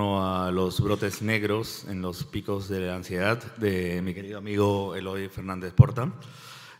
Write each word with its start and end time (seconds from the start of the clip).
torno 0.00 0.26
a 0.26 0.50
los 0.50 0.80
brotes 0.80 1.20
negros 1.20 1.84
en 1.86 2.00
los 2.00 2.24
picos 2.24 2.70
de 2.70 2.80
la 2.80 2.94
ansiedad 2.94 3.36
de 3.56 4.00
mi 4.00 4.14
querido 4.14 4.38
amigo 4.38 4.96
Eloy 4.96 5.28
Fernández 5.28 5.74
Porta. 5.74 6.10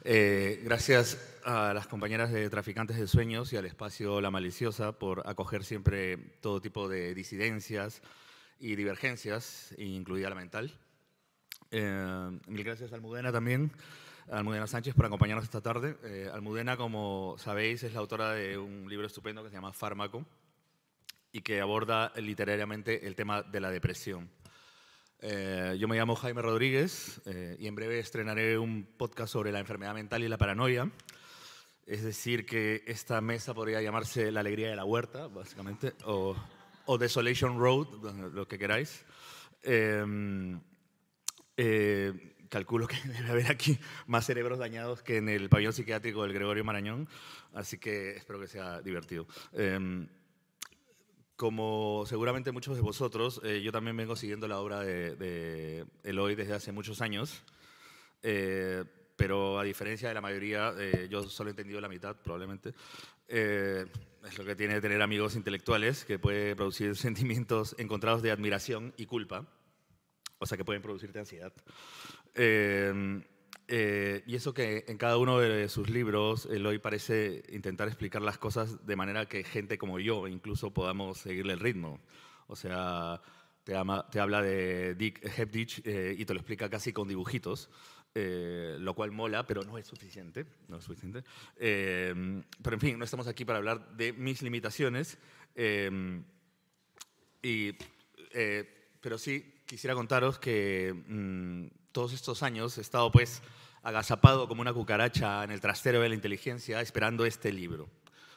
Eh, 0.05 0.63
gracias 0.65 1.39
a 1.45 1.75
las 1.75 1.87
compañeras 1.87 2.33
de 2.33 2.49
Traficantes 2.49 2.97
de 2.97 3.07
Sueños 3.07 3.53
y 3.53 3.59
al 3.59 3.67
espacio 3.67 4.23
La 4.23 4.31
Maliciosa 4.31 4.93
por 4.93 5.29
acoger 5.29 5.65
siempre 5.65 6.17
todo 6.41 6.63
tipo 6.63 6.89
de 6.89 7.13
disidencias 7.13 8.01
y 8.59 8.75
divergencias, 8.75 9.75
incluida 9.77 10.31
la 10.31 10.37
mental. 10.37 10.73
Eh, 11.71 12.39
mil 12.47 12.65
gracias 12.65 12.91
a 12.91 12.95
Almudena 12.95 13.31
también, 13.31 13.71
a 14.31 14.39
Almudena 14.39 14.67
Sánchez 14.67 14.95
por 14.95 15.05
acompañarnos 15.05 15.45
esta 15.45 15.61
tarde. 15.61 15.99
Eh, 16.05 16.31
Almudena, 16.33 16.79
como 16.79 17.35
sabéis, 17.37 17.83
es 17.83 17.93
la 17.93 18.01
autora 18.01 18.33
de 18.33 18.57
un 18.57 18.89
libro 18.89 19.07
estupendo 19.07 19.43
que 19.43 19.51
se 19.51 19.57
llama 19.57 19.75
Fármaco 19.75 20.25
y 21.33 21.41
que 21.43 21.61
aborda 21.61 22.13
literariamente 22.17 23.07
el 23.07 23.15
tema 23.15 23.43
de 23.43 23.61
la 23.61 23.71
depresión. 23.71 24.31
Eh, 25.23 25.77
yo 25.79 25.87
me 25.87 25.97
llamo 25.97 26.17
Jaime 26.17 26.41
Rodríguez 26.41 27.21
eh, 27.27 27.57
y 27.59 27.67
en 27.67 27.75
breve 27.75 27.99
estrenaré 27.99 28.59
un 28.59 28.85
podcast 28.97 29.33
sobre 29.33 29.53
la 29.53 29.59
enfermedad 29.59 29.95
mental 29.95 30.23
y 30.23 30.29
la 30.29 30.39
paranoia. 30.39 30.91
Es 31.87 32.03
decir, 32.03 32.47
que 32.47 32.83
esta 32.87 33.21
mesa 33.21 33.53
podría 33.53 33.83
llamarse 33.83 34.31
La 34.33 34.41
alegría 34.41 34.71
de 34.71 34.77
la 34.77 34.85
huerta, 34.85 35.27
básicamente, 35.27 35.95
o, 36.05 36.37
o 36.87 36.99
Desolation 36.99 37.59
Road, 37.59 37.89
lo 38.33 38.47
que 38.49 38.59
queráis. 38.59 39.05
Em, 39.63 40.61
eh, 41.57 42.37
calculo 42.49 42.87
que 42.87 42.97
debe 43.05 43.31
haber 43.31 43.51
aquí 43.51 43.79
más 44.07 44.25
cerebros 44.25 44.59
dañados 44.59 45.03
que 45.03 45.19
en 45.19 45.29
el 45.29 45.49
pabellón 45.49 45.73
psiquiátrico 45.73 46.23
del 46.23 46.33
Gregorio 46.33 46.65
Marañón, 46.65 47.09
así 47.53 47.79
que 47.79 48.17
espero 48.17 48.41
que 48.41 48.47
sea 48.47 48.81
divertido. 48.81 49.27
Como 51.41 52.05
seguramente 52.07 52.53
muchos 52.53 52.77
de 52.77 52.83
vosotros, 52.83 53.41
eh, 53.43 53.63
yo 53.63 53.73
también 53.73 53.97
vengo 53.97 54.15
siguiendo 54.15 54.47
la 54.47 54.61
obra 54.61 54.81
de, 54.81 55.87
Eloy 56.05 56.35
desde 56.35 56.53
hace 56.53 56.71
muchos 56.71 57.01
años, 57.01 57.43
eh, 58.23 58.85
pero 59.17 59.59
a 59.59 59.65
diferencia 59.65 60.09
de 60.09 60.15
la 60.15 60.21
mayoría, 60.21 60.75
eh, 60.77 61.09
yo 61.11 61.23
solo 61.23 61.49
he 61.49 61.53
entendido 61.53 61.81
la 61.81 61.89
mitad 61.89 62.15
probablemente. 62.15 62.75
es 63.27 64.37
lo 64.37 64.45
que 64.45 64.55
tiene 64.55 64.83
tener 64.83 65.01
amigos 65.01 65.35
intelectuales, 65.35 66.05
que 66.05 66.19
puede 66.19 66.55
producir 66.55 66.95
sentimientos 66.99 67.75
encontrados 67.79 68.21
de 68.21 68.33
admiración 68.33 68.93
y 68.99 69.07
culpa, 69.07 69.47
o 70.41 70.45
sea 70.45 70.59
que 70.59 70.65
pueden 70.67 70.83
producirte 70.83 71.21
ansiedad. 71.21 71.55
Eh, 72.35 73.23
y 73.71 74.35
eso 74.35 74.53
que 74.53 74.85
en 74.89 74.99
cada 74.99 75.17
uno 75.17 75.39
de 75.39 75.69
sus 75.69 75.91
libros 75.91 76.47
Eloy 76.47 76.79
parece 76.81 77.45
intentar 77.51 77.87
explicar 77.87 78.21
las 78.21 78.37
cosas 78.37 78.85
de 78.85 78.97
manera 78.97 79.27
que 79.27 79.45
gente 79.45 79.79
como 79.79 80.01
yo 80.01 80.27
incluso 80.27 80.73
podamos 80.73 81.19
seguirle 81.19 81.53
el 81.53 81.61
ritmo. 81.61 82.01
O 82.49 82.57
sea, 82.57 83.23
te, 83.63 83.75
te 84.11 84.21
habla 84.21 84.43
de 84.43 84.97
Dick 84.97 85.25
Hepditch 85.39 85.83
eh, 85.85 86.17
y 86.19 86.25
te 86.25 86.35
lo 86.35 86.41
explica 86.41 86.69
casi 86.69 86.93
con 86.93 87.07
dibujitos, 87.07 87.71
eh, 88.13 88.77
lo 88.81 88.95
cual 88.95 89.13
mola, 89.13 89.47
pero 89.47 89.63
no 89.63 89.79
es 89.79 89.87
suficiente. 89.87 90.47
No 90.67 90.79
es 90.79 90.85
suficiente. 90.85 91.23
pero 91.57 92.75
en 92.75 92.81
fin, 92.81 92.99
no 92.99 93.05
estamos 93.05 93.29
aquí 93.29 93.45
para 93.45 93.59
hablar 93.59 93.97
de 93.97 94.13
mis 94.13 94.43
limitaciones. 94.43 95.17
y, 97.43 97.73
pero 99.01 99.17
sí 99.17 99.61
quisiera 99.65 99.95
contaros 99.95 100.41
que 100.41 100.93
mm, 101.07 101.67
todos 101.93 102.13
estos 102.13 102.43
años 102.43 102.77
he 102.79 102.81
estado 102.81 103.11
pues 103.13 103.43
agazapado 103.83 104.49
como 104.49 104.61
una 104.61 104.73
cucaracha 104.73 105.43
en 105.45 105.51
el 105.51 105.61
trastero 105.61 106.01
de 106.01 106.09
la 106.09 106.15
inteligencia 106.15 106.81
esperando 106.81 107.25
este 107.25 107.53
libro. 107.53 107.89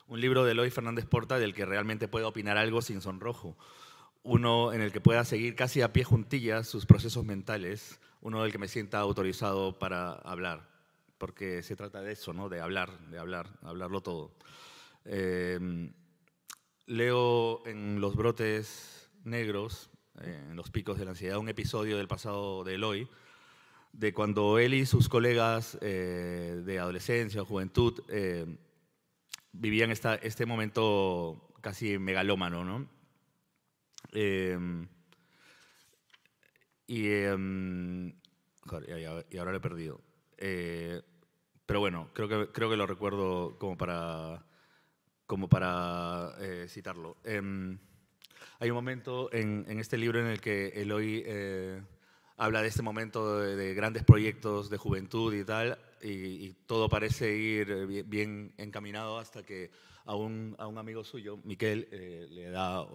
Un 0.07 0.21
libro 0.21 0.43
de 0.43 0.51
Eloy 0.51 0.69
Fernández 0.69 1.05
Porta 1.05 1.39
del 1.39 1.53
que 1.53 1.65
realmente 1.65 2.07
pueda 2.07 2.27
opinar 2.27 2.57
algo 2.57 2.81
sin 2.81 3.01
sonrojo. 3.01 3.57
Uno 4.21 4.73
en 4.73 4.81
el 4.81 4.91
que 4.91 5.01
pueda 5.01 5.25
seguir 5.25 5.55
casi 5.55 5.81
a 5.81 5.91
pie 5.91 6.03
juntillas 6.03 6.67
sus 6.67 6.85
procesos 6.85 7.25
mentales. 7.25 7.99
Uno 8.21 8.43
del 8.43 8.51
que 8.51 8.57
me 8.57 8.67
sienta 8.67 8.99
autorizado 8.99 9.77
para 9.79 10.13
hablar. 10.13 10.69
Porque 11.17 11.63
se 11.63 11.75
trata 11.75 12.01
de 12.01 12.13
eso, 12.13 12.33
¿no? 12.33 12.49
De 12.49 12.61
hablar, 12.61 12.97
de 13.09 13.19
hablar, 13.19 13.47
hablarlo 13.61 14.01
todo. 14.01 14.31
Em, 15.05 15.93
leo 16.85 17.65
en 17.65 17.99
Los 18.01 18.15
brotes 18.15 19.09
negros, 19.23 19.89
en 20.21 20.55
los 20.55 20.69
picos 20.69 20.97
de 20.97 21.05
la 21.05 21.11
ansiedad, 21.11 21.37
un 21.37 21.49
episodio 21.49 21.97
del 21.97 22.07
pasado 22.07 22.63
de 22.63 22.75
Eloy, 22.75 23.07
de 23.93 24.11
cuando 24.11 24.57
él 24.57 24.73
y 24.73 24.85
sus 24.85 25.07
colegas 25.07 25.77
eh, 25.79 26.61
de 26.65 26.79
adolescencia 26.79 27.45
juventud 27.45 28.01
eh, 28.09 28.45
vivían 29.51 29.91
esta, 29.91 30.15
este 30.15 30.47
momento 30.47 31.53
casi 31.61 31.99
megalómano, 31.99 32.65
¿no? 32.65 32.89
Em, 34.11 34.87
y, 36.87 37.07
em, 37.07 38.09
y, 38.09 39.37
ahora 39.37 39.51
lo 39.51 39.57
he 39.57 39.61
perdido. 39.61 40.01
Eh, 40.37 41.01
pero 41.65 41.79
bueno, 41.79 42.09
creo 42.13 42.27
que, 42.27 42.51
creo 42.51 42.69
que 42.69 42.75
lo 42.75 42.87
recuerdo 42.87 43.57
como 43.59 43.77
para, 43.77 44.43
como 45.27 45.47
para 45.47 46.35
citarlo. 46.67 47.17
Em, 47.23 47.77
hay 48.59 48.71
un 48.71 48.75
momento 48.75 49.31
en, 49.31 49.65
en, 49.67 49.79
este 49.79 49.97
libro 49.97 50.19
en 50.19 50.27
el 50.27 50.41
que 50.41 50.69
Eloy 50.81 51.23
habla 52.37 52.61
de 52.61 52.67
este 52.67 52.81
momento 52.81 53.39
de, 53.39 53.73
grandes 53.73 54.03
proyectos 54.03 54.69
de 54.69 54.77
juventud 54.77 55.33
y 55.33 55.43
tal, 55.43 55.77
y, 56.01 56.51
todo 56.65 56.89
parece 56.89 57.35
ir 57.35 58.03
bien, 58.05 58.53
encaminado 58.57 59.19
hasta 59.19 59.43
que 59.43 59.71
a 60.05 60.15
un, 60.15 60.55
a 60.57 60.67
un 60.67 60.77
amigo 60.77 61.03
suyo, 61.03 61.39
Miquel, 61.43 61.87
eh, 61.91 62.27
le 62.29 62.49
da, 62.49 62.85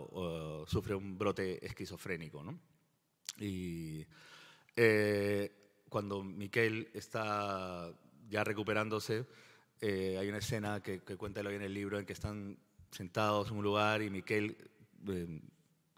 sufre 0.67 0.95
un 0.95 1.17
brote 1.17 1.65
esquizofrénico. 1.65 2.43
¿no? 2.43 2.59
Y 3.39 4.05
eh, 4.77 5.51
cuando 5.89 6.23
Miquel 6.23 6.91
está 6.93 7.91
ya 8.29 8.45
recuperándose, 8.45 9.27
eh, 9.81 10.17
hay 10.19 10.29
una 10.29 10.39
escena 10.39 10.83
que, 10.83 11.01
que 11.01 11.17
cuenta 11.17 11.41
hoy 11.41 11.55
en 11.55 11.63
el 11.63 11.73
libro 11.73 11.99
en 11.99 12.05
que 12.05 12.13
están 12.13 12.59
sentados 12.91 13.51
en 13.51 13.57
un 13.57 13.65
lugar 13.65 14.03
y 14.03 14.11
Miquel, 14.11 14.57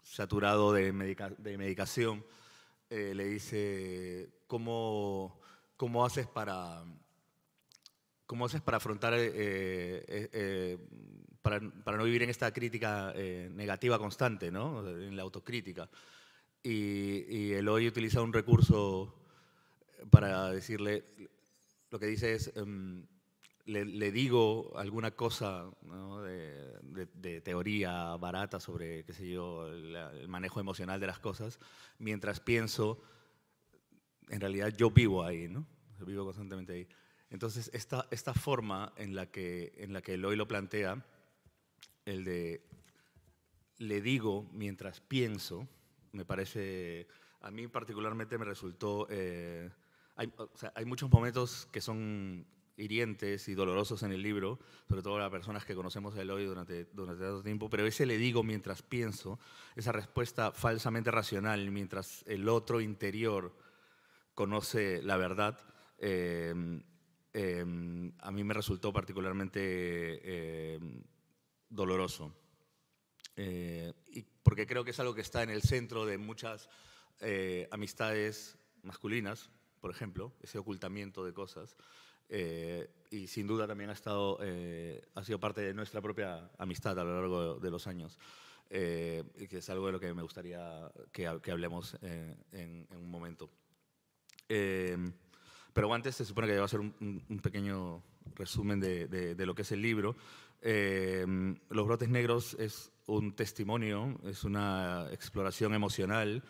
saturado 0.03 0.71
de, 0.71 0.91
de 1.37 1.57
medicación, 1.57 2.23
eh, 2.91 3.15
le 3.15 3.23
dice, 3.23 4.29
¿cómo, 4.47 5.39
cómo 5.77 6.05
haces 6.05 6.27
para... 6.27 6.83
¿Cómo 8.25 8.45
haces 8.45 8.61
para 8.61 8.77
afrontar, 8.77 9.13
eh, 9.15 10.03
eh, 10.07 10.77
para, 11.41 11.59
para, 11.83 11.97
no 11.97 12.03
vivir 12.05 12.23
en 12.23 12.29
esta 12.29 12.53
crítica 12.53 13.13
negativa 13.13 13.99
constante, 13.99 14.51
¿no? 14.51 14.87
en 14.87 15.17
la 15.17 15.23
autocrítica? 15.23 15.89
Y, 16.63 17.25
y 17.27 17.53
Eloy 17.53 17.87
utiliza 17.87 18.21
un 18.21 18.31
recurso 18.31 19.21
para 20.09 20.49
decirle, 20.51 21.03
lo 21.89 21.99
que 21.99 22.05
dice 22.05 22.33
es, 22.35 22.53
em, 22.55 23.05
le, 23.71 24.11
digo 24.11 24.77
alguna 24.77 25.11
cosa 25.11 25.69
de, 26.23 27.41
teoría 27.41 28.15
barata 28.17 28.59
sobre, 28.59 29.03
qué 29.05 29.13
sé 29.13 29.29
yo, 29.29 29.67
el, 29.67 30.27
manejo 30.27 30.59
emocional 30.59 30.99
de 30.99 31.07
las 31.07 31.19
cosas, 31.19 31.59
mientras 31.97 32.39
pienso, 32.39 33.01
en 34.29 34.41
realidad 34.41 34.69
yo 34.75 34.91
vivo 34.91 35.23
ahí, 35.23 35.47
¿no? 35.47 35.65
Vivo 36.05 36.25
constantemente 36.25 36.73
ahí. 36.73 36.87
Entonces, 37.29 37.69
esta, 37.73 38.07
esta 38.11 38.33
forma 38.33 38.91
en 38.97 39.15
la, 39.15 39.27
que, 39.27 39.71
en 39.77 39.93
la 39.93 40.01
que 40.01 40.15
Eloy 40.15 40.35
lo 40.35 40.47
plantea, 40.47 41.05
el 42.05 42.25
de 42.25 42.67
le 43.77 44.01
digo 44.01 44.47
mientras 44.53 44.99
pienso, 44.99 45.67
me 46.11 46.23
parece, 46.23 47.07
a 47.41 47.49
mí 47.49 47.67
particularmente 47.67 48.37
me 48.37 48.45
resultó, 48.45 49.07
eh, 49.09 49.71
hay, 50.15 50.31
hay 50.75 50.85
muchos 50.85 51.09
momentos 51.09 51.67
que 51.71 51.81
son 51.81 52.45
hirientes 52.77 53.47
y 53.47 53.53
dolorosos 53.53 54.03
en 54.03 54.11
el 54.11 54.21
libro, 54.21 54.59
sobre 54.87 55.01
todo 55.01 55.21
a 55.21 55.29
personas 55.29 55.65
que 55.65 55.75
conocemos 55.75 56.15
a 56.15 56.21
Eloy 56.21 56.45
durante, 56.45 56.85
durante 56.85 57.23
tanto 57.23 57.43
tiempo, 57.43 57.69
pero 57.69 57.85
ese 57.85 58.05
le 58.05 58.17
digo 58.17 58.43
mientras 58.43 58.81
pienso, 58.81 59.39
esa 59.75 59.91
respuesta 59.91 60.51
falsamente 60.51 61.11
racional, 61.11 61.69
mientras 61.71 62.23
el 62.27 62.47
otro 62.49 62.81
interior 62.81 63.55
conoce 64.33 65.01
la 65.03 65.17
verdad, 65.17 65.59
eh, 65.99 66.53
eh, 67.33 68.11
a 68.19 68.31
mí 68.31 68.43
me 68.43 68.53
resultó 68.53 68.91
particularmente 68.91 69.59
eh, 69.61 70.79
doloroso. 71.69 72.33
y 73.37 74.23
porque 74.43 74.65
creo 74.65 74.83
que 74.83 74.91
es 74.91 74.99
algo 74.99 75.13
que 75.13 75.21
está 75.21 75.43
en 75.43 75.49
el 75.49 75.61
centro 75.61 76.05
de 76.05 76.17
muchas 76.17 76.69
amistades 77.69 78.57
masculinas, 78.81 79.51
por 79.79 79.91
ejemplo, 79.91 80.33
ese 80.41 80.57
ocultamiento 80.57 81.23
de 81.23 81.33
cosas. 81.33 81.75
Eh, 82.33 82.89
y 83.09 83.27
sin 83.27 83.45
duda 83.45 83.67
también 83.67 83.89
ha, 83.89 83.93
estado, 83.93 84.39
eh, 84.41 85.01
ha 85.15 85.23
sido 85.25 85.37
parte 85.37 85.59
de 85.59 85.73
nuestra 85.73 86.01
propia 86.01 86.49
amistad 86.57 86.97
a 86.97 87.03
lo 87.03 87.13
largo 87.13 87.59
de 87.59 87.69
los 87.69 87.87
años, 87.87 88.17
eh, 88.69 89.25
que 89.49 89.57
es 89.57 89.69
algo 89.69 89.87
de 89.87 89.91
lo 89.91 89.99
que 89.99 90.13
me 90.13 90.21
gustaría 90.21 90.89
que, 91.11 91.29
que 91.43 91.51
hablemos 91.51 91.97
en, 92.01 92.87
un 92.95 93.11
momento. 93.11 93.49
pero 94.47 95.93
antes 95.93 96.15
se 96.15 96.23
supone 96.23 96.47
que 96.47 96.57
va 96.57 96.63
a 96.63 96.69
ser 96.69 96.79
un, 96.79 96.95
un 97.27 97.39
pequeño 97.39 98.01
resumen 98.35 98.79
de, 98.79 99.07
de, 99.07 99.45
lo 99.45 99.53
que 99.53 99.63
es 99.63 99.71
el 99.73 99.81
libro. 99.81 100.15
Em, 100.61 101.57
Los 101.69 101.85
brotes 101.85 102.07
negros 102.07 102.55
es 102.59 102.93
un 103.07 103.35
testimonio, 103.35 104.17
es 104.23 104.45
una 104.45 105.07
exploración 105.11 105.73
emocional, 105.73 106.43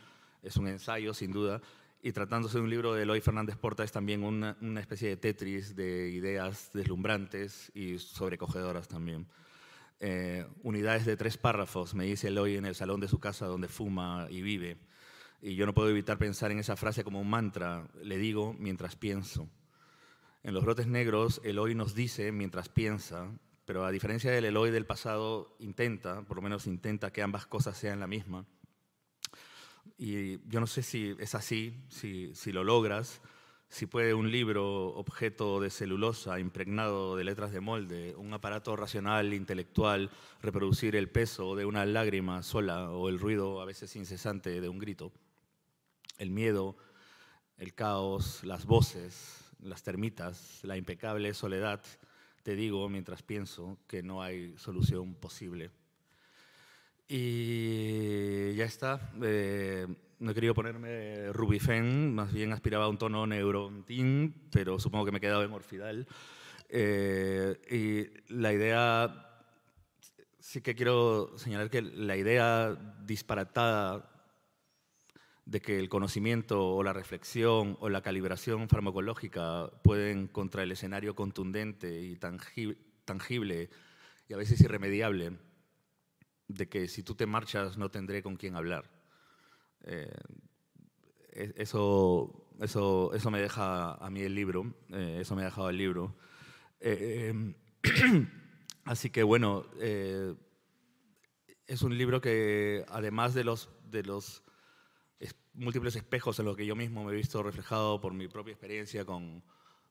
es 0.44 0.57
un 0.57 0.68
ensayo 0.68 1.16
sin 1.16 1.31
duda, 1.31 1.60
y 2.01 2.12
tratándose 2.12 2.57
de 2.57 2.63
un 2.63 2.69
libro 2.69 2.94
de 2.94 3.03
Eloy 3.03 3.21
Fernández 3.21 3.57
Porta 3.57 3.83
es 3.83 3.92
también 3.92 4.24
una, 4.24 4.57
una 4.62 4.80
especie 4.80 5.09
de 5.09 5.18
Tetris 5.18 5.75
de 5.75 6.09
ideas 6.09 6.71
deslumbrantes 6.74 7.71
y 7.75 8.00
sobrecogedoras 8.00 8.88
también. 8.88 9.27
Eh, 10.00 10.48
unidades 10.63 11.06
de 11.06 11.15
tres 11.15 11.38
párrafos, 11.38 11.94
me 11.94 12.06
dice 12.06 12.30
Eloy 12.30 12.56
en 12.56 12.65
el 12.65 12.74
salón 12.74 13.00
de 13.00 13.07
su 13.07 13.19
casa 13.19 13.45
donde 13.45 13.68
fuma 13.68 14.25
y 14.31 14.42
vive. 14.42 14.77
Y 15.44 15.56
yo 15.56 15.68
no 15.68 15.75
puedo 15.75 15.89
evitar 15.89 16.18
pensar 16.18 16.51
en 16.51 16.57
esa 16.57 16.75
frase 16.75 17.03
como 17.03 17.21
un 17.21 17.30
mantra, 17.30 17.88
le 18.04 18.18
digo 18.18 18.56
mientras 18.57 18.95
pienso. 18.95 19.47
En 20.44 20.56
los 20.56 20.63
brotes 20.63 20.88
negros, 20.88 21.39
Eloy 21.44 21.75
nos 21.75 21.94
dice 21.94 22.31
mientras 22.31 22.68
piensa, 22.68 23.31
pero 23.65 23.86
a 23.86 23.92
diferencia 23.92 24.31
del 24.31 24.45
Eloy 24.45 24.71
del 24.71 24.88
pasado, 24.88 25.56
intenta, 25.59 26.24
por 26.24 26.38
lo 26.38 26.42
menos 26.42 26.65
intenta 26.65 27.12
que 27.12 27.21
ambas 27.21 27.45
cosas 27.45 27.77
sean 27.77 28.00
la 28.00 28.07
misma. 28.07 28.47
Y 30.03 30.39
yo 30.50 30.59
no 30.59 30.65
sé 30.65 30.81
si 30.81 31.15
es 31.19 31.36
así, 31.36 31.75
si, 31.88 32.33
si 32.33 32.51
lo 32.51 32.63
logras, 32.63 33.21
si 33.69 33.86
puede 33.86 34.15
un 34.15 34.31
libro, 34.31 34.88
objeto 34.95 35.59
de 35.59 35.69
celulosa, 35.69 36.39
impregnado 36.39 37.15
de 37.15 37.24
letras 37.24 37.51
de 37.51 37.59
molde, 37.59 38.15
un 38.15 38.33
aparato 38.33 38.75
racional, 38.75 39.31
intelectual, 39.31 40.09
reproducir 40.42 40.95
el 40.95 41.07
peso 41.07 41.56
de 41.56 41.65
una 41.65 41.86
lágrima 41.86 42.42
sola 42.42 42.89
o 42.89 43.09
el 43.09 43.19
ruido 43.19 43.62
a 43.62 43.65
veces 43.65 43.95
incesante 43.95 44.59
de 44.59 44.69
un 44.69 44.80
grito. 44.80 45.12
El 46.18 46.31
miedo, 46.31 46.77
el 47.57 47.75
caos, 47.75 48.44
las 48.44 48.65
voces, 48.65 49.51
las 49.59 49.83
termitas, 49.83 50.62
la 50.63 50.77
impecable 50.77 51.31
soledad, 51.36 51.80
te 52.42 52.56
digo 52.56 52.89
mientras 52.89 53.21
pienso 53.21 53.77
que 53.88 54.01
no 54.01 54.24
hay 54.24 54.57
solución 54.57 55.13
posible. 55.13 55.69
Y 57.13 58.55
ya 58.55 58.63
está. 58.63 59.11
Eh, 59.21 59.85
no 60.19 60.31
he 60.31 60.33
querido 60.33 60.53
ponerme 60.53 61.33
Rubifen, 61.33 62.15
más 62.15 62.31
bien 62.31 62.53
aspiraba 62.53 62.85
a 62.85 62.87
un 62.87 62.97
tono 62.97 63.27
neurontin, 63.27 64.47
pero 64.49 64.79
supongo 64.79 65.03
que 65.03 65.11
me 65.11 65.17
he 65.17 65.21
quedado 65.21 65.43
en 65.43 65.51
Orfidal. 65.51 66.07
Eh, 66.69 67.59
y 67.69 68.33
la 68.33 68.53
idea, 68.53 69.43
sí 70.39 70.61
que 70.61 70.73
quiero 70.73 71.37
señalar 71.37 71.69
que 71.69 71.81
la 71.81 72.15
idea 72.15 72.77
disparatada 73.03 74.09
de 75.43 75.59
que 75.59 75.79
el 75.79 75.89
conocimiento 75.89 76.65
o 76.65 76.81
la 76.81 76.93
reflexión 76.93 77.75
o 77.81 77.89
la 77.89 78.01
calibración 78.01 78.69
farmacológica 78.69 79.69
pueden 79.83 80.29
contra 80.29 80.63
el 80.63 80.71
escenario 80.71 81.13
contundente 81.13 82.03
y 82.03 82.15
tangible 82.15 83.69
y 84.29 84.33
a 84.33 84.37
veces 84.37 84.61
irremediable 84.61 85.50
de 86.53 86.68
que 86.68 86.88
si 86.88 87.03
tú 87.03 87.15
te 87.15 87.25
marchas 87.25 87.77
no 87.77 87.89
tendré 87.89 88.21
con 88.21 88.36
quién 88.36 88.56
hablar. 88.56 88.89
Eh, 89.83 90.13
e-, 91.31 91.53
eso, 91.57 92.48
eso, 92.59 93.13
eso 93.13 93.31
me 93.31 93.42
deja 93.42 93.94
a 93.94 94.09
mí 94.09 94.21
el 94.21 94.36
libro, 94.36 94.74
eh, 94.89 95.19
eso 95.21 95.36
me 95.36 95.42
ha 95.42 95.45
dejado 95.45 95.69
el 95.69 95.77
libro. 95.77 96.15
Eh, 96.80 97.53
así 98.86 99.09
que 99.09 99.24
bueno, 99.24 99.65
es 101.68 101.81
un 101.81 101.98
libro 101.98 102.21
que 102.21 102.86
además 102.89 103.33
de 103.33 103.44
los, 103.44 103.69
de 103.89 104.04
los 104.04 104.44
múltiples 105.54 105.95
espejos 105.95 106.39
en 106.39 106.45
los 106.45 106.56
que 106.56 106.65
yo 106.65 106.75
mismo 106.75 107.04
me 107.04 107.12
he 107.12 107.15
visto 107.15 107.44
reflejado 107.44 108.00
por 108.00 108.13
mi 108.13 108.27
propia 108.27 108.54
experiencia 108.54 109.06
con, 109.06 109.44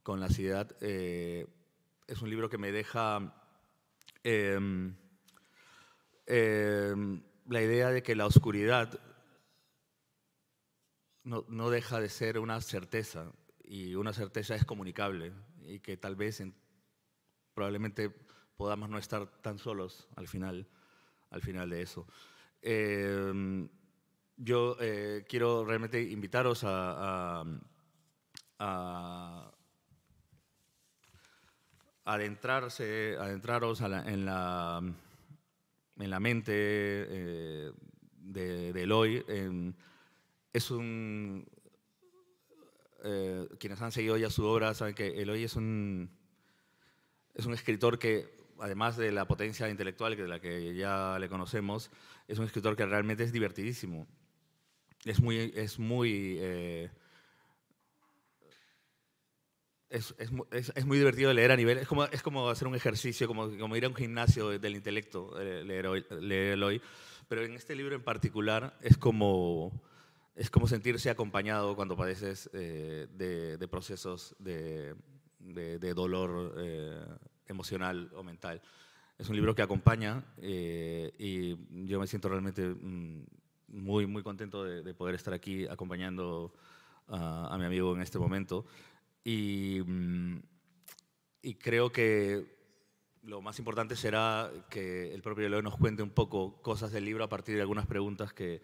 con 0.02 0.20
la 0.20 0.28
ciudad, 0.28 0.76
es 0.80 2.22
un 2.22 2.30
libro 2.30 2.48
que 2.48 2.58
me 2.58 2.72
deja 2.72 3.34
em, 4.22 4.94
em, 6.30 7.22
la 7.46 7.62
idea 7.62 7.90
de 7.90 8.02
que 8.02 8.14
la 8.14 8.26
oscuridad 8.26 9.00
no, 11.24 11.44
no, 11.48 11.70
deja 11.70 12.00
de 12.00 12.08
ser 12.08 12.38
una 12.38 12.60
certeza 12.60 13.32
y 13.64 13.94
una 13.94 14.12
certeza 14.12 14.54
es 14.54 14.64
comunicable 14.64 15.32
y 15.64 15.80
que 15.80 15.96
tal 15.96 16.16
vez 16.16 16.42
probablemente 17.54 18.10
podamos 18.56 18.88
no 18.88 18.98
estar 18.98 19.26
tan 19.42 19.58
solos 19.58 20.08
al 20.16 20.28
final, 20.28 20.68
al 21.30 21.42
final 21.42 21.70
de 21.70 21.82
eso. 21.82 22.06
Em, 22.62 23.68
yo 24.36 24.76
eh, 24.80 25.24
quiero 25.28 25.64
realmente 25.64 26.00
invitaros 26.02 26.64
a, 26.64 27.44
a, 28.58 29.52
adentrarse, 32.04 33.16
adentraros 33.18 33.80
en, 33.80 34.24
la, 34.24 34.82
en 36.00 36.10
la 36.10 36.20
mente 36.20 36.52
eh, 36.54 37.72
de, 38.12 38.72
de, 38.72 38.82
Eloy. 38.82 39.24
es 40.52 40.70
un, 40.70 41.46
eh, 43.04 43.48
quienes 43.58 43.80
han 43.82 43.92
seguido 43.92 44.16
ya 44.16 44.30
su 44.30 44.44
obra 44.44 44.74
saben 44.74 44.94
que 44.94 45.20
Eloy 45.20 45.44
es 45.44 45.56
un, 45.56 46.10
es 47.34 47.46
un 47.46 47.54
escritor 47.54 47.98
que, 47.98 48.28
además 48.58 48.96
de 48.96 49.12
la 49.12 49.26
potencia 49.26 49.68
intelectual 49.68 50.16
de 50.16 50.28
la 50.28 50.40
que 50.40 50.74
ya 50.74 51.18
le 51.18 51.28
conocemos, 51.28 51.90
es 52.28 52.38
un 52.38 52.44
escritor 52.44 52.76
que 52.76 52.86
realmente 52.86 53.24
es 53.24 53.32
divertidísimo 53.32 54.06
es 55.04 55.20
muy, 55.20 55.52
es 55.54 55.78
muy, 55.78 56.36
eh, 56.40 56.90
es, 59.90 60.14
es, 60.18 60.72
es, 60.74 60.86
muy 60.86 60.98
divertido 60.98 61.32
leer 61.32 61.52
a 61.52 61.56
nivel, 61.56 61.78
es 61.78 61.88
como, 61.88 62.04
es 62.04 62.22
como 62.22 62.48
hacer 62.48 62.68
un 62.68 62.74
ejercicio, 62.74 63.26
como, 63.26 63.56
como 63.58 63.76
ir 63.76 63.84
a 63.84 63.88
un 63.88 63.94
gimnasio 63.94 64.58
del 64.58 64.74
intelecto, 64.74 65.38
eh, 65.40 65.64
leer, 65.64 65.86
hoy, 65.86 66.04
leer 66.20 66.62
hoy. 66.62 66.80
Pero 67.28 67.42
en 67.42 67.54
este 67.54 67.74
libro 67.74 67.94
en 67.94 68.02
particular 68.02 68.76
es 68.80 68.96
como, 68.96 69.72
es 70.34 70.50
como 70.50 70.66
sentirse 70.66 71.10
acompañado 71.10 71.76
cuando 71.76 71.96
padeces 71.96 72.48
eh, 72.52 73.08
de, 73.12 73.56
de, 73.56 73.68
procesos 73.68 74.34
de, 74.38 74.94
de, 75.38 75.78
de 75.78 75.94
dolor 75.94 76.54
emocional 77.46 78.10
o 78.14 78.22
mental. 78.22 78.62
Es 79.18 79.28
un 79.28 79.36
libro 79.36 79.54
que 79.54 79.62
acompaña 79.62 80.24
y 80.40 81.56
yo 81.86 82.00
me 82.00 82.06
siento 82.06 82.28
realmente 82.28 82.66
mm, 82.66 83.24
muy, 83.72 84.06
muy 84.06 84.22
contento 84.22 84.64
de, 84.64 84.94
poder 84.94 85.14
estar 85.14 85.34
aquí 85.34 85.66
acompañando 85.66 86.52
a, 87.08 87.56
mi 87.58 87.64
amigo 87.64 87.94
en 87.94 88.02
este 88.02 88.18
momento. 88.18 88.66
Y, 89.24 89.80
mm, 89.84 90.42
y, 91.42 91.54
creo 91.54 91.92
que 91.92 92.58
lo 93.22 93.42
más 93.42 93.58
importante 93.58 93.96
será 93.96 94.50
que 94.70 95.12
el 95.14 95.22
propio 95.22 95.46
Eloy 95.46 95.62
nos 95.62 95.76
cuente 95.76 96.02
un 96.02 96.10
poco 96.10 96.62
cosas 96.62 96.90
del 96.92 97.04
libro 97.04 97.24
a 97.24 97.28
partir 97.28 97.54
de 97.56 97.60
algunas 97.60 97.86
preguntas 97.86 98.32
que, 98.32 98.62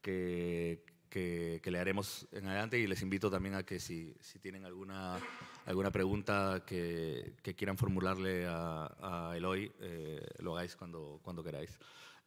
que, 0.00 0.84
que, 1.10 1.70
le 1.70 1.78
haremos 1.78 2.28
en 2.32 2.46
adelante 2.46 2.78
y 2.78 2.86
les 2.86 3.02
invito 3.02 3.30
también 3.30 3.54
a 3.54 3.64
que 3.64 3.80
si, 3.80 4.14
si 4.20 4.38
tienen 4.38 4.64
alguna, 4.64 5.18
alguna 5.64 5.90
pregunta 5.90 6.62
que, 6.66 7.34
quieran 7.56 7.76
formularle 7.76 8.46
a, 8.46 9.30
a 9.30 9.36
Eloy, 9.36 9.72
eh, 9.80 10.26
lo 10.38 10.56
hagáis 10.56 10.76
cuando, 10.76 11.20
cuando 11.22 11.42
queráis. 11.42 11.78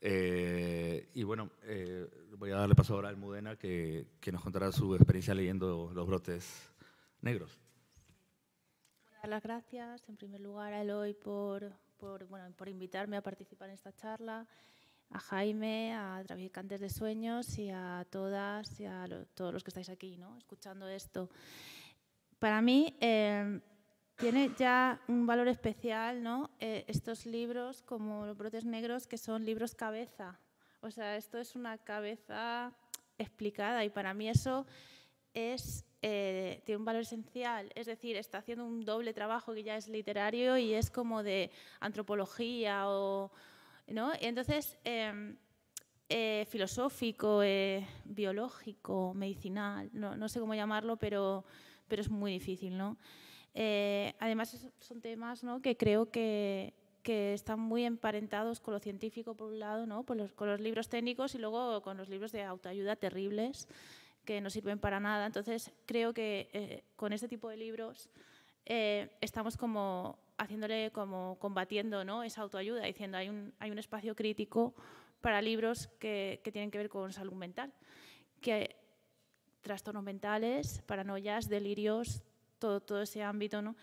Eh, 0.01 1.09
y 1.13 1.23
bueno, 1.23 1.51
eh, 1.63 2.07
voy 2.37 2.51
a 2.51 2.57
darle 2.57 2.75
paso 2.75 2.95
ahora 2.95 3.09
a 3.09 3.11
Almudena 3.11 3.57
que, 3.57 4.07
que, 4.19 4.31
nos 4.31 4.41
contará 4.41 4.71
su 4.71 4.95
experiencia 4.95 5.35
leyendo 5.35 5.91
Los 5.93 6.07
brotes 6.07 6.71
negros. 7.21 7.59
Dar 9.21 9.27
las 9.27 9.43
gracias 9.43 10.07
en 10.07 10.15
primer 10.15 10.39
lugar 10.39 10.71
a 10.71 10.81
Eloy 10.81 11.13
por, 11.13 11.73
por, 11.97 12.25
bueno, 12.27 12.49
por 12.55 12.69
invitarme 12.69 13.17
a 13.17 13.21
participar 13.21 13.67
en 13.67 13.75
esta 13.75 13.93
charla, 13.93 14.47
a 15.09 15.19
Jaime, 15.19 15.93
a 15.93 16.23
Traficantes 16.25 16.79
de 16.79 16.89
Sueños 16.89 17.57
y 17.57 17.69
a 17.69 18.07
todas 18.09 18.79
y 18.79 18.85
a 18.85 19.05
todos 19.33 19.53
los 19.53 19.61
que 19.61 19.71
estáis 19.71 19.89
aquí 19.89 20.15
¿no? 20.15 20.37
escuchando 20.37 20.87
esto. 20.87 21.29
Para 22.39 22.61
mí, 22.61 22.95
eh, 23.01 23.59
tiene 24.15 24.53
ya 24.57 25.01
un 25.09 25.27
valor 25.27 25.49
especial 25.49 26.23
¿no? 26.23 26.51
Eh, 26.61 26.85
estos 26.87 27.25
libros 27.25 27.81
como 27.81 28.25
Los 28.25 28.37
brotes 28.37 28.63
negros, 28.63 29.05
que 29.05 29.17
son 29.17 29.43
libros 29.43 29.75
cabeza. 29.75 30.39
O 30.79 30.91
sea, 30.91 31.17
esto 31.17 31.39
es 31.39 31.55
una 31.55 31.77
cabeza 31.77 32.71
explicada 33.17 33.83
y 33.83 33.89
para 33.89 34.13
mí 34.13 34.29
eso 34.29 34.65
es, 35.33 35.85
eh, 36.01 36.61
tiene 36.65 36.77
un 36.77 36.85
valor 36.85 37.01
esencial. 37.01 37.71
Es 37.75 37.87
decir, 37.87 38.15
está 38.15 38.39
haciendo 38.39 38.65
un 38.65 38.85
doble 38.85 39.13
trabajo 39.13 39.53
que 39.53 39.63
ya 39.63 39.77
es 39.77 39.87
literario 39.87 40.57
y 40.57 40.73
es 40.73 40.89
como 40.89 41.23
de 41.23 41.51
antropología 41.79 42.89
o... 42.89 43.31
¿no? 43.87 44.11
Entonces, 44.19 44.77
em, 44.83 45.35
eh, 46.09 46.45
filosófico, 46.49 47.41
biológico, 48.05 49.13
medicinal, 49.13 49.89
no, 49.93 50.15
no, 50.15 50.29
sé 50.29 50.39
cómo 50.39 50.53
llamarlo, 50.53 50.97
pero, 50.97 51.43
pero 51.87 52.01
es 52.01 52.09
muy 52.09 52.31
difícil, 52.31 52.77
¿no? 52.77 52.97
Eh, 53.53 54.13
además, 54.19 54.67
son 54.79 55.01
temas 55.01 55.43
¿no? 55.43 55.61
que 55.61 55.75
creo 55.75 56.09
que, 56.11 56.73
que, 57.03 57.33
están 57.33 57.59
muy 57.59 57.83
emparentados 57.83 58.59
con 58.59 58.73
lo 58.73 58.79
científico, 58.79 59.35
por 59.35 59.51
un 59.51 59.59
lado, 59.59 59.85
¿no? 59.85 60.05
los, 60.07 60.33
con 60.33 60.47
los 60.47 60.59
libros 60.59 60.87
técnicos 60.87 61.35
y 61.35 61.39
luego 61.39 61.81
con 61.81 61.97
los 61.97 62.09
libros 62.09 62.31
de 62.31 62.43
autoayuda 62.43 62.95
terribles 62.95 63.67
que 64.29 64.41
no 64.41 64.51
sirven 64.51 64.77
para 64.77 64.99
nada. 64.99 65.25
Entonces, 65.25 65.71
creo 65.87 66.13
que 66.13 66.51
eh, 66.53 66.83
con 66.95 67.13
este 67.13 67.27
tipo 67.27 67.49
de 67.49 67.57
libros 67.57 68.11
eh, 68.63 69.09
estamos 69.21 69.57
como 69.57 70.19
haciéndole 70.37 70.91
como 70.91 71.39
combatiendo 71.39 72.05
¿no? 72.05 72.21
esa 72.21 72.43
autoayuda, 72.43 72.83
diciendo 72.83 73.17
hay 73.17 73.27
un, 73.27 73.55
hay 73.57 73.71
un 73.71 73.79
espacio 73.79 74.15
crítico 74.15 74.75
para 75.19 75.41
libros 75.41 75.87
que, 75.99 76.41
que 76.43 76.51
tienen 76.51 76.69
que 76.69 76.77
ver 76.77 76.89
con 76.89 77.11
salud 77.11 77.33
mental, 77.33 77.73
que 78.39 78.75
trastornos 79.61 80.03
mentales, 80.03 80.83
paranoias, 80.85 81.49
delirios, 81.49 82.21
todo, 82.59 82.81
todo 82.81 83.01
ese 83.01 83.23
ámbito, 83.23 83.63
¿no? 83.63 83.75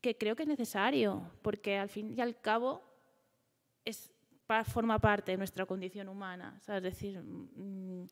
que 0.00 0.16
creo 0.16 0.36
que 0.36 0.44
es 0.44 0.48
necesario, 0.48 1.28
porque 1.42 1.76
al 1.76 1.88
fin 1.88 2.14
y 2.16 2.20
al 2.20 2.40
cabo 2.40 2.84
es, 3.84 4.12
forma 4.64 5.00
parte 5.00 5.32
de 5.32 5.38
nuestra 5.38 5.66
condición 5.66 6.08
humana. 6.08 6.60
Es 6.60 6.82
decir, 6.84 7.20
mm, 7.20 8.06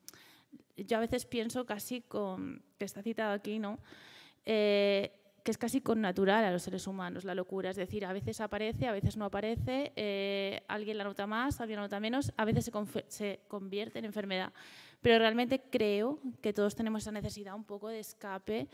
yo 0.85 0.97
a 0.97 0.99
veces 1.01 1.25
pienso 1.25 1.65
casi 1.65 2.01
con, 2.01 2.63
que 2.77 2.85
está 2.85 3.01
citado 3.01 3.33
aquí, 3.33 3.59
¿no? 3.59 3.79
Eh, 4.45 5.11
que 5.43 5.51
es 5.51 5.57
casi 5.57 5.81
con 5.81 6.01
natural 6.01 6.43
a 6.45 6.51
los 6.51 6.63
seres 6.63 6.85
humanos 6.87 7.23
la 7.25 7.33
locura, 7.33 7.71
es 7.71 7.75
decir, 7.75 8.05
a 8.05 8.13
veces 8.13 8.41
aparece, 8.41 8.87
a 8.87 8.91
veces 8.91 9.17
no 9.17 9.25
aparece, 9.25 9.91
eh, 9.95 10.61
alguien 10.67 10.97
la 10.97 11.03
nota 11.03 11.25
más, 11.25 11.59
alguien 11.59 11.77
la 11.77 11.83
nota 11.83 11.99
menos, 11.99 12.31
a 12.37 12.45
veces 12.45 12.65
se, 12.65 13.05
se, 13.07 13.39
convierte 13.47 13.99
en 13.99 14.05
enfermedad. 14.05 14.53
Pero 15.01 15.17
realmente 15.17 15.63
creo 15.71 16.19
que 16.41 16.53
todos 16.53 16.75
tenemos 16.75 17.01
esa 17.01 17.11
necesidad 17.11 17.55
un 17.55 17.63
poco 17.63 17.89
de 17.89 17.99
escape 17.99 18.67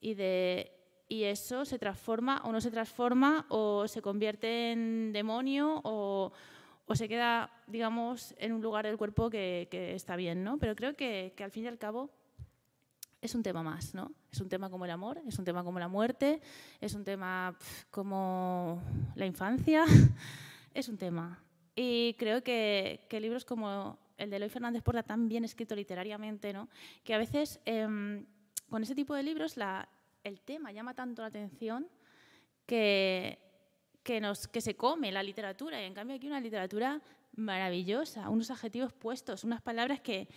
y, 0.00 0.14
de, 0.14 0.72
y 1.08 1.24
eso 1.24 1.64
se 1.64 1.78
transforma 1.78 2.40
o 2.44 2.52
no 2.52 2.60
se 2.60 2.70
transforma 2.70 3.46
o 3.50 3.86
se 3.86 4.00
convierte 4.00 4.72
en 4.72 5.12
demonio 5.12 5.80
o, 5.84 6.32
o 6.86 6.94
se 6.94 7.08
queda, 7.08 7.50
digamos, 7.66 8.34
en 8.38 8.52
un 8.52 8.62
lugar 8.62 8.86
del 8.86 8.96
cuerpo 8.96 9.28
que, 9.28 9.68
está 9.94 10.16
bien, 10.16 10.44
¿no? 10.44 10.58
Pero 10.58 10.74
creo 10.74 10.94
que, 10.94 11.34
que 11.36 11.44
al 11.44 11.50
fin 11.50 11.64
y 11.64 11.68
al 11.68 11.78
cabo 11.78 12.10
es 13.20 13.34
un 13.34 13.42
tema 13.42 13.62
más, 13.62 13.94
¿no? 13.94 14.12
Es 14.30 14.40
un 14.40 14.48
tema 14.48 14.70
como 14.70 14.84
el 14.84 14.90
amor, 14.90 15.20
es 15.26 15.38
un 15.38 15.44
tema 15.44 15.64
como 15.64 15.78
la 15.78 15.88
muerte, 15.88 16.40
es 16.80 16.94
un 16.94 17.04
tema 17.04 17.56
como 17.90 18.82
la 19.16 19.26
infancia, 19.26 19.84
es 20.74 20.88
un 20.88 20.96
tema. 20.96 21.42
Y 21.74 22.14
creo 22.14 22.42
que, 22.42 23.06
que, 23.10 23.20
libros 23.20 23.44
como 23.44 23.98
el 24.16 24.30
de 24.30 24.36
Eloy 24.36 24.48
Fernández 24.48 24.82
Porta, 24.82 25.02
tan 25.02 25.28
bien 25.28 25.44
escrito 25.44 25.74
literariamente, 25.74 26.52
¿no? 26.52 26.68
que 27.04 27.14
a 27.14 27.18
veces 27.18 27.60
em, 27.64 28.24
con 28.70 28.82
ese 28.82 28.94
tipo 28.94 29.14
de 29.14 29.22
libros 29.22 29.56
la, 29.56 29.88
el 30.24 30.40
tema 30.40 30.72
llama 30.72 30.94
tanto 30.94 31.22
la 31.22 31.28
atención 31.28 31.88
que, 32.64 33.45
que, 34.06 34.20
nos, 34.20 34.46
que 34.46 34.60
se 34.60 34.76
come 34.76 35.10
la 35.10 35.24
literatura. 35.24 35.82
Y 35.82 35.84
en 35.84 35.92
cambio 35.92 36.14
aquí 36.14 36.28
una 36.28 36.38
literatura 36.38 37.02
maravillosa, 37.34 38.30
unos 38.30 38.52
adjetivos 38.52 38.92
puestos, 38.92 39.42
unas 39.42 39.60
palabras 39.60 40.00
que, 40.00 40.28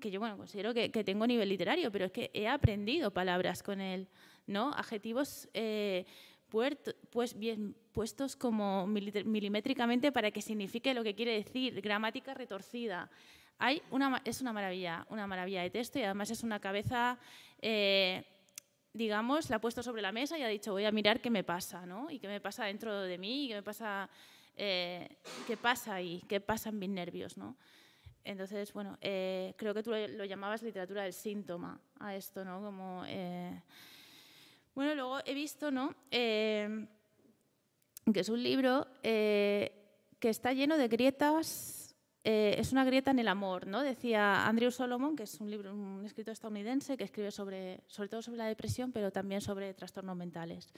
que 0.00 0.10
yo 0.10 0.20
bueno, 0.20 0.38
considero 0.38 0.72
que, 0.72 0.90
que, 0.90 1.04
tengo 1.04 1.26
nivel 1.26 1.50
literario, 1.50 1.92
pero 1.92 2.06
es 2.06 2.12
que 2.12 2.30
he 2.32 2.48
aprendido 2.48 3.10
palabras 3.12 3.62
con 3.62 3.82
él, 3.82 4.08
¿no? 4.46 4.72
Adjetivos 4.72 5.50
eh, 5.52 6.06
pues 7.10 7.38
bien 7.38 7.76
puestos 7.92 8.36
como 8.36 8.86
milimétricamente 8.86 10.10
para 10.12 10.30
que 10.30 10.40
signifique 10.40 10.94
lo 10.94 11.04
que 11.04 11.14
quiere 11.14 11.34
decir, 11.34 11.78
gramática 11.82 12.32
retorcida. 12.32 13.10
Hay 13.58 13.82
una, 13.90 14.22
es 14.24 14.40
una 14.40 14.54
maravilla, 14.54 15.06
una 15.10 15.26
maravilla 15.26 15.60
de 15.60 15.68
texto 15.68 15.98
y 15.98 16.02
además 16.04 16.30
es 16.30 16.42
una 16.42 16.58
cabeza, 16.58 17.18
eh, 17.60 18.24
digamos, 18.92 19.50
la 19.50 19.56
ha 19.56 19.60
puesto 19.60 19.82
sobre 19.82 20.02
la 20.02 20.12
mesa 20.12 20.38
y 20.38 20.42
ha 20.42 20.48
dicho 20.48 20.72
voy 20.72 20.84
a 20.84 20.92
mirar 20.92 21.20
qué 21.20 21.30
me 21.30 21.44
pasa, 21.44 21.86
¿no? 21.86 22.10
Y 22.10 22.18
qué 22.18 22.28
me 22.28 22.40
pasa 22.40 22.64
dentro 22.64 23.02
de 23.02 23.18
mí, 23.18 23.44
y 23.44 23.48
qué 23.48 23.54
me 23.54 23.62
pasa, 23.62 24.08
eh, 24.56 25.16
qué 25.46 25.56
pasa 25.56 25.94
ahí, 25.94 26.22
qué 26.28 26.40
pasa 26.40 26.70
en 26.70 26.78
mis 26.78 26.90
nervios, 26.90 27.36
¿no? 27.36 27.56
Entonces, 28.24 28.72
bueno, 28.72 28.98
eh, 29.00 29.54
creo 29.56 29.72
que 29.74 29.82
tú 29.82 29.90
lo, 29.90 30.24
llamabas 30.24 30.62
literatura 30.62 31.04
del 31.04 31.12
síntoma 31.12 31.80
a 31.98 32.14
esto, 32.14 32.44
¿no? 32.44 32.60
Como, 32.60 33.02
eh, 33.06 33.62
bueno, 34.74 34.94
luego 34.94 35.20
he 35.24 35.34
visto, 35.34 35.70
¿no? 35.70 35.94
Eh, 36.10 36.86
que 38.12 38.20
es 38.20 38.28
un 38.28 38.42
libro 38.42 38.86
que 39.02 39.72
está 40.20 40.52
lleno 40.52 40.76
de 40.76 40.88
grietas, 40.88 41.79
es 42.24 42.72
una 42.72 42.84
grieta 42.84 43.10
en 43.10 43.18
el 43.18 43.28
amor, 43.28 43.66
¿no? 43.66 43.82
Decía 43.82 44.46
Andrew 44.46 44.70
Solomon, 44.70 45.16
que 45.16 45.22
es 45.22 45.40
un 45.40 45.50
libro, 45.50 45.72
un 45.72 46.04
escritor 46.04 46.32
estadounidense 46.32 46.96
que 46.96 47.04
escribe 47.04 47.30
sobre, 47.30 47.80
sobre 47.86 48.08
todo 48.08 48.22
sobre 48.22 48.38
la 48.38 48.46
depresión, 48.46 48.92
pero 48.92 49.10
también 49.10 49.40
sobre 49.40 49.72
trastornos 49.74 50.16
mentales 50.16 50.72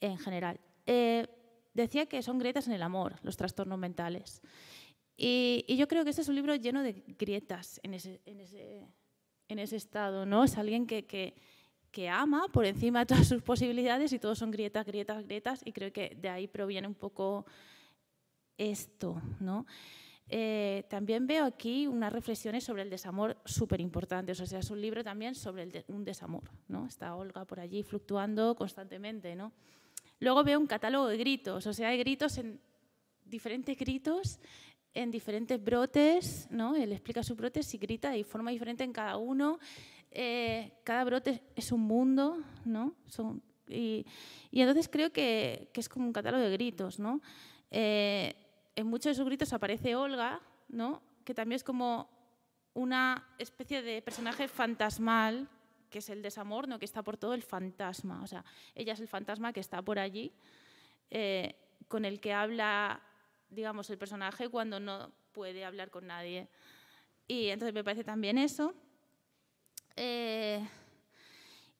en 0.00 0.18
general. 0.18 0.58
decía 1.74 2.06
que 2.06 2.22
son 2.22 2.38
grietas 2.38 2.66
en 2.66 2.72
el 2.74 2.82
amor, 2.82 3.16
los 3.22 3.36
trastornos 3.36 3.78
mentales. 3.78 4.42
Y, 5.16 5.64
yo 5.76 5.86
creo 5.86 6.04
que 6.04 6.10
este 6.10 6.22
es 6.22 6.28
un 6.28 6.34
libro 6.34 6.54
lleno 6.56 6.82
de 6.82 6.92
grietas 7.18 7.80
en 7.82 7.94
ese, 7.94 8.20
en 8.24 8.40
ese, 8.40 8.86
en 9.48 9.58
ese 9.58 9.76
estado, 9.76 10.26
¿no? 10.26 10.44
Es 10.44 10.56
alguien 10.58 10.86
que, 10.86 11.06
que, 11.06 11.34
que, 11.92 12.08
ama 12.08 12.48
por 12.52 12.66
encima 12.66 13.00
de 13.00 13.06
todas 13.06 13.28
sus 13.28 13.42
posibilidades 13.42 14.12
y 14.12 14.18
todos 14.18 14.38
son 14.38 14.50
grietas, 14.50 14.84
grietas, 14.84 15.24
grietas, 15.24 15.60
y 15.64 15.72
creo 15.72 15.92
que 15.92 16.16
de 16.20 16.28
ahí 16.28 16.48
proviene 16.48 16.88
un 16.88 16.94
poco 16.94 17.46
esto, 18.58 19.20
¿no? 19.40 19.66
Eh, 20.28 20.84
también 20.88 21.26
veo 21.26 21.44
aquí 21.44 21.86
unas 21.86 22.12
reflexiones 22.12 22.64
sobre 22.64 22.82
el 22.82 22.90
desamor 22.90 23.36
súper 23.44 23.80
importantes, 23.80 24.40
o 24.40 24.46
sea, 24.46 24.60
es 24.60 24.70
un 24.70 24.80
libro 24.80 25.04
también 25.04 25.34
sobre 25.34 25.84
un 25.88 26.04
desamor, 26.04 26.44
¿no? 26.68 26.86
Está 26.86 27.14
Olga 27.14 27.44
por 27.44 27.60
allí 27.60 27.82
fluctuando 27.82 28.54
constantemente, 28.54 29.36
¿no? 29.36 29.52
Luego 30.20 30.42
veo 30.42 30.58
un 30.58 30.66
catálogo 30.66 31.08
de 31.08 31.18
gritos, 31.18 31.66
o 31.66 31.72
sea, 31.72 31.88
hay 31.88 31.98
gritos 31.98 32.38
en 32.38 32.58
diferentes 33.24 33.76
gritos 33.78 34.38
en 34.94 35.10
diferentes 35.10 35.62
brotes, 35.62 36.46
¿no? 36.50 36.76
Él 36.76 36.92
explica 36.92 37.22
sus 37.22 37.36
brotes 37.36 37.74
y 37.74 37.78
grita 37.78 38.10
de 38.10 38.22
forma 38.22 38.52
diferente 38.52 38.84
en 38.84 38.92
cada 38.92 39.16
uno. 39.16 39.58
Eh, 40.10 40.72
cada 40.84 41.04
brote 41.04 41.42
es 41.56 41.72
un 41.72 41.80
mundo, 41.80 42.38
¿no? 42.64 42.94
Son, 43.08 43.42
y, 43.68 44.06
y, 44.52 44.60
entonces 44.60 44.88
creo 44.88 45.12
que, 45.12 45.68
que, 45.72 45.80
es 45.80 45.88
como 45.88 46.06
un 46.06 46.12
catálogo 46.12 46.44
de 46.44 46.52
gritos, 46.52 47.00
¿no? 47.00 47.20
Eh, 47.72 48.34
en 48.76 48.86
muchos 48.86 49.10
de 49.10 49.14
sus 49.14 49.26
gritos 49.26 49.52
aparece 49.52 49.96
Olga, 49.96 50.40
¿no? 50.68 51.02
Que 51.24 51.34
también 51.34 51.56
es 51.56 51.64
como 51.64 52.10
una 52.74 53.28
especie 53.38 53.82
de 53.82 54.02
personaje 54.02 54.48
fantasmal, 54.48 55.48
que 55.90 55.98
es 55.98 56.08
el 56.10 56.22
desamor, 56.22 56.66
¿no? 56.66 56.78
Que 56.78 56.84
está 56.84 57.02
por 57.02 57.16
todo 57.16 57.34
el 57.34 57.42
fantasma. 57.42 58.22
O 58.22 58.26
sea, 58.26 58.44
ella 58.74 58.94
es 58.94 59.00
el 59.00 59.08
fantasma 59.08 59.52
que 59.52 59.60
está 59.60 59.80
por 59.82 59.98
allí, 59.98 60.32
eh, 61.10 61.54
con 61.88 62.04
el 62.04 62.20
que 62.20 62.32
habla 62.32 63.00
digamos, 63.54 63.88
el 63.90 63.98
personaje 63.98 64.48
cuando 64.48 64.80
no 64.80 65.12
puede 65.32 65.64
hablar 65.64 65.90
con 65.90 66.06
nadie. 66.06 66.48
Y 67.26 67.48
entonces 67.48 67.72
me 67.72 67.84
parece 67.84 68.04
también 68.04 68.36
eso. 68.36 68.74
Eh, 69.96 70.66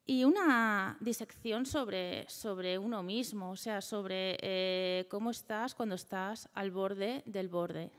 y 0.06 0.24
una 0.24 0.96
disección 1.00 1.66
sobre, 1.66 2.28
sobre 2.28 2.78
uno 2.78 3.02
mismo, 3.02 3.50
o 3.50 3.56
sea, 3.56 3.80
sobre 3.80 4.36
eh, 4.40 5.06
cómo 5.10 5.30
estás 5.30 5.74
cuando 5.74 5.94
estás 5.94 6.48
al 6.54 6.70
borde 6.70 7.22
del 7.26 7.48
borde. 7.48 7.90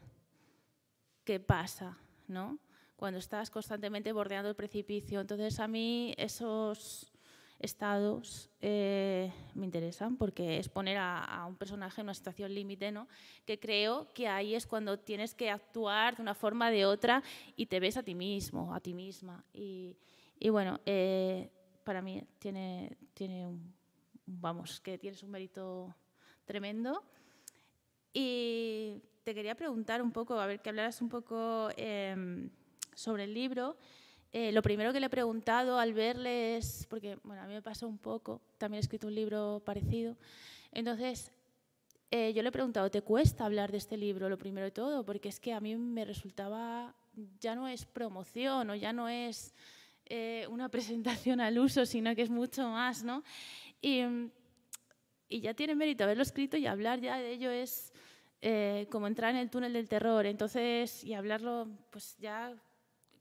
¿Qué 1.23 1.39
pasa? 1.39 1.97
¿no? 2.27 2.59
Cuando 2.95 3.19
estás 3.19 3.49
constantemente 3.49 4.11
bordeando 4.11 4.49
el 4.49 4.55
precipicio. 4.55 5.19
Entonces 5.19 5.59
a 5.59 5.67
mí 5.67 6.13
esos 6.17 7.11
estados 7.59 8.49
eh, 8.61 9.31
me 9.53 9.65
interesan 9.65 10.17
porque 10.17 10.59
es 10.59 10.69
poner 10.69 10.97
a, 10.99 11.45
un 11.47 11.55
personaje 11.55 12.01
en 12.01 12.05
una 12.07 12.13
situación 12.13 12.53
límite, 12.53 12.91
¿no? 12.91 13.07
que 13.45 13.59
creo 13.59 14.11
que 14.13 14.27
ahí 14.27 14.55
es 14.55 14.67
cuando 14.67 14.99
tienes 14.99 15.33
que 15.33 15.49
actuar 15.49 16.17
de 16.17 16.21
una 16.21 16.35
forma 16.35 16.67
o 16.67 16.71
de 16.71 16.85
otra 16.85 17.23
y 17.55 17.65
te 17.65 17.79
ves 17.79 17.97
a 17.97 18.03
ti 18.03 18.15
mismo, 18.15 18.73
a 18.73 18.79
ti 18.79 18.93
misma. 18.93 19.43
Y, 19.53 19.97
y 20.39 20.49
bueno, 20.49 20.79
eh, 20.85 21.49
para 21.85 22.01
mí 22.01 22.21
tiene, 22.39 22.97
tiene 23.13 23.47
un, 23.47 23.73
vamos, 24.25 24.81
que 24.81 24.97
tienes 24.97 25.23
un 25.23 25.31
mérito 25.31 25.95
tremendo. 26.43 27.01
Y 28.11 29.01
te 29.23 29.33
quería 29.33 29.55
preguntar 29.55 30.01
un 30.01 30.11
poco, 30.11 30.37
a 30.39 30.47
ver, 30.47 30.61
que 30.61 30.69
hablaras 30.69 31.01
un 31.01 31.09
poco 31.09 31.69
eh, 31.77 32.49
sobre 32.93 33.23
el 33.23 33.33
libro. 33.33 33.77
Eh, 34.33 34.51
lo 34.51 34.61
primero 34.61 34.91
que 34.91 34.99
le 34.99 35.05
he 35.05 35.09
preguntado 35.09 35.79
al 35.79 35.93
verle 35.93 36.57
es, 36.57 36.85
porque 36.89 37.17
bueno, 37.23 37.41
a 37.41 37.47
mí 37.47 37.53
me 37.53 37.61
pasó 37.61 37.87
un 37.87 37.97
poco, 37.97 38.41
también 38.57 38.79
he 38.79 38.81
escrito 38.81 39.07
un 39.07 39.15
libro 39.15 39.61
parecido, 39.63 40.17
entonces 40.73 41.31
eh, 42.11 42.33
yo 42.33 42.43
le 42.43 42.49
he 42.49 42.51
preguntado, 42.51 42.91
¿te 42.91 43.01
cuesta 43.01 43.45
hablar 43.45 43.71
de 43.71 43.77
este 43.77 43.95
libro 43.95 44.27
lo 44.27 44.37
primero 44.37 44.65
de 44.65 44.71
todo? 44.71 45.05
Porque 45.05 45.29
es 45.29 45.39
que 45.39 45.53
a 45.53 45.61
mí 45.61 45.77
me 45.77 46.03
resultaba, 46.03 46.93
ya 47.39 47.55
no 47.55 47.69
es 47.69 47.85
promoción 47.85 48.69
o 48.69 48.75
ya 48.75 48.91
no 48.91 49.07
es 49.07 49.53
eh, 50.05 50.47
una 50.49 50.69
presentación 50.75 51.41
al 51.41 51.57
uso, 51.59 51.85
sino 51.85 52.15
que 52.15 52.23
es 52.23 52.29
mucho 52.29 52.69
más, 52.69 53.03
¿no? 53.03 53.23
Y, 53.81 54.01
y 55.29 55.41
ya 55.41 55.53
tiene 55.53 55.75
mérito 55.75 56.03
haberlo 56.03 56.23
escrito 56.23 56.57
y 56.57 56.67
hablar 56.67 56.99
ya 56.99 57.17
de 57.17 57.31
ello 57.31 57.51
es 57.51 57.91
como 58.91 59.07
entrar 59.07 59.31
en 59.31 59.37
el 59.37 59.49
túnel 59.49 59.73
del 59.73 59.89
terror, 59.89 60.27
entonces, 60.27 61.03
y 61.03 61.15
hablarlo, 61.15 61.67
pues 61.89 62.15
ya 62.19 62.55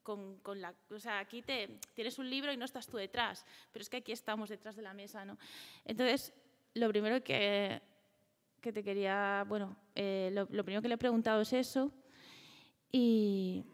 con, 0.05 0.39
con, 0.41 0.61
la, 0.61 0.73
o 0.91 1.01
sea, 1.01 1.19
aquí 1.19 1.43
te, 1.43 1.81
tienes 1.95 2.19
un 2.19 2.31
libro 2.31 2.53
y 2.53 2.57
no 2.57 2.67
estás 2.67 2.87
tú 2.87 2.99
detrás, 2.99 3.45
pero 3.73 3.83
es 3.83 3.89
que 3.89 3.97
aquí 3.97 4.13
estamos 4.13 4.51
detrás 4.51 4.77
de 4.77 4.83
la 4.83 4.95
mesa, 4.95 5.25
¿no? 5.25 5.39
Entonces, 5.85 6.33
lo 6.75 6.89
primero 6.91 7.25
que, 7.25 7.81
que 8.61 8.73
te 8.73 8.85
quería, 8.85 9.45
bueno, 9.49 9.77
eh, 9.95 10.31
lo, 10.33 10.47
primero 10.47 10.83
que 10.83 10.89
le 10.89 10.95
he 10.95 10.99
preguntado 10.99 11.41
es 11.41 11.53
eso 11.53 11.91
y, 12.93 13.65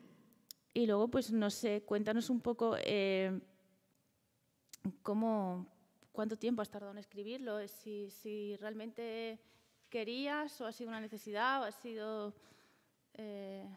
y 0.72 0.86
luego, 0.86 1.08
pues, 1.08 1.32
no 1.32 1.50
sé, 1.50 1.82
cuéntanos 1.82 2.30
un 2.30 2.40
poco 2.40 2.76
eh, 2.78 3.40
cómo, 5.02 5.66
cuánto 6.12 6.36
tiempo 6.36 6.62
has 6.62 6.70
tardado 6.70 6.92
en 6.92 6.98
escribirlo, 6.98 7.66
si, 7.68 8.10
si 8.10 8.56
realmente 8.56 9.40
querías 9.88 10.60
o 10.60 10.66
ha 10.66 10.72
sido 10.72 10.88
una 10.90 11.00
necesidad 11.00 11.62
o 11.62 11.64
ha 11.64 11.72
sido... 11.72 12.34
Eh, 13.14 13.68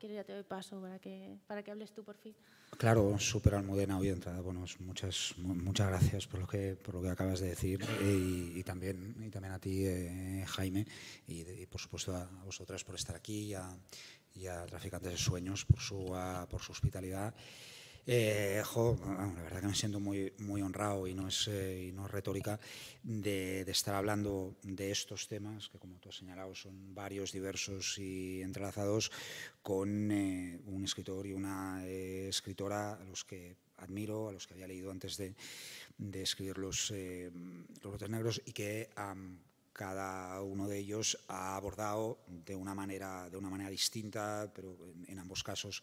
si 0.00 0.06
quieres 0.06 0.16
ya 0.16 0.24
te 0.24 0.32
doy 0.32 0.44
paso 0.44 0.80
para 0.80 0.98
que, 0.98 1.36
para 1.46 1.62
que 1.62 1.70
hables 1.70 1.92
tú 1.92 2.02
por 2.02 2.16
fin. 2.16 2.34
Claro, 2.78 3.18
súper 3.18 3.54
almudena 3.54 3.98
hoy 3.98 4.08
entrada. 4.08 4.40
Bueno, 4.40 4.64
muchas, 4.78 5.34
muchas 5.36 5.88
gracias 5.88 6.26
por 6.26 6.40
lo 6.40 6.46
que, 6.46 6.74
por 6.74 6.94
lo 6.94 7.02
que 7.02 7.10
acabas 7.10 7.40
de 7.40 7.48
decir 7.48 7.84
eh, 8.00 8.52
y, 8.56 8.62
también, 8.62 9.16
y 9.20 9.28
también 9.28 9.52
a 9.52 9.58
ti, 9.58 9.84
eh, 9.84 10.44
Jaime, 10.46 10.86
y, 11.26 11.66
por 11.66 11.80
supuesto 11.80 12.16
a 12.16 12.24
vosotras 12.46 12.82
por 12.82 12.94
estar 12.94 13.14
aquí 13.14 13.52
y 14.34 14.46
a, 14.46 14.64
Traficantes 14.66 15.12
de 15.12 15.18
Sueños 15.18 15.66
por 15.66 15.80
su, 15.80 16.16
por 16.48 16.62
su 16.62 16.72
hospitalidad. 16.72 17.34
Eh, 18.06 18.62
la 18.74 19.42
verdad 19.42 19.60
que 19.60 19.66
me 19.66 19.74
siento 19.74 20.00
muy, 20.00 20.32
muy 20.38 20.62
honrado 20.62 21.06
y 21.06 21.14
no 21.14 21.28
es, 21.28 21.48
eh, 21.48 21.92
no 21.94 22.08
retórica 22.08 22.58
de, 23.02 23.60
estar 23.62 23.94
hablando 23.94 24.56
de 24.62 24.90
estos 24.90 25.28
temas, 25.28 25.68
que 25.68 25.78
como 25.78 25.98
tú 25.98 26.08
has 26.08 26.16
señalado 26.16 26.54
son 26.54 26.94
varios, 26.94 27.32
diversos 27.32 27.98
y 27.98 28.42
entrelazados, 28.42 29.10
con 29.62 30.10
eh, 30.10 30.58
un 30.66 30.84
escritor 30.84 31.26
y 31.26 31.32
una 31.32 31.86
escritora 31.86 32.94
a 32.94 33.04
los 33.04 33.24
que 33.24 33.56
admiro, 33.76 34.28
a 34.28 34.32
los 34.32 34.46
que 34.46 34.54
había 34.54 34.66
leído 34.66 34.90
antes 34.90 35.16
de, 35.16 35.34
escribir 36.14 36.58
los, 36.58 36.92
los 37.82 38.08
Negros 38.08 38.40
y 38.46 38.52
que 38.52 38.88
cada 39.72 40.42
uno 40.42 40.68
de 40.68 40.78
ellos 40.78 41.18
ha 41.28 41.56
abordado 41.56 42.18
de 42.26 42.54
una 42.54 42.74
manera, 42.74 43.30
de 43.30 43.36
una 43.36 43.50
manera 43.50 43.70
distinta, 43.70 44.50
pero 44.54 44.76
en 45.06 45.18
ambos 45.18 45.42
casos 45.42 45.82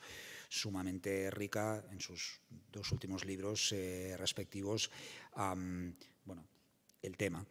sumamente 0.50 1.30
rica 1.32 1.84
en 1.92 2.00
sus 2.00 2.42
dos 2.72 2.92
últimos 2.92 3.26
libros 3.26 3.72
eh, 3.72 4.16
respectivos, 4.18 4.90
bueno, 5.36 6.48
el 7.02 7.18
tema. 7.18 7.46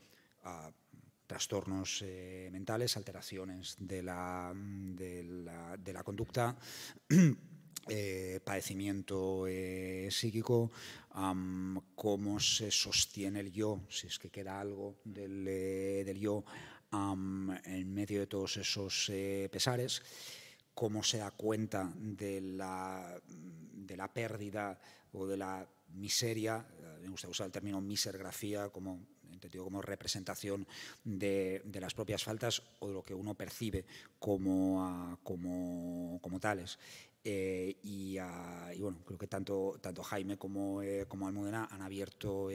trastornos 1.26 2.02
eh, 2.02 2.48
mentales, 2.52 2.96
alteraciones 2.96 3.76
de 3.78 4.02
la, 4.02 4.52
de 4.54 5.92
la, 5.92 6.02
conducta, 6.04 6.56
eh, 7.88 8.40
padecimiento 8.44 9.46
psíquico, 10.08 10.70
cómo 11.94 12.40
se 12.40 12.70
sostiene 12.70 13.40
el 13.40 13.52
yo, 13.52 13.80
si 13.88 14.06
es 14.06 14.18
que 14.18 14.30
queda 14.30 14.60
algo 14.60 14.98
del, 15.04 15.44
del 15.44 16.18
yo 16.18 16.44
en 16.92 17.92
medio 17.92 18.20
de 18.20 18.26
todos 18.26 18.56
esos 18.56 19.10
pesares 19.50 20.02
cómo 20.76 21.02
se 21.02 21.16
da 21.16 21.30
cuenta 21.30 21.90
de 21.96 22.38
la, 22.42 23.18
de 23.26 23.96
la 23.96 24.12
pérdida 24.12 24.78
o 25.14 25.26
de 25.26 25.38
la 25.38 25.66
miseria, 25.94 26.66
eh, 26.78 26.98
me 27.00 27.08
gusta 27.08 27.28
usar 27.28 27.46
el 27.46 27.52
término 27.52 27.80
misergrafía 27.80 28.68
como 28.68 29.00
entendido 29.32 29.64
como 29.64 29.80
representación 29.80 30.66
de, 31.02 31.62
de, 31.64 31.80
las 31.80 31.94
propias 31.94 32.22
faltas 32.22 32.62
o 32.80 32.88
de 32.88 32.92
lo 32.92 33.02
que 33.02 33.14
uno 33.14 33.34
percibe 33.34 33.86
como, 34.18 34.84
ah, 34.84 35.18
como, 35.22 36.18
como 36.20 36.38
tales. 36.40 36.78
Eh, 37.24 37.78
y, 37.82 38.18
bueno, 38.78 38.98
creo 39.04 39.18
que 39.18 39.26
tanto, 39.26 39.78
tanto 39.80 40.02
Jaime 40.02 40.36
como, 40.36 40.82
eh, 40.82 41.06
como 41.08 41.26
Almudena 41.26 41.68
han 41.70 41.80
abierto 41.80 42.48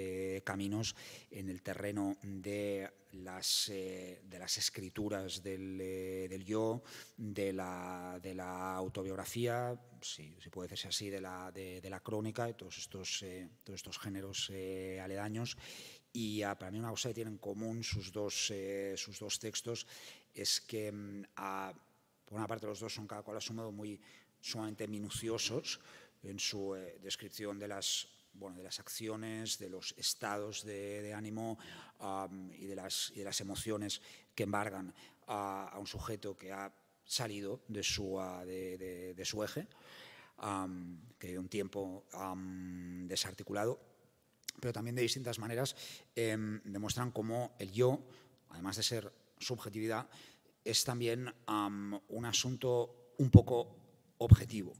caminos 0.43 0.95
en 1.31 1.49
el 1.49 1.63
terreno 1.63 2.17
de 2.21 2.87
las, 3.13 3.65
de 3.67 4.39
las 4.39 4.57
escrituras 4.57 5.43
del, 5.43 5.77
del 5.77 6.45
yo, 6.45 6.83
de 7.17 7.53
la, 7.53 8.19
de 8.21 8.35
la 8.35 8.75
autobiografía, 8.75 9.79
si 10.01 10.35
se 10.41 10.49
puede 10.49 10.69
decirse 10.69 10.87
así, 10.87 11.09
de 11.09 11.21
la, 11.21 11.51
de, 11.51 11.89
la 11.89 11.99
crónica, 11.99 12.45
de 12.45 12.53
todos 12.53 12.77
estos, 12.77 13.25
todos 13.63 13.77
estos 13.79 13.99
géneros 13.99 14.51
aledaños. 15.01 15.57
Y 16.13 16.41
ah, 16.43 16.57
para 16.57 16.71
mí 16.71 16.79
una 16.79 16.89
cosa 16.89 17.09
que 17.09 17.15
tienen 17.15 17.33
en 17.33 17.39
común 17.39 17.83
sus 17.83 18.11
dos, 18.11 18.53
sus 18.95 19.19
dos 19.19 19.39
textos 19.39 19.87
es 20.33 20.61
que, 20.61 20.91
mm, 20.91 21.23
por 22.25 22.37
una 22.37 22.47
parte, 22.47 22.67
los 22.67 22.79
dos 22.79 22.93
son 22.93 23.07
cada 23.07 23.23
cual 23.23 23.37
a 23.37 23.71
muy 23.71 23.99
sumamente 24.41 24.87
minuciosos 24.87 25.79
en 26.23 26.39
su 26.39 26.75
eh, 26.75 26.99
descripción 27.01 27.59
de 27.59 27.67
las, 27.67 28.07
bueno, 28.33 28.57
de 28.57 28.63
las 28.63 28.79
acciones, 28.79 29.57
de 29.59 29.69
los 29.69 29.93
estados 29.97 30.63
de, 30.63 31.13
ánimo 31.13 31.57
y, 32.57 32.65
de 32.65 32.75
las, 32.75 33.11
de 33.15 33.23
las, 33.23 33.39
emociones 33.41 34.01
que 34.33 34.43
embargan 34.43 34.93
a, 35.27 35.77
un 35.79 35.87
sujeto 35.87 36.37
que 36.37 36.51
ha 36.51 36.73
salido 37.05 37.61
de 37.67 37.83
su, 37.83 38.17
de, 38.45 39.13
de, 39.15 39.25
su 39.25 39.43
eje, 39.43 39.67
que 41.19 41.37
un 41.37 41.49
tiempo 41.49 42.05
desarticulado, 43.05 43.79
pero 44.59 44.73
también 44.73 44.95
de 44.95 45.01
distintas 45.01 45.39
maneras 45.39 45.75
em, 46.15 46.61
demuestran 46.63 47.11
cómo 47.11 47.55
el 47.59 47.71
yo, 47.71 47.99
además 48.49 48.77
de 48.77 48.83
ser 48.83 49.11
subjetividad, 49.39 50.07
es 50.63 50.83
también 50.83 51.33
un 51.47 52.25
asunto 52.25 53.13
un 53.17 53.29
poco 53.29 53.75
objetivo. 54.19 54.73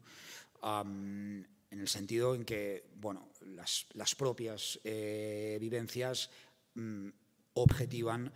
En 1.72 1.80
el 1.80 1.88
sentido 1.88 2.36
en 2.36 2.46
que 2.46 2.86
bueno, 2.96 3.30
las, 3.42 4.16
propias 4.16 4.80
eh, 4.84 5.58
vivencias 5.60 6.30
mm, 6.76 7.10
objetivan 7.54 8.32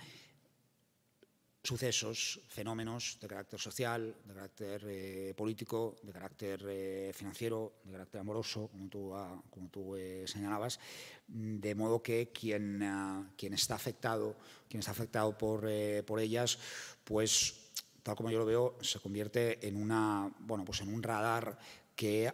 sucesos, 1.62 2.40
fenómenos 2.48 3.18
de 3.20 3.28
carácter 3.28 3.60
social, 3.60 4.16
de 4.24 4.34
carácter 4.34 4.86
eh, 4.88 5.34
político, 5.36 5.96
de 6.04 6.14
carácter 6.14 6.64
eh, 6.68 7.12
financiero, 7.14 7.82
de 7.84 7.92
carácter 7.92 8.22
amoroso, 8.22 8.68
como 8.68 8.88
tú, 8.88 9.14
como 9.50 9.70
tú 9.70 9.96
señalabas, 10.26 10.80
de 11.28 11.74
modo 11.74 12.04
que 12.04 12.32
quien, 12.32 12.84
ah, 12.84 13.32
quien, 13.36 13.54
está 13.54 13.76
afectado, 13.76 14.36
quien 14.70 14.80
está 14.80 14.92
afectado 14.92 15.36
por, 15.36 15.68
por 16.06 16.20
ellas, 16.20 16.60
pues 17.04 17.66
tal 18.04 18.16
como 18.16 18.30
yo 18.30 18.38
lo 18.38 18.46
veo, 18.46 18.78
se 18.82 19.00
convierte 19.00 19.68
en, 19.68 19.76
una, 19.76 20.32
bueno, 20.42 20.64
pues 20.64 20.82
en 20.82 20.94
un 20.94 21.02
radar 21.02 21.58
que, 21.96 22.32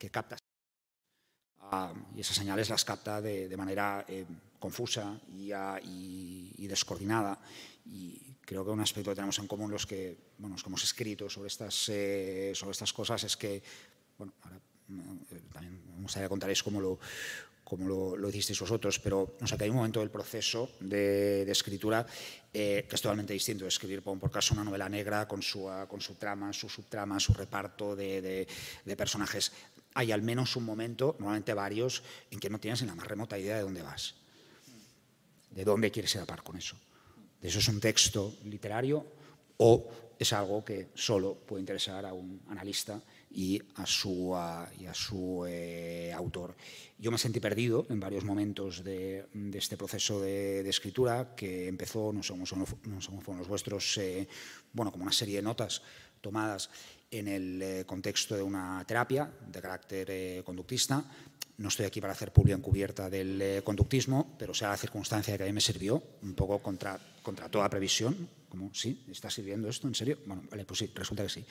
que 0.00 0.08
capta 0.08 0.36
y 2.16 2.20
esas 2.20 2.36
señales 2.36 2.68
las 2.68 2.84
capta 2.84 3.20
de, 3.20 3.56
manera 3.56 4.04
eh, 4.08 4.24
confusa 4.58 5.20
y, 5.28 6.66
descoordinada. 6.66 7.38
Y 7.84 8.34
creo 8.40 8.64
que 8.64 8.70
un 8.70 8.80
aspecto 8.80 9.10
que 9.10 9.16
tenemos 9.16 9.38
en 9.38 9.46
común 9.46 9.70
los 9.70 9.86
que, 9.86 10.32
bueno, 10.38 10.54
los 10.54 10.62
que 10.62 10.68
hemos 10.68 10.82
escrito 10.82 11.28
sobre 11.28 11.48
estas, 11.48 11.88
eh, 11.90 12.52
sobre 12.54 12.72
estas 12.72 12.92
cosas 12.92 13.22
es 13.24 13.36
que, 13.36 13.62
bueno, 14.18 14.32
ahora 14.42 14.56
eh, 14.56 15.42
también 15.52 15.80
me 15.96 16.02
gustaría 16.02 16.28
contaréis 16.28 16.62
cómo 16.62 16.80
lo, 16.80 16.98
como 17.70 17.86
lo, 17.86 18.16
lo 18.16 18.28
hicisteis 18.28 18.58
vosotros, 18.58 18.98
pero 18.98 19.36
no 19.38 19.46
sé, 19.46 19.56
que 19.56 19.62
hay 19.62 19.70
un 19.70 19.76
momento 19.76 20.00
del 20.00 20.10
proceso 20.10 20.72
de, 20.80 21.48
escritura 21.48 22.04
eh, 22.52 22.84
que 22.88 22.96
es 22.96 23.00
totalmente 23.00 23.32
distinto 23.32 23.62
de 23.62 23.68
escribir, 23.68 24.02
por, 24.02 24.28
caso, 24.28 24.54
una 24.54 24.64
novela 24.64 24.88
negra 24.88 25.28
con 25.28 25.40
su, 25.40 25.70
ah, 25.70 25.86
con 25.86 26.00
su 26.00 26.16
trama, 26.16 26.52
su 26.52 26.68
subtrama, 26.68 27.20
su 27.20 27.32
reparto 27.32 27.94
de, 27.94 28.44
personajes. 28.98 29.52
Hay 29.94 30.12
al 30.12 30.22
menos 30.22 30.56
un 30.56 30.64
momento, 30.64 31.16
normalmente 31.18 31.54
varios, 31.54 32.02
en 32.30 32.38
que 32.38 32.50
no 32.50 32.60
tienes 32.60 32.82
la 32.82 32.94
más 32.94 33.06
remota 33.06 33.38
idea 33.38 33.56
de 33.56 33.62
dónde 33.62 33.82
vas, 33.82 34.14
de 35.50 35.64
dónde 35.64 35.90
quieres 35.90 36.14
ir 36.14 36.20
a 36.20 36.26
par 36.26 36.42
con 36.42 36.56
eso. 36.56 36.76
De 37.40 37.48
eso 37.48 37.58
es 37.58 37.68
un 37.68 37.80
texto 37.80 38.34
literario 38.44 39.04
o 39.56 39.88
es 40.18 40.34
algo 40.34 40.62
que 40.62 40.88
solo 40.94 41.34
puede 41.34 41.60
interesar 41.60 42.04
a 42.04 42.12
un 42.12 42.42
analista 42.48 43.02
y 43.30 43.60
a 43.76 43.86
su, 43.86 44.36
y 44.78 44.84
a 44.84 44.94
su 44.94 45.46
eh, 45.48 46.12
autor. 46.12 46.54
Yo 46.98 47.10
me 47.10 47.16
sentí 47.16 47.40
perdido 47.40 47.86
en 47.88 47.98
varios 48.00 48.24
momentos 48.24 48.84
de, 48.84 49.26
este 49.54 49.78
proceso 49.78 50.20
de, 50.20 50.68
escritura 50.68 51.34
que 51.34 51.68
empezó, 51.68 52.12
no 52.12 52.22
sé 52.22 52.34
cómo, 52.34 52.44
fueron 52.44 53.38
los 53.38 53.48
vuestros, 53.48 53.96
eh, 53.96 54.28
bueno, 54.74 54.92
como 54.92 55.04
una 55.04 55.12
serie 55.12 55.36
de 55.36 55.42
notas 55.42 55.80
tomadas 56.20 56.68
en 57.10 57.28
el 57.28 57.62
eh, 57.62 57.84
contexto 57.86 58.36
de 58.36 58.42
una 58.42 58.84
terapia 58.86 59.30
de 59.46 59.60
carácter 59.60 60.44
conductista. 60.44 61.04
No 61.58 61.68
estoy 61.68 61.86
aquí 61.86 62.00
para 62.00 62.14
hacer 62.14 62.32
publicidad 62.32 62.58
encubierta 62.58 63.10
del 63.10 63.62
conductismo, 63.62 64.34
pero 64.38 64.54
sea 64.54 64.70
la 64.70 64.76
circunstancia 64.76 65.36
que 65.36 65.42
a 65.42 65.46
mí 65.46 65.52
me 65.52 65.60
sirvió, 65.60 66.02
un 66.22 66.34
poco 66.34 66.60
contra, 66.62 66.98
contra 67.22 67.50
toda 67.50 67.68
previsión, 67.68 68.28
como, 68.50 68.74
¿sí? 68.74 69.04
¿Está 69.10 69.30
sirviendo 69.30 69.68
esto? 69.68 69.86
¿En 69.86 69.94
serio? 69.94 70.18
Bueno, 70.26 70.42
vale, 70.50 70.64
pues 70.64 70.80
sí, 70.80 70.90
resulta 70.94 71.22
que 71.22 71.28
sí. 71.28 71.44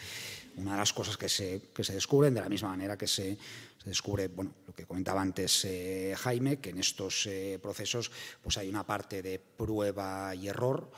Una 0.57 0.73
de 0.73 0.77
las 0.77 0.93
cosas 0.93 1.15
que 1.15 1.29
se, 1.29 1.61
que 1.73 1.83
se 1.83 1.93
descubren, 1.93 2.33
de 2.33 2.41
la 2.41 2.49
misma 2.49 2.69
manera 2.69 2.97
que 2.97 3.07
se, 3.07 3.37
descubre, 3.85 4.27
bueno, 4.27 4.53
lo 4.67 4.75
que 4.75 4.85
comentaba 4.85 5.21
antes 5.21 5.65
eh, 5.65 6.13
Jaime, 6.17 6.57
que 6.57 6.71
en 6.71 6.79
estos 6.79 7.25
eh, 7.27 7.57
procesos 7.61 8.11
pues 8.43 8.57
hay 8.57 8.69
una 8.69 8.85
parte 8.85 9.21
de 9.21 9.39
prueba 9.39 10.35
y 10.35 10.47
error 10.47 10.91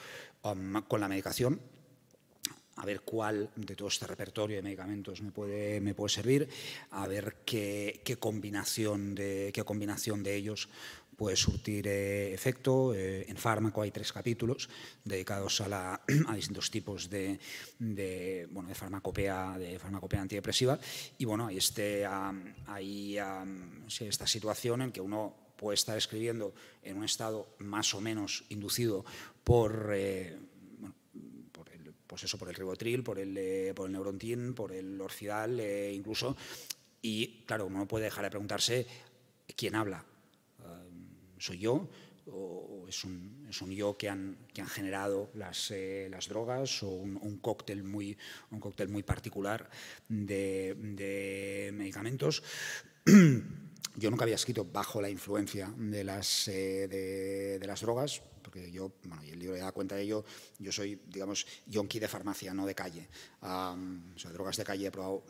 um, 0.44 0.82
con 0.84 1.00
la 1.00 1.08
medicación, 1.08 1.62
a 2.82 2.86
ver 2.86 3.02
cuál 3.02 3.52
de 3.56 3.76
todo 3.76 3.90
este 3.90 4.08
repertorio 4.08 4.56
de 4.56 4.64
medicamentos 4.64 5.22
me 5.22 5.32
puede, 5.32 5.80
me 5.80 5.94
puede 5.94 6.10
servir, 6.10 6.50
a 6.90 7.08
ver 7.08 7.38
qué, 7.46 8.02
qué, 8.04 8.16
combinación 8.16 9.14
de, 9.14 9.52
qué 9.54 9.64
combinación 9.64 10.24
de 10.24 10.36
ellos 10.36 10.68
puede 11.16 11.36
surtir 11.36 11.88
eh, 11.88 12.34
efecto. 12.34 12.96
Eh, 12.96 13.30
en 13.30 13.38
fármaco 13.38 13.84
hay 13.84 13.92
tres 13.92 14.12
capítulos 14.12 14.68
dedicados 15.06 15.62
a, 15.62 15.70
la, 15.70 16.02
a 16.28 16.36
distintos 16.36 16.72
tipos 16.72 17.08
de, 17.08 17.40
de, 17.78 18.48
bueno, 18.50 18.70
de, 18.70 18.74
farmacopea, 18.74 19.60
de 19.60 19.78
farmacopea 19.78 20.22
antidepresiva. 20.22 20.80
Y 21.20 21.26
bueno, 21.26 21.46
hay, 21.46 21.58
este, 21.58 22.08
hay 22.66 23.20
esta 24.00 24.26
situación 24.26 24.82
en 24.82 24.92
que 24.92 25.02
uno 25.02 25.36
puede 25.56 25.76
estar 25.76 25.96
escribiendo 25.96 26.56
en 26.82 26.98
un 26.98 27.04
estado 27.04 27.54
más 27.60 27.94
o 27.94 28.02
menos 28.02 28.44
inducido 28.50 29.06
por, 29.44 29.94
el, 29.94 30.51
pues 32.12 32.26
eso, 32.26 32.38
por 32.38 32.50
el 32.50 32.56
ribotril, 32.56 33.04
por 33.04 33.20
el, 33.20 33.74
por 33.74 33.86
el 33.86 33.94
neurontin, 33.94 34.54
por 34.54 34.74
el 34.74 35.00
orfidal, 35.00 35.62
incluso. 35.94 36.36
Y 37.02 37.46
claro, 37.46 37.68
uno 37.68 37.80
no 37.80 37.88
puede 37.88 38.04
dejar 38.04 38.26
de 38.26 38.30
preguntarse 38.30 38.86
quién 39.56 39.76
habla. 39.76 40.04
¿Soy 41.38 41.60
yo? 41.60 41.88
o 42.28 42.86
es 42.88 43.04
un, 43.06 43.48
es 43.50 43.62
un 43.62 43.72
yo 43.72 43.98
que 43.98 44.10
han, 44.10 44.38
que 44.54 44.62
han 44.62 44.68
generado 44.68 45.32
las, 45.36 45.72
eh, 45.72 46.08
las 46.12 46.28
drogas 46.28 46.84
o 46.84 46.90
un, 46.90 47.18
un, 47.18 47.38
cóctel 47.38 47.84
muy, 47.84 48.18
un 48.52 48.60
cóctel 48.60 48.90
muy 48.90 49.04
particular 49.04 49.70
de, 50.10 50.76
de 50.76 51.72
medicamentos. 51.74 52.44
Yo 53.96 54.10
nunca 54.10 54.24
había 54.24 54.36
escrito 54.36 54.66
bajo 54.66 55.02
la 55.02 55.10
influencia 55.10 55.74
de 55.78 56.04
las, 56.04 56.48
eh, 56.48 56.88
de, 57.60 57.68
las 57.68 57.82
drogas, 57.82 58.22
porque 58.42 58.72
yo, 58.72 58.94
bueno, 59.04 59.24
y 59.24 59.32
el 59.32 59.40
libro 59.40 59.58
da 59.58 59.72
cuenta 59.72 59.96
de 59.96 60.04
ello, 60.04 60.24
yo 60.60 60.72
soy, 60.72 61.00
digamos, 61.08 61.46
yonki 61.68 62.00
de 62.00 62.08
farmacia, 62.08 62.54
no 62.54 62.66
de 62.66 62.74
calle. 62.74 63.10
Um, 63.42 64.14
o 64.16 64.20
sea, 64.20 64.32
drogas 64.32 64.58
de 64.58 64.64
calle 64.64 64.88
he 64.88 64.92
probado 64.92 65.24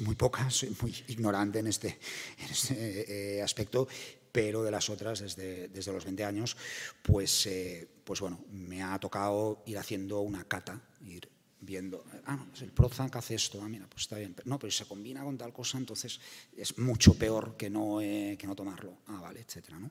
muy 0.00 0.14
pocas, 0.14 0.54
soy 0.54 0.74
muy 0.80 0.94
ignorante 1.08 1.58
en 1.58 1.66
este, 1.66 1.98
en 2.38 2.50
este 2.50 3.36
eh, 3.36 3.42
aspecto, 3.42 3.86
pero 4.32 4.62
de 4.62 4.70
las 4.70 4.88
otras, 4.88 5.20
desde, 5.20 5.68
desde 5.68 5.92
los 5.92 6.04
20 6.04 6.24
años, 6.24 6.56
pues, 7.02 7.46
eh, 7.46 7.88
pues 8.04 8.20
bueno, 8.20 8.44
me 8.50 8.82
ha 8.82 8.98
tocado 8.98 9.62
ir 9.66 9.78
haciendo 9.78 10.20
una 10.20 10.44
cata, 10.44 10.80
ir 11.04 11.28
viendo, 11.60 12.04
ah, 12.26 12.36
no, 12.36 12.46
pues 12.50 12.62
el 12.62 12.70
Prozac 12.70 13.16
hace 13.16 13.34
esto, 13.34 13.60
ah, 13.62 13.68
mira, 13.68 13.86
pues 13.88 14.02
está 14.02 14.16
bien, 14.16 14.34
pero 14.34 14.48
no, 14.48 14.58
pero 14.58 14.70
se 14.70 14.86
combina 14.86 15.24
con 15.24 15.36
tal 15.36 15.52
cosa, 15.52 15.78
entonces 15.78 16.20
es 16.56 16.78
mucho 16.78 17.14
peor 17.14 17.56
que 17.56 17.68
no, 17.68 18.00
eh, 18.00 18.36
que 18.38 18.46
no 18.46 18.54
tomarlo, 18.54 18.98
ah, 19.08 19.20
vale, 19.20 19.40
etcétera, 19.40 19.78
¿no? 19.78 19.90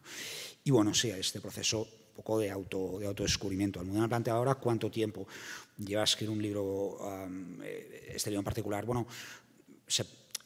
Y 0.64 0.72
bueno, 0.72 0.94
sí, 0.94 1.10
este 1.10 1.42
proceso 1.42 1.82
un 1.82 2.16
poco 2.24 2.40
de, 2.40 2.50
auto, 2.50 2.98
de 3.00 3.06
autodescubrimiento. 3.06 3.80
Han 3.80 4.10
planteado 4.10 4.40
ahora 4.40 4.56
cuánto 4.56 4.90
tiempo 4.90 5.28
lleva 5.78 6.02
a 6.02 6.06
escribir 6.06 6.32
un 6.32 6.42
libro, 6.42 6.98
um, 6.98 7.62
este 7.62 8.32
libro 8.32 8.40
en 8.40 8.46
particular. 8.46 8.86
Bueno, 8.86 9.06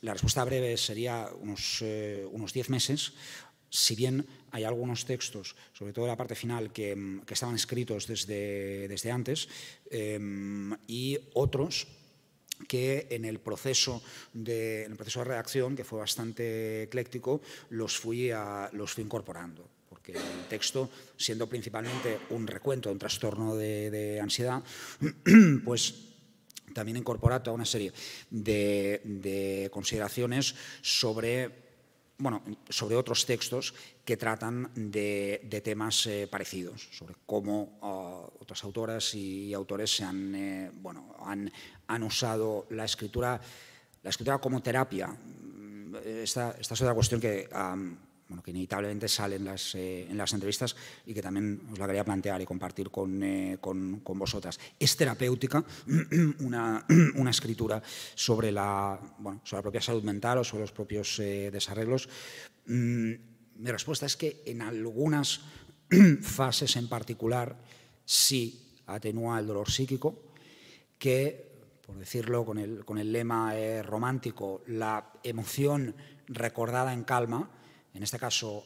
la 0.01 0.13
respuesta 0.13 0.43
breve 0.43 0.75
sería 0.75 1.29
unos, 1.39 1.77
eh, 1.81 2.27
unos 2.29 2.51
10 2.51 2.69
meses, 2.69 3.13
si 3.69 3.95
bien 3.95 4.25
hay 4.51 4.63
algunos 4.63 5.05
textos, 5.05 5.55
sobre 5.73 5.93
todo 5.93 6.07
la 6.07 6.17
parte 6.17 6.35
final, 6.35 6.71
que, 6.71 6.95
mm, 6.95 7.21
que 7.21 7.33
estaban 7.33 7.55
escritos 7.55 8.07
desde, 8.07 8.87
desde 8.87 9.11
antes, 9.11 9.47
eh, 9.89 10.19
y 10.87 11.17
otros 11.33 11.87
que 12.67 13.07
en 13.09 13.25
el, 13.25 13.39
proceso 13.39 14.01
de, 14.33 14.85
el 14.85 14.95
proceso 14.95 15.19
de 15.19 15.25
redacción, 15.25 15.75
que 15.75 15.83
fue 15.83 15.99
bastante 15.99 16.83
ecléctico, 16.83 17.41
los 17.69 17.97
fui, 17.97 18.31
a, 18.31 18.69
los 18.73 18.93
fui 18.93 19.03
incorporando. 19.03 19.67
Porque 19.89 20.13
el 20.13 20.47
texto, 20.47 20.89
siendo 21.17 21.47
principalmente 21.47 22.19
un 22.29 22.47
recuento 22.47 22.91
un 22.91 22.99
trastorno 22.99 23.55
de, 23.55 23.89
de 23.91 24.19
ansiedad, 24.19 24.63
pues 25.65 25.95
también 26.73 26.97
incorpora 26.97 27.43
toda 27.43 27.55
una 27.55 27.65
serie 27.65 27.91
de, 28.29 29.01
de 29.03 29.69
consideraciones 29.71 30.55
sobre 30.81 31.71
bueno, 32.21 32.43
sobre 32.69 32.95
otros 32.95 33.25
textos 33.25 33.73
que 34.11 34.17
tratan 34.17 34.69
de, 34.75 35.61
temas 35.63 36.05
eh, 36.05 36.27
parecidos, 36.27 36.89
sobre 36.91 37.15
cómo 37.25 37.79
uh, 37.79 38.43
otras 38.43 38.61
autoras 38.65 39.15
y 39.15 39.53
autores 39.53 39.89
se 39.95 40.03
han, 40.03 40.35
eh, 40.35 40.69
bueno, 40.81 41.15
han, 41.25 41.49
han, 41.87 42.03
usado 42.03 42.67
la 42.71 42.83
escritura, 42.83 43.39
la 44.03 44.09
escritura 44.09 44.39
como 44.39 44.61
terapia. 44.61 45.15
Esta, 46.03 46.57
esta 46.59 46.73
es 46.73 46.81
otra 46.81 46.93
cuestión 46.93 47.21
que 47.21 47.47
bueno, 48.27 48.43
que 48.43 48.51
inevitablemente 48.51 49.07
sale 49.07 49.37
en 49.37 49.45
las, 49.45 49.75
eh, 49.75 50.07
en 50.09 50.17
las, 50.17 50.33
entrevistas 50.33 50.75
y 51.05 51.13
que 51.13 51.21
también 51.21 51.61
os 51.71 51.79
la 51.79 51.87
quería 51.87 52.03
plantear 52.03 52.41
y 52.41 52.45
compartir 52.45 52.89
con, 52.89 53.21
con, 53.61 54.19
vosotras. 54.19 54.59
¿Es 54.77 54.97
terapéutica 54.97 55.63
una, 56.39 56.85
una 57.15 57.31
escritura 57.31 57.81
sobre 58.15 58.51
la, 58.51 58.99
bueno, 59.19 59.39
sobre 59.45 59.59
la, 59.59 59.63
propia 59.63 59.81
salud 59.81 60.03
mental 60.03 60.39
o 60.39 60.43
sobre 60.43 60.63
los 60.63 60.73
propios 60.73 61.15
desarreglos? 61.17 62.09
Mm, 62.67 63.30
mi 63.61 63.71
respuesta 63.71 64.07
es 64.07 64.17
que 64.17 64.41
en 64.45 64.61
algunas 64.63 65.41
fases 66.21 66.75
en 66.77 66.89
particular 66.89 67.55
sí 68.03 68.79
atenúa 68.87 69.39
el 69.39 69.45
dolor 69.45 69.69
psíquico, 69.69 70.33
que, 70.97 71.51
por 71.85 71.97
decirlo 71.97 72.43
con 72.43 72.57
el, 72.57 72.83
con 72.83 72.97
el 72.97 73.11
lema 73.11 73.55
eh, 73.55 73.83
romántico, 73.83 74.63
la 74.67 75.13
emoción 75.23 75.95
recordada 76.27 76.91
en 76.91 77.03
calma, 77.03 77.49
en 77.93 78.01
este 78.01 78.17
caso 78.17 78.65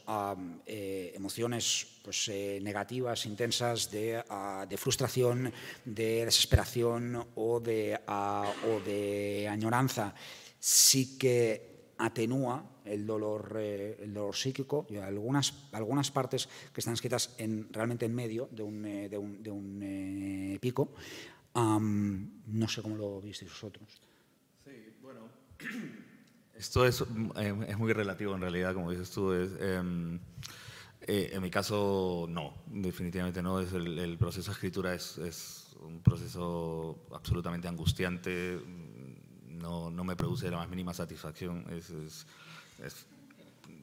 eh, 0.64 1.12
emociones 1.14 1.98
pues, 2.02 2.28
eh, 2.28 2.58
negativas, 2.62 3.26
intensas, 3.26 3.90
de, 3.90 4.24
uh, 4.30 4.66
de, 4.66 4.76
frustración, 4.76 5.52
de 5.84 6.24
desesperación 6.24 7.26
o 7.34 7.60
de, 7.60 8.00
uh, 8.08 8.68
o 8.68 8.80
de 8.80 9.48
añoranza, 9.50 10.14
sí 10.58 11.18
que 11.18 11.75
atenúa 11.98 12.64
el 12.84 13.06
dolor, 13.06 13.56
eh, 13.58 13.98
el 14.02 14.12
dolor 14.14 14.34
psíquico 14.34 14.86
y 14.88 14.96
algunas, 14.96 15.68
algunas 15.72 16.10
partes 16.10 16.48
que 16.72 16.80
están 16.80 16.94
escritas 16.94 17.34
en, 17.38 17.72
realmente 17.72 18.06
en 18.06 18.14
medio 18.14 18.48
de 18.50 18.62
un, 18.62 18.84
eh, 18.84 19.08
de 19.08 19.18
un, 19.18 19.42
de 19.42 19.50
un 19.50 19.80
eh, 19.82 20.58
pico. 20.60 20.90
No 21.54 22.68
sé 22.68 22.82
cómo 22.82 22.96
lo 22.96 23.20
visteis 23.20 23.50
vosotros. 23.50 23.88
Sí, 24.64 24.94
bueno. 25.02 25.28
Esto 26.56 26.86
es, 26.86 27.02
eh, 27.36 27.54
es, 27.68 27.78
muy 27.78 27.92
relativo 27.92 28.34
en 28.34 28.40
realidad, 28.40 28.72
como 28.72 28.90
dices 28.90 29.10
tú. 29.10 29.32
Es, 29.32 29.50
eh, 29.60 31.30
en 31.32 31.42
mi 31.42 31.50
caso, 31.50 32.26
no, 32.28 32.54
definitivamente 32.66 33.42
no. 33.42 33.60
Es 33.60 33.72
el, 33.72 33.98
el 33.98 34.16
proceso 34.16 34.50
de 34.50 34.54
escritura 34.54 34.94
es, 34.94 35.18
es, 35.18 35.76
un 35.80 36.00
proceso 36.00 37.06
absolutamente 37.12 37.68
angustiante. 37.68 38.58
No, 39.58 39.90
no, 39.90 40.04
me 40.04 40.16
produce 40.16 40.50
la 40.50 40.58
más 40.58 40.68
mínima 40.68 40.94
satisfacción. 40.94 41.64
Es, 41.70 41.90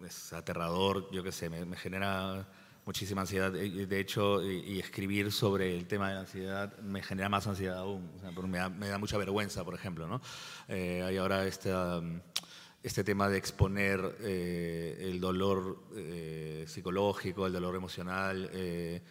es 0.05 0.33
aterrador, 0.33 1.09
yo 1.11 1.23
qué 1.23 1.31
sé, 1.31 1.49
me, 1.49 1.75
genera 1.77 2.47
muchísima 2.85 3.21
ansiedad. 3.21 3.51
De 3.51 3.99
hecho, 3.99 4.43
y, 4.43 4.79
escribir 4.79 5.31
sobre 5.31 5.75
el 5.75 5.87
tema 5.87 6.09
de 6.09 6.15
la 6.15 6.21
ansiedad 6.21 6.77
me 6.79 7.01
genera 7.01 7.29
más 7.29 7.47
ansiedad 7.47 7.77
aún. 7.77 8.09
Me, 8.47 8.57
da, 8.57 8.69
me, 8.69 8.87
da, 8.87 8.97
mucha 8.97 9.17
vergüenza, 9.17 9.63
por 9.63 9.75
ejemplo. 9.75 10.07
¿no? 10.07 10.21
hay 10.67 11.17
ahora 11.17 11.45
esta... 11.45 12.01
Este 12.83 13.05
tema 13.05 13.29
de 13.29 13.37
exponer 13.37 14.17
eh, 14.19 15.07
el 15.09 15.21
dolor 15.21 15.79
eh, 15.95 16.65
psicológico, 16.67 17.47
el 17.47 17.53
dolor 17.53 17.77
emocional, 17.77 18.49
eh, 18.51 19.01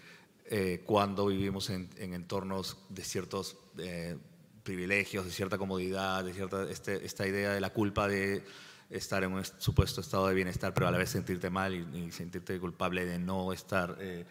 eh 0.44 0.82
cuando 0.84 1.28
vivimos 1.28 1.70
en, 1.70 1.88
en, 1.96 2.12
entornos 2.12 2.76
de 2.90 3.02
ciertos 3.02 3.56
eh, 3.78 4.18
privilegios, 4.62 5.24
de 5.24 5.30
cierta 5.30 5.58
comodidad, 5.58 6.24
de 6.24 6.32
cierta, 6.32 6.64
este, 6.70 7.04
esta 7.04 7.26
idea 7.26 7.52
de 7.52 7.60
la 7.60 7.70
culpa 7.70 8.08
de 8.08 8.44
estar 8.90 9.24
en 9.24 9.32
un 9.32 9.44
supuesto 9.44 10.00
estado 10.00 10.28
de 10.28 10.34
bienestar, 10.34 10.74
pero 10.74 10.88
a 10.88 10.90
la 10.90 10.98
vez 10.98 11.10
sentirte 11.10 11.50
mal 11.50 11.74
y, 11.74 11.98
y 11.98 12.10
sentirte 12.12 12.58
culpable 12.58 13.04
de 13.04 13.18
no 13.18 13.52
estar... 13.52 13.96
Eh, 14.00 14.24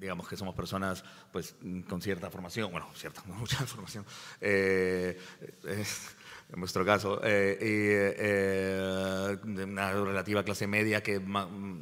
digamos 0.00 0.26
que 0.26 0.36
somos 0.36 0.52
personas 0.56 1.04
pues 1.30 1.54
con 1.88 2.02
cierta 2.02 2.28
formación, 2.28 2.72
bueno, 2.72 2.88
cierta, 2.92 3.22
mucha 3.26 3.64
formación, 3.64 4.04
eh, 4.40 5.16
eh, 5.62 5.84
en 6.52 6.58
nuestro 6.58 6.84
caso, 6.84 7.20
eh, 7.22 7.56
y, 7.60 7.64
eh, 8.24 9.36
de 9.44 9.64
una 9.64 9.92
relativa 9.92 10.42
clase 10.42 10.66
media 10.66 11.00
que, 11.00 11.22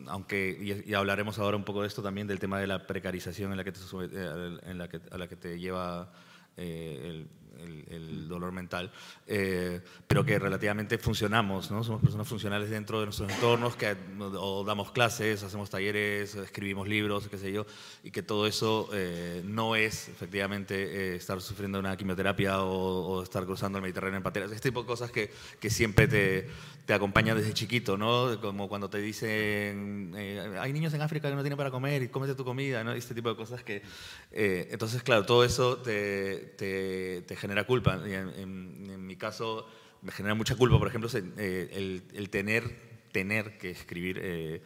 aunque, 0.09 0.59
y, 0.61 0.91
y, 0.91 0.95
hablaremos 0.95 1.39
ahora 1.39 1.57
un 1.57 1.65
poco 1.65 1.83
de 1.83 1.89
esto 1.89 2.03
también, 2.03 2.27
del 2.27 2.39
tema 2.39 2.61
de 2.61 2.67
la 2.67 2.87
precarización 2.87 3.51
en 3.53 3.57
la 3.57 3.65
que 3.65 3.73
te, 3.73 3.81
eh, 3.81 4.59
en 4.65 4.77
la 4.77 4.89
que, 4.89 5.01
a 5.11 5.17
la 5.17 5.27
que 5.27 5.37
te 5.37 5.59
lleva 5.59 6.13
eh, 6.59 7.01
el, 7.05 7.29
el, 7.59 7.85
el, 7.91 8.29
dolor 8.29 8.53
mental, 8.53 8.91
eh, 9.27 9.81
pero 10.07 10.25
que 10.25 10.39
relativamente 10.39 10.99
funcionamos, 10.99 11.71
¿no? 11.71 11.83
Somos 11.83 12.01
personas 12.01 12.29
funcionales 12.29 12.71
dentro 12.71 13.01
de 13.01 13.07
nuestros 13.07 13.31
entornos, 13.31 13.77
que 13.77 13.97
o 14.21 14.65
damos 14.65 14.91
clases, 14.91 15.43
hacemos 15.43 15.71
talleres, 15.71 16.35
escribimos 16.35 16.89
libros, 16.89 17.29
qué 17.29 17.39
sé 17.39 17.53
yo, 17.53 17.67
y 18.05 18.11
que 18.11 18.23
todo 18.23 18.47
eso 18.47 18.89
eh, 18.93 19.43
no 19.45 19.77
es 19.77 20.09
efectivamente 20.09 20.75
eh, 20.75 21.17
estar 21.17 21.41
sufriendo 21.41 21.79
una 21.79 21.97
quimioterapia 21.97 22.63
o, 22.63 23.19
o, 23.19 23.23
estar 23.23 23.45
cruzando 23.45 23.79
el 23.79 23.83
Mediterráneo 23.83 24.19
en 24.19 24.23
pateras, 24.23 24.51
este 24.53 24.69
tipo 24.69 24.83
de 24.83 24.87
cosas 24.87 25.11
que, 25.11 25.31
que 25.61 25.71
siempre 25.71 26.07
te, 26.07 26.49
te 26.87 26.95
acompañan 26.95 27.37
desde 27.37 27.53
chiquito, 27.55 27.97
¿no? 27.97 28.41
Como 28.41 28.69
cuando 28.69 28.89
te 28.89 28.99
dicen, 28.99 30.15
eh, 30.17 30.59
hay 30.61 30.73
niños 30.73 30.95
en 30.95 31.03
África 31.03 31.29
que 31.29 31.35
no 31.35 31.43
tienen 31.43 31.57
para 31.57 31.71
comer 31.71 32.03
y 32.03 32.09
cómete 32.09 32.35
tu 32.35 32.45
comida, 32.45 32.85
¿no? 32.85 32.93
Este 32.93 33.15
tipo 33.15 33.31
de 33.31 33.37
cosas 33.37 33.63
que... 33.63 33.83
entonces, 34.31 35.03
claro, 35.03 35.25
todo 35.25 35.45
eso 35.45 35.79
te, 35.79 36.55
te, 36.57 37.23
te 37.23 37.37
genera 37.37 37.48
culpa. 37.67 38.01
En, 38.05 38.29
en, 38.31 38.91
en, 38.91 39.07
mi 39.07 39.17
caso 39.17 39.67
me 40.03 40.13
genera 40.13 40.35
mucha 40.35 40.57
culpa, 40.57 40.79
por 40.79 40.89
ejemplo, 40.89 41.11
eh, 41.15 41.71
el, 41.73 42.03
el, 42.15 42.31
tener, 42.31 43.09
tener 43.13 43.59
que 43.59 43.71
escribir 43.71 44.21
eh, 44.23 44.63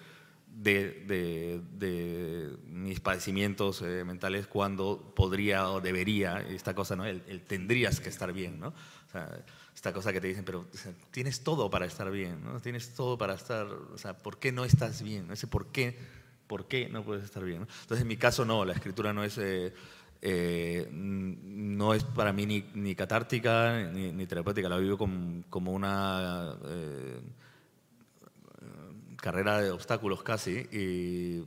de, 0.54 1.62
de, 1.72 2.56
mis 2.66 3.00
padecimientos 3.00 3.82
eh, 3.82 4.04
mentales 4.04 4.46
cuando 4.46 5.12
podría 5.16 5.70
o 5.70 5.80
debería, 5.80 6.40
esta 6.40 6.74
cosa, 6.74 6.96
¿no? 6.96 7.04
El, 7.04 7.22
tendrías 7.42 8.00
que 8.00 8.10
estar 8.10 8.32
bien, 8.32 8.60
¿no? 8.60 8.68
O 8.68 9.10
sea, 9.10 9.44
esta 9.74 9.92
cosa 9.92 10.12
que 10.12 10.20
te 10.20 10.28
dicen, 10.28 10.44
pero 10.44 10.66
tienes 11.10 11.42
todo 11.42 11.70
para 11.70 11.86
estar 11.86 12.10
bien, 12.10 12.44
¿no? 12.44 12.60
Tienes 12.60 12.94
todo 12.94 13.16
para 13.16 13.34
estar, 13.34 13.66
o 13.66 13.98
sea, 13.98 14.18
¿por 14.18 14.38
qué 14.38 14.52
no 14.52 14.64
estás 14.64 15.02
bien? 15.02 15.30
Ese 15.30 15.46
por 15.46 15.72
qué, 15.72 15.98
por 16.46 16.68
qué 16.68 16.88
no 16.88 17.02
puedes 17.02 17.24
estar 17.24 17.42
bien. 17.44 17.62
Entonces, 17.62 18.02
en 18.02 18.08
mi 18.08 18.16
caso, 18.16 18.44
no, 18.44 18.64
la 18.64 18.74
escritura 18.74 19.12
no 19.12 19.24
es... 19.24 19.38
Eh, 19.38 19.72
eh, 20.22 20.88
no 20.92 21.94
es 21.94 22.04
para 22.04 22.32
mí 22.32 22.46
ni, 22.46 22.64
ni 22.74 22.94
catártica 22.94 23.90
ni, 23.92 24.26
terapéutica, 24.26 24.68
la 24.68 24.78
vivo 24.78 24.96
como, 24.96 25.42
como 25.50 25.72
una 25.72 26.56
carrera 29.16 29.60
de 29.60 29.70
obstáculos 29.70 30.22
casi 30.22 30.66
y, 30.72 31.44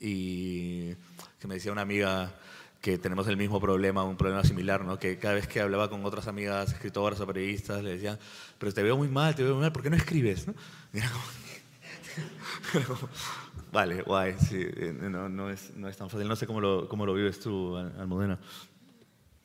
y 0.00 0.94
que 1.38 1.48
me 1.48 1.54
decía 1.54 1.72
una 1.72 1.82
amiga 1.82 2.32
que 2.80 2.98
tenemos 2.98 3.26
el 3.26 3.36
mismo 3.36 3.60
problema, 3.60 4.04
un 4.04 4.16
problema 4.16 4.44
similar, 4.44 4.84
¿no? 4.84 4.98
que 4.98 5.18
cada 5.18 5.34
vez 5.34 5.48
que 5.48 5.60
hablaba 5.60 5.90
con 5.90 6.04
otras 6.04 6.28
amigas 6.28 6.72
escritoras 6.72 7.20
o 7.20 7.26
periodistas 7.26 7.82
le 7.82 7.90
decían, 7.90 8.18
pero 8.58 8.72
te 8.72 8.82
veo 8.82 8.96
muy 8.96 9.08
mal, 9.08 9.34
te 9.34 9.42
veo 9.42 9.54
muy 9.54 9.62
mal, 9.62 9.72
¿por 9.72 9.82
qué 9.82 9.90
no 9.90 9.96
escribes? 9.96 10.46
¿no? 10.46 10.54
vale, 13.72 14.02
guay, 14.02 14.36
sí, 14.38 14.60
eh, 14.60 14.92
no, 14.92 15.28
no, 15.28 15.50
es, 15.50 15.74
no 15.76 15.88
es 15.88 15.96
tan 15.96 16.10
fácil. 16.10 16.28
No 16.28 16.36
sé 16.36 16.46
cómo 16.46 16.60
lo, 16.60 16.88
cómo 16.88 17.06
lo 17.06 17.14
vives 17.14 17.40
tú, 17.40 17.76
Almudena. 17.76 18.38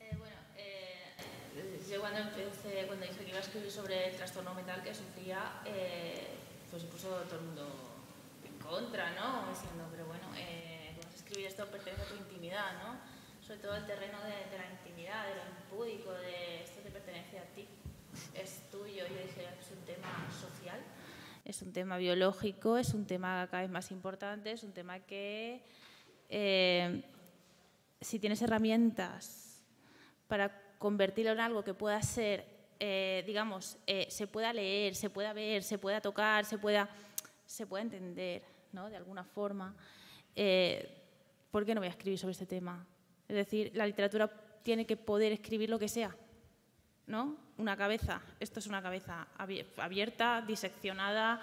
Eh, 0.00 0.16
bueno, 0.18 0.36
eh, 0.56 1.14
yo 1.90 2.00
cuando, 2.00 2.20
empecé, 2.20 2.86
cuando 2.86 3.06
dije 3.06 3.24
que 3.24 3.30
iba 3.30 3.38
a 3.38 3.42
escribir 3.42 3.70
sobre 3.70 4.10
el 4.10 4.16
trastorno 4.16 4.54
mental 4.54 4.82
que 4.82 4.94
sufría, 4.94 5.60
eh, 5.64 6.34
pues 6.70 6.82
se 6.82 6.88
puso 6.88 7.08
todo 7.08 7.38
el 7.38 7.46
mundo 7.46 7.66
en 8.44 8.58
contra, 8.58 9.14
¿no? 9.14 9.48
Diciendo, 9.48 9.86
pero 9.92 10.06
bueno, 10.06 10.26
eh, 10.36 10.96
escribir 11.14 11.46
esto 11.46 11.66
pertenece 11.66 12.02
a 12.02 12.06
tu 12.06 12.16
intimidad, 12.16 12.82
¿no? 12.82 12.98
Sobre 13.46 13.60
todo 13.60 13.76
el 13.76 13.86
terreno 13.86 14.18
de, 14.24 14.58
la 14.58 14.70
intimidad, 14.70 15.26
de 15.28 15.34
lo 15.36 15.42
impúdico, 15.54 16.12
de 16.12 16.64
esto 16.64 16.80
te 16.80 16.90
pertenece 16.90 17.38
a 17.38 17.44
ti, 17.54 17.68
es 18.34 18.70
tuyo. 18.70 19.06
Yo 19.06 19.22
dije, 19.22 19.46
es 19.60 19.70
un 19.70 19.84
tema 19.84 20.10
social, 20.34 20.80
es 21.44 21.60
un 21.60 21.72
tema 21.72 21.98
biológico, 21.98 22.78
es 22.78 22.94
un 22.94 23.06
tema 23.06 23.46
cada 23.50 23.62
vez 23.62 23.70
más 23.70 23.90
importante, 23.90 24.52
es 24.52 24.64
un 24.64 24.72
tema 24.72 25.00
que 25.00 25.62
eh, 26.28 27.02
si 28.00 28.18
tienes 28.18 28.40
herramientas 28.40 29.62
para 30.26 30.62
convertirlo 30.78 31.32
en 31.32 31.40
algo 31.40 31.62
que 31.62 31.74
pueda 31.74 32.00
ser 32.02 32.52
eh, 32.80 33.22
digamos, 33.26 33.78
eh, 33.86 34.06
se 34.10 34.26
pueda 34.26 34.52
leer, 34.52 34.94
se 34.94 35.08
pueda 35.08 35.32
ver, 35.32 35.62
se 35.62 35.78
pueda 35.78 36.00
tocar, 36.00 36.44
se 36.44 36.58
pueda, 36.58 36.90
se 37.46 37.66
pueda 37.66 37.82
entender, 37.82 38.42
¿no? 38.72 38.90
De 38.90 38.96
alguna 38.96 39.24
forma. 39.24 39.74
¿Por 41.50 41.64
qué 41.64 41.74
no 41.74 41.80
voy 41.80 41.86
a 41.86 41.92
escribir 41.92 42.18
sobre 42.18 42.32
este 42.32 42.46
tema? 42.46 42.84
Es 43.28 43.36
decir, 43.36 43.70
la 43.74 43.86
literatura 43.86 44.28
tiene 44.62 44.86
que 44.86 44.96
poder 44.96 45.32
escribir 45.32 45.70
lo 45.70 45.78
que 45.78 45.88
sea, 45.88 46.14
¿no? 47.06 47.36
Una 47.56 47.76
cabeza, 47.76 48.20
esto 48.40 48.58
es 48.60 48.66
una 48.66 48.82
cabeza 48.82 49.26
abierta, 49.76 50.42
diseccionada. 50.46 51.40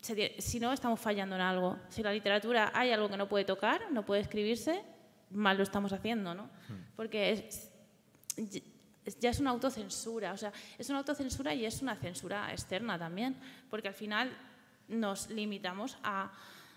Si 0.00 0.60
no, 0.60 0.72
estamos 0.72 0.98
fallando 0.98 1.36
en 1.36 1.42
algo. 1.42 1.78
Si 1.88 2.02
la 2.02 2.12
literatura 2.12 2.72
hay 2.74 2.90
algo 2.90 3.08
que 3.08 3.16
no 3.16 3.28
puede 3.28 3.44
tocar, 3.44 3.90
no 3.90 4.04
puede 4.04 4.22
escribirse, 4.22 4.82
mal 5.30 5.56
lo 5.56 5.62
estamos 5.62 5.92
haciendo, 5.92 6.34
¿no? 6.34 6.44
Hmm. 6.44 6.94
Porque 6.96 7.30
es, 7.32 7.70
ya 9.20 9.30
es 9.30 9.40
una 9.40 9.50
autocensura, 9.50 10.32
o 10.32 10.36
sea, 10.36 10.52
es 10.78 10.88
una 10.88 10.98
autocensura 10.98 11.54
y 11.54 11.64
es 11.64 11.82
una 11.82 11.96
censura 11.96 12.50
externa 12.52 12.98
también, 12.98 13.36
porque 13.68 13.88
al 13.88 13.94
final 13.94 14.30
nos 14.88 15.30
limitamos 15.30 15.96
a, 16.02 16.32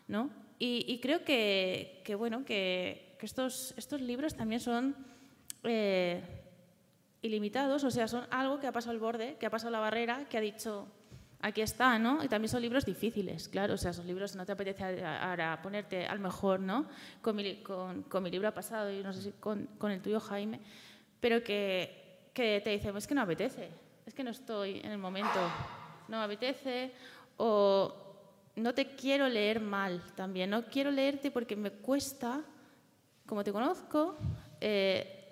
¿no? 0.08 0.30
Y, 0.60 1.00
creo 1.02 1.26
que, 1.26 2.16
bueno, 2.18 2.46
que, 2.46 3.18
estos, 3.20 3.74
estos 3.76 4.00
libros 4.00 4.36
también 4.36 4.62
son 4.62 4.96
eh, 5.64 6.22
ilimitados, 7.24 7.84
o 7.84 7.90
sea, 7.90 8.08
son 8.08 8.26
algo 8.30 8.60
que 8.60 8.68
ha 8.68 8.72
pasado 8.72 8.94
el 8.94 9.00
borde, 9.00 9.38
que 9.40 9.48
ha 9.48 9.50
pasado 9.50 9.72
la 9.72 9.80
barrera, 9.80 10.26
que 10.30 10.38
ha 10.38 10.42
dicho, 10.42 10.88
aquí 11.40 11.62
está, 11.62 11.98
¿no? 11.98 12.24
Y 12.24 12.28
también 12.28 12.50
son 12.50 12.62
libros 12.62 12.86
difíciles, 12.86 13.50
claro, 13.50 13.74
o 13.74 13.78
sea, 13.78 13.94
son 13.94 14.06
libros 14.06 14.34
que 14.34 14.38
no 14.38 14.46
te 14.46 14.52
apetece 14.52 15.04
ahora 15.04 15.60
ponerte 15.64 16.06
al 16.06 16.20
mejor, 16.20 16.60
¿no? 16.60 16.86
Con 17.22 17.36
mi, 17.36 17.44
libro 18.30 18.48
ha 18.48 18.54
pasado, 18.54 18.92
y 18.92 19.02
no 19.02 19.12
sé 19.12 19.22
si 19.24 19.32
con, 19.32 19.68
el 19.90 20.02
tuyo, 20.02 20.20
Jaime, 20.20 20.60
pero 21.20 21.44
que 21.44 22.04
que 22.34 22.62
te 22.64 22.72
dicen, 22.72 22.98
es 22.98 23.08
que 23.08 23.16
no 23.16 23.22
apetece, 23.22 23.70
es 24.06 24.14
que 24.14 24.24
no 24.24 24.32
estoy 24.32 24.80
en 24.80 24.92
el 24.92 24.98
momento, 24.98 25.40
no 26.08 26.18
me 26.18 26.24
apetece, 26.24 26.92
o 27.38 27.94
no 28.56 28.74
te 28.74 28.96
quiero 28.96 29.28
leer 29.28 29.60
mal 29.60 30.02
también, 30.16 30.50
no 30.50 30.66
quiero 30.66 30.90
leerte 30.90 31.32
porque 31.32 31.56
me 31.56 31.72
cuesta, 31.72 32.42
como 33.26 33.44
te 33.44 33.52
conozco, 33.52 34.18
eh, 34.60 35.23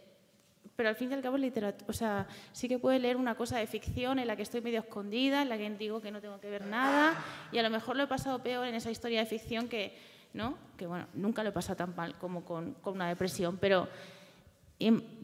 pero 0.82 0.90
al 0.90 0.96
fin 0.96 1.12
y 1.12 1.14
al 1.14 1.22
cabo 1.22 1.38
literatura, 1.38 1.86
o 1.88 1.94
sea, 1.94 2.26
sí 2.54 2.68
que 2.68 2.80
puedo 2.80 2.98
leer 2.98 3.18
una 3.18 3.36
cosa 3.36 3.60
de 3.60 3.68
ficción 3.68 4.18
en 4.18 4.26
la 4.26 4.36
que 4.36 4.42
estoy 4.42 4.62
medio 4.62 4.80
escondida, 4.80 5.44
en 5.44 5.50
la 5.50 5.60
que 5.60 5.70
digo 5.70 6.02
que 6.02 6.10
no 6.10 6.20
tengo 6.20 6.40
que 6.40 6.50
ver 6.50 6.66
nada, 6.66 7.24
y 7.52 7.60
a 7.60 7.62
lo 7.62 7.70
mejor 7.70 7.96
lo 7.96 8.02
he 8.02 8.08
pasado 8.08 8.40
peor 8.42 8.66
en 8.66 8.74
esa 8.74 8.90
historia 8.90 9.20
de 9.20 9.28
ficción 9.28 9.68
que, 9.68 9.96
¿no? 10.34 10.58
Que 10.78 10.88
bueno, 10.88 11.06
nunca 11.14 11.44
lo 11.44 11.50
he 11.50 11.52
pasado 11.52 11.76
tan 11.76 11.96
mal 11.96 12.16
como 12.18 12.44
con, 12.44 12.74
con 12.82 12.96
una 12.96 13.08
depresión, 13.10 13.60
pero 13.62 13.88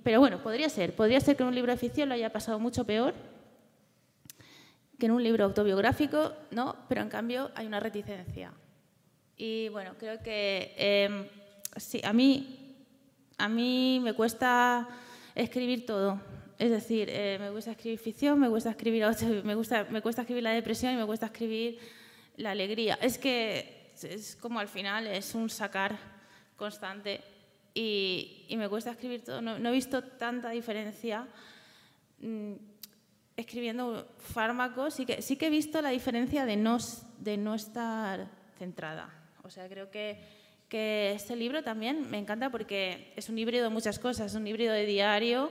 pero 0.03 0.19
bueno, 0.19 0.43
podría 0.43 0.69
ser. 0.69 0.95
Podría 0.95 1.19
ser 1.19 1.35
que 1.35 1.41
en 1.41 1.49
un 1.49 1.55
libro 1.55 1.71
de 1.71 1.79
ficción 1.79 2.07
lo 2.07 2.13
haya 2.13 2.31
pasado 2.31 2.59
mucho 2.59 2.85
peor 2.85 3.15
que 4.99 5.07
en 5.07 5.11
un 5.11 5.23
libro 5.23 5.45
autobiográfico, 5.45 6.33
¿no? 6.51 6.75
Pero 6.87 7.01
en 7.01 7.09
cambio 7.09 7.49
hay 7.55 7.65
una 7.65 7.79
reticencia. 7.79 8.53
Y 9.35 9.69
bueno, 9.69 9.95
creo 9.97 10.21
que 10.21 10.75
em, 10.77 11.25
sí, 11.75 11.99
a 12.03 12.13
mí, 12.13 12.85
a 13.39 13.49
mí 13.49 13.99
me 14.03 14.13
cuesta 14.13 14.87
escribir 15.43 15.85
todo. 15.85 16.19
Es 16.57 16.71
decir, 16.71 17.07
eh, 17.11 17.37
me 17.39 17.51
gusta 17.51 17.71
escribir 17.71 17.99
ficción, 17.99 18.39
me 18.39 18.47
gusta 18.47 18.71
escribir 18.71 19.05
me 19.43 19.55
gusta, 19.55 19.85
me 19.89 20.01
cuesta 20.01 20.23
escribir 20.23 20.43
la 20.43 20.51
depresión 20.51 20.93
y 20.93 20.97
me 20.97 21.05
cuesta 21.05 21.27
escribir 21.27 21.79
la 22.37 22.51
alegría. 22.51 22.97
Es 23.01 23.17
que 23.17 23.93
es 24.01 24.35
como 24.35 24.59
al 24.59 24.67
final 24.67 25.07
es 25.07 25.35
un 25.35 25.49
sacar 25.49 25.97
constante 26.55 27.21
y, 27.73 28.47
me 28.57 28.67
cuesta 28.69 28.91
escribir 28.91 29.23
todo. 29.23 29.41
No, 29.41 29.69
he 29.69 29.71
visto 29.71 30.03
tanta 30.03 30.49
diferencia 30.49 31.27
mm, 32.19 32.53
escribiendo 33.35 34.07
fármacos. 34.17 34.95
Sí 34.95 35.05
que, 35.05 35.21
sí 35.21 35.35
que 35.35 35.47
he 35.47 35.51
visto 35.51 35.79
la 35.81 35.89
diferencia 35.89 36.45
de 36.45 36.55
no, 36.55 36.79
de 37.19 37.37
no 37.37 37.53
estar 37.53 38.27
centrada. 38.57 39.13
O 39.43 39.51
sea, 39.51 39.69
creo 39.69 39.91
que, 39.91 40.19
que 40.69 41.11
este 41.13 41.35
libro 41.35 41.63
también 41.63 42.09
me 42.09 42.17
encanta 42.17 42.49
porque 42.49 43.13
es 43.15 43.29
un 43.29 43.37
híbrido 43.37 43.63
de 43.63 43.69
muchas 43.69 43.99
cosas. 43.99 44.31
Es 44.31 44.35
un 44.35 44.47
híbrido 44.47 44.73
de 44.73 44.85
diario, 44.85 45.49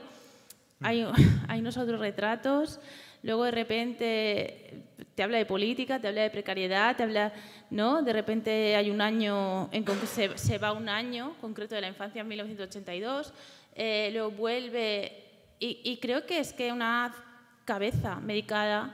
hay, 0.81 1.05
hay 1.47 1.59
unos 1.59 1.77
otros 1.77 1.99
retratos, 1.99 2.79
luego 3.23 3.45
de 3.45 3.51
repente 3.51 4.83
te 5.15 5.23
habla 5.23 5.39
de 5.39 5.45
política, 5.45 5.99
te 5.99 6.07
habla 6.07 6.21
de 6.21 6.29
precariedad, 6.29 6.95
te 6.95 7.03
habla, 7.03 7.33
¿no? 7.71 8.03
De 8.03 8.13
repente 8.13 8.75
hay 8.75 8.91
un 8.91 9.01
año, 9.01 9.67
en 9.71 9.83
que 9.83 9.93
se, 10.05 10.37
se 10.37 10.57
va 10.59 10.73
un 10.73 10.89
año 10.89 11.35
concreto 11.41 11.73
de 11.73 11.81
la 11.81 11.87
infancia 11.87 12.21
en 12.21 12.27
1982, 12.27 13.33
eh, 13.75 14.09
luego 14.13 14.31
vuelve, 14.31 15.23
y, 15.59 15.97
creo 15.97 16.27
que 16.27 16.39
es 16.39 16.53
que 16.53 16.71
una 16.71 17.15
cabeza 17.65 18.19
medicada, 18.19 18.93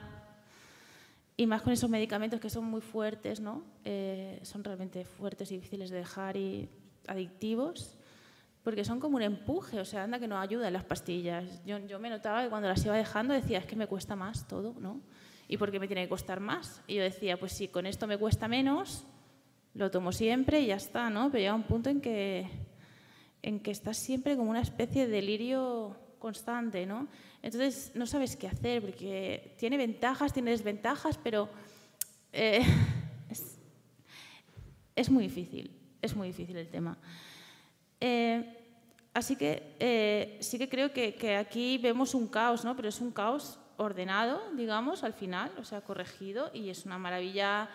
y 1.35 1.47
más 1.47 1.61
con 1.61 1.73
esos 1.73 1.89
medicamentos 1.89 2.39
que 2.39 2.49
son 2.49 2.65
muy 2.65 2.81
fuertes, 2.81 3.39
¿no? 3.39 3.63
Eh, 3.83 4.39
son 4.43 4.63
realmente 4.63 5.03
fuertes 5.05 5.51
y 5.51 5.55
difíciles 5.55 5.89
de 5.89 5.97
dejar 5.97 6.37
y 6.37 6.69
adictivos, 7.07 7.97
porque 8.63 8.85
son 8.85 8.99
como 8.99 9.17
un 9.17 9.23
empuje, 9.23 9.79
o 9.79 9.85
sea, 9.85 10.03
anda 10.03 10.19
que 10.19 10.27
no 10.27 10.39
ayuda 10.39 10.69
las 10.71 10.83
pastillas. 10.83 11.63
Yo, 11.65 11.79
yo 11.79 11.99
me 11.99 12.09
notaba 12.09 12.43
que 12.43 12.49
cuando 12.49 12.67
las 12.67 12.85
iba 12.85 12.95
dejando 12.95 13.33
decía, 13.33 13.57
es 13.57 13.65
que 13.65 13.75
me 13.75 13.87
cuesta 13.87 14.15
más 14.15 14.47
todo, 14.47 14.75
¿no? 14.79 15.01
¿Y 15.47 15.57
por 15.57 15.71
qué 15.71 15.79
me 15.79 15.87
tiene 15.87 16.03
que 16.03 16.09
costar 16.09 16.39
más? 16.39 16.81
Y 16.87 16.95
yo 16.95 17.03
decía, 17.03 17.37
pues 17.37 17.51
si 17.51 17.67
con 17.67 17.85
esto 17.85 18.07
me 18.07 18.17
cuesta 18.17 18.47
menos, 18.47 19.05
lo 19.73 19.91
tomo 19.91 20.11
siempre 20.11 20.61
y 20.61 20.67
ya 20.67 20.75
está, 20.75 21.09
¿no? 21.09 21.31
Pero 21.31 21.39
llega 21.41 21.55
un 21.55 21.63
punto 21.63 21.89
en 21.89 21.99
que, 21.99 22.47
en 23.41 23.59
que 23.59 23.71
estás 23.71 23.97
siempre 23.97 24.37
como 24.37 24.49
una 24.49 24.61
especie 24.61 25.07
de 25.07 25.13
delirio 25.13 25.97
constante, 26.23 26.85
¿no? 26.85 27.09
Entonces 27.41 27.91
no 27.95 28.05
sabes 28.07 28.37
qué 28.37 28.47
hacer, 28.47 28.81
porque 28.81 29.55
tiene 29.59 29.75
ventajas, 29.75 30.31
tiene 30.31 30.51
desventajas, 30.51 31.19
pero 31.21 31.49
eh, 32.31 32.63
es, 34.95 35.09
muy 35.09 35.23
difícil, 35.25 35.69
es 36.01 36.15
muy 36.15 36.29
difícil 36.29 36.55
el 36.55 36.69
tema. 36.69 36.97
Eh, 37.99 38.57
así 39.13 39.35
que 39.35 39.75
eh, 39.81 40.37
sí 40.39 40.57
que 40.57 40.69
creo 40.69 40.93
que, 40.93 41.13
que, 41.15 41.35
aquí 41.35 41.77
vemos 41.77 42.15
un 42.15 42.29
caos, 42.29 42.63
¿no? 42.63 42.73
Pero 42.73 42.87
es 42.87 43.01
un 43.01 43.11
caos 43.11 43.59
ordenado, 43.75 44.41
digamos, 44.55 45.03
al 45.03 45.13
final, 45.13 45.51
o 45.57 45.65
sea, 45.65 45.81
corregido, 45.81 46.51
y 46.53 46.69
es 46.69 46.85
una 46.85 46.97
maravilla, 46.97 47.69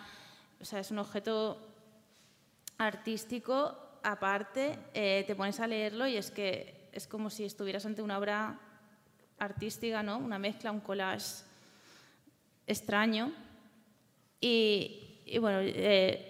o 0.59 0.65
sea, 0.65 0.79
es 0.79 0.89
un 0.89 0.97
objeto 0.97 1.55
artístico 2.79 3.77
aparte, 4.01 4.79
te 4.93 5.35
pones 5.35 5.59
a 5.59 5.67
leerlo 5.67 6.07
y 6.07 6.15
es 6.15 6.31
que 6.31 6.78
es 6.91 7.07
como 7.07 7.29
si 7.29 7.45
estuvieras 7.45 7.85
ante 7.85 8.01
una 8.01 8.17
obra 8.17 8.59
artística, 9.37 10.03
¿no? 10.03 10.17
Una 10.17 10.39
mezcla, 10.39 10.71
un 10.71 10.79
collage 10.79 11.43
extraño. 12.67 13.31
Y, 14.41 15.37
bueno, 15.39 15.59
eh, 15.61 16.29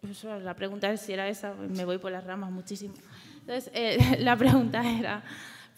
Pues, 0.00 0.22
la 0.24 0.54
pregunta 0.54 0.90
es 0.92 1.00
si 1.00 1.12
era 1.14 1.28
esa, 1.28 1.54
me 1.54 1.84
voy 1.84 1.98
por 1.98 2.12
las 2.12 2.24
ramas 2.24 2.50
muchísimo. 2.50 2.94
Entonces, 3.40 3.70
eh, 3.74 3.98
la 4.20 4.36
pregunta 4.36 4.82
era, 4.98 5.22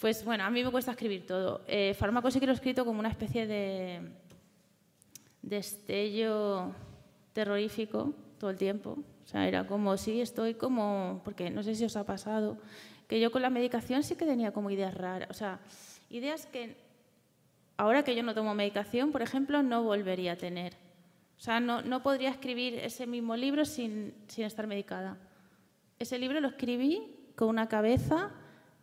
pues 0.01 0.25
bueno, 0.25 0.45
a 0.45 0.51
mí 0.51 0.65
me 0.65 0.71
cuesta 0.71 0.91
escribir 0.93 1.27
todo. 1.27 1.63
Eh, 1.69 1.95
fármaco 1.95 2.31
sí 2.31 2.41
que 2.41 2.47
lo 2.47 2.53
he 2.53 2.55
escrito 2.55 2.85
como 2.85 2.99
una 2.99 3.09
especie 3.09 3.47
de 3.47 4.01
destello 5.43 6.75
terrorífico 7.33 8.15
todo 8.39 8.51
el 8.51 8.57
tiempo. 8.57 8.99
O 9.25 9.29
sea, 9.29 9.47
era 9.47 9.67
como, 9.67 9.97
sí, 9.97 10.21
estoy 10.21 10.55
como, 10.55 11.21
porque 11.25 11.51
no 11.51 11.63
sé 11.63 11.75
si 11.75 11.85
os 11.85 11.97
ha 11.97 12.05
pasado, 12.05 12.59
que 13.07 13.21
yo 13.21 13.31
con 13.31 13.43
la 13.43 13.51
medicación 13.51 14.03
sí 14.03 14.17
que 14.17 14.27
tenía 14.27 14.53
como 14.53 14.71
ideas 14.71 14.95
raras. 14.95 15.29
O 15.31 15.35
sea, 15.35 15.61
ideas 16.11 16.47
que 16.47 16.77
ahora 17.77 18.03
que 18.03 18.15
yo 18.15 18.23
no 18.23 18.35
tomo 18.35 18.55
medicación, 18.55 19.13
por 19.13 19.23
ejemplo, 19.23 19.63
no 19.63 19.83
volvería 19.83 20.33
a 20.33 20.37
tener. 20.37 20.75
O 21.39 21.41
sea, 21.41 21.61
no, 21.61 21.83
no 21.83 22.03
podría 22.03 22.31
escribir 22.31 22.75
ese 22.75 23.07
mismo 23.07 23.37
libro 23.37 23.65
sin, 23.65 24.15
sin, 24.27 24.45
estar 24.45 24.67
medicada. 24.67 25.19
Ese 25.99 26.19
libro 26.19 26.41
lo 26.41 26.49
escribí 26.49 27.15
con 27.37 27.49
una 27.49 27.69
cabeza 27.69 28.31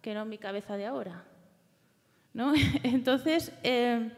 que 0.01 0.13
no 0.13 0.25
mi 0.25 0.37
cabeza 0.37 0.77
de 0.77 0.85
ahora. 0.85 1.25
¿no? 2.33 2.53
Entonces, 2.83 3.51
eh, 3.63 4.11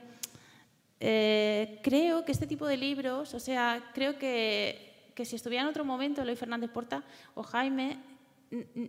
eh, 0.99 1.79
creo 1.83 2.25
que 2.25 2.31
este 2.31 2.47
tipo 2.47 2.65
de 2.65 2.77
libros, 2.77 3.33
o 3.33 3.39
sea, 3.39 3.91
creo 3.93 4.17
que, 4.17 5.11
que 5.13 5.25
si 5.25 5.35
estuviera 5.35 5.63
en 5.63 5.69
otro 5.69 5.85
momento 5.85 6.21
Eloy 6.21 6.35
Fernández 6.35 6.71
Porta 6.71 7.03
o 7.35 7.43
Jaime, 7.43 7.99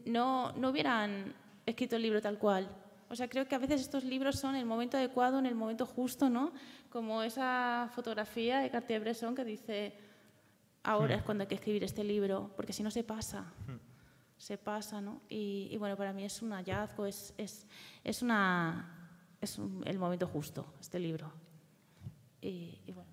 no, 0.05 0.53
no 0.53 0.71
hubieran 0.71 1.35
escrito 1.67 1.97
el 1.97 2.03
libro 2.03 2.21
tal 2.21 2.39
cual. 2.39 2.69
O 3.09 3.15
sea, 3.15 3.29
creo 3.29 3.47
que 3.47 3.55
a 3.55 3.59
veces 3.59 3.81
estos 3.81 4.05
libros 4.05 4.39
son 4.39 4.57
el 4.57 4.67
momento 4.67 4.97
adecuado, 4.97 5.39
en 5.39 5.47
el 5.47 5.55
momento 5.55 5.87
justo, 5.87 6.29
¿no? 6.29 6.53
Como 6.91 7.23
esa 7.23 7.89
fotografía 7.95 8.59
de 8.59 8.71
Cartier-Bresson 8.71 9.35
que 9.35 9.45
dice, 9.45 9.97
ahora 10.83 11.15
es 11.15 11.23
hmm. 11.23 11.25
cuando 11.25 11.43
hay 11.43 11.49
que 11.49 11.55
escribir 11.55 11.85
este 11.85 12.03
libro, 12.03 12.53
porque 12.57 12.73
si 12.73 12.83
no 12.83 12.91
se 12.91 13.05
pasa. 13.05 13.43
Hmm. 13.67 13.79
Se 14.39 14.59
pasa, 14.59 15.01
¿no? 15.01 15.23
Y, 15.29 15.75
bueno, 15.79 15.97
para 15.97 16.13
mí 16.13 16.25
es 16.25 16.43
un 16.43 16.53
hallazgo, 16.53 17.07
es, 17.07 17.33
es, 17.39 17.67
es, 18.05 18.23
una, 18.23 19.09
es 19.41 19.59
el 19.85 19.99
momento 19.99 20.27
justo, 20.27 20.75
este 20.79 20.99
libro. 20.99 21.33
Y, 22.43 22.79
bueno, 22.93 23.09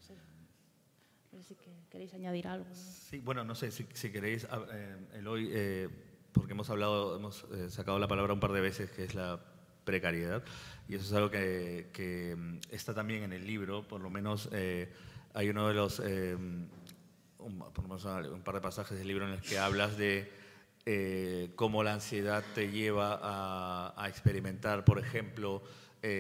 no 1.31 1.41
sé 1.41 1.55
si 1.55 1.55
queréis 1.89 2.13
añadir 2.13 2.47
algo. 2.47 2.65
Sí, 2.73 3.19
bueno, 3.19 3.43
no 3.45 3.55
sé 3.55 3.71
si, 3.71 3.87
si 3.93 4.11
queréis, 4.11 4.45
eh, 4.71 4.97
Eloy, 5.13 5.49
eh, 5.51 5.89
porque 6.33 6.53
hemos 6.53 6.69
hablado, 6.69 7.15
hemos 7.15 7.45
eh, 7.53 7.69
sacado 7.69 7.99
la 7.99 8.07
palabra 8.07 8.33
un 8.33 8.39
par 8.39 8.51
de 8.51 8.61
veces, 8.61 8.91
que 8.91 9.05
es 9.05 9.15
la 9.15 9.39
precariedad. 9.83 10.43
Y 10.87 10.95
eso 10.95 11.05
es 11.05 11.13
algo 11.13 11.31
que, 11.31 12.35
mm, 12.37 12.73
está 12.73 12.93
también 12.93 13.23
en 13.23 13.33
el 13.33 13.45
libro, 13.45 13.87
por 13.87 14.01
lo 14.01 14.09
menos 14.09 14.49
eh, 14.51 14.91
hay 15.33 15.49
uno 15.49 15.67
de 15.67 15.73
los, 15.73 16.01
eh, 16.03 16.35
un, 16.35 16.69
par 18.43 18.55
de 18.55 18.61
pasajes 18.61 18.97
del 18.97 19.07
libro 19.07 19.25
en 19.25 19.31
los 19.31 19.41
que 19.41 19.57
hablas 19.57 19.97
de 19.97 20.31
eh, 20.85 21.51
cómo 21.55 21.83
la 21.83 21.93
ansiedad 21.93 22.43
te 22.53 22.71
lleva 22.71 23.19
a, 23.21 23.93
a 23.95 24.09
experimentar, 24.09 24.83
por 24.83 24.99
ejemplo, 24.99 25.63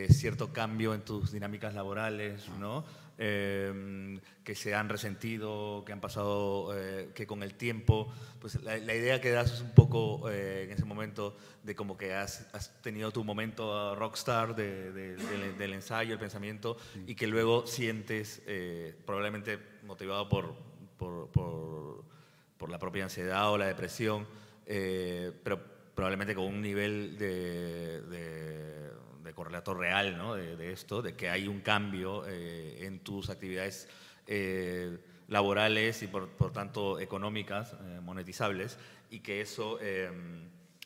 cierto 0.07 0.53
cambio 0.53 0.93
en 0.93 1.01
tus 1.01 1.33
dinámicas 1.33 1.73
laborales, 1.73 2.47
¿no? 2.57 2.85
Em, 3.17 4.19
que 4.43 4.55
se 4.55 4.73
han 4.73 4.89
resentido, 4.89 5.83
que 5.85 5.93
han 5.93 6.01
pasado, 6.01 6.75
eh, 6.75 7.11
que 7.13 7.27
con 7.27 7.43
el 7.43 7.53
tiempo, 7.53 8.11
pues 8.41 8.61
la, 8.63 8.77
idea 8.77 9.21
que 9.21 9.29
das 9.29 9.53
es 9.53 9.61
un 9.61 9.71
poco 9.71 10.29
eh, 10.31 10.63
en 10.63 10.71
ese 10.71 10.83
momento 10.83 11.37
de 11.61 11.75
como 11.75 11.95
que 11.95 12.13
has, 12.13 12.49
tenido 12.81 13.11
tu 13.11 13.23
momento 13.23 13.95
rockstar 13.95 14.55
del 14.55 15.73
ensayo, 15.73 16.13
el 16.13 16.19
pensamiento, 16.19 16.75
y 17.05 17.13
que 17.15 17.27
luego 17.27 17.67
sientes, 17.67 18.41
eh, 18.47 18.95
probablemente 19.05 19.59
motivado 19.83 20.27
por, 20.27 20.55
por, 20.97 21.29
por, 21.29 22.69
la 22.69 22.79
propia 22.79 23.03
ansiedad 23.03 23.51
o 23.51 23.57
la 23.57 23.67
depresión, 23.67 24.25
pero 24.65 25.61
probablemente 25.93 26.33
con 26.33 26.45
un 26.45 26.61
nivel 26.61 27.17
de 27.17 28.01
de 28.01 28.92
correlato 29.33 29.73
real 29.73 30.17
¿no? 30.17 30.35
de, 30.35 30.71
esto, 30.71 31.01
de 31.01 31.15
que 31.15 31.29
hay 31.29 31.47
un 31.47 31.61
cambio 31.61 32.25
eh, 32.27 32.85
en 32.85 32.99
tus 32.99 33.29
actividades 33.29 33.87
eh, 34.27 34.97
laborales 35.27 36.03
y 36.03 36.07
por, 36.07 36.29
por 36.29 36.51
tanto 36.51 36.99
económicas, 36.99 37.73
eh, 37.73 37.99
monetizables, 38.01 38.77
y 39.09 39.19
que 39.19 39.41
eso, 39.41 39.79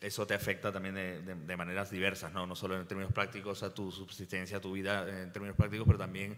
eso 0.02 0.26
te 0.26 0.34
afecta 0.34 0.70
también 0.70 0.94
de, 0.94 1.22
de, 1.22 1.56
maneras 1.56 1.90
diversas, 1.90 2.30
¿no? 2.30 2.46
no 2.46 2.54
solo 2.54 2.78
en 2.78 2.86
términos 2.86 3.10
prácticos 3.10 3.62
a 3.62 3.72
tu 3.72 3.90
subsistencia, 3.90 4.58
a 4.58 4.60
tu 4.60 4.72
vida 4.72 5.22
en 5.22 5.32
términos 5.32 5.56
prácticos, 5.56 5.86
pero 5.86 5.98
también 5.98 6.36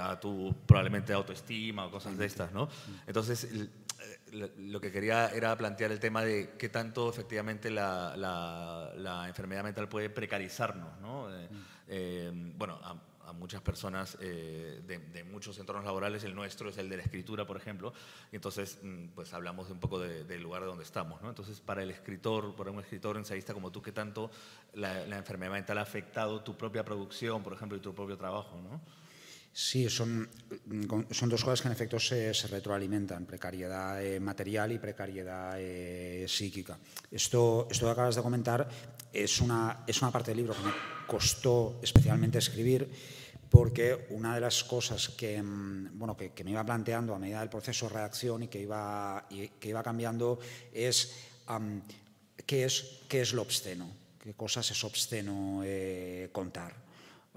a 0.00 0.20
tu 0.20 0.54
probablemente 0.64 1.12
autoestima 1.12 1.86
o 1.86 1.90
cosas 1.90 2.16
de 2.16 2.24
estas. 2.24 2.52
¿no? 2.52 2.68
Entonces, 3.08 3.48
lo 4.32 4.80
que 4.80 4.92
quería 4.92 5.30
era 5.30 5.56
plantear 5.56 5.92
el 5.92 6.00
tema 6.00 6.22
de 6.22 6.54
qué 6.58 6.68
tanto 6.68 7.10
efectivamente 7.10 7.70
la, 7.70 8.14
la, 8.16 9.28
enfermedad 9.28 9.64
mental 9.64 9.88
puede 9.88 10.10
precarizarnos. 10.10 11.00
¿no? 11.00 11.34
Eh, 11.34 11.48
mm. 11.50 11.56
eh, 11.88 12.30
bueno, 12.56 12.78
a, 12.82 12.96
muchas 13.34 13.60
personas 13.60 14.16
eh, 14.20 14.82
de, 14.86 15.24
muchos 15.24 15.58
entornos 15.58 15.84
laborales, 15.84 16.24
el 16.24 16.34
nuestro 16.34 16.70
es 16.70 16.78
el 16.78 16.88
de 16.88 16.96
la 16.96 17.02
escritura, 17.02 17.46
por 17.46 17.58
ejemplo, 17.58 17.92
y 18.32 18.36
entonces 18.36 18.78
mm, 18.82 19.08
pues 19.08 19.34
hablamos 19.34 19.70
un 19.70 19.78
poco 19.78 19.98
del 19.98 20.42
lugar 20.42 20.64
donde 20.64 20.82
estamos. 20.84 21.20
¿no? 21.20 21.28
Entonces, 21.28 21.60
para 21.60 21.82
el 21.82 21.90
escritor, 21.90 22.56
para 22.56 22.70
un 22.70 22.80
escritor 22.80 23.16
ensayista 23.18 23.52
como 23.52 23.70
tú, 23.70 23.82
¿qué 23.82 23.92
tanto 23.92 24.30
la, 24.72 25.04
enfermedad 25.16 25.52
mental 25.52 25.78
ha 25.78 25.82
afectado 25.82 26.42
tu 26.42 26.56
propia 26.56 26.84
producción, 26.84 27.42
por 27.42 27.52
ejemplo, 27.52 27.76
y 27.76 27.80
tu 27.80 27.94
propio 27.94 28.16
trabajo? 28.16 28.58
¿no? 28.62 28.80
Sí, 29.60 29.90
son, 29.90 30.30
son 31.10 31.28
dos 31.28 31.42
cosas 31.42 31.60
que 31.62 31.66
en 31.66 31.72
efecto 31.72 31.98
se, 31.98 32.32
retroalimentan, 32.46 33.26
precariedad 33.26 34.00
eh, 34.00 34.20
material 34.20 34.70
y 34.70 34.78
precariedad 34.78 35.56
eh, 35.58 36.26
psíquica. 36.28 36.78
Esto, 37.10 37.66
esto 37.68 37.86
que 37.86 37.90
acabas 37.90 38.14
de 38.14 38.22
comentar 38.22 38.68
es 39.12 39.40
una, 39.40 39.82
es 39.84 40.00
una 40.00 40.12
parte 40.12 40.30
del 40.30 40.36
libro 40.36 40.54
que 40.54 40.62
me 40.62 40.72
costó 41.08 41.80
especialmente 41.82 42.38
escribir 42.38 42.88
porque 43.50 44.06
una 44.10 44.32
de 44.32 44.42
las 44.42 44.62
cosas 44.62 45.08
que, 45.08 45.42
mm, 45.42 45.98
bueno, 45.98 46.16
que, 46.16 46.44
me 46.44 46.52
iba 46.52 46.64
planteando 46.64 47.12
a 47.12 47.18
medida 47.18 47.40
del 47.40 47.50
proceso 47.50 47.88
de 47.88 47.94
redacción 47.94 48.44
y 48.44 48.46
que 48.46 48.60
iba, 48.60 49.26
que 49.28 49.68
iba 49.68 49.82
cambiando 49.82 50.38
es 50.72 51.16
qué, 52.46 52.64
es 52.64 53.00
qué 53.08 53.22
es 53.22 53.32
lo 53.32 53.42
obsceno, 53.42 53.90
qué 54.22 54.34
cosas 54.34 54.70
es 54.70 54.84
obsceno 54.84 55.62
eh, 55.64 56.28
contar. 56.30 56.87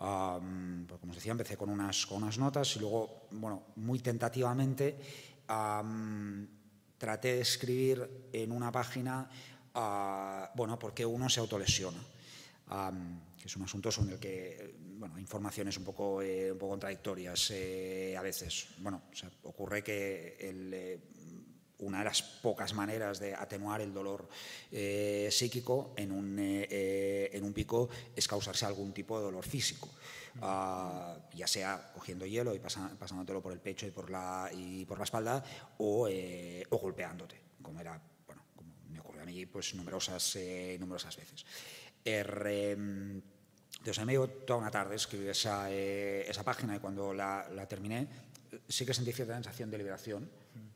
Pues 0.01 0.99
como 0.99 1.11
os 1.11 1.15
decía, 1.15 1.31
empecé 1.31 1.55
con 1.55 1.69
unas, 1.69 2.07
con 2.07 2.23
unas 2.23 2.37
notas 2.39 2.75
y 2.75 2.79
luego, 2.79 3.27
bueno, 3.31 3.63
muy 3.75 3.99
tentativamente 3.99 4.97
traté 7.01 7.35
de 7.35 7.41
escribir 7.41 8.29
en 8.31 8.51
una 8.51 8.71
página, 8.71 9.27
uh, 9.73 10.55
bueno, 10.55 10.77
por 10.77 10.93
qué 10.93 11.03
uno 11.03 11.27
se 11.29 11.39
autolesiona. 11.39 11.97
que 13.37 13.47
es 13.47 13.55
un 13.55 13.63
asunto 13.63 13.91
sobre 13.91 14.13
el 14.13 14.19
que, 14.19 14.75
bueno, 14.99 15.17
informaciones 15.17 15.75
un 15.77 15.83
poco, 15.83 16.21
eh, 16.21 16.51
un 16.51 16.59
poco 16.59 16.73
contradictorias 16.73 17.51
eh, 17.51 18.15
a 18.15 18.21
veces. 18.21 18.67
Bueno, 18.77 19.01
ocurre 19.43 19.83
que 19.83 20.37
el, 20.39 20.71
eh, 20.73 20.99
una 21.81 21.99
de 21.99 22.05
las 22.05 22.21
pocas 22.21 22.73
maneras 22.73 23.19
de 23.19 23.33
atenuar 23.33 23.81
el 23.81 23.93
dolor 23.93 24.27
eh, 24.71 25.29
psíquico 25.31 25.93
en 25.97 26.11
un, 26.11 26.39
eh, 26.39 26.67
eh, 26.69 27.29
en 27.33 27.43
un, 27.43 27.53
pico 27.53 27.89
es 28.15 28.27
causarse 28.27 28.65
algún 28.65 28.93
tipo 28.93 29.17
de 29.17 29.25
dolor 29.25 29.43
físico, 29.43 29.89
ah, 30.41 31.17
ya 31.33 31.47
sea 31.47 31.91
cogiendo 31.93 32.25
hielo 32.25 32.55
y 32.55 32.59
pasándotelo 32.59 33.41
por 33.41 33.51
el 33.51 33.59
pecho 33.59 33.85
y 33.87 33.91
por 33.91 34.09
la, 34.09 34.49
y 34.53 34.85
por 34.85 34.97
la 34.97 35.03
espalda 35.03 35.43
o, 35.79 36.07
o 36.07 36.77
golpeándote, 36.77 37.41
como 37.61 37.79
era, 37.79 37.99
bueno, 38.27 38.43
como 38.55 38.73
me 38.89 38.99
ocurrió 38.99 39.23
a 39.23 39.25
mí 39.25 39.45
pues 39.45 39.73
numerosas, 39.75 40.37
numerosas 40.79 41.15
veces. 41.17 41.45
Er, 42.03 42.47
entonces, 42.47 43.97
a 43.97 44.01
mí 44.01 44.07
me 44.07 44.13
dio 44.13 44.29
toda 44.29 44.59
una 44.59 44.69
tarde 44.69 44.95
escribir 44.95 45.29
esa, 45.29 45.71
esa 45.71 46.43
página 46.43 46.75
y 46.75 46.79
cuando 46.79 47.13
la, 47.13 47.47
la, 47.51 47.67
terminé 47.67 48.07
sí 48.67 48.85
que 48.85 48.93
sentí 48.93 49.11
cierta 49.11 49.33
sensación 49.33 49.71
de 49.71 49.77
liberación. 49.79 50.29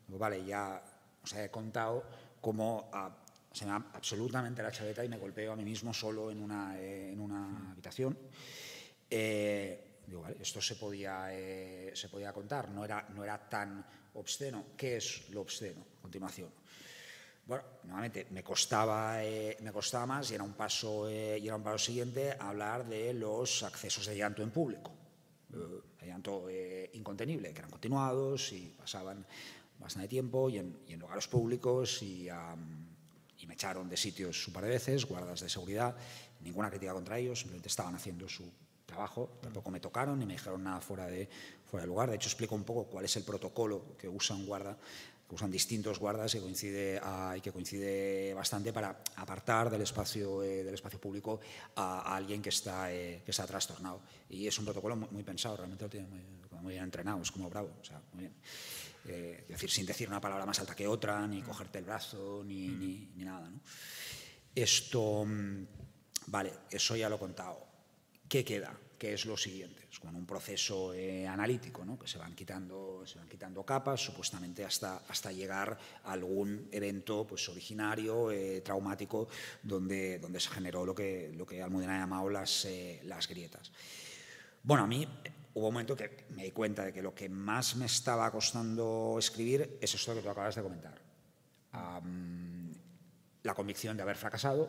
Vale, 0.08 0.44
ya 0.44 0.82
os 1.26 1.34
he 1.34 1.50
contado 1.50 2.06
cómo 2.40 2.88
ah, 2.94 3.10
se 3.50 3.64
me 3.66 3.72
da 3.72 3.82
absolutamente 3.94 4.62
la 4.62 4.70
chaveta 4.70 5.04
y 5.04 5.08
me 5.08 5.18
golpeo 5.18 5.52
a 5.52 5.56
mí 5.56 5.64
mismo 5.64 5.92
solo 5.92 6.30
en 6.30 6.40
una, 6.40 6.78
eh, 6.78 7.10
en 7.12 7.18
una 7.18 7.72
habitación. 7.72 8.16
Eh, 9.10 10.02
digo, 10.06 10.22
vale, 10.22 10.36
esto 10.40 10.62
se 10.62 10.76
podía, 10.76 11.28
eh, 11.32 11.90
se 11.94 12.08
podía 12.08 12.32
contar, 12.32 12.70
no 12.70 12.84
era, 12.84 13.08
no 13.10 13.24
era 13.24 13.38
tan 13.48 13.84
obsceno. 14.14 14.76
¿Qué 14.76 14.98
es 14.98 15.28
lo 15.30 15.40
obsceno? 15.40 15.84
A 15.98 16.02
continuación. 16.02 16.50
Bueno, 17.46 17.64
nuevamente 17.84 18.26
me 18.30 18.42
costaba, 18.42 19.18
me 19.18 19.72
costaba 19.72 20.04
más 20.06 20.30
y 20.30 20.34
era 20.34 20.42
un 20.42 20.54
paso, 20.54 21.08
y 21.08 21.46
era 21.46 21.54
un 21.54 21.62
paso 21.62 21.78
siguiente 21.78 22.36
hablar 22.38 22.84
de 22.86 23.14
los 23.14 23.62
accesos 23.62 24.06
de 24.06 24.16
llanto 24.16 24.42
en 24.42 24.50
público. 24.50 24.92
de 25.48 26.06
llanto 26.06 26.48
incontenible, 26.92 27.52
que 27.52 27.58
eran 27.60 27.70
continuados 27.70 28.52
y 28.52 28.74
pasaban 28.76 29.24
bastante 29.78 30.08
tiempo 30.08 30.48
y 30.48 30.58
en, 30.58 30.78
y 30.86 30.94
en 30.94 31.00
lugares 31.00 31.28
públicos 31.28 32.02
y, 32.02 32.28
y, 33.38 33.46
me 33.46 33.54
echaron 33.54 33.88
de 33.88 33.96
sitios 33.96 34.48
un 34.48 34.54
par 34.54 34.64
de 34.64 34.70
veces, 34.70 35.04
guardas 35.04 35.40
de 35.40 35.48
seguridad, 35.48 35.94
ninguna 36.40 36.68
crítica 36.68 36.92
contra 36.92 37.18
ellos, 37.18 37.40
simplemente 37.40 37.68
estaban 37.68 37.94
haciendo 37.94 38.28
su 38.28 38.50
trabajo, 38.84 39.38
tampoco 39.40 39.70
me 39.70 39.80
tocaron 39.80 40.18
ni 40.18 40.26
me 40.26 40.34
dijeron 40.34 40.64
nada 40.64 40.80
fuera 40.80 41.06
de, 41.06 41.28
fuera 41.64 41.82
de 41.82 41.88
lugar. 41.88 42.10
De 42.10 42.16
hecho, 42.16 42.28
explico 42.28 42.54
un 42.54 42.64
poco 42.64 42.84
cuál 42.84 43.04
es 43.04 43.16
el 43.16 43.24
protocolo 43.24 43.96
que 43.96 44.08
usa 44.08 44.34
un 44.34 44.46
guarda 44.46 44.76
usan 45.30 45.50
distintos 45.50 45.98
guardas 45.98 46.34
coincide, 46.36 47.00
y 47.36 47.40
que 47.40 47.50
coincide 47.50 48.32
bastante 48.34 48.72
para 48.72 49.02
apartar 49.16 49.70
del 49.70 49.82
espacio, 49.82 50.40
del 50.40 50.74
espacio 50.74 51.00
público 51.00 51.40
a, 51.74 52.14
alguien 52.14 52.40
que 52.40 52.50
está, 52.50 52.88
que 52.88 53.24
está 53.26 53.46
trastornado. 53.46 54.00
Y 54.28 54.46
es 54.46 54.58
un 54.58 54.64
protocolo 54.64 54.96
muy, 54.96 55.22
pensado, 55.22 55.56
realmente 55.56 55.84
lo 55.84 55.90
tiene 55.90 56.06
muy, 56.06 56.20
muy, 56.62 56.72
bien 56.72 56.84
entrenado, 56.84 57.20
es 57.22 57.32
como 57.32 57.50
bravo, 57.50 57.70
o 57.80 57.84
sea, 57.84 58.00
muy 58.12 58.22
bien. 58.22 58.34
Es 59.08 59.48
decir, 59.48 59.70
sin 59.70 59.86
decir 59.86 60.08
una 60.08 60.20
palabra 60.20 60.46
más 60.46 60.58
alta 60.60 60.74
que 60.74 60.86
otra, 60.86 61.26
ni 61.26 61.42
cogerte 61.42 61.78
el 61.78 61.84
brazo, 61.84 62.42
ni, 62.44 62.68
ni, 62.68 63.10
ni 63.14 63.24
nada. 63.24 63.48
¿no? 63.48 63.60
Esto, 64.54 65.24
mm, 65.24 65.66
vale, 66.26 66.52
eso 66.70 66.96
ya 66.96 67.08
lo 67.08 67.16
he 67.16 67.18
contado. 67.18 67.66
¿Qué 68.28 68.44
queda? 68.44 68.76
¿Qué 68.98 69.12
es 69.12 69.26
lo 69.26 69.36
siguiente? 69.36 69.86
Es 69.92 69.98
como 70.00 70.18
un 70.18 70.26
proceso 70.26 70.94
eh, 70.94 71.26
analítico, 71.26 71.84
¿no? 71.84 71.98
que 71.98 72.08
se 72.08 72.18
van, 72.18 72.34
quitando, 72.34 73.02
se 73.06 73.18
van 73.18 73.28
quitando 73.28 73.62
capas, 73.64 74.00
supuestamente 74.00 74.64
hasta, 74.64 75.02
hasta 75.08 75.30
llegar 75.30 75.78
a 76.04 76.12
algún 76.12 76.68
evento 76.72 77.26
pues, 77.26 77.46
originario, 77.48 78.30
eh, 78.30 78.62
traumático, 78.62 79.28
donde, 79.62 80.18
donde 80.18 80.40
se 80.40 80.48
generó 80.48 80.86
lo 80.86 80.94
que, 80.94 81.32
lo 81.36 81.46
que 81.46 81.62
Almudena 81.62 81.96
ha 81.96 82.00
llamado 82.00 82.30
las, 82.30 82.64
eh, 82.64 83.00
las 83.04 83.28
grietas. 83.28 83.70
Bueno, 84.62 84.84
a 84.84 84.86
mí 84.86 85.06
hubo 85.56 85.68
un 85.68 85.72
momento 85.72 85.96
que 85.96 86.26
me 86.36 86.44
di 86.44 86.50
cuenta 86.50 86.84
de 86.84 86.92
que 86.92 87.00
lo 87.00 87.14
que 87.14 87.30
más 87.30 87.76
me 87.76 87.86
estaba 87.86 88.30
costando 88.30 89.16
escribir 89.18 89.78
es 89.80 89.94
esto 89.94 90.14
que 90.14 90.20
tú 90.20 90.28
acabas 90.28 90.54
de 90.54 90.62
comentar. 90.62 91.00
La 93.42 93.54
convicción 93.54 93.96
de 93.96 94.02
haber 94.02 94.16
fracasado, 94.16 94.68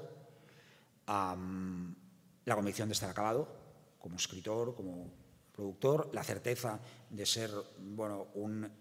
la 1.08 2.56
convicción 2.56 2.88
de 2.88 2.94
estar 2.94 3.10
acabado 3.10 3.54
como 4.00 4.16
escritor, 4.16 4.76
como 4.76 5.12
productor, 5.52 6.10
la 6.14 6.24
certeza 6.24 6.80
de 7.10 7.26
ser 7.26 7.52
bueno, 7.80 8.28
un 8.36 8.72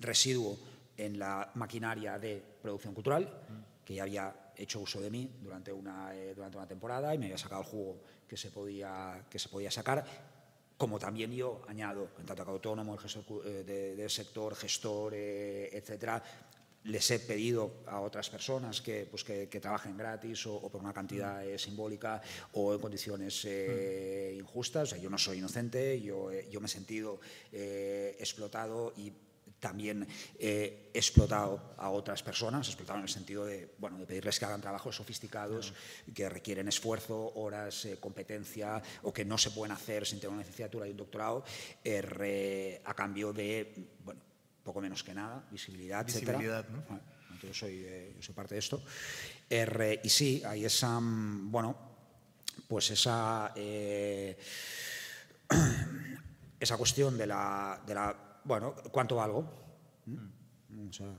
residuo 0.00 0.58
en 0.98 1.18
la 1.18 1.50
maquinaria 1.54 2.18
de 2.18 2.42
producción 2.60 2.92
cultural, 2.92 3.40
que 3.82 3.94
ya 3.94 4.02
había 4.02 4.52
hecho 4.54 4.80
uso 4.80 5.00
de 5.00 5.10
mí 5.10 5.30
durante 5.40 5.72
una, 5.72 6.14
eh, 6.14 6.34
durante 6.34 6.58
una 6.58 6.68
temporada 6.68 7.14
y 7.14 7.18
me 7.18 7.24
había 7.24 7.38
sacado 7.38 7.62
el 7.62 7.68
jugo 7.68 8.02
que 8.28 8.36
se 8.36 8.50
podía, 8.50 9.24
que 9.30 9.38
se 9.38 9.48
podía 9.48 9.70
sacar, 9.70 10.33
como 10.76 10.98
también 10.98 11.32
yo 11.32 11.62
añado, 11.68 12.10
en 12.18 12.26
tanto 12.26 12.44
que 12.44 12.50
autónomo, 12.50 12.94
el 12.94 13.00
gestor 13.00 13.46
eh, 13.46 13.64
del 13.96 14.10
sector, 14.10 14.54
gestor, 14.54 15.12
eh, 15.14 15.70
etcétera, 15.72 16.22
les 16.84 17.10
he 17.10 17.18
pedido 17.18 17.82
a 17.86 18.00
otras 18.00 18.28
personas 18.28 18.80
que, 18.80 19.06
pues 19.10 19.24
que, 19.24 19.46
trabajen 19.60 19.96
gratis 19.96 20.46
o, 20.46 20.68
por 20.68 20.80
una 20.82 20.92
cantidad 20.92 21.44
eh, 21.44 21.58
simbólica 21.58 22.20
o 22.52 22.74
en 22.74 22.80
condiciones 22.80 23.44
eh, 23.46 24.32
mm. 24.34 24.38
injustas. 24.40 25.00
yo 25.00 25.08
no 25.08 25.16
soy 25.16 25.38
inocente, 25.38 26.00
yo, 26.00 26.30
eh, 26.30 26.48
yo 26.50 26.60
me 26.60 26.66
he 26.66 26.68
sentido 26.68 27.20
explotado 27.52 28.92
y 28.96 29.12
también 29.64 30.06
he 30.38 30.90
explotado 30.92 31.74
a 31.78 31.88
otras 31.88 32.22
personas, 32.22 32.68
explotado 32.68 32.98
en 32.98 33.04
el 33.04 33.08
sentido 33.08 33.46
de, 33.46 33.72
bueno, 33.78 33.96
de 33.96 34.04
pedirles 34.04 34.38
que 34.38 34.44
hagan 34.44 34.60
trabajos 34.60 34.96
sofisticados 34.96 35.72
que 36.12 36.28
requieren 36.28 36.68
esfuerzo, 36.68 37.32
horas, 37.36 37.88
competencia 37.98 38.82
o 39.04 39.10
que 39.10 39.24
no 39.24 39.38
se 39.38 39.52
pueden 39.52 39.72
hacer 39.72 40.04
sin 40.04 40.20
tener 40.20 40.34
una 40.34 40.42
licenciatura 40.42 40.86
y 40.86 40.90
un 40.90 40.98
doctorado 40.98 41.44
a 42.84 42.94
cambio 42.94 43.32
de, 43.32 43.72
bueno, 44.04 44.20
poco 44.62 44.82
menos 44.82 45.02
que 45.02 45.14
nada, 45.14 45.42
visibilidad, 45.50 46.04
visibilidad 46.04 46.68
¿no? 46.68 47.00
yo, 47.42 47.54
soy, 47.54 47.84
eh, 47.86 48.16
soy 48.20 48.34
parte 48.34 48.54
de 48.54 48.60
esto. 48.60 48.82
Y 50.02 50.08
sí, 50.10 50.42
hay 50.44 50.66
esa, 50.66 51.00
mm, 51.00 51.50
bueno, 51.50 51.76
pues 52.68 52.90
esa, 52.90 53.52
eh, 53.56 54.36
esa 56.60 56.76
cuestión 56.76 57.16
de 57.16 57.26
la, 57.26 57.80
de 57.86 57.94
la, 57.94 58.16
bueno, 58.44 58.74
¿cuánto 58.90 59.16
valgo? 59.16 59.44
¿Mm? 60.06 60.34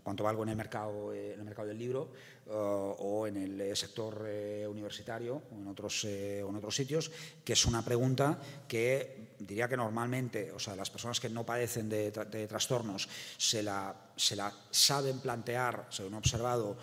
cuánto 0.03 0.23
valgo 0.23 0.43
en 0.43 0.49
el 0.49 0.55
mercado, 0.55 1.13
eh, 1.13 1.34
en 1.34 1.39
el 1.39 1.45
mercado 1.45 1.67
del 1.69 1.78
libro 1.78 2.11
o 2.47 3.26
en 3.26 3.38
el 3.38 3.76
sector 3.76 4.28
universitario 4.69 5.41
o 5.51 5.55
en, 5.55 5.67
otros, 5.67 6.03
en 6.03 6.55
otros 6.55 6.76
sitios, 6.76 7.09
que 7.43 7.53
es 7.53 7.65
una 7.65 7.84
pregunta 7.84 8.38
que 8.67 9.36
diría 9.39 9.67
que 9.67 9.78
normalmente, 9.78 10.51
o 10.51 10.59
sea, 10.59 10.76
las 10.76 10.89
personas 10.89 11.19
que 11.19 11.30
no 11.30 11.45
padecen 11.45 11.89
de, 11.89 12.11
trastornos 12.11 13.07
se 13.38 13.63
la, 13.63 13.95
se 14.15 14.36
la, 14.36 14.53
saben 14.69 15.19
plantear, 15.19 15.88
se 15.89 16.05
han 16.05 16.13
observado 16.13 16.78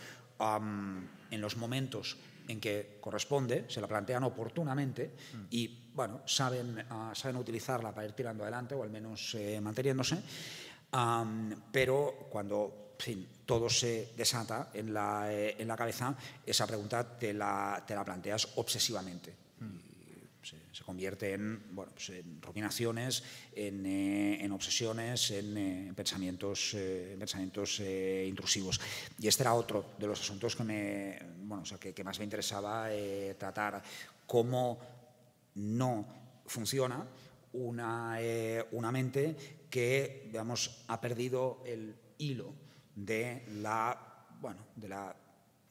en 1.31 1.41
los 1.41 1.57
momentos 1.57 2.17
en 2.49 2.61
que 2.61 2.99
corresponde, 3.01 3.67
se 3.69 3.81
la 3.81 3.89
plantean 3.89 4.25
oportunamente 4.25 5.15
mm. 5.35 5.45
y, 5.51 5.91
bueno, 5.95 6.23
saben, 6.27 6.85
ah, 6.91 7.13
saben 7.15 7.37
utilizarla 7.37 7.95
para 7.95 8.07
ir 8.07 8.13
tirando 8.13 8.45
adelante 8.45 8.75
o 8.75 8.83
al 8.83 8.91
menos 8.91 9.35
eh, 9.35 9.61
manteniéndose, 9.61 10.23
pero 11.71 12.29
cuando 12.31 12.83
todo 13.47 13.69
se 13.69 14.13
desata 14.17 14.71
en 14.75 14.95
la, 14.95 15.33
eh, 15.33 15.57
en 15.59 15.67
la 15.67 15.77
cabeza, 15.77 16.15
esa 16.47 16.67
pregunta 16.67 17.19
te 17.19 17.33
la, 17.33 17.83
te 17.87 17.95
la 17.95 18.05
planteas 18.05 18.49
obsesivamente. 18.57 19.35
Se, 20.43 20.85
convierte 20.85 21.35
en, 21.35 21.75
bueno, 21.75 21.93
pues 21.93 22.11
en 22.11 22.43
ruminaciones, 22.43 23.23
en, 23.55 23.87
eh, 23.87 24.49
obsesiones, 24.53 25.31
en, 25.31 25.57
eh, 25.57 25.93
pensamientos, 25.95 26.75
eh, 26.75 27.15
pensamientos 27.19 27.81
intrusivos. 27.81 28.81
Y 29.19 29.29
este 29.29 29.45
era 29.45 29.55
otro 29.55 29.95
de 29.99 30.07
los 30.07 30.21
asuntos 30.21 30.57
que, 30.57 30.65
me, 30.65 31.19
bueno, 31.45 31.63
o 31.63 31.67
sea, 31.67 31.79
que, 31.79 32.05
más 32.05 32.19
me 32.19 32.25
interesaba 32.25 32.89
tratar, 33.39 33.83
cómo 34.27 34.79
no 35.55 36.43
funciona 36.47 37.07
una, 37.53 38.19
una 38.73 38.91
mente 38.91 39.37
que 39.71 40.25
digamos, 40.27 40.85
ha 40.89 41.01
perdido 41.01 41.63
el 41.65 41.95
hilo 42.19 42.53
de 42.95 43.45
la, 43.49 44.27
bueno, 44.41 44.67
de 44.77 44.89
la 44.89 45.17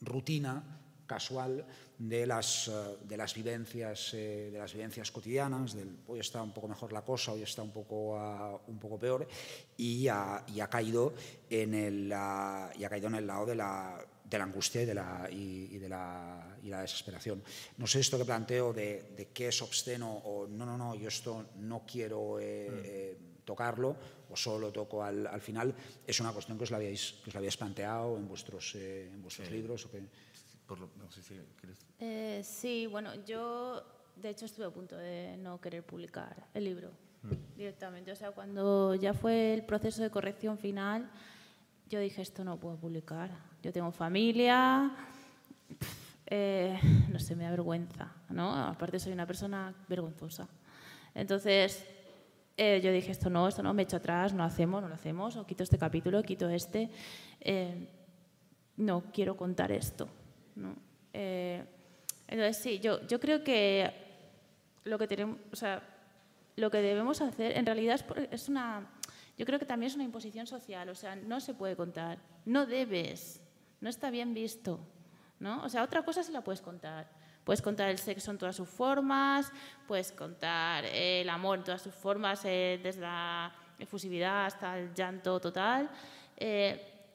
rutina 0.01 0.79
casual 1.05 1.65
de 2.01 2.25
las, 2.25 2.67
eh, 2.67 2.97
de 3.03 3.15
las, 3.15 3.35
vivencias, 3.35 4.13
eh, 4.15 4.49
de 4.51 4.57
las 4.57 4.73
vivencias 4.73 5.11
cotidianas, 5.11 5.75
del 5.75 5.97
hoy 6.07 6.19
está 6.19 6.41
un 6.41 6.51
poco 6.51 6.67
mejor 6.67 6.91
la 6.91 7.03
cosa, 7.03 7.33
hoy 7.33 7.43
está 7.43 7.61
un 7.61 7.71
poco, 7.71 8.17
ah, 8.17 8.59
un 8.67 8.79
poco 8.79 8.97
peor, 8.97 9.27
y 9.77 10.07
ha, 10.07 10.43
y 10.47 10.61
ha 10.61 10.67
caído 10.67 11.13
en 11.47 11.75
el, 11.75 12.11
ah, 12.13 12.71
y 12.75 12.83
ha 12.83 12.89
caído 12.89 13.07
en 13.07 13.15
el 13.15 13.27
lado 13.27 13.45
de 13.45 13.55
la, 13.55 14.03
de 14.23 14.37
la 14.37 14.43
angustia 14.45 14.81
y 14.81 14.85
de 14.85 14.95
la, 14.95 15.29
y, 15.29 15.77
de 15.77 15.87
la, 15.87 16.57
y 16.63 16.69
la, 16.69 16.81
desesperación. 16.81 17.43
No 17.77 17.85
sé 17.85 17.99
esto 17.99 18.17
que 18.17 18.25
planteo 18.25 18.73
de, 18.73 19.11
de, 19.15 19.27
qué 19.27 19.49
es 19.49 19.61
obsceno 19.61 20.11
o 20.11 20.47
no, 20.47 20.65
no, 20.65 20.77
no, 20.77 20.95
yo 20.95 21.07
esto 21.07 21.49
no 21.57 21.85
quiero 21.85 22.39
eh, 22.39 23.15
mm. 23.15 23.45
tocarlo 23.45 23.95
o 24.27 24.35
solo 24.35 24.67
lo 24.67 24.71
toco 24.71 25.03
al, 25.03 25.27
al, 25.27 25.41
final, 25.41 25.75
es 26.07 26.19
una 26.19 26.31
cuestión 26.31 26.57
que 26.57 26.63
os 26.63 26.71
la 26.71 26.77
habéis, 26.77 27.19
que 27.21 27.29
os 27.29 27.33
la 27.35 27.39
habéis 27.39 27.57
planteado 27.57 28.17
en 28.17 28.27
vuestros, 28.27 28.73
en 28.75 29.21
vuestros 29.21 29.51
libros. 29.51 29.85
O 29.85 29.91
que, 29.91 30.01
eh, 31.99 32.41
sí, 32.43 32.87
bueno, 32.87 33.13
yo 33.25 33.83
de 34.15 34.29
hecho 34.29 34.45
estuve 34.45 34.65
a 34.65 34.69
punto 34.69 34.95
de 34.95 35.37
no 35.37 35.59
querer 35.59 35.83
publicar 35.83 36.47
el 36.53 36.63
libro 36.63 36.91
mm. 37.23 37.57
directamente. 37.57 38.11
O 38.11 38.15
sea, 38.15 38.31
cuando 38.31 38.95
ya 38.95 39.13
fue 39.13 39.53
el 39.53 39.63
proceso 39.63 40.01
de 40.01 40.09
corrección 40.09 40.57
final, 40.57 41.09
yo 41.89 41.99
dije, 41.99 42.21
esto 42.21 42.43
no 42.43 42.59
puedo 42.59 42.77
publicar. 42.77 43.29
Yo 43.61 43.71
tengo 43.71 43.91
familia, 43.91 44.91
eh, 46.25 46.79
no 47.09 47.19
sé, 47.19 47.35
me 47.35 47.43
da 47.43 47.51
vergüenza, 47.51 48.11
¿no? 48.29 48.55
Aparte 48.55 48.99
soy 48.99 49.13
una 49.13 49.27
persona 49.27 49.75
vergonzosa. 49.87 50.47
Entonces, 51.13 51.85
eh, 52.57 52.79
yo 52.81 52.91
dije, 52.91 53.11
esto 53.11 53.29
no, 53.29 53.47
esto 53.47 53.61
no, 53.61 53.73
me 53.73 53.83
echo 53.83 53.97
atrás, 53.97 54.33
no 54.33 54.43
hacemos, 54.43 54.81
no 54.81 54.87
lo 54.87 54.95
hacemos, 54.95 55.35
o 55.35 55.45
quito 55.45 55.63
este 55.63 55.77
capítulo, 55.77 56.23
quito 56.23 56.49
este. 56.49 56.89
no 58.77 59.03
quiero 59.11 59.35
contar 59.35 59.71
esto. 59.71 60.07
¿No? 60.55 60.75
Eh, 61.13 61.63
entonces, 62.27 62.57
sí, 62.57 62.79
yo, 62.79 62.99
creo 63.19 63.43
que 63.43 63.91
lo 64.85 64.97
que 64.97 65.07
tenemos, 65.07 65.37
o 65.51 65.55
sea, 65.55 65.83
lo 66.55 66.71
que 66.71 66.77
debemos 66.77 67.21
hacer 67.21 67.57
en 67.57 67.65
realidad 67.65 67.99
es, 68.31 68.47
una, 68.47 68.89
yo 69.37 69.45
creo 69.45 69.59
que 69.59 69.65
también 69.65 69.89
es 69.89 69.95
una 69.95 70.05
imposición 70.05 70.47
social, 70.47 70.87
o 70.89 70.95
sea, 70.95 71.15
no 71.15 71.41
se 71.41 71.53
puede 71.53 71.75
contar, 71.75 72.19
no 72.45 72.65
debes, 72.65 73.41
no 73.81 73.89
está 73.89 74.09
bien 74.09 74.33
visto, 74.33 74.79
¿no? 75.39 75.61
O 75.63 75.69
sea, 75.69 75.83
otra 75.83 76.03
cosa 76.03 76.23
sí 76.23 76.31
la 76.31 76.43
puedes 76.43 76.61
contar. 76.61 77.09
Puedes 77.43 77.61
contar 77.61 77.89
el 77.89 77.97
sexo 77.97 78.29
en 78.29 78.37
todas 78.37 78.55
sus 78.55 78.69
formas, 78.69 79.51
puedes 79.87 80.11
contar 80.11 80.85
el 80.85 81.27
amor 81.27 81.57
en 81.57 81.63
todas 81.63 81.81
sus 81.81 81.93
formas, 81.93 82.45
eh, 82.45 82.79
desde 82.83 83.01
la 83.01 83.51
efusividad 83.79 84.45
hasta 84.45 84.77
el 84.77 84.93
llanto 84.93 85.39
total. 85.39 85.89
Eh, 86.37 87.09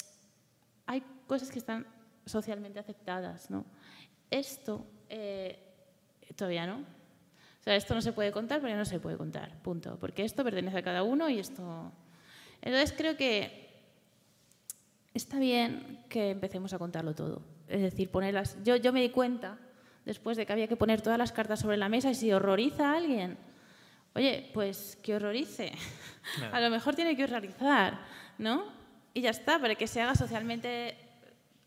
hay 0.84 1.02
cosas 1.26 1.50
que 1.50 1.60
están 1.60 1.86
socialmente 2.26 2.78
aceptadas. 2.78 3.50
¿no? 3.50 3.64
Esto 4.30 4.86
eh, 5.08 5.58
todavía 6.34 6.66
no. 6.66 6.76
O 6.76 7.62
sea, 7.62 7.74
esto 7.74 7.94
no 7.94 8.02
se 8.02 8.12
puede 8.12 8.30
contar 8.30 8.60
porque 8.60 8.76
no 8.76 8.84
se 8.84 9.00
puede 9.00 9.16
contar, 9.16 9.56
punto. 9.62 9.96
Porque 9.98 10.24
esto 10.24 10.44
pertenece 10.44 10.78
a 10.78 10.82
cada 10.82 11.02
uno 11.02 11.28
y 11.28 11.38
esto... 11.38 11.92
Entonces 12.62 12.94
creo 12.96 13.16
que 13.16 13.66
está 15.14 15.38
bien 15.38 16.04
que 16.08 16.30
empecemos 16.30 16.72
a 16.72 16.78
contarlo 16.78 17.14
todo. 17.14 17.42
Es 17.68 17.80
decir, 17.80 18.10
ponerlas... 18.10 18.62
Yo, 18.62 18.76
yo 18.76 18.92
me 18.92 19.00
di 19.00 19.10
cuenta 19.10 19.58
después 20.04 20.36
de 20.36 20.46
que 20.46 20.52
había 20.52 20.68
que 20.68 20.76
poner 20.76 21.02
todas 21.02 21.18
las 21.18 21.32
cartas 21.32 21.60
sobre 21.60 21.76
la 21.76 21.88
mesa 21.88 22.10
y 22.10 22.14
si 22.14 22.32
horroriza 22.32 22.92
a 22.92 22.96
alguien, 22.96 23.36
oye, 24.14 24.50
pues 24.54 24.96
que 25.02 25.16
horrorice. 25.16 25.72
a 26.52 26.60
lo 26.60 26.70
mejor 26.70 26.94
tiene 26.94 27.16
que 27.16 27.24
horrorizar, 27.24 27.98
¿no? 28.38 28.64
Y 29.12 29.22
ya 29.22 29.30
está, 29.30 29.58
para 29.58 29.74
que 29.74 29.86
se 29.86 30.00
haga 30.00 30.14
socialmente 30.14 30.96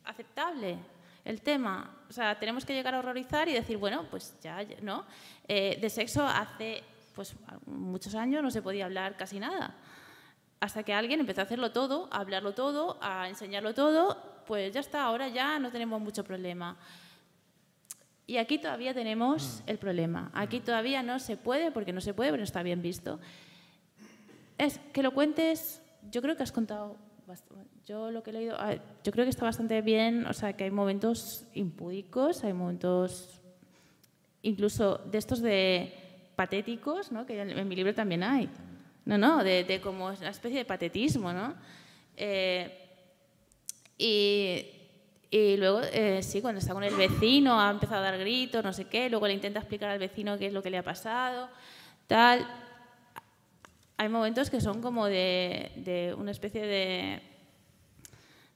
aceptable 0.10 0.78
el 1.26 1.42
tema. 1.42 1.96
O 2.10 2.14
sea, 2.14 2.38
tenemos 2.40 2.66
que 2.66 2.74
llegar 2.74 2.96
a 2.96 3.00
horrorizar 3.00 3.48
y 3.50 3.54
decir, 3.54 3.78
bueno, 3.78 4.06
pues 4.10 4.36
ya, 4.42 4.66
¿no? 4.82 5.06
Eh, 5.48 5.78
de 5.80 5.90
sexo 5.90 6.26
hace 6.26 6.84
pues, 7.16 7.36
muchos 7.66 8.16
años 8.16 8.42
no 8.42 8.52
se 8.52 8.62
podía 8.62 8.86
hablar 8.86 9.16
casi 9.16 9.40
nada. 9.40 9.76
Hasta 10.60 10.84
que 10.84 10.94
alguien 10.94 11.20
empezó 11.20 11.42
a 11.42 11.44
hacerlo 11.44 11.72
todo, 11.72 12.10
a 12.12 12.20
hablarlo 12.20 12.54
todo, 12.54 12.98
a 13.02 13.30
enseñarlo 13.30 13.74
todo, 13.74 14.44
pues 14.46 14.74
ya 14.74 14.80
está, 14.80 15.04
ahora 15.04 15.28
ya 15.30 15.60
no 15.60 15.72
tenemos 15.72 16.02
mucho 16.02 16.24
problema. 16.24 16.78
Y 18.28 18.38
aquí 18.38 18.58
todavía 18.58 18.94
tenemos 18.94 19.64
el 19.66 19.78
problema. 19.78 20.32
Aquí 20.34 20.60
todavía 20.60 21.02
no 21.02 21.20
se 21.20 21.38
puede, 21.38 21.72
porque 21.72 21.94
no 21.94 22.02
se 22.02 22.14
puede, 22.14 22.32
pero 22.32 22.42
no 22.42 22.44
está 22.44 22.62
bien 22.62 22.82
visto. 22.82 23.20
Es 24.58 24.80
que 24.94 25.02
lo 25.02 25.14
cuentes, 25.14 25.82
yo 26.12 26.22
creo 26.22 26.36
que 26.36 26.44
has 26.44 26.52
contado 26.52 26.98
yo 27.86 28.12
lo 28.12 28.24
que 28.24 28.30
he 28.32 28.34
leído, 28.34 28.56
ah, 28.60 28.76
yo 29.04 29.12
creo 29.12 29.26
que 29.26 29.30
está 29.30 29.46
bastante 29.46 29.82
bien, 29.82 30.26
o 30.26 30.34
sea, 30.34 30.54
que 30.54 30.64
hay 30.66 30.72
momentos 30.72 31.46
impúdicos, 31.54 32.44
hay 32.44 32.54
momentos 32.54 33.42
incluso 34.42 35.00
de 35.06 35.18
estos 35.18 35.42
de 35.42 35.94
patéticos, 36.36 37.12
¿no? 37.12 37.26
que 37.26 37.42
en 37.42 37.68
mi 37.68 37.76
libro 37.76 37.94
también 37.94 38.24
hay, 38.24 38.50
no, 39.06 39.18
no, 39.18 39.44
de, 39.44 39.80
como 39.84 40.08
una 40.08 40.30
especie 40.30 40.60
de 40.60 40.66
patetismo, 40.66 41.34
¿no? 41.34 41.56
Eh, 42.16 42.88
y, 43.98 44.66
y, 45.32 45.58
luego, 45.58 45.82
eh, 45.82 46.22
sí, 46.22 46.42
cuando 46.42 46.60
está 46.60 46.74
con 46.74 46.84
el 46.84 46.96
vecino, 46.96 47.60
ha 47.60 47.72
empezado 47.72 48.02
a 48.02 48.12
dar 48.12 48.20
gritos, 48.20 48.64
no 48.64 48.72
sé 48.72 48.86
qué, 48.86 49.10
luego 49.10 49.28
le 49.28 49.34
intenta 49.34 49.60
explicar 49.60 49.90
al 49.90 50.00
vecino 50.00 50.38
qué 50.38 50.48
es 50.48 50.54
lo 50.54 50.62
que 50.62 50.70
le 50.70 50.78
ha 50.78 50.84
pasado, 50.84 51.50
tal. 52.08 52.46
Hay 54.00 54.08
momentos 54.08 54.50
que 54.50 54.62
son 54.62 54.82
como 54.82 55.08
de, 55.08 55.74
de 55.76 56.16
una 56.18 56.32
especie 56.32 56.66
de 56.66 57.22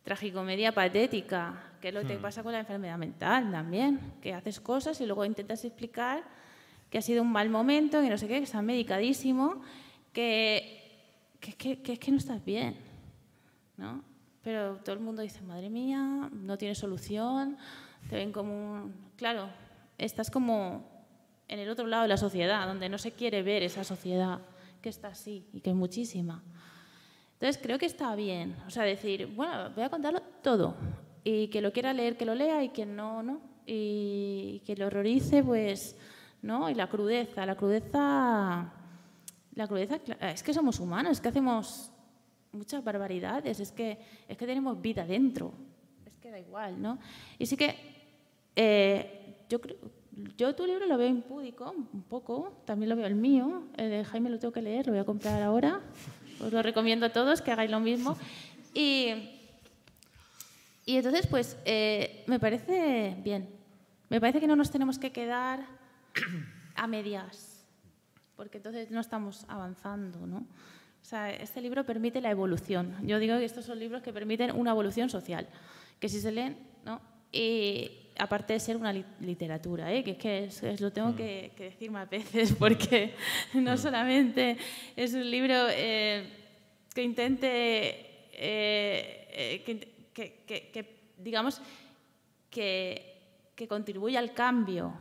tragicomedia 0.05 0.71
patética, 0.71 1.61
que 1.81 1.89
es 1.89 1.93
lo 1.93 2.07
que 2.07 2.17
hmm. 2.17 2.21
pasa 2.21 2.43
con 2.43 2.53
la 2.53 2.59
enfermedad 2.59 2.97
mental 2.97 3.51
también, 3.51 3.99
que 4.21 4.33
haces 4.33 4.61
cosas 4.61 5.01
y 5.01 5.05
luego 5.05 5.25
intentas 5.25 5.65
explicar 5.65 6.23
que 6.89 6.97
ha 6.97 7.01
sido 7.01 7.21
un 7.21 7.33
mal 7.33 7.49
momento, 7.49 8.01
que 8.01 8.09
no 8.09 8.17
sé 8.17 8.29
qué, 8.29 8.37
que 8.37 8.45
está 8.45 8.61
medicadísimo, 8.61 9.61
que, 10.13 11.11
que, 11.41 11.81
que, 11.81 11.91
es 11.91 11.99
que 11.99 12.11
no 12.11 12.19
estás 12.19 12.45
bien, 12.45 12.77
¿no? 13.75 14.01
Pero 14.43 14.77
todo 14.77 14.95
el 14.95 15.01
mundo 15.01 15.23
dice, 15.23 15.41
madre 15.41 15.69
mía, 15.69 16.29
no 16.31 16.57
tiene 16.57 16.73
solución, 16.73 17.57
te 18.09 18.15
ven 18.15 18.31
como 18.31 18.53
un... 18.53 18.95
Claro, 19.17 19.49
estás 19.97 20.31
como 20.31 20.89
en 21.49 21.59
el 21.59 21.69
otro 21.69 21.85
lado 21.85 22.03
de 22.03 22.07
la 22.07 22.17
sociedad, 22.17 22.65
donde 22.65 22.87
no 22.87 22.97
se 22.97 23.11
quiere 23.11 23.43
ver 23.43 23.61
esa 23.61 23.83
sociedad 23.83 24.39
que 24.83 24.89
está 24.89 25.07
así 25.07 25.47
y 25.53 25.61
que 25.61 25.69
es 25.69 25.75
muchísima. 25.75 26.43
Entonces 27.33 27.59
creo 27.63 27.79
que 27.79 27.85
está 27.85 28.13
bien, 28.15 28.55
o 28.67 28.69
sea, 28.69 28.83
decir, 28.83 29.27
bueno, 29.27 29.71
voy 29.73 29.83
a 29.85 29.89
contarlo 29.89 30.21
todo 30.43 30.75
y 31.23 31.47
que 31.47 31.61
lo 31.61 31.71
quiera 31.71 31.93
leer, 31.93 32.17
que 32.17 32.25
lo 32.25 32.35
lea 32.35 32.63
y 32.63 32.69
quien 32.69 32.95
no, 32.95 33.23
no. 33.23 33.41
Y 33.65 34.61
que 34.65 34.75
lo 34.75 34.87
horrorice, 34.87 35.41
pues, 35.41 35.95
¿no? 36.41 36.69
Y 36.69 36.75
la 36.75 36.89
crudeza, 36.89 37.45
la 37.45 37.55
crudeza, 37.55 38.73
la 39.55 39.67
crudeza, 39.67 39.99
es 40.19 40.43
que 40.43 40.53
somos 40.53 40.81
humanos, 40.81 41.13
es 41.13 41.21
que 41.21 41.29
hacemos 41.29 41.89
muchas 42.51 42.83
barbaridades, 42.83 43.61
es 43.61 43.71
que, 43.71 43.97
es 44.27 44.37
que 44.37 44.45
tenemos 44.45 44.81
vida 44.81 45.05
dentro, 45.05 45.53
es 46.05 46.17
que 46.17 46.29
da 46.29 46.39
igual, 46.39 46.81
¿no? 46.81 46.99
Y 47.39 47.45
sí 47.45 47.55
que 47.55 47.73
eh, 48.53 49.45
yo 49.47 49.61
creo, 49.61 49.77
yo 50.37 50.53
tu 50.55 50.65
libro 50.65 50.85
lo 50.85 50.97
veo 50.97 51.07
impúdico, 51.07 51.71
un 51.71 52.03
poco, 52.03 52.61
también 52.65 52.89
lo 52.89 52.95
veo 52.95 53.07
el 53.07 53.15
mío, 53.15 53.63
el 53.77 53.89
de 53.89 54.05
Jaime 54.05 54.29
lo 54.29 54.39
tengo 54.39 54.53
que 54.53 54.61
leer, 54.61 54.85
lo 54.85 54.93
voy 54.93 55.01
a 55.01 55.05
comprar 55.05 55.41
ahora. 55.41 55.81
Os 56.39 56.51
lo 56.51 56.61
recomiendo 56.61 57.05
a 57.05 57.09
todos 57.09 57.41
que 57.41 57.51
hagáis 57.51 57.71
lo 57.71 57.79
mismo. 57.79 58.17
Y, 58.73 59.09
y 60.85 60.97
entonces, 60.97 61.27
pues, 61.27 61.57
eh, 61.65 62.23
me 62.27 62.39
parece 62.39 63.15
bien. 63.23 63.49
Me 64.09 64.19
parece 64.19 64.39
que 64.39 64.47
no 64.47 64.55
nos 64.55 64.69
tenemos 64.71 64.99
que 64.99 65.11
quedar 65.11 65.65
a 66.75 66.87
medias, 66.87 67.65
porque 68.35 68.57
entonces 68.57 68.91
no 68.91 68.99
estamos 68.99 69.45
avanzando, 69.47 70.25
¿no? 70.27 70.37
O 70.37 71.05
sea, 71.05 71.31
este 71.31 71.61
libro 71.61 71.83
permite 71.83 72.21
la 72.21 72.31
evolución. 72.31 72.95
Yo 73.03 73.19
digo 73.19 73.37
que 73.37 73.45
estos 73.45 73.65
son 73.65 73.79
libros 73.79 74.01
que 74.01 74.13
permiten 74.13 74.51
una 74.51 74.71
evolución 74.71 75.09
social, 75.09 75.47
que 75.99 76.07
si 76.07 76.21
se 76.21 76.31
leen, 76.31 76.57
¿no? 76.85 77.01
Aparte 78.17 78.53
de 78.53 78.59
ser 78.59 78.77
una 78.77 78.93
literatura, 78.93 79.91
¿eh? 79.91 80.03
que 80.03 80.11
es 80.11 80.17
que 80.17 80.45
es, 80.45 80.81
lo 80.81 80.91
tengo 80.91 81.09
mm. 81.09 81.15
que, 81.15 81.51
decir 81.57 81.91
más 81.91 82.09
veces, 82.09 82.53
porque 82.59 83.13
no 83.53 83.73
mm. 83.73 83.77
solamente 83.77 84.57
es 84.95 85.13
un 85.13 85.29
libro 85.29 85.55
eh, 85.69 86.27
que 86.93 87.03
intente, 87.03 88.29
eh, 88.33 89.63
que, 90.13 91.13
digamos, 91.17 91.61
que, 92.49 93.51
que 93.55 93.67
contribuya 93.67 94.19
al 94.19 94.33
cambio, 94.33 94.93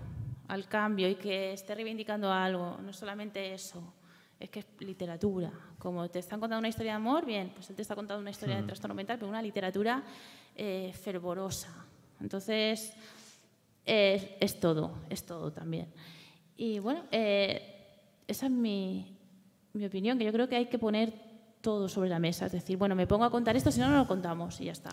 al 0.48 0.66
cambio 0.68 1.08
y 1.08 1.16
que 1.16 1.52
esté 1.52 1.74
reivindicando 1.74 2.32
algo, 2.32 2.78
no 2.82 2.92
solamente 2.92 3.52
eso, 3.52 3.94
es 4.40 4.50
que 4.50 4.60
es 4.60 4.66
literatura. 4.80 5.52
Como 5.78 6.08
te 6.08 6.18
están 6.18 6.40
contando 6.40 6.60
una 6.60 6.68
historia 6.68 6.92
de 6.92 6.96
amor, 6.96 7.26
bien, 7.26 7.50
pues 7.54 7.68
él 7.70 7.76
te 7.76 7.82
está 7.82 7.94
contando 7.94 8.20
una 8.20 8.30
historia 8.30 8.56
de 8.56 8.62
mm. 8.62 8.66
trastorno 8.66 8.94
mental, 8.94 9.18
pero 9.18 9.28
una 9.28 9.42
literatura 9.42 10.02
fervorosa 11.02 11.81
entonces, 12.22 12.94
es 13.84 14.60
todo, 14.60 14.94
es 15.10 15.24
todo 15.26 15.52
también. 15.52 15.88
Y 16.56 16.78
bueno, 16.78 17.04
eh, 17.10 18.22
esa 18.26 18.46
es 18.46 18.52
mi, 18.52 19.18
mi, 19.72 19.84
opinión, 19.84 20.18
que 20.18 20.24
yo 20.24 20.32
creo 20.32 20.48
que 20.48 20.56
hay 20.56 20.66
que 20.66 20.78
poner 20.78 21.12
todo 21.60 21.88
sobre 21.88 22.08
la 22.08 22.18
mesa. 22.18 22.46
Es 22.46 22.52
decir, 22.52 22.76
bueno, 22.76 22.94
me 22.94 23.06
pongo 23.06 23.24
a 23.24 23.30
contar 23.30 23.56
esto, 23.56 23.70
si 23.70 23.80
no, 23.80 23.88
no 23.90 23.96
lo 23.96 24.06
contamos 24.06 24.60
y 24.60 24.66
ya 24.66 24.72
está. 24.72 24.90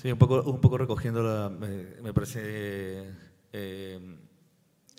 Sí, 0.00 0.12
un 0.12 0.18
poco, 0.18 0.42
un 0.42 0.60
poco 0.60 0.78
recogiendo, 0.78 1.22
la, 1.22 1.48
me, 1.48 2.12
parece 2.12 3.10
eh, 3.52 4.16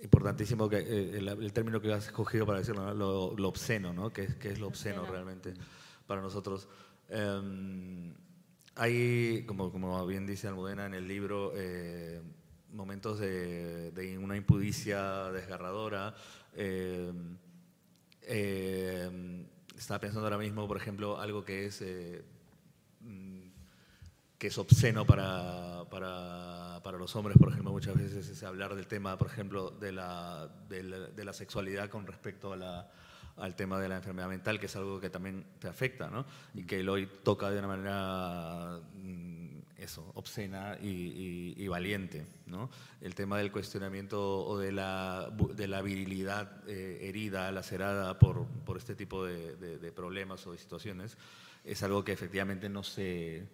importantísimo 0.01 0.67
que, 0.67 0.77
eh, 0.79 1.17
el, 1.17 1.53
término 1.53 1.79
que 1.79 1.93
has 1.93 2.07
escogido 2.07 2.45
para 2.45 2.59
decirlo, 2.59 2.93
lo, 2.93 3.47
obsceno, 3.47 3.93
¿no? 3.93 4.09
que, 4.09 4.27
que 4.37 4.49
es 4.49 4.59
lo 4.59 4.67
obsceno, 4.67 5.05
realmente 5.05 5.53
para 6.05 6.21
nosotros. 6.21 6.67
Em, 7.07 8.13
hay, 8.75 9.43
como, 9.45 9.71
como 9.71 10.05
bien 10.07 10.25
dice 10.25 10.47
Almudena 10.47 10.85
en 10.85 10.93
el 10.93 11.07
libro, 11.07 11.53
eh, 11.55 12.21
momentos 12.71 13.19
de, 13.19 14.17
una 14.19 14.35
impudicia 14.35 15.31
desgarradora. 15.31 16.15
Eh, 16.55 17.11
eh, 18.23 19.45
estaba 19.77 19.99
pensando 19.99 20.25
ahora 20.25 20.37
mismo, 20.37 20.67
por 20.67 20.77
ejemplo, 20.77 21.19
algo 21.19 21.43
que 21.43 21.65
es, 21.65 21.83
mm, 23.01 23.41
que 24.37 24.47
es 24.47 24.57
obsceno 24.57 25.05
para, 25.05 25.85
para, 25.89 26.81
para, 26.83 26.97
los 26.97 27.15
hombres, 27.15 27.37
por 27.37 27.49
ejemplo, 27.49 27.71
muchas 27.71 27.95
veces 27.95 28.27
es 28.27 28.43
hablar 28.43 28.75
del 28.75 28.87
tema, 28.87 29.17
por 29.17 29.27
ejemplo, 29.27 29.69
de 29.69 29.91
la, 29.91 30.47
de 30.67 31.25
la 31.25 31.33
sexualidad 31.33 31.89
con 31.89 32.07
respecto 32.07 32.53
a 32.53 32.57
la, 32.57 32.89
al 33.37 33.55
tema 33.55 33.79
de 33.79 33.89
la 33.89 33.97
enfermedad 33.97 34.27
mental, 34.27 34.59
que 34.59 34.67
es 34.67 34.75
algo 34.75 34.99
que 34.99 35.09
también 35.09 35.45
te 35.59 35.67
afecta, 35.67 36.09
¿no? 36.09 36.25
Y 36.53 36.63
que 36.63 36.79
él 36.79 36.89
hoy 36.89 37.09
toca 37.23 37.49
de 37.49 37.59
una 37.59 37.67
manera, 37.67 38.79
mm, 38.95 39.57
eso, 39.77 40.11
obscena 40.15 40.77
y, 40.81 41.67
valiente, 41.67 42.25
¿no? 42.45 42.69
El 43.01 43.15
tema 43.15 43.37
del 43.37 43.51
cuestionamiento 43.51 44.45
o 44.45 44.59
de 44.59 44.71
la, 44.71 45.31
de 45.55 45.67
la 45.67 45.81
virilidad 45.81 46.61
eh, 46.67 46.99
herida, 47.01 47.51
lacerada 47.51 48.19
por, 48.19 48.45
por 48.65 48.77
este 48.77 48.95
tipo 48.95 49.25
de, 49.25 49.91
problemas 49.95 50.45
o 50.45 50.51
de 50.51 50.57
situaciones, 50.59 51.17
es 51.63 51.81
algo 51.81 52.03
que 52.03 52.11
efectivamente 52.11 52.69
no 52.69 52.83
se, 52.83 53.47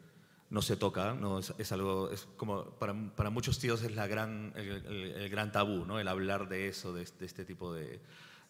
no 0.50 0.62
se 0.62 0.76
toca, 0.76 1.14
¿no? 1.14 1.40
Es, 1.40 1.72
algo, 1.72 2.10
es 2.12 2.28
como 2.36 2.66
para, 2.66 2.94
para, 3.16 3.30
muchos 3.30 3.60
tíos 3.60 3.82
es 3.84 3.96
la 3.96 4.08
gran, 4.08 4.52
el, 4.56 5.30
gran 5.30 5.52
tabú, 5.52 5.86
¿no? 5.86 6.00
El 6.00 6.08
hablar 6.10 6.50
de 6.50 6.68
eso, 6.68 6.94
de 6.94 7.04
este 7.04 7.46
tipo 7.46 7.74
de 7.74 8.02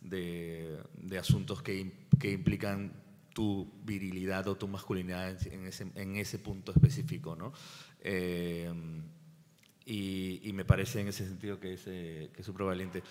de, 0.01 0.79
asuntos 1.19 1.61
que, 1.61 1.91
que, 2.19 2.31
implican 2.31 2.93
tu 3.33 3.71
virilidad 3.83 4.47
o 4.47 4.55
tu 4.55 4.67
masculinidad 4.67 5.29
en 5.47 5.67
ese, 5.67 5.87
en 5.95 6.15
ese 6.15 6.39
punto 6.39 6.71
específico. 6.71 7.35
¿no? 7.35 7.53
Eh, 8.01 8.71
y, 9.85 10.51
me 10.53 10.65
parece 10.65 11.01
en 11.01 11.07
ese 11.07 11.25
sentido 11.25 11.59
que 11.59 11.73
es 11.73 11.83
eh, 11.87 12.29
súper 12.41 12.65
valiente. 12.65 13.01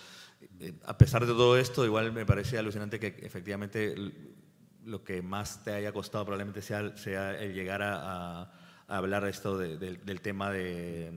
Eh, 0.60 0.74
a 0.84 0.96
pesar 0.96 1.26
de 1.26 1.32
todo 1.32 1.58
esto, 1.58 1.84
igual 1.84 2.12
me 2.12 2.26
parece 2.26 2.58
alucinante 2.58 3.00
que 3.00 3.16
efectivamente 3.22 3.94
lo 4.84 5.02
que 5.02 5.22
más 5.22 5.64
te 5.64 5.72
haya 5.72 5.92
costado 5.92 6.24
probablemente 6.24 6.62
sea, 6.62 6.96
sea 6.96 7.38
el 7.40 7.52
llegar 7.52 7.82
a, 7.82 8.42
a, 8.42 8.52
hablar 8.86 9.24
esto 9.26 9.58
del 9.58 10.20
tema 10.20 10.50
de, 10.50 11.10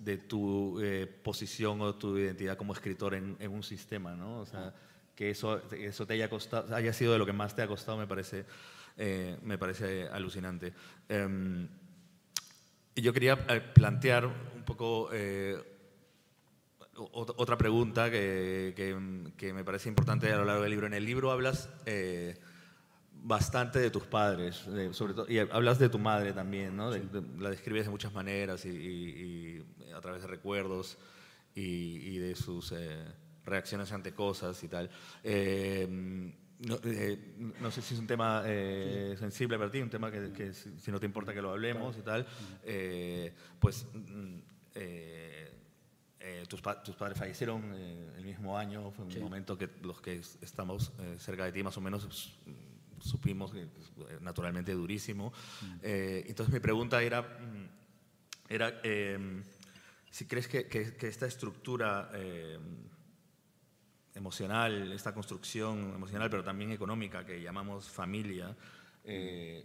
de 0.00 0.18
tu 0.18 0.80
posición 1.22 1.80
o 1.80 1.94
tu 1.94 2.18
identidad 2.18 2.56
como 2.56 2.72
escritor 2.72 3.14
en, 3.14 3.36
en 3.40 3.52
un 3.52 3.62
sistema, 3.62 4.14
¿no? 4.14 4.40
O 4.40 4.46
sea, 4.46 4.74
que 5.16 5.30
eso, 5.30 5.60
eso 5.72 6.06
te 6.06 6.14
haya, 6.14 6.30
costado, 6.30 6.74
haya 6.76 6.92
sido 6.92 7.12
de 7.12 7.18
lo 7.18 7.26
que 7.26 7.32
más 7.32 7.56
te 7.56 7.62
ha 7.62 7.66
costado 7.66 7.98
me 7.98 8.06
parece, 8.06 8.44
eh, 8.96 9.36
me 9.42 9.58
parece 9.58 10.08
alucinante. 10.08 10.74
Em, 11.08 11.66
y 12.94 13.02
yo 13.02 13.12
quería 13.12 13.38
eh, 13.48 13.60
plantear 13.74 14.26
un 14.26 14.62
poco 14.64 15.08
eh, 15.12 15.56
otra 16.94 17.58
pregunta 17.58 18.10
que, 18.10 18.72
que, 19.36 19.52
me 19.52 19.64
parece 19.64 19.88
importante 19.88 20.32
a 20.32 20.36
lo 20.36 20.44
largo 20.44 20.62
del 20.62 20.70
libro. 20.70 20.86
En 20.86 20.94
el 20.94 21.04
libro 21.04 21.30
hablas 21.30 21.68
bastante 23.26 23.80
de 23.80 23.90
tus 23.90 24.04
padres, 24.04 24.64
sobre 24.92 25.14
todo, 25.14 25.26
y 25.28 25.38
hablas 25.38 25.78
de 25.78 25.88
tu 25.88 25.98
madre 25.98 26.32
también, 26.32 26.76
¿no? 26.76 26.90
la 26.90 27.50
describes 27.50 27.84
de 27.84 27.90
muchas 27.90 28.12
maneras 28.12 28.64
y, 28.64 29.62
a 29.94 30.00
través 30.00 30.22
de 30.22 30.28
recuerdos 30.28 30.96
y, 31.54 32.18
de 32.18 32.34
sus 32.34 32.72
eh, 32.72 33.04
reacciones 33.46 33.90
ante 33.92 34.12
cosas 34.12 34.62
y 34.62 34.68
tal. 34.68 34.90
Eh, 35.24 36.32
eh, 36.84 37.34
no, 37.60 37.70
sé 37.70 37.82
si 37.82 37.94
es 37.94 38.00
un 38.00 38.06
tema 38.06 38.42
sensible 39.18 39.58
para 39.58 39.70
ti, 39.70 39.80
un 39.80 39.90
tema 39.90 40.10
que, 40.10 40.52
si, 40.52 40.90
no 40.90 41.00
te 41.00 41.06
importa 41.06 41.32
que 41.32 41.40
lo 41.42 41.50
hablemos 41.50 41.96
y 41.96 42.02
tal, 42.02 42.26
pues 43.58 43.86
mm, 43.92 44.38
tus, 46.48 46.62
tus, 46.84 46.96
padres 46.96 47.18
fallecieron 47.18 47.72
el 48.16 48.24
mismo 48.24 48.56
año, 48.58 48.90
fue 48.90 49.04
un 49.04 49.20
momento 49.20 49.56
que 49.56 49.68
los 49.82 50.00
que 50.00 50.16
estamos 50.16 50.92
cerca 51.18 51.44
de 51.44 51.52
ti 51.52 51.62
más 51.62 51.76
o 51.76 51.80
menos 51.80 52.38
supimos 53.00 53.52
que 53.52 53.62
eh, 53.62 53.68
naturalmente 54.20 54.72
durísimo. 54.72 55.32
Mm. 55.62 55.74
Eh, 55.82 56.24
entonces 56.28 56.52
mi 56.52 56.60
pregunta 56.60 57.02
era, 57.02 57.22
mm, 57.22 57.68
era 58.48 58.80
em, 58.82 59.42
si 60.10 60.26
crees 60.26 60.48
que, 60.48 60.66
que, 60.66 61.06
esta 61.06 61.26
estructura 61.26 62.10
em, 62.14 62.60
emocional, 64.16 64.92
esta 64.92 65.14
construcción 65.14 65.92
emocional, 65.94 66.28
pero 66.30 66.42
también 66.42 66.72
económica 66.72 67.24
que 67.24 67.40
llamamos 67.40 67.88
familia, 67.88 68.56
eh, 69.04 69.64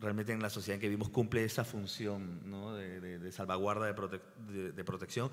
realmente 0.00 0.32
en 0.32 0.40
la 0.40 0.48
sociedad 0.48 0.76
en 0.76 0.80
que 0.80 0.88
vivimos 0.88 1.10
cumple 1.10 1.44
esa 1.44 1.64
función 1.64 2.48
¿no? 2.48 2.74
de, 2.74 3.18
de, 3.18 3.32
salvaguarda, 3.32 3.92
de, 3.92 4.72
de 4.72 4.84
protección, 4.84 5.30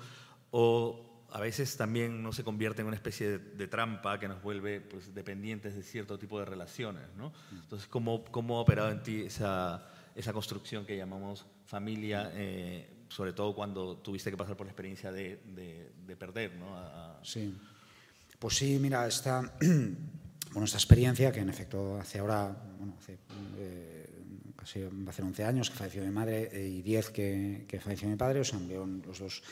o 0.50 1.16
a 1.30 1.40
veces 1.40 1.76
también 1.76 2.22
no 2.22 2.32
se 2.32 2.44
convierte 2.44 2.82
en 2.82 2.88
una 2.88 2.96
especie 2.96 3.38
de, 3.38 3.68
trampa 3.68 4.18
que 4.18 4.28
nos 4.28 4.42
vuelve 4.42 4.80
pues, 4.80 5.14
dependientes 5.14 5.74
de 5.74 5.82
cierto 5.82 6.18
tipo 6.18 6.38
de 6.38 6.44
relaciones. 6.44 7.02
¿no? 7.16 7.32
Entonces, 7.52 7.88
¿cómo, 7.88 8.24
¿cómo, 8.24 8.58
ha 8.58 8.60
operado 8.60 8.90
en 8.90 9.02
ti 9.02 9.22
esa, 9.22 9.88
esa 10.14 10.32
construcción 10.32 10.86
que 10.86 10.96
llamamos 10.96 11.46
familia, 11.64 12.30
eh, 12.34 13.04
sobre 13.08 13.32
todo 13.32 13.54
cuando 13.54 13.96
tuviste 13.98 14.30
que 14.30 14.36
pasar 14.36 14.56
por 14.56 14.66
la 14.66 14.72
experiencia 14.72 15.10
de, 15.12 15.40
de, 16.06 16.16
perder? 16.16 16.54
¿no? 16.56 16.74
Sí. 17.22 17.54
Pues 18.38 18.56
sí, 18.56 18.78
mira, 18.80 19.06
esta, 19.06 19.40
bueno, 20.52 20.64
esta 20.64 20.78
experiencia 20.78 21.32
que 21.32 21.40
en 21.40 21.48
efecto 21.48 21.98
hace 21.98 22.18
ahora, 22.18 22.54
bueno, 22.78 22.94
hace, 22.98 23.18
eh, 23.58 24.06
casi 24.56 24.82
va 24.82 25.10
a 25.10 25.12
ser 25.12 25.24
11 25.24 25.44
años 25.44 25.70
que 25.70 25.76
falleció 25.76 26.02
mi 26.02 26.10
madre 26.10 26.50
eh, 26.52 26.68
y 26.68 26.82
10 26.82 27.10
que, 27.10 27.64
que 27.66 27.80
falleció 27.80 28.08
mi 28.08 28.16
padre, 28.16 28.40
o 28.40 28.44
sea, 28.44 28.58
los 28.58 29.18
dos 29.18 29.42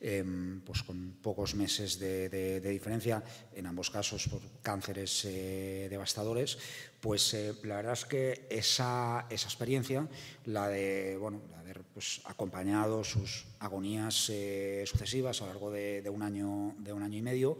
Em, 0.00 0.60
pues 0.60 0.84
con 0.84 1.18
pocos 1.20 1.56
meses 1.56 1.98
de, 1.98 2.60
diferencia, 2.60 3.22
en 3.52 3.66
ambos 3.66 3.90
casos 3.90 4.28
por 4.28 4.40
cánceres 4.62 5.24
eh, 5.24 5.88
devastadores, 5.90 6.56
pues 7.00 7.34
eh, 7.34 7.52
la 7.64 7.76
verdad 7.76 7.94
es 7.94 8.04
que 8.04 8.46
esa, 8.48 9.26
esa, 9.28 9.48
experiencia, 9.48 10.06
la 10.44 10.68
de, 10.68 11.16
bueno, 11.16 11.42
haber 11.58 11.82
pues, 11.82 12.20
acompañado 12.26 13.02
sus 13.02 13.46
agonías 13.58 14.30
eh, 14.30 14.84
sucesivas 14.86 15.42
a 15.42 15.46
lo 15.46 15.50
largo 15.50 15.70
de, 15.72 16.08
un 16.08 16.22
año, 16.22 16.76
de 16.78 16.92
un 16.92 17.02
año 17.02 17.18
y 17.18 17.22
medio, 17.22 17.58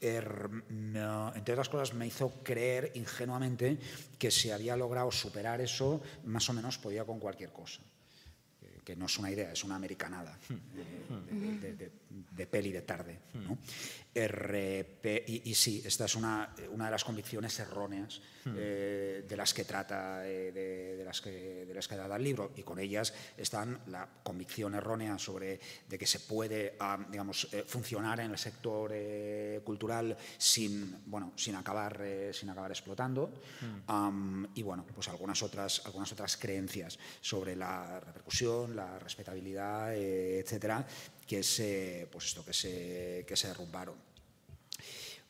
er, 0.00 0.50
entre 0.68 1.54
otras 1.54 1.68
cosas 1.68 1.94
me 1.94 2.08
hizo 2.08 2.32
creer 2.42 2.90
ingenuamente 2.96 3.78
que 4.18 4.32
si 4.32 4.50
había 4.50 4.76
logrado 4.76 5.12
superar 5.12 5.60
eso, 5.60 6.02
más 6.24 6.48
o 6.50 6.52
menos 6.52 6.78
podía 6.78 7.04
con 7.04 7.20
cualquier 7.20 7.52
cosa 7.52 7.80
que 8.86 8.94
no 8.94 9.06
es 9.06 9.18
una 9.18 9.32
idea, 9.32 9.50
es 9.52 9.64
una 9.64 9.74
americanada 9.74 10.38
de, 10.48 11.90
peli 12.50 12.72
de 12.72 12.82
tarde. 12.82 13.20
¿no? 13.34 13.58
RP, 14.16 15.24
y, 15.26 15.54
sí, 15.54 15.82
esta 15.84 16.06
es 16.06 16.14
una, 16.16 16.54
una 16.70 16.86
de 16.86 16.90
las 16.90 17.04
convicciones 17.04 17.58
erróneas 17.58 18.22
hmm. 18.44 18.54
eh, 18.56 19.24
de 19.28 19.36
las 19.36 19.52
que 19.52 19.64
trata, 19.64 20.26
eh, 20.26 20.52
de, 20.96 21.04
las 21.04 21.20
que, 21.20 21.66
de 21.66 21.74
las 21.74 21.86
que 21.86 21.96
da 21.96 22.16
el 22.16 22.24
libro, 22.24 22.52
y 22.56 22.62
con 22.62 22.78
ellas 22.78 23.12
están 23.36 23.78
la 23.88 24.08
convicción 24.22 24.74
errónea 24.74 25.18
sobre 25.18 25.60
de 25.86 25.98
que 25.98 26.06
se 26.06 26.20
puede, 26.20 26.76
ah, 26.80 26.98
digamos, 27.10 27.48
eh, 27.52 27.64
funcionar 27.66 28.20
en 28.20 28.30
el 28.30 28.38
sector 28.38 28.94
cultural 29.64 30.16
sin, 30.38 31.02
bueno, 31.06 31.32
sin, 31.36 31.54
acabar, 31.54 32.00
sin 32.32 32.48
acabar 32.48 32.70
explotando, 32.70 33.34
hmm. 33.60 34.44
y 34.54 34.62
bueno, 34.62 34.86
pues 34.94 35.08
algunas 35.08 35.42
otras, 35.42 35.82
algunas 35.84 36.10
otras 36.12 36.38
creencias 36.38 36.98
sobre 37.20 37.54
la 37.54 38.00
repercusión, 38.00 38.74
la 38.74 38.98
respetabilidad, 38.98 39.94
etcétera, 39.94 40.86
que 41.26 41.42
se, 41.42 42.08
pues 42.10 42.26
esto, 42.26 42.44
que 42.44 42.52
se, 42.52 43.24
que 43.26 43.36
se 43.36 43.48
derrumbaron. 43.48 43.96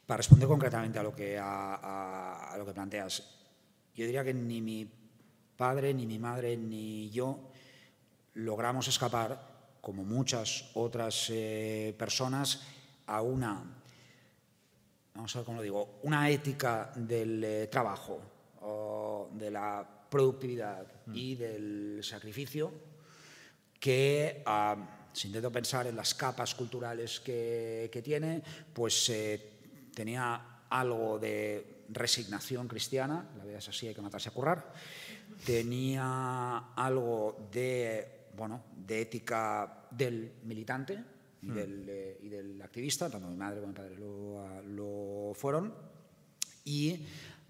Para 0.06 0.18
responder 0.18 0.46
concretamente 0.46 0.98
a 0.98 1.02
lo, 1.02 1.14
que, 1.14 1.38
a, 1.40 2.54
lo 2.56 2.66
que 2.66 2.72
planteas, 2.72 3.22
yo 3.94 4.04
diría 4.04 4.22
que 4.22 4.34
ni 4.34 4.60
mi 4.60 4.88
padre, 5.56 5.92
ni 5.94 6.06
mi 6.06 6.18
madre, 6.18 6.56
ni 6.56 7.10
yo 7.10 7.50
logramos 8.34 8.86
escapar, 8.88 9.56
como 9.80 10.04
muchas 10.04 10.70
otras 10.74 11.30
eh, 11.30 11.94
personas, 11.98 12.62
a 13.06 13.22
una, 13.22 13.64
vamos 15.14 15.34
a 15.34 15.38
ver 15.38 15.46
cómo 15.46 15.56
lo 15.58 15.62
digo, 15.62 16.00
una 16.02 16.28
ética 16.28 16.92
del 16.94 17.42
eh, 17.42 17.66
trabajo, 17.68 18.20
o 18.60 19.30
de 19.32 19.50
la 19.50 19.86
productividad 20.08 20.86
y 21.12 21.34
mm. 21.34 21.38
del 21.38 22.00
sacrificio 22.02 22.72
que 23.78 24.42
ah, 24.46 24.76
si 25.16 25.28
intento 25.28 25.50
pensar 25.50 25.86
en 25.86 25.96
las 25.96 26.12
capas 26.12 26.54
culturales 26.54 27.20
que, 27.20 28.02
tiene, 28.04 28.42
pues 28.74 29.08
eh, 29.08 29.88
tenía 29.94 30.60
algo 30.68 31.18
de 31.18 31.84
resignación 31.88 32.68
cristiana, 32.68 33.30
la 33.38 33.46
vida 33.46 33.56
es 33.56 33.68
así, 33.68 33.88
hay 33.88 33.94
que 33.94 34.02
matarse 34.02 34.28
a 34.28 34.32
currar, 34.32 34.74
tenía 35.42 36.74
algo 36.76 37.48
de, 37.50 38.26
bueno, 38.36 38.64
de 38.76 39.00
ética 39.00 39.88
del 39.90 40.32
militante 40.44 41.02
y, 41.40 41.46
hmm. 41.46 41.54
del, 41.54 41.86
eh, 41.88 42.18
y 42.22 42.28
del, 42.28 42.60
activista, 42.60 43.08
tanto 43.08 43.26
mi 43.28 43.36
madre 43.36 43.60
como 43.60 43.72
mi 43.72 43.76
padre 43.78 43.96
lo, 43.96 44.62
lo 44.64 45.34
fueron, 45.34 45.72
y 46.62 47.06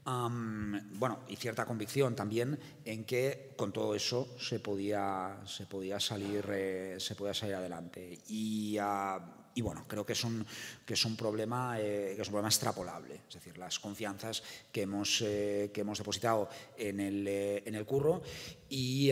bueno, 0.07 1.21
y 1.29 1.35
cierta 1.35 1.65
convicción 1.65 2.15
también 2.15 2.59
en 2.85 3.05
que 3.05 3.55
con 3.57 3.73
todo 3.73 3.95
eso 3.95 4.37
se 4.39 4.61
podía, 4.61 5.41
se 5.47 5.67
podía, 5.67 5.99
salir, 5.99 6.47
eh, 6.53 6.97
se 6.99 7.17
podía 7.17 7.35
salir 7.35 7.57
adelante. 7.57 8.21
Y, 8.29 8.79
ah, 8.81 9.19
y, 9.53 9.63
bueno, 9.63 9.85
creo 9.89 10.07
que 10.07 10.13
es 10.13 10.23
un, 10.23 10.47
que 10.85 10.95
es 10.95 11.05
un, 11.05 11.17
problema, 11.17 11.81
eh, 11.81 12.13
que 12.15 12.23
es 12.23 12.29
un 12.29 12.33
problema 12.33 12.49
extrapolable, 12.49 13.23
es 13.29 13.35
decir, 13.35 13.59
las 13.59 13.81
confianzas 13.81 14.45
que 14.71 14.83
hemos, 14.83 15.23
eh, 15.23 15.73
que 15.75 15.81
hemos 15.81 15.99
depositado 15.99 16.49
en 16.77 17.01
el, 17.01 17.27
en 17.27 17.75
el 17.75 17.85
curro 17.85 18.23
y, 18.69 19.11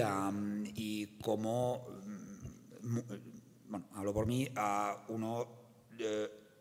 y 0.76 1.06
cómo, 1.20 1.88
mm, 2.82 2.98
bueno, 3.68 3.88
hablo 3.94 4.12
por 4.12 4.26
mí, 4.26 4.48
uno 5.08 5.64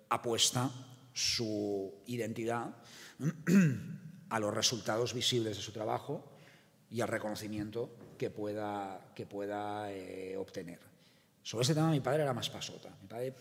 apuesta 0.10 0.72
su 1.14 2.02
identidad 2.08 2.76
a 4.34 4.40
los 4.40 4.52
resultados 4.52 5.14
visibles 5.14 5.58
de 5.58 5.62
su 5.62 5.72
trabajo 5.72 6.24
y 6.90 7.02
al 7.02 7.08
reconocimiento 7.08 7.92
que 8.18 8.32
pueda, 8.32 9.12
que 9.14 9.28
pueda 9.28 9.92
eh, 9.94 10.36
obtener. 10.38 10.80
Sobre 11.44 11.62
ese 11.62 11.76
tema 11.76 11.92
mi 11.92 12.00
padre 12.00 12.24
era 12.24 12.34
más 12.34 12.50
pasota. 12.50 12.90
Mi 13.00 13.08
padre, 13.08 13.36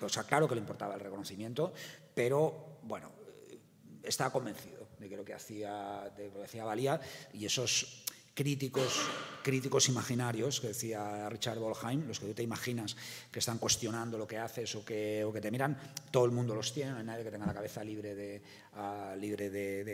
o 0.00 0.08
sea, 0.08 0.22
claro 0.22 0.46
que 0.46 0.54
le 0.54 0.60
importaba 0.60 0.94
el 0.94 1.00
reconocimiento, 1.00 1.72
pero 2.14 2.78
bueno, 2.84 3.10
eh, 3.50 3.58
estaba 4.04 4.30
convencido 4.30 4.86
de 5.00 5.08
que 5.08 5.16
lo 5.16 5.24
que 5.24 5.34
hacía, 5.34 6.12
de 6.16 6.28
lo 6.28 6.34
que 6.34 6.44
hacía 6.44 6.64
valía 6.64 7.00
y 7.32 7.44
esos 7.44 8.04
críticos, 8.36 9.00
críticos 9.42 9.88
imaginarios, 9.88 10.60
que 10.60 10.68
decía 10.68 11.26
Richard 11.30 11.58
Bolheim, 11.58 12.06
los 12.06 12.20
que 12.20 12.26
tú 12.26 12.34
te 12.34 12.42
imaginas 12.42 12.94
que 13.32 13.38
están 13.38 13.56
cuestionando 13.56 14.18
lo 14.18 14.26
que 14.28 14.36
haces 14.36 14.74
o 14.76 14.84
que, 14.84 15.24
o 15.24 15.32
que 15.32 15.40
te 15.40 15.50
miran, 15.50 15.76
todo 16.10 16.26
el 16.26 16.32
mundo 16.32 16.54
los 16.54 16.72
tiene, 16.72 16.92
no 16.92 16.98
hay 16.98 17.04
nadie 17.04 17.24
que 17.24 17.30
tenga 17.30 17.46
la 17.46 17.54
cabeza 17.54 17.82
libre 17.82 18.14
de, 18.14 18.42
uh, 18.76 19.18
libre 19.18 19.48
de, 19.48 19.84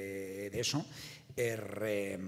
de, 0.51 0.61
eso. 0.61 0.85
Er, 1.37 1.83
eh, 1.87 2.19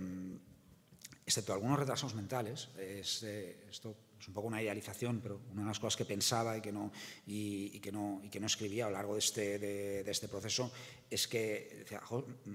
excepto 1.26 1.52
algunos 1.52 1.80
retrasos 1.80 2.14
mentales, 2.14 2.68
es, 2.78 3.24
eh, 3.24 3.66
esto 3.68 3.96
es 4.20 4.28
un 4.28 4.34
poco 4.34 4.46
una 4.46 4.62
idealización, 4.62 5.20
pero 5.20 5.40
una 5.50 5.62
de 5.62 5.68
las 5.68 5.80
cosas 5.80 5.96
que 5.96 6.04
pensaba 6.04 6.56
y 6.56 6.60
que 6.60 6.70
no, 6.70 6.92
y, 7.26 7.80
que 7.80 7.90
no, 7.90 8.20
y 8.22 8.28
que 8.28 8.38
no 8.38 8.46
escribía 8.46 8.86
a 8.86 8.88
lo 8.88 8.94
largo 8.94 9.14
de 9.14 9.18
este, 9.18 9.58
de 9.58 10.10
este 10.10 10.28
proceso 10.28 10.70
es 11.10 11.26
que 11.26 11.74
decía, 11.80 12.00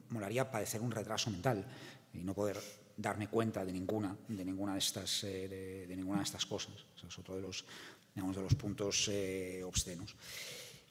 molaría 0.10 0.50
padecer 0.50 0.80
un 0.80 0.92
retraso 0.92 1.30
mental 1.30 1.66
y 2.14 2.20
no 2.20 2.34
poder 2.34 2.58
darme 3.00 3.28
cuenta 3.28 3.64
de 3.64 3.72
ninguna 3.72 4.16
de 4.28 4.46
ninguna 4.46 4.74
de 4.74 4.80
estas 4.80 5.24
eh, 5.24 5.86
de, 5.88 5.96
ninguna 5.96 6.20
de 6.20 6.26
estas 6.26 6.46
cosas. 6.46 6.74
Es 7.08 7.18
otro 7.18 7.36
de 7.36 7.42
los 7.42 7.66
digamos, 8.14 8.36
de 8.36 8.42
los 8.42 8.56
puntos 8.56 9.08
eh, 9.08 9.64
obscenos. 9.64 10.16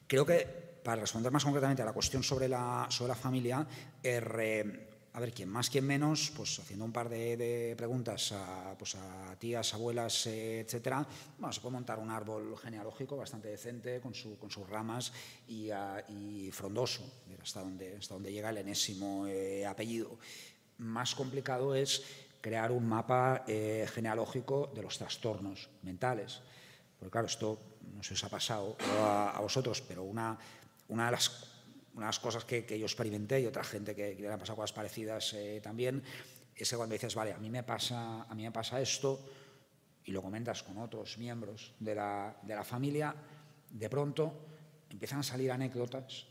Creo 0.06 0.24
que 0.24 0.46
para 0.82 1.02
responder 1.02 1.30
más 1.30 1.44
concretamente 1.44 1.82
a 1.82 1.84
la 1.84 1.92
cuestión 1.92 2.22
sobre 2.22 2.48
la 2.48 2.86
sobre 2.88 3.08
la 3.08 3.14
familia 3.14 3.66
er, 4.02 4.80
a 5.12 5.20
ver 5.20 5.34
quién 5.34 5.50
más 5.50 5.68
quién 5.68 5.84
menos 5.84 6.32
pues 6.34 6.58
haciendo 6.60 6.86
un 6.86 6.92
par 6.92 7.10
de, 7.10 7.74
preguntas 7.76 8.32
a, 8.32 8.74
pues 8.78 8.94
a 8.94 9.36
tías 9.38 9.74
abuelas 9.74 10.28
eh, 10.28 10.60
etcétera 10.60 11.06
bueno, 11.38 11.52
se 11.52 11.60
puede 11.60 11.72
montar 11.72 11.98
un 11.98 12.10
árbol 12.10 12.56
genealógico 12.56 13.18
bastante 13.18 13.48
decente 13.48 14.00
con 14.00 14.14
su 14.14 14.38
con 14.38 14.50
sus 14.50 14.66
ramas 14.66 15.12
y, 15.46 15.70
a, 15.70 16.04
y 16.08 16.50
frondoso 16.52 17.02
hasta 17.42 17.60
donde 17.60 17.96
hasta 17.96 18.14
donde 18.14 18.32
llega 18.32 18.48
el 18.48 18.58
enésimo 18.58 19.26
apellido 19.66 20.18
más 20.78 21.14
complicado 21.14 21.74
es 21.74 22.02
crear 22.40 22.72
un 22.72 22.86
mapa 22.86 23.44
eh, 23.46 23.86
genealógico 23.92 24.70
de 24.74 24.82
los 24.82 24.98
trastornos 24.98 25.68
mentales. 25.82 26.40
Porque 26.98 27.10
claro, 27.10 27.26
esto 27.26 27.60
no 27.94 28.02
si 28.02 28.14
os 28.14 28.24
ha 28.24 28.28
pasado 28.28 28.76
a, 28.80 29.38
vosotros, 29.40 29.82
pero 29.82 30.02
una, 30.02 30.38
una, 30.88 31.06
de 31.06 31.12
las, 31.12 31.46
unas 31.94 32.18
cosas 32.18 32.44
que, 32.44 32.78
yo 32.78 32.86
experimenté 32.86 33.40
y 33.40 33.46
otra 33.46 33.64
gente 33.64 33.94
que, 33.94 34.14
le 34.14 34.28
han 34.28 34.38
pasado 34.38 34.56
cosas 34.56 34.72
parecidas 34.72 35.32
eh, 35.34 35.60
también, 35.62 36.02
es 36.54 36.68
que 36.68 36.76
cuando 36.76 36.94
dices, 36.94 37.14
vale, 37.14 37.32
a 37.32 37.38
mí, 37.38 37.50
me 37.50 37.62
pasa, 37.62 38.22
a 38.22 38.34
mí 38.34 38.42
me 38.42 38.50
pasa 38.50 38.80
esto, 38.80 39.20
y 40.04 40.10
lo 40.10 40.22
comentas 40.22 40.62
con 40.62 40.78
otros 40.78 41.18
miembros 41.18 41.74
de 41.78 41.94
la, 41.94 42.36
de 42.42 42.54
la 42.54 42.64
familia, 42.64 43.14
de 43.70 43.90
pronto 43.90 44.32
empiezan 44.90 45.20
a 45.20 45.22
salir 45.22 45.52
anécdotas 45.52 46.26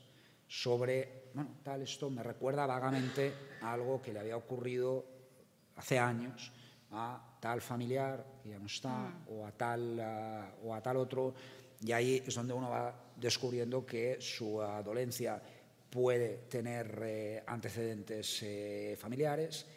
sobre, 0.48 1.17
bueno, 1.38 1.52
tal, 1.62 1.84
esto 1.84 2.10
me 2.10 2.24
recuerda 2.24 2.66
vagamente 2.66 3.32
a 3.62 3.74
algo 3.74 4.02
que 4.02 4.12
le 4.12 4.22
había 4.22 4.36
ocurrido 4.36 5.06
hace 5.76 6.00
años 6.00 6.52
a 6.90 7.38
tal 7.40 7.62
familiar 7.62 8.26
que 8.42 8.50
ya 8.50 8.58
no 8.58 8.66
está 8.66 8.90
mm. 8.90 9.26
o, 9.30 9.46
a 9.46 9.52
tal, 9.52 10.00
o 10.64 10.74
a 10.74 10.82
tal 10.82 10.98
otro. 10.98 11.36
Y 11.80 11.92
ahí 11.92 12.24
es 12.26 12.34
donde 12.34 12.54
uno 12.54 12.72
va 12.72 12.92
descubriendo 13.16 13.86
que 13.86 14.18
su 14.20 14.60
dolencia 14.84 15.40
puede 15.92 16.40
tener 16.50 17.00
eh, 17.04 17.44
antecedentes 17.46 18.40
eh, 18.42 18.98
familiares, 19.00 19.68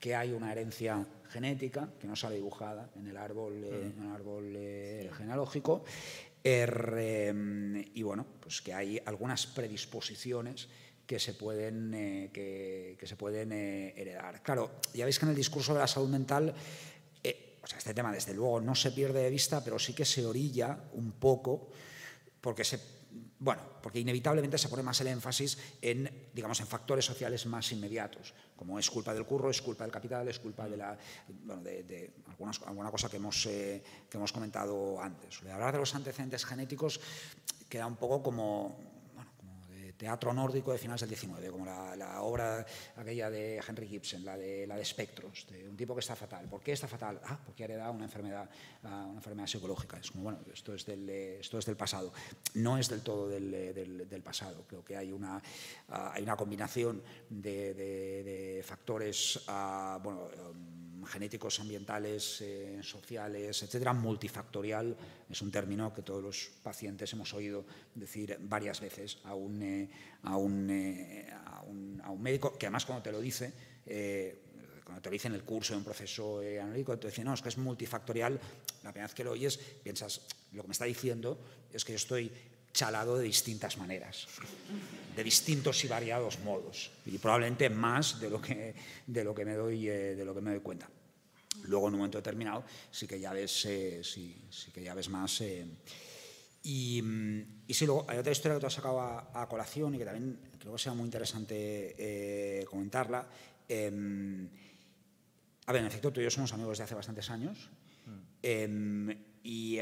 que 0.00 0.14
hay 0.14 0.32
una 0.32 0.50
herencia 0.50 1.06
genética 1.28 1.90
que 2.00 2.06
no 2.06 2.16
sale 2.16 2.36
dibujada 2.36 2.88
en 2.96 3.06
el 3.06 3.18
árbol, 3.18 3.62
eh, 3.64 3.92
mm. 3.94 4.00
en 4.00 4.06
el 4.08 4.14
árbol 4.14 5.12
genealógico, 5.14 5.84
er, 6.42 7.34
y 7.92 8.02
bueno, 8.02 8.24
pues 8.40 8.62
que 8.62 8.72
hay 8.72 8.98
algunas 9.04 9.46
predisposiciones 9.46 10.70
que 11.06 11.18
se 11.18 11.34
pueden, 11.34 11.92
eh, 11.94 12.30
que, 12.32 13.06
se 13.06 13.16
pueden 13.16 13.52
eh, 13.52 13.94
heredar. 13.96 14.42
Claro, 14.42 14.80
ya 14.94 15.04
veis 15.04 15.18
que 15.18 15.26
en 15.26 15.30
el 15.30 15.36
discurso 15.36 15.74
de 15.74 15.80
la 15.80 15.86
salud 15.86 16.08
mental, 16.08 16.54
eh, 17.22 17.58
o 17.62 17.66
sea, 17.66 17.78
este 17.78 17.94
tema 17.94 18.12
desde 18.12 18.34
luego 18.34 18.60
no 18.60 18.74
se 18.74 18.92
pierde 18.92 19.22
de 19.22 19.30
vista, 19.30 19.62
pero 19.62 19.78
sí 19.78 19.94
que 19.94 20.04
se 20.04 20.24
orilla 20.24 20.78
un 20.94 21.12
poco, 21.12 21.70
porque 22.40 22.64
se 22.64 23.02
bueno, 23.38 23.60
porque 23.82 23.98
inevitablemente 23.98 24.56
se 24.56 24.68
pone 24.68 24.84
más 24.84 25.00
el 25.00 25.08
énfasis 25.08 25.58
en, 25.82 26.28
digamos, 26.32 26.60
en 26.60 26.66
factores 26.66 27.04
sociales 27.04 27.44
más 27.44 27.70
inmediatos, 27.72 28.32
como 28.56 28.78
es 28.78 28.88
culpa 28.88 29.12
del 29.12 29.26
curro, 29.26 29.50
es 29.50 29.60
culpa 29.60 29.84
del 29.84 29.92
capital, 29.92 30.28
es 30.28 30.38
culpa 30.38 30.68
de, 30.68 30.76
la, 30.76 30.96
bueno, 31.44 31.60
de, 31.60 32.12
alguna 32.64 32.90
cosa 32.90 33.10
que 33.10 33.16
hemos, 33.16 33.42
que 33.42 33.82
hemos 34.14 34.32
comentado 34.32 34.98
antes. 34.98 35.40
Hablar 35.42 35.72
de 35.72 35.80
los 35.80 35.94
antecedentes 35.94 36.46
genéticos 36.46 37.00
queda 37.68 37.86
un 37.86 37.96
poco 37.96 38.22
como 38.22 38.91
teatro 40.02 40.34
nórdico 40.34 40.72
de 40.72 40.78
finales 40.78 41.02
del 41.02 41.10
19, 41.10 41.48
como 41.52 41.64
la, 41.64 42.22
obra 42.22 42.66
aquella 42.96 43.30
de 43.30 43.62
Henry 43.64 43.86
Gibson, 43.86 44.24
la 44.24 44.36
de, 44.36 44.66
la 44.66 44.74
de 44.74 44.82
espectros, 44.82 45.46
de 45.48 45.68
un 45.68 45.76
tipo 45.76 45.94
que 45.94 46.00
está 46.00 46.16
fatal. 46.16 46.48
¿Por 46.48 46.60
qué 46.60 46.72
está 46.72 46.88
fatal? 46.88 47.20
Ah, 47.24 47.38
porque 47.46 47.62
ha 47.62 47.66
heredado 47.66 47.92
una 47.92 48.06
enfermedad, 48.06 48.50
ah, 48.82 49.06
una 49.08 49.18
enfermedad 49.18 49.46
psicológica. 49.46 49.98
Es 49.98 50.10
como, 50.10 50.24
bueno, 50.24 50.40
esto 50.52 50.74
es 50.74 50.84
del, 50.86 51.08
esto 51.08 51.56
es 51.56 51.66
del 51.66 51.76
pasado. 51.76 52.12
No 52.54 52.78
es 52.78 52.88
del 52.88 53.02
todo 53.02 53.28
del, 53.28 53.52
del, 54.08 54.22
pasado. 54.22 54.64
Creo 54.66 54.84
que 54.84 54.96
hay 54.96 55.12
una, 55.12 55.40
ah, 55.90 56.10
hay 56.12 56.24
una 56.24 56.34
combinación 56.36 57.00
de, 57.30 57.72
de, 57.72 58.62
factores, 58.64 59.36
uh, 59.46 60.00
bueno, 60.02 60.28
genéticos, 61.06 61.60
ambientales, 61.60 62.40
eh, 62.40 62.78
sociales, 62.82 63.62
etcétera, 63.62 63.92
multifactorial, 63.92 64.96
es 65.28 65.42
un 65.42 65.50
término 65.50 65.92
que 65.92 66.02
todos 66.02 66.22
los 66.22 66.50
pacientes 66.62 67.12
hemos 67.12 67.32
oído 67.34 67.64
decir 67.94 68.36
varias 68.40 68.80
veces 68.80 69.18
a 69.24 69.34
un, 69.34 69.62
eh, 69.62 69.82
eh, 69.82 69.90
a 70.24 71.62
un, 71.62 72.00
a 72.04 72.10
un 72.10 72.22
médico, 72.22 72.56
que 72.56 72.66
además 72.66 72.84
cuando 72.84 73.02
te 73.02 73.12
lo 73.12 73.20
dice, 73.20 73.52
cuando 74.84 75.02
te 75.02 75.08
lo 75.08 75.12
dice 75.12 75.28
en 75.28 75.34
el 75.34 75.44
curso 75.44 75.72
de 75.72 75.78
un 75.78 75.84
proceso 75.84 76.38
analítico, 76.38 76.98
te 76.98 77.08
dice, 77.08 77.24
no, 77.24 77.34
es 77.34 77.42
que 77.42 77.48
es 77.48 77.58
multifactorial, 77.58 78.40
la 78.82 78.92
primera 78.92 79.06
vez 79.06 79.14
que 79.14 79.24
lo 79.24 79.32
oyes 79.32 79.58
piensas, 79.58 80.22
lo 80.52 80.62
que 80.62 80.68
me 80.68 80.72
está 80.72 80.84
diciendo 80.84 81.38
es 81.72 81.84
que 81.84 81.92
yo 81.92 81.96
estoy 81.96 82.30
chalado 82.72 83.18
de 83.18 83.24
distintas 83.24 83.76
maneras, 83.76 84.26
de 85.14 85.24
distintos 85.24 85.84
y 85.84 85.88
variados 85.88 86.38
modos, 86.40 86.90
y 87.06 87.18
probablemente 87.18 87.68
más 87.70 88.20
de 88.20 88.30
lo 88.30 88.40
que, 88.40 88.74
de 89.06 89.24
lo 89.24 89.34
que, 89.34 89.44
me, 89.44 89.54
doy, 89.54 89.88
eh, 89.88 90.14
de 90.14 90.24
lo 90.24 90.34
que 90.34 90.40
me 90.40 90.50
doy 90.50 90.60
cuenta. 90.60 90.88
Luego, 91.64 91.88
en 91.88 91.94
un 91.94 91.98
momento 92.00 92.18
determinado, 92.18 92.64
sí 92.90 93.06
que 93.06 93.20
ya 93.20 93.32
ves, 93.32 93.66
eh, 93.66 94.00
sí, 94.02 94.34
que 94.72 94.82
ya 94.82 94.94
ves 94.94 95.10
más. 95.10 95.42
Eh, 95.42 95.66
y, 96.62 97.02
mm, 97.02 97.62
y 97.66 97.74
sí, 97.74 97.84
luego 97.84 98.06
hay 98.08 98.18
otra 98.18 98.32
historia 98.32 98.56
que 98.56 98.60
tú 98.60 98.66
has 98.66 98.72
sacado 98.72 99.00
a, 99.00 99.46
colación 99.48 99.94
y 99.94 99.98
que 99.98 100.04
también 100.04 100.38
creo 100.58 100.72
que 100.72 100.78
sea 100.78 100.94
muy 100.94 101.04
interesante 101.04 102.64
comentarla. 102.68 103.28
Em, 103.68 104.48
a 105.66 105.72
ver, 105.72 105.82
en 105.82 105.86
efecto, 105.86 106.12
tú 106.12 106.20
y 106.20 106.24
yo 106.24 106.30
somos 106.30 106.52
amigos 106.52 106.78
de 106.78 106.84
hace 106.84 106.94
bastantes 106.94 107.28
años. 107.30 107.68
Mm. 108.06 108.20
Em, 108.42 109.18
y 109.44 109.78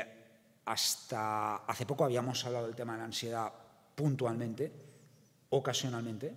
hasta 0.65 1.57
hace 1.57 1.87
poco 1.87 2.05
habíamos 2.05 2.45
hablado 2.45 2.67
del 2.67 2.77
tema 2.77 2.93
de 2.93 2.99
la 2.99 3.05
ansiedad 3.05 3.53
puntualmente, 3.95 4.73
ocasionalmente, 5.51 6.35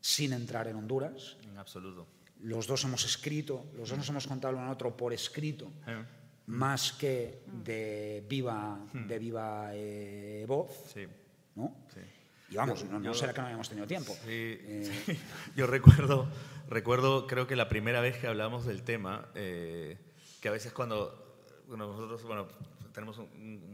sin 0.00 0.32
entrar 0.32 0.68
en 0.68 0.76
Honduras. 0.76 1.36
En 1.42 1.58
absoluto. 1.58 2.06
Los 2.42 2.66
dos 2.66 2.84
hemos 2.84 3.04
escrito, 3.04 3.66
los 3.74 3.88
dos 3.88 3.98
nos 3.98 4.08
hemos 4.08 4.26
contado 4.26 4.56
uno 4.56 4.66
a 4.66 4.70
otro 4.70 4.96
por 4.96 5.12
escrito, 5.12 5.72
eh. 5.86 6.04
más 6.46 6.92
que 6.92 7.42
de 7.46 8.24
viva, 8.28 8.76
hmm. 8.92 9.06
de 9.06 9.18
viva 9.18 9.70
eh, 9.72 10.44
voz. 10.46 10.70
Sí. 10.92 11.06
¿no? 11.54 11.74
Sí. 11.92 12.00
Y 12.50 12.56
vamos, 12.56 12.84
no, 12.84 13.14
será 13.14 13.32
que 13.32 13.40
no 13.40 13.46
habíamos 13.46 13.68
tenido 13.68 13.86
tiempo. 13.86 14.12
Sí, 14.24 14.28
eh, 14.28 15.18
Yo 15.56 15.66
recuerdo, 15.66 16.28
recuerdo, 16.68 17.26
creo 17.26 17.48
que 17.48 17.56
la 17.56 17.68
primera 17.68 18.00
vez 18.00 18.18
que 18.18 18.28
hablamos 18.28 18.66
del 18.66 18.84
tema, 18.84 19.28
que 19.34 19.98
a 20.44 20.52
veces 20.52 20.72
cuando 20.72 21.40
nosotros, 21.66 22.22
bueno, 22.22 22.46
tenemos 22.96 23.20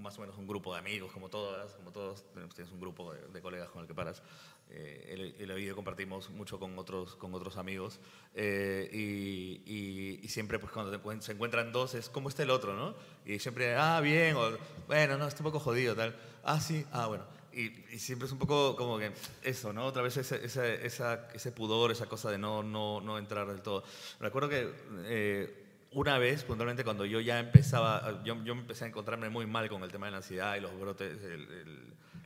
más 0.00 0.18
o 0.18 0.20
menos 0.20 0.36
un 0.36 0.48
grupo 0.48 0.72
de 0.72 0.80
amigos, 0.80 1.12
como 1.12 1.28
todas, 1.28 1.74
como 1.74 1.92
todos, 1.92 2.24
tienes 2.56 2.72
un 2.72 2.80
grupo 2.80 3.12
de, 3.12 3.40
colegas 3.40 3.70
con 3.70 3.82
el 3.82 3.86
que 3.86 3.94
paras. 3.94 4.20
Eh, 4.68 5.34
el, 5.38 5.50
el 5.50 5.74
compartimos 5.76 6.28
mucho 6.30 6.58
con 6.58 6.76
otros, 6.76 7.14
con 7.14 7.32
otros 7.32 7.56
amigos 7.56 8.00
eh, 8.34 8.90
y, 8.92 10.20
y, 10.24 10.28
siempre 10.28 10.58
pues 10.58 10.72
cuando 10.72 11.20
se 11.20 11.32
encuentran 11.32 11.72
dos 11.72 11.94
es 11.94 12.08
¿cómo 12.08 12.30
está 12.30 12.42
el 12.42 12.50
otro? 12.50 12.74
¿no? 12.74 12.96
Y 13.24 13.38
siempre, 13.38 13.76
ah, 13.76 14.00
bien, 14.00 14.34
o 14.34 14.58
bueno, 14.88 15.16
no, 15.16 15.28
está 15.28 15.42
un 15.42 15.52
poco 15.52 15.60
jodido, 15.60 15.94
tal. 15.94 16.16
Ah, 16.42 16.58
sí, 16.58 16.84
ah, 16.90 17.06
bueno. 17.06 17.24
Y, 17.52 17.68
siempre 17.98 18.26
es 18.26 18.32
un 18.32 18.40
poco 18.40 18.74
como 18.74 18.98
que 18.98 19.12
eso, 19.44 19.72
¿no? 19.72 19.86
Otra 19.86 20.02
vez 20.02 20.16
ese, 20.16 20.44
esa, 20.44 21.28
ese 21.32 21.52
pudor, 21.52 21.92
esa 21.92 22.06
cosa 22.06 22.28
de 22.28 22.38
no, 22.38 22.64
no, 22.64 23.00
no 23.00 23.18
entrar 23.18 23.46
del 23.46 23.62
todo. 23.62 23.84
Recuerdo 24.18 24.48
que 24.48 24.72
eh, 25.04 25.61
una 25.94 26.18
vez, 26.18 26.44
puntualmente, 26.44 26.84
cuando 26.84 27.04
yo 27.04 27.20
ya 27.20 27.38
empezaba, 27.38 28.22
yo, 28.24 28.42
yo, 28.44 28.52
empecé 28.52 28.84
a 28.84 28.88
encontrarme 28.88 29.28
muy 29.28 29.46
mal 29.46 29.68
con 29.68 29.82
el 29.82 29.90
tema 29.90 30.06
de 30.06 30.12
la 30.12 30.18
ansiedad 30.18 30.56
y 30.56 30.60
los 30.60 30.78
brotes, 30.78 31.18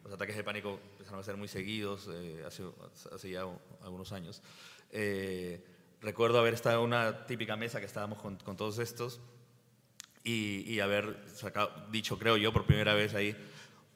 los 0.04 0.12
ataques 0.12 0.36
de 0.36 0.44
pánico 0.44 0.80
empezaron 0.92 1.20
a 1.20 1.22
ser 1.22 1.36
muy 1.36 1.48
seguidos 1.48 2.08
eh, 2.12 2.44
hace, 2.46 2.64
hace, 3.12 3.30
ya 3.30 3.44
algunos 3.82 4.12
años. 4.12 4.42
Eh, 4.90 5.64
recuerdo 6.00 6.38
haber 6.38 6.54
estado 6.54 6.80
en 6.80 6.86
una 6.86 7.26
típica 7.26 7.56
mesa 7.56 7.80
que 7.80 7.86
estábamos 7.86 8.20
con, 8.20 8.36
con 8.36 8.56
todos 8.56 8.78
estos 8.78 9.20
y, 10.22 10.62
y 10.72 10.80
haber 10.80 11.24
sacado, 11.34 11.72
dicho, 11.90 12.18
creo 12.18 12.36
yo, 12.36 12.52
por 12.52 12.66
primera 12.66 12.94
vez 12.94 13.14
ahí, 13.14 13.36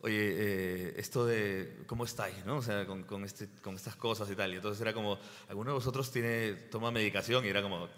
oye, 0.03 0.16
eh, 0.16 0.95
esto 0.97 1.27
de 1.27 1.83
cómo 1.87 2.05
estáis, 2.05 2.45
¿no? 2.45 2.57
O 2.57 2.62
sea, 2.62 2.87
con, 2.87 3.05
con, 3.05 3.25
este, 3.25 3.49
con 3.62 3.75
estas 3.75 3.97
cosas 3.97 4.31
y 4.31 4.35
tal. 4.35 4.53
Y 4.53 4.57
entonces 4.57 4.81
era 4.81 4.93
como, 4.93 5.18
¿alguno 5.49 5.71
de 5.71 5.75
vosotros 5.75 6.11
tiene, 6.11 6.55
toma 6.71 6.91
medicación? 6.91 7.45
Y 7.45 7.49
era 7.49 7.62
como, 7.62 7.89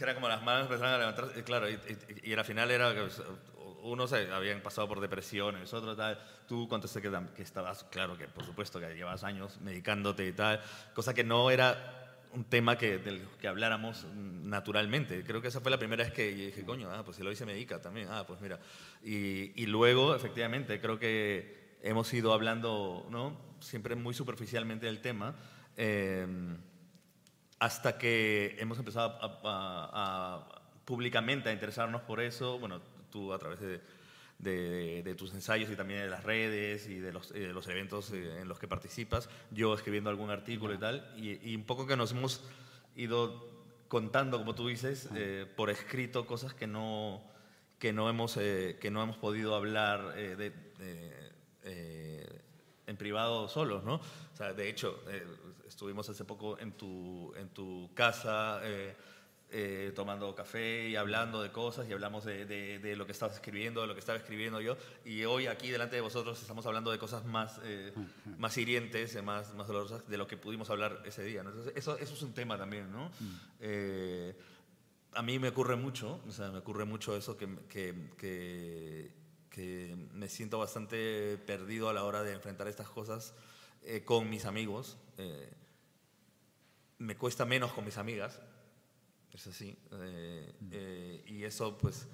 era 0.00 0.14
como 0.14 0.28
las 0.28 0.42
manos 0.42 0.62
empezaron 0.62 0.94
a 0.94 0.98
levantar, 0.98 1.44
claro, 1.44 1.68
y, 1.68 1.78
y, 2.22 2.32
al 2.32 2.44
final 2.44 2.70
era 2.70 2.94
que 2.94 3.08
unos 3.82 4.12
habían 4.12 4.60
pasado 4.60 4.88
por 4.88 5.00
depresiones, 5.00 5.72
otros 5.72 5.96
tal, 5.96 6.18
tú 6.46 6.68
contesté 6.68 7.00
que, 7.00 7.10
que 7.34 7.42
estabas, 7.42 7.84
claro 7.84 8.16
que 8.16 8.26
por 8.28 8.44
supuesto 8.44 8.80
que 8.80 8.94
llevas 8.94 9.24
años 9.24 9.60
medicándote 9.60 10.26
y 10.26 10.32
tal, 10.32 10.60
cosa 10.94 11.14
que 11.14 11.24
no 11.24 11.50
era 11.50 12.02
un 12.32 12.44
tema 12.44 12.76
que, 12.76 12.98
del 12.98 13.22
que 13.40 13.48
habláramos 13.48 14.04
naturalmente. 14.14 15.24
Creo 15.24 15.40
que 15.40 15.48
esa 15.48 15.60
fue 15.60 15.70
la 15.70 15.78
primera 15.78 16.04
vez 16.04 16.12
que 16.12 16.28
dije, 16.32 16.64
coño, 16.64 16.90
ah, 16.90 17.02
pues 17.02 17.16
si 17.16 17.22
lo 17.22 17.32
hice 17.32 17.46
medica 17.46 17.80
también, 17.80 18.08
ah, 18.10 18.24
pues 18.26 18.40
mira. 18.42 18.60
Y, 19.02 19.62
y 19.62 19.66
luego, 19.66 20.14
efectivamente, 20.14 20.78
creo 20.78 20.98
que 20.98 21.78
hemos 21.82 22.12
ido 22.12 22.34
hablando, 22.34 23.06
¿no? 23.10 23.38
Siempre 23.60 23.96
muy 23.96 24.12
superficialmente 24.12 24.84
del 24.84 25.00
tema. 25.00 25.34
Eh, 25.78 26.26
hasta 27.58 27.98
que 27.98 28.56
hemos 28.58 28.78
empezado 28.78 29.18
a, 29.22 30.46
públicamente 30.84 31.48
a 31.48 31.52
interesarnos 31.52 32.02
por 32.02 32.20
eso, 32.20 32.58
bueno, 32.58 32.80
tú 33.10 33.32
a 33.32 33.38
través 33.38 33.60
de, 33.60 33.80
de, 35.02 35.14
tus 35.14 35.32
ensayos 35.34 35.70
y 35.70 35.76
también 35.76 36.00
de 36.00 36.08
las 36.08 36.22
redes 36.22 36.86
y 36.88 36.98
de 36.98 37.12
los, 37.12 37.32
de 37.32 37.52
los, 37.52 37.66
eventos 37.68 38.12
eh, 38.12 38.40
en 38.40 38.48
los 38.48 38.58
que 38.58 38.68
participas, 38.68 39.28
yo 39.50 39.74
escribiendo 39.74 40.10
algún 40.10 40.30
artículo 40.30 40.74
y 40.74 40.78
tal, 40.78 41.12
y, 41.16 41.56
un 41.56 41.64
poco 41.64 41.86
que 41.86 41.96
nos 41.96 42.12
hemos 42.12 42.42
ido 42.94 43.48
contando, 43.88 44.38
como 44.38 44.54
tú 44.54 44.68
dices, 44.68 45.08
eh, 45.14 45.46
por 45.56 45.70
escrito 45.70 46.26
cosas 46.26 46.54
que 46.54 46.66
no, 46.66 47.22
que 47.78 47.92
no, 47.92 48.10
hemos, 48.10 48.36
eh, 48.36 48.76
que 48.80 48.90
no 48.90 49.02
hemos 49.02 49.16
podido 49.16 49.54
hablar 49.54 50.14
de, 50.14 50.52
en 52.86 52.96
privado 52.96 53.48
solos, 53.48 53.84
¿no? 53.84 53.94
O 53.96 54.36
sea, 54.36 54.52
de 54.52 54.68
hecho, 54.68 55.02
eh, 55.08 55.26
estuvimos 55.76 56.08
hace 56.08 56.24
poco 56.24 56.58
en 56.58 56.72
tu, 56.72 57.34
en 57.36 57.50
tu 57.50 57.90
casa 57.92 58.60
eh, 58.62 58.96
eh, 59.50 59.92
tomando 59.94 60.34
café 60.34 60.88
y 60.88 60.96
hablando 60.96 61.42
de 61.42 61.52
cosas 61.52 61.86
y 61.86 61.92
hablamos 61.92 62.24
de, 62.24 62.46
de, 62.46 62.96
lo 62.96 63.04
que 63.04 63.12
estabas 63.12 63.34
escribiendo, 63.34 63.82
de 63.82 63.86
lo 63.86 63.92
que 63.92 64.00
estaba 64.00 64.16
escribiendo 64.16 64.58
yo. 64.62 64.78
Y 65.04 65.24
hoy 65.26 65.48
aquí 65.48 65.68
delante 65.68 65.96
de 65.96 66.00
vosotros 66.00 66.40
estamos 66.40 66.64
hablando 66.64 66.90
de 66.90 66.98
cosas 66.98 67.26
más, 67.26 67.60
más 68.38 68.56
hirientes, 68.56 69.22
más, 69.22 69.52
más 69.52 69.66
dolorosas 69.66 70.08
de 70.08 70.16
lo 70.16 70.26
que 70.26 70.38
pudimos 70.38 70.70
hablar 70.70 71.02
ese 71.04 71.22
día. 71.24 71.42
¿no? 71.42 71.50
eso, 71.74 71.98
eso 71.98 72.14
es 72.14 72.22
un 72.22 72.32
tema 72.32 72.56
también, 72.56 72.90
¿no? 72.90 73.10
Mm. 73.20 74.30
a 75.12 75.22
mí 75.22 75.38
me 75.38 75.48
ocurre 75.48 75.76
mucho, 75.76 76.22
o 76.26 76.32
sea, 76.32 76.50
me 76.50 76.58
ocurre 76.58 76.86
mucho 76.86 77.14
eso 77.14 77.36
que, 77.36 77.54
que, 77.68 78.12
que, 78.16 79.12
que 79.50 79.94
me 80.14 80.30
siento 80.30 80.58
bastante 80.58 81.36
perdido 81.36 81.90
a 81.90 81.92
la 81.92 82.04
hora 82.04 82.22
de 82.22 82.32
enfrentar 82.32 82.66
estas 82.66 82.88
cosas 82.88 83.34
eh, 83.88 84.02
con 84.04 84.28
mis 84.28 84.46
amigos. 84.46 84.96
Eh, 85.16 85.48
me 86.98 87.16
cuesta 87.16 87.44
menos 87.44 87.72
con 87.72 87.84
mis 87.84 87.98
amigas, 87.98 88.40
es 89.32 89.46
así. 89.46 89.76
Eh, 89.92 91.22
y 91.26 91.44
eso, 91.44 91.76
pues, 91.76 92.08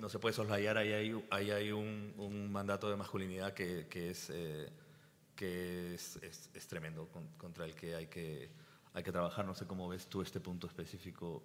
no 0.00 0.08
se 0.08 0.18
puede 0.18 0.34
soslayar. 0.34 0.78
Ahí 0.78 0.92
hay, 0.92 1.24
ahí 1.30 1.50
hay 1.50 1.72
un, 1.72 2.14
un, 2.16 2.50
mandato 2.50 2.88
de 2.88 2.96
masculinidad 2.96 3.52
que, 3.52 3.86
que 3.88 4.10
es, 4.10 4.32
que 5.34 5.94
es, 5.94 6.16
es, 6.22 6.66
tremendo, 6.68 7.08
contra 7.36 7.66
el 7.66 7.74
que 7.74 7.94
hay, 7.94 8.06
que 8.06 8.50
hay 8.94 9.02
que 9.02 9.12
trabajar. 9.12 9.44
No 9.44 9.54
sé 9.54 9.66
cómo 9.66 9.88
ves 9.88 10.06
tú 10.06 10.22
este 10.22 10.40
punto 10.40 10.66
específico. 10.66 11.42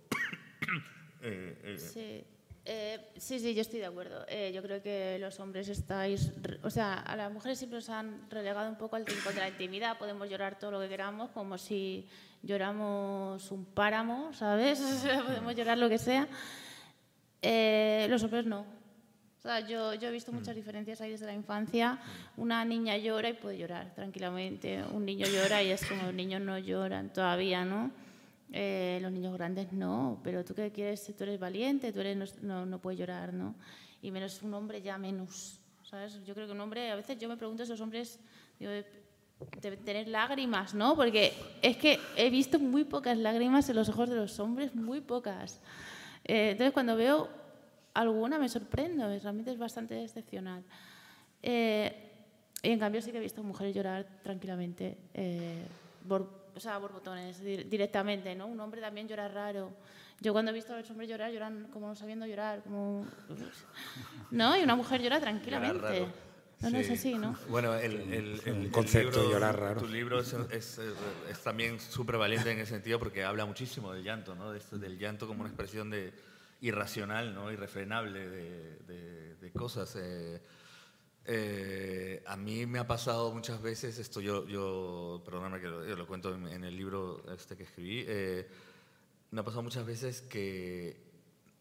sí. 1.77 2.25
Eh, 2.63 2.99
sí, 3.17 3.39
sí, 3.39 3.55
yo 3.55 3.61
estoy 3.61 3.79
de 3.79 3.87
acuerdo. 3.87 4.23
Eh, 4.27 4.51
yo 4.53 4.61
creo 4.61 4.81
que 4.81 5.17
los 5.19 5.39
hombres 5.39 5.67
estáis, 5.67 6.31
o 6.63 6.69
sea, 6.69 6.99
a 6.99 7.15
las 7.15 7.31
mujeres 7.31 7.57
siempre 7.57 7.77
nos 7.77 7.89
han 7.89 8.29
relegado 8.29 8.69
un 8.69 8.77
poco 8.77 8.95
al 8.95 9.05
tiempo 9.05 9.31
de 9.31 9.39
la 9.39 9.49
intimidad. 9.49 9.97
Podemos 9.97 10.29
llorar 10.29 10.59
todo 10.59 10.71
lo 10.71 10.79
que 10.79 10.89
queramos, 10.89 11.31
como 11.31 11.57
si 11.57 12.07
lloramos 12.43 13.51
un 13.51 13.65
páramo, 13.65 14.31
¿sabes? 14.33 14.79
Podemos 15.25 15.55
llorar 15.55 15.77
lo 15.77 15.89
que 15.89 15.97
sea. 15.97 16.27
Eh, 17.41 18.05
los 18.09 18.23
hombres 18.23 18.45
no. 18.45 18.59
O 18.59 19.41
sea, 19.41 19.61
yo, 19.61 19.95
yo 19.95 20.09
he 20.09 20.11
visto 20.11 20.31
muchas 20.31 20.55
diferencias 20.55 21.01
ahí 21.01 21.09
desde 21.09 21.25
la 21.25 21.33
infancia. 21.33 21.97
Una 22.37 22.63
niña 22.63 22.95
llora 22.97 23.29
y 23.29 23.33
puede 23.33 23.57
llorar 23.57 23.91
tranquilamente. 23.95 24.83
Un 24.83 25.03
niño 25.03 25.25
llora 25.25 25.63
y 25.63 25.71
es 25.71 25.83
como 25.83 26.03
los 26.03 26.13
niños 26.13 26.41
no 26.41 26.59
lloran 26.59 27.11
todavía, 27.11 27.65
¿no? 27.65 27.89
Eh, 28.53 28.99
los 29.01 29.13
niños 29.13 29.33
grandes 29.33 29.71
no, 29.71 30.19
pero 30.23 30.43
tú 30.43 30.53
que 30.53 30.71
quieres, 30.71 31.05
tú 31.17 31.23
eres 31.23 31.39
valiente, 31.39 31.93
tú 31.93 32.01
eres, 32.01 32.41
no, 32.43 32.65
no, 32.65 32.79
puedes 32.79 32.99
llorar, 32.99 33.33
¿no? 33.33 33.55
Y 34.01 34.11
menos 34.11 34.41
un 34.41 34.53
hombre 34.53 34.81
ya 34.81 34.97
menos, 34.97 35.61
¿sabes? 35.83 36.21
Yo 36.25 36.33
creo 36.33 36.47
que 36.47 36.53
un 36.53 36.59
hombre, 36.59 36.91
a 36.91 36.95
veces 36.95 37.17
yo 37.17 37.29
me 37.29 37.37
pregunto, 37.37 37.63
esos 37.63 37.79
hombres 37.79 38.19
deben 38.59 39.79
tener 39.85 40.09
lágrimas, 40.09 40.73
¿no? 40.73 40.97
Porque 40.97 41.33
es 41.61 41.77
que 41.77 41.97
he 42.17 42.29
visto 42.29 42.59
muy 42.59 42.83
pocas 42.83 43.17
lágrimas 43.17 43.69
en 43.69 43.77
los 43.77 43.87
ojos 43.87 44.09
de 44.09 44.17
los 44.17 44.37
hombres, 44.41 44.75
muy 44.75 44.99
pocas. 44.99 45.61
Eh, 46.25 46.51
entonces 46.51 46.73
cuando 46.73 46.97
veo 46.97 47.29
alguna 47.93 48.37
me 48.37 48.49
sorprendo, 48.49 49.07
realmente 49.07 49.51
es 49.51 49.57
bastante 49.57 50.03
excepcional. 50.03 50.61
Eh, 51.41 52.09
y 52.61 52.69
en 52.69 52.79
cambio 52.79 53.01
sí 53.01 53.11
que 53.11 53.17
he 53.17 53.21
visto 53.21 53.43
mujeres 53.43 53.73
llorar 53.73 54.05
tranquilamente 54.23 54.97
por 55.13 55.90
o 56.09 56.59
sea, 56.59 56.77
borbotones 56.77 57.41
directamente, 57.41 58.35
¿no? 58.35 58.47
Un 58.47 58.59
hombre 58.59 58.81
también 58.81 59.07
llora 59.07 59.27
raro. 59.27 59.71
Yo 60.19 60.33
cuando 60.33 60.51
he 60.51 60.53
visto 60.53 60.73
a 60.73 60.77
los 60.77 60.89
hombres 60.91 61.09
llorar, 61.09 61.31
lloran 61.31 61.67
como 61.73 61.87
no 61.87 61.95
sabiendo 61.95 62.25
llorar, 62.27 62.61
como... 62.63 63.05
¿No? 64.31 64.57
Y 64.57 64.61
una 64.61 64.75
mujer 64.75 65.01
llora 65.01 65.19
tranquilamente. 65.19 66.07
No, 66.61 66.69
no 66.69 66.77
es 66.77 66.91
así, 66.91 67.15
¿no? 67.15 67.35
Bueno, 67.49 67.73
el, 67.73 68.39
el, 68.45 68.69
concepto 68.71 69.23
de 69.23 69.29
llorar 69.29 69.59
raro. 69.59 69.81
Tu 69.81 69.87
libro 69.87 70.19
es, 70.19 70.33
es, 70.51 70.79
es 71.29 71.39
también 71.43 71.79
súper 71.79 72.17
valiente 72.17 72.51
en 72.51 72.59
ese 72.59 72.73
sentido 72.73 72.99
porque 72.99 73.23
habla 73.23 73.45
muchísimo 73.45 73.91
del 73.93 74.03
llanto, 74.03 74.35
¿no? 74.35 74.51
del 74.51 74.97
llanto 74.99 75.25
como 75.25 75.39
una 75.39 75.49
expresión 75.49 75.89
de 75.89 76.13
irracional, 76.61 77.33
¿no? 77.33 77.51
Irrefrenable 77.51 78.29
de, 78.29 78.77
de, 78.87 79.35
de 79.35 79.51
cosas. 79.51 79.95
Eh, 79.95 80.39
eh, 81.25 82.23
a 82.25 82.35
mí 82.35 82.65
me 82.65 82.79
ha 82.79 82.87
pasado 82.87 83.31
muchas 83.31 83.61
veces, 83.61 83.99
esto 83.99 84.21
yo, 84.21 84.47
yo 84.47 85.21
perdóname 85.23 85.61
que 85.61 85.67
lo, 85.67 86.07
cuento 86.07 86.33
en, 86.33 86.63
el 86.63 86.75
libro 86.75 87.23
este 87.33 87.55
que 87.55 87.63
escribí, 87.63 88.03
eh, 88.07 88.47
me 89.29 89.41
ha 89.41 89.43
pasado 89.43 89.61
muchas 89.61 89.85
veces 89.85 90.21
que 90.21 90.97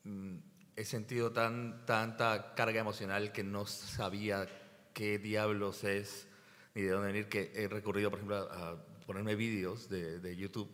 mm, 0.04 0.36
he 0.76 0.84
sentido 0.84 1.32
tan, 1.32 1.84
tanta 1.84 2.54
carga 2.54 2.80
emocional 2.80 3.32
que 3.32 3.44
no 3.44 3.66
sabía 3.66 4.48
qué 4.94 5.18
diablos 5.18 5.84
es 5.84 6.26
ni 6.74 6.82
de 6.82 6.90
dónde 6.90 7.08
venir, 7.08 7.28
que 7.28 7.52
he 7.54 7.68
recurrido, 7.68 8.10
por 8.10 8.20
ejemplo, 8.20 8.36
a, 8.50 8.82
ponerme 9.06 9.34
vídeos 9.34 9.88
de, 9.88 10.36
YouTube, 10.36 10.72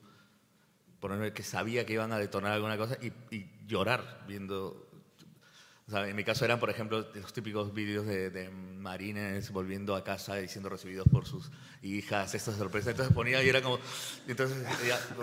ponerme 1.01 1.33
que 1.33 1.43
sabía 1.43 1.87
que 1.87 1.95
iban 1.95 2.13
a 2.13 2.19
detonar 2.19 2.53
alguna 2.53 2.77
cosa 2.77 2.99
y 3.01 3.67
llorar 3.67 4.25
viendo 4.29 4.86
en 5.89 6.17
mi 6.17 6.25
caso 6.25 6.45
eran, 6.45 6.59
por 6.59 6.69
ejemplo, 6.69 7.07
los 7.15 7.33
típicos 7.33 7.73
vídeos 7.73 8.07
de, 8.07 8.51
marines 8.51 9.51
volviendo 9.53 9.95
a 9.95 10.03
casa 10.03 10.41
y 10.41 10.49
siendo 10.49 10.69
recibidos 10.69 11.07
por 11.09 11.27
sus 11.27 11.51
hijas, 11.83 12.35
estas 12.35 12.57
sorpresas. 12.57 12.91
Entonces 12.91 13.15
ponía 13.15 13.43
y 13.43 13.49
era 13.49 13.63
como, 13.63 13.79
entonces, 14.27 14.65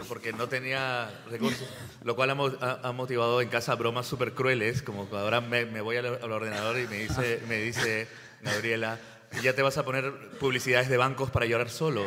porque 0.07 0.31
no 0.31 0.47
tenía 0.47 1.11
recursos, 1.29 1.67
lo 2.03 2.15
cual 2.15 2.29
ha, 2.29 2.91
motivado 2.93 3.41
en 3.41 3.49
casa 3.49 3.75
bromas 3.75 4.07
súper 4.07 4.33
crueles, 4.33 4.81
como 4.81 5.07
ahora 5.11 5.41
me, 5.41 5.81
voy 5.81 5.97
al, 5.97 6.05
ordenador 6.05 6.79
y 6.79 6.87
me 6.87 6.97
dice, 6.99 7.41
me 7.47 7.57
dice 7.57 8.07
Gabriela, 8.41 8.99
ya 9.41 9.53
te 9.53 9.61
vas 9.61 9.77
a 9.77 9.83
poner 9.83 10.13
publicidades 10.39 10.87
de 10.87 10.95
bancos 10.95 11.29
para 11.29 11.45
llorar 11.45 11.69
solo. 11.69 12.05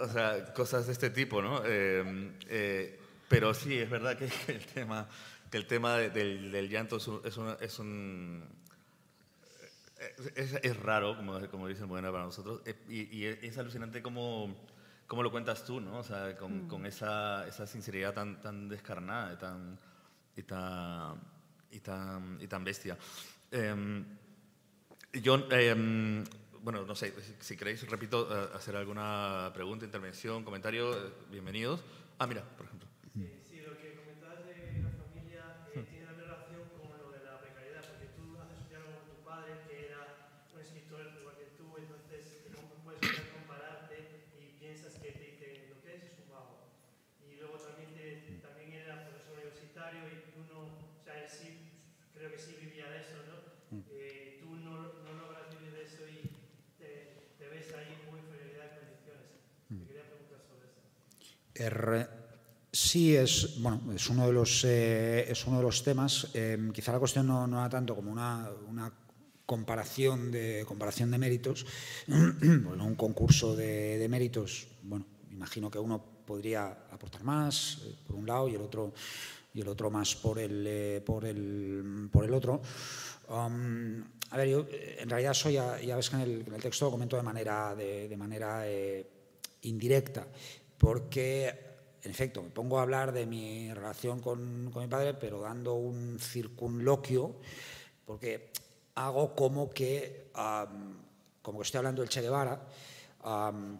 O 0.00 0.08
sea, 0.08 0.52
cosas 0.54 0.86
de 0.86 0.92
este 0.92 1.10
tipo, 1.10 1.40
¿no? 1.40 1.62
Eh, 1.64 2.32
eh, 2.48 3.00
pero 3.28 3.54
sí, 3.54 3.78
es 3.78 3.88
verdad 3.88 4.16
que 4.16 4.28
el 4.52 4.64
tema 4.66 5.08
el 5.56 5.66
tema 5.66 5.96
del, 5.96 6.50
del, 6.50 6.68
llanto 6.68 6.96
es, 6.96 7.08
un, 7.08 7.20
es, 7.24 7.78
un, 7.78 8.44
es, 10.36 10.76
raro, 10.80 11.16
como, 11.16 11.40
como 11.48 11.68
dicen 11.68 11.88
bueno 11.88 12.10
para 12.12 12.24
nosotros, 12.24 12.62
eh, 12.64 12.74
y, 12.88 13.24
es 13.24 13.56
alucinante 13.58 14.02
como, 14.02 14.54
como 15.06 15.22
lo 15.22 15.30
cuentas 15.30 15.64
tú, 15.64 15.80
¿no? 15.80 15.98
O 15.98 16.02
sea, 16.02 16.36
con, 16.36 16.64
mm. 16.64 16.68
con 16.68 16.86
esa, 16.86 17.46
esa, 17.46 17.66
sinceridad 17.66 18.12
tan, 18.14 18.40
tan 18.40 18.68
descarnada 18.68 19.32
y 19.32 19.36
tan, 19.36 19.78
y 20.36 20.42
tan, 20.42 21.20
y 21.70 21.80
tan, 21.80 22.38
y 22.40 22.46
tan 22.46 22.64
bestia. 22.64 22.98
Em, 23.50 24.04
yo, 25.12 25.46
em, 25.50 26.24
bueno, 26.62 26.84
no 26.84 26.94
sé, 26.94 27.14
si 27.40 27.56
queréis, 27.56 27.88
repito, 27.88 28.28
eh, 28.30 28.48
hacer 28.54 28.74
alguna 28.74 29.50
pregunta, 29.54 29.84
intervención, 29.84 30.44
comentario, 30.44 30.92
eh, 30.94 31.12
bienvenidos. 31.30 31.84
Ah, 32.18 32.26
mira, 32.26 32.42
por 32.42 32.66
ejemplo. 32.66 32.73
Sí 62.74 63.14
es, 63.14 63.60
bueno, 63.62 63.80
es, 63.94 64.10
uno, 64.10 64.26
de 64.26 64.32
los, 64.32 64.64
eh, 64.64 65.30
es 65.30 65.46
uno 65.46 65.58
de 65.58 65.62
los 65.62 65.82
temas. 65.84 66.28
Em, 66.34 66.72
quizá 66.72 66.92
la 66.92 66.98
cuestión 66.98 67.26
no, 67.26 67.46
no 67.46 67.60
era 67.60 67.68
tanto 67.68 67.94
como 67.94 68.10
una, 68.10 68.50
una 68.68 68.92
comparación, 69.46 70.32
de, 70.32 70.64
comparación 70.66 71.10
de 71.10 71.18
méritos. 71.18 71.66
bueno, 72.08 72.84
un 72.84 72.96
concurso 72.96 73.54
de, 73.54 73.98
de, 73.98 74.08
méritos, 74.08 74.66
bueno, 74.82 75.06
imagino 75.30 75.70
que 75.70 75.78
uno 75.78 76.02
podría 76.26 76.66
aportar 76.90 77.22
más 77.22 77.78
eh, 77.84 77.94
por 78.06 78.16
un 78.16 78.26
lado 78.26 78.48
y 78.48 78.56
el 78.56 78.60
otro, 78.60 78.92
y 79.54 79.60
el 79.60 79.68
otro 79.68 79.88
más 79.88 80.16
por 80.16 80.40
el, 80.40 80.64
eh, 80.66 81.02
por 81.06 81.24
el, 81.24 82.08
por 82.10 82.24
el 82.24 82.34
otro. 82.34 82.60
Um, 83.28 84.02
a 84.30 84.36
ver, 84.36 84.48
yo 84.48 84.66
en 84.98 85.08
realidad 85.08 85.32
soy, 85.32 85.54
ya, 85.54 85.96
ves 85.96 86.10
que 86.10 86.16
en 86.16 86.22
el, 86.22 86.44
en 86.46 86.54
el, 86.54 86.60
texto 86.60 86.86
lo 86.86 86.90
comento 86.90 87.16
de 87.16 87.22
manera, 87.22 87.74
de 87.76 88.16
manera 88.16 88.66
indirecta 89.62 90.26
porque, 90.84 91.48
en 92.02 92.10
efecto, 92.10 92.42
me 92.42 92.50
pongo 92.50 92.78
a 92.78 92.82
hablar 92.82 93.10
de 93.10 93.24
mi 93.24 93.72
relación 93.72 94.20
con, 94.20 94.66
mi 94.66 94.86
padre, 94.86 95.14
pero 95.14 95.40
dando 95.40 95.76
un 95.76 96.18
circunloquio, 96.20 97.40
porque 98.04 98.52
hago 98.96 99.34
como 99.34 99.70
que, 99.70 100.28
como 101.40 101.58
que 101.58 101.62
estoy 101.62 101.78
hablando 101.78 102.02
del 102.02 102.10
Che 102.10 102.20
Guevara, 102.20 102.60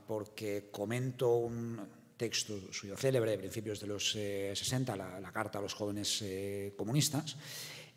porque 0.06 0.70
comento 0.72 1.36
un 1.36 1.86
texto 2.16 2.72
suyo 2.72 2.96
célebre 2.96 3.32
de 3.32 3.38
principios 3.38 3.80
de 3.80 3.86
los 3.86 4.12
60, 4.12 4.94
eh, 4.94 4.96
la, 4.96 5.30
Carta 5.30 5.58
a 5.58 5.62
los 5.62 5.74
Jóvenes 5.74 6.22
eh, 6.22 6.72
Comunistas, 6.74 7.36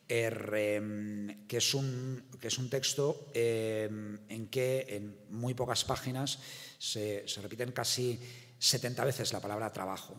que, 0.05 1.37
es 1.49 1.73
un, 1.73 2.23
que 2.41 2.47
es 2.49 2.57
un 2.57 2.69
texto 2.69 3.27
en 3.33 4.47
que 4.51 4.85
en 4.89 5.17
muy 5.29 5.53
pocas 5.53 5.85
páginas 5.85 6.39
se, 6.77 7.25
repiten 7.41 7.71
casi 7.71 8.19
70 8.59 9.05
veces 9.05 9.33
la 9.33 9.39
palabra 9.39 9.71
trabajo, 9.71 10.15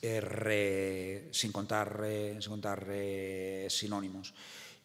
sin 0.00 1.52
contar, 1.52 2.04
sin 2.40 2.50
contar 2.50 2.86
sinónimos. 3.68 4.34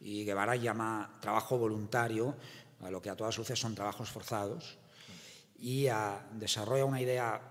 Y 0.02 0.26
Guevara 0.26 0.56
llama 0.56 1.18
trabajo 1.22 1.58
voluntario 1.58 2.36
a 2.82 2.92
lo 2.92 3.02
que 3.02 3.10
a 3.10 3.16
todas 3.16 3.38
luces 3.38 3.58
son 3.58 3.76
trabajos 3.76 4.10
forzados 4.10 4.78
y 5.58 5.88
desarrolla 6.34 6.86
una 6.86 7.02
idea 7.02 7.42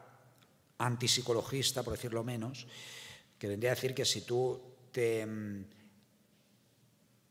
antipsicologista, 0.78 1.82
por 1.82 1.95
decirlo 1.95 2.22
menos, 2.24 2.66
que 3.39 3.49
vendría 3.49 3.72
a 3.72 3.74
decir 3.74 3.95
que 3.95 4.05
si 4.05 4.22
tú 4.22 4.61
te 4.93 5.24
mm, 5.24 5.64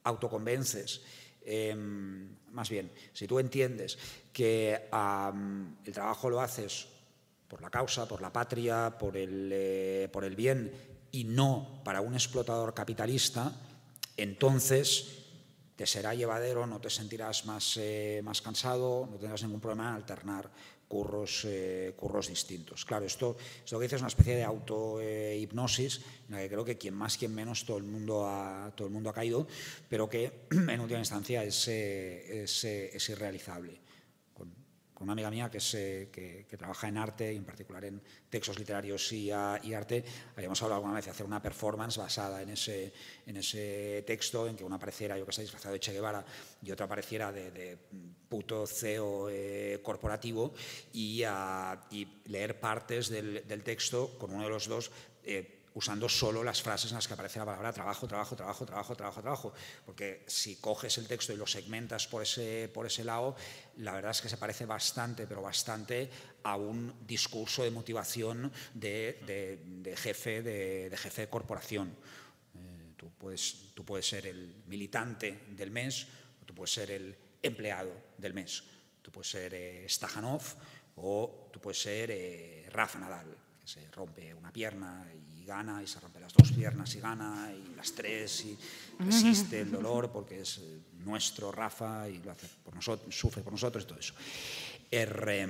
autoconvences, 0.03 1.01
em, 1.45 2.35
más 2.51 2.69
bien, 2.69 2.91
si 3.13 3.27
tú 3.27 3.39
entiendes 3.39 3.97
que 4.31 4.89
el 5.85 5.93
trabajo 5.93 6.29
lo 6.29 6.41
haces 6.41 6.87
por 7.47 7.61
la 7.61 7.69
causa, 7.69 8.07
por 8.07 8.21
la 8.21 8.33
patria, 8.33 8.95
por 8.97 9.15
el, 9.17 9.49
eh, 9.51 10.09
por 10.11 10.23
el 10.23 10.35
bien 10.35 10.71
y 11.11 11.23
no 11.25 11.81
para 11.83 12.01
un 12.01 12.13
explotador 12.13 12.73
capitalista, 12.73 13.53
entonces 14.17 15.19
te 15.75 15.85
será 15.85 16.13
llevadero, 16.13 16.67
no 16.67 16.79
te 16.79 16.89
sentirás 16.89 17.45
más, 17.45 17.77
eh, 17.77 18.21
más 18.23 18.41
cansado, 18.41 19.07
no 19.09 19.17
tendrás 19.17 19.43
ningún 19.43 19.59
problema 19.59 19.89
en 19.89 19.95
alternar 19.95 20.49
curros, 20.87 21.45
eh, 21.45 21.93
curros 21.95 22.27
distintos. 22.27 22.85
Claro, 22.85 23.05
esto, 23.05 23.35
esto 23.63 23.79
que 23.79 23.83
dices 23.83 23.97
es 23.97 24.01
una 24.01 24.09
especie 24.09 24.35
de 24.35 24.43
auto-hipnosis 24.43 26.01
en 26.29 26.35
la 26.35 26.41
que 26.41 26.49
creo 26.49 26.65
que 26.65 26.77
quien 26.77 26.93
más, 26.93 27.17
quien 27.17 27.33
menos, 27.33 27.65
todo 27.65 27.77
el 27.77 27.83
mundo 27.83 28.27
ha, 28.27 28.71
todo 28.75 28.87
el 28.87 28.93
mundo 28.93 29.09
ha 29.09 29.13
caído, 29.13 29.47
pero 29.89 30.07
que 30.07 30.45
en 30.51 30.79
última 30.79 30.99
instancia 30.99 31.43
es, 31.43 31.67
es, 31.67 32.63
es 32.63 33.09
irrealizable 33.09 33.82
una 35.03 35.13
amiga 35.13 35.29
mía 35.29 35.51
que, 35.51 36.09
que, 36.11 36.57
trabaja 36.57 36.87
en 36.87 36.97
arte 36.97 37.33
y 37.33 37.37
en 37.37 37.43
particular 37.43 37.83
en 37.85 38.01
textos 38.29 38.57
literarios 38.57 39.11
y, 39.11 39.31
arte, 39.31 40.03
habíamos 40.35 40.61
hablado 40.61 40.77
alguna 40.77 40.95
vez 40.95 41.05
de 41.05 41.11
hacer 41.11 41.25
una 41.25 41.41
performance 41.41 41.97
basada 41.97 42.41
en 42.41 42.49
ese, 42.49 42.93
en 43.25 43.37
ese 43.37 44.03
texto, 44.07 44.47
en 44.47 44.55
que 44.55 44.63
una 44.63 44.77
apareciera, 44.77 45.17
yo 45.17 45.25
que 45.25 45.33
sé, 45.33 45.41
disfrazado 45.41 45.73
de 45.73 45.79
Che 45.79 45.93
Guevara 45.93 46.25
y 46.61 46.71
otra 46.71 46.85
apareciera 46.85 47.31
de, 47.31 47.77
puto 48.29 48.65
CEO 48.65 49.29
eh, 49.29 49.79
corporativo 49.83 50.53
y, 50.93 51.23
leer 52.25 52.59
partes 52.59 53.09
del, 53.09 53.63
texto 53.63 54.17
con 54.17 54.33
uno 54.33 54.43
de 54.43 54.49
los 54.49 54.67
dos. 54.67 54.91
Eh, 55.23 55.62
usando 55.75 56.07
solo 56.07 56.43
las 56.43 56.61
frases 56.61 56.91
en 56.91 56.95
las 56.95 57.07
que 57.07 57.13
aparece 57.13 57.39
la 57.39 57.45
palabra 57.45 57.73
trabajo, 57.73 58.07
trabajo, 58.07 58.35
trabajo, 58.35 58.65
trabajo, 58.65 58.95
trabajo, 58.95 59.21
trabajo. 59.21 59.53
Porque 59.85 60.23
si 60.27 60.57
coges 60.57 60.97
el 60.97 61.07
texto 61.07 61.33
y 61.33 61.37
lo 61.37 61.47
segmentas 61.47 62.07
por 62.07 62.21
ese, 62.21 62.69
por 62.73 62.85
ese 62.85 63.03
lado, 63.03 63.35
la 63.77 63.93
verdad 63.93 64.11
es 64.11 64.21
que 64.21 64.29
se 64.29 64.37
parece 64.37 64.65
bastante, 64.65 65.25
pero 65.25 65.41
bastante 65.41 66.09
a 66.43 66.55
un 66.55 66.93
discurso 67.07 67.63
de 67.63 67.71
motivación 67.71 68.51
de, 68.73 69.95
jefe, 69.97 70.41
de, 70.43 70.95
jefe 70.95 71.21
de 71.23 71.29
corporación. 71.29 71.95
Eh, 72.55 72.93
tú, 72.95 73.09
puedes, 73.17 73.73
tú 73.73 73.83
puedes 73.83 74.07
ser 74.07 74.27
el 74.27 74.63
militante 74.67 75.45
del 75.49 75.71
mes 75.71 76.07
o 76.41 76.45
tú 76.45 76.53
puedes 76.53 76.73
ser 76.73 76.91
el 76.91 77.15
empleado 77.41 77.91
del 78.17 78.33
mes. 78.33 78.63
Tú 79.01 79.11
puedes 79.11 79.29
ser 79.29 79.53
eh, 79.53 79.85
Stajanov 79.89 80.41
o 80.95 81.49
tú 81.51 81.59
puedes 81.59 81.81
ser 81.81 82.11
eh, 82.11 82.69
Rafa 82.71 82.99
Nadal, 82.99 83.35
que 83.59 83.67
se 83.67 83.89
rompe 83.91 84.33
una 84.33 84.51
pierna 84.51 85.05
y 85.13 85.22
gana 85.43 85.81
y 85.81 85.87
se 85.87 85.99
rompe 85.99 86.19
las 86.19 86.33
dos 86.33 86.51
piernas 86.51 86.95
y 86.95 86.99
gana 86.99 87.51
y 87.53 87.75
las 87.75 87.93
tres 87.93 88.45
y 88.45 88.57
resiste 88.99 89.61
el 89.61 89.71
dolor 89.71 90.11
porque 90.11 90.41
es 90.41 90.59
eh, 90.59 90.79
nuestro 90.99 91.51
Rafa 91.51 92.07
y 92.09 92.19
lo 92.19 92.31
hace 92.31 92.47
por 92.63 92.75
nosotros, 92.75 93.15
sufre 93.15 93.43
por 93.43 93.53
nosotros 93.53 93.83
y 93.83 93.87
todo 93.87 93.99
eso. 93.99 94.13
Er, 94.89 95.47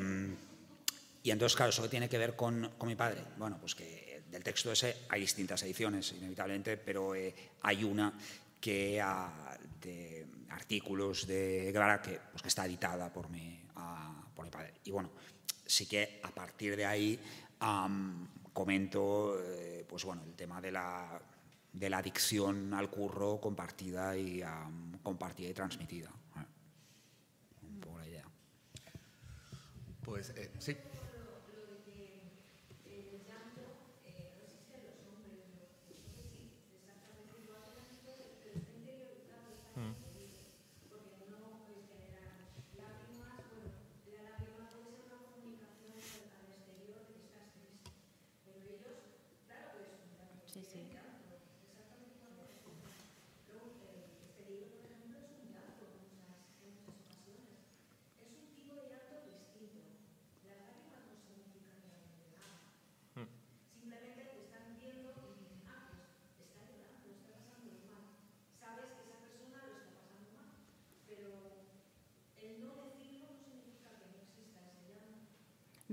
y 1.24 1.32
entonces, 1.32 1.56
claro, 1.56 1.70
eso 1.70 1.90
tiene 1.90 2.10
que 2.10 2.18
ver 2.18 2.36
con, 2.36 2.72
con, 2.78 2.90
mi 2.90 2.96
padre. 2.96 3.24
Bueno, 3.38 3.58
pues 3.60 3.76
que 3.76 4.24
del 4.30 4.44
texto 4.44 4.72
ese 4.72 5.06
hay 5.10 5.22
distintas 5.22 5.64
ediciones, 5.64 6.12
inevitablemente, 6.12 6.76
pero 6.78 7.16
eh, 7.16 7.34
hay 7.62 7.84
una 7.84 8.14
que 8.60 9.04
de 9.82 10.26
artículos 10.50 11.28
de 11.28 11.72
Guevara 11.72 12.02
que, 12.02 12.20
pues, 12.32 12.42
que 12.42 12.48
está 12.48 12.66
editada 12.66 13.12
por 13.12 13.30
mi, 13.30 13.62
por 14.36 14.46
mi 14.46 14.52
padre. 14.52 14.74
Y 14.86 14.92
bueno, 14.92 15.12
sí 15.66 15.86
que 15.86 16.20
a 16.24 16.32
partir 16.32 16.76
de 16.76 16.86
ahí 16.86 17.20
comento 18.54 19.40
eh, 19.42 19.86
pues 19.88 20.06
bueno, 20.06 20.24
el 20.24 20.34
tema 20.36 20.62
de 20.62 20.72
la, 20.72 21.22
de 21.72 21.90
la 21.90 21.98
adicción 21.98 22.74
al 22.74 22.90
curro 22.90 23.42
compartida 23.42 24.16
y, 24.16 24.44
compartida 25.02 25.50
y 25.50 25.54
transmitida. 25.54 26.12
Un 27.64 27.80
poco 27.80 28.00
la 28.00 28.08
idea. 28.08 28.26
Pues 30.04 30.30
eh, 30.32 30.52
sí. 30.60 30.78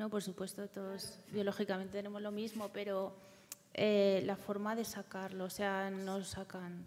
No, 0.01 0.09
por 0.09 0.23
supuesto, 0.23 0.67
todos 0.67 1.19
biológicamente 1.31 1.93
tenemos 1.93 2.23
lo 2.23 2.31
mismo, 2.31 2.71
pero 2.73 3.13
eh, 3.75 4.23
la 4.25 4.35
forma 4.35 4.75
de 4.75 4.83
sacarlo, 4.83 5.45
o 5.45 5.51
sea, 5.51 5.91
no 5.91 6.25
sacan. 6.25 6.87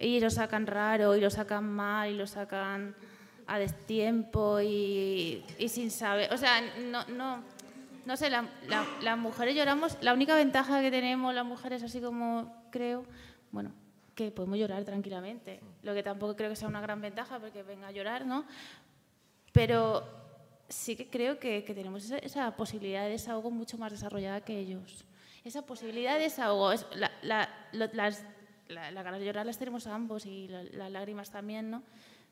Y 0.00 0.18
lo 0.18 0.30
sacan 0.30 0.66
raro, 0.66 1.14
y 1.14 1.20
lo 1.20 1.30
sacan 1.30 1.70
mal, 1.70 2.10
y 2.10 2.16
lo 2.16 2.26
sacan 2.26 2.96
a 3.46 3.56
destiempo 3.60 4.60
y 4.60 5.44
sin 5.68 5.92
saber. 5.92 6.34
O 6.34 6.36
sea, 6.36 6.60
no, 6.90 7.04
no, 7.04 7.44
no 8.04 8.16
sé, 8.16 8.28
las 8.30 9.16
mujeres 9.16 9.54
lloramos. 9.54 9.96
La 10.00 10.12
única 10.12 10.34
ventaja 10.34 10.80
que 10.80 10.90
tenemos 10.90 11.32
las 11.32 11.46
mujeres, 11.46 11.84
así 11.84 12.00
como 12.00 12.66
creo, 12.72 13.04
bueno, 13.52 13.70
que 14.16 14.32
podemos 14.32 14.58
llorar 14.58 14.82
tranquilamente. 14.82 15.60
Lo 15.84 15.94
que 15.94 16.02
tampoco 16.02 16.34
creo 16.34 16.50
que 16.50 16.56
sea 16.56 16.66
una 16.66 16.80
gran 16.80 17.00
ventaja 17.00 17.38
porque 17.38 17.62
venga 17.62 17.86
a 17.86 17.92
llorar, 17.92 18.26
¿no? 18.26 18.44
Pero 19.52 20.19
sí 20.70 20.96
que 20.96 21.10
creo 21.10 21.38
que, 21.38 21.62
tenemos 21.62 22.10
esa, 22.10 22.56
posibilidad 22.56 23.04
de 23.04 23.10
desahogo 23.10 23.50
mucho 23.50 23.76
más 23.76 23.92
desarrollada 23.92 24.40
que 24.40 24.58
ellos. 24.58 25.04
Esa 25.44 25.62
posibilidad 25.62 26.14
de 26.14 26.22
desahogo, 26.22 26.72
la, 26.94 27.10
las, 27.72 28.24
ganas 28.68 29.20
de 29.20 29.26
llorar 29.26 29.46
las 29.46 29.58
tenemos 29.58 29.86
ambos 29.86 30.24
y 30.26 30.48
las 30.48 30.90
lágrimas 30.90 31.30
también, 31.30 31.70
¿no? 31.70 31.82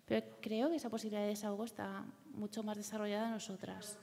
Pero 0.07 0.27
creo 0.41 0.71
que 0.71 0.77
esa 0.77 0.89
posibilidad 0.89 1.23
de 1.23 1.29
desahogo 1.29 1.65
está 1.65 2.05
mucho 2.33 2.63
más 2.63 2.77
desarrollada 2.77 3.27
en 3.27 3.33
nosotras. 3.33 3.99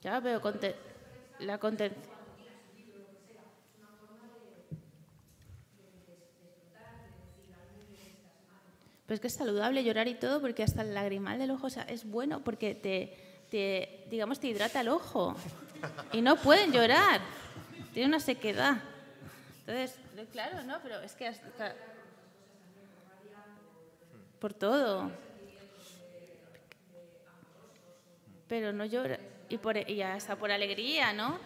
Ya, 0.00 0.20
pero 0.20 0.40
la 1.40 1.58
contención 1.58 2.17
Pero 9.08 9.14
es 9.14 9.20
que 9.22 9.28
es 9.28 9.32
saludable 9.32 9.82
llorar 9.82 10.06
y 10.06 10.16
todo, 10.16 10.38
porque 10.38 10.62
hasta 10.62 10.82
el 10.82 10.92
lagrimal 10.92 11.38
del 11.38 11.50
ojo 11.50 11.66
es 11.66 12.04
bueno 12.04 12.44
porque 12.44 12.74
te, 12.74 14.04
digamos, 14.10 14.38
te 14.38 14.48
hidrata 14.48 14.82
el 14.82 14.90
ojo. 14.90 15.34
Y 16.12 16.20
no 16.20 16.36
pueden 16.36 16.72
llorar. 16.72 17.22
Tiene 17.94 18.10
una 18.10 18.20
sequedad. 18.20 18.82
Entonces, 19.60 19.98
claro, 20.30 20.62
¿no? 20.64 20.78
Pero 20.82 21.00
es 21.00 21.14
que 21.14 21.26
hasta... 21.26 21.74
Por 24.38 24.52
todo. 24.52 25.10
Pero 28.46 28.74
no 28.74 28.84
llora. 28.84 29.18
Y, 29.48 29.56
por, 29.56 29.88
y 29.88 30.02
hasta 30.02 30.36
por 30.36 30.50
alegría, 30.50 31.14
¿no? 31.14 31.38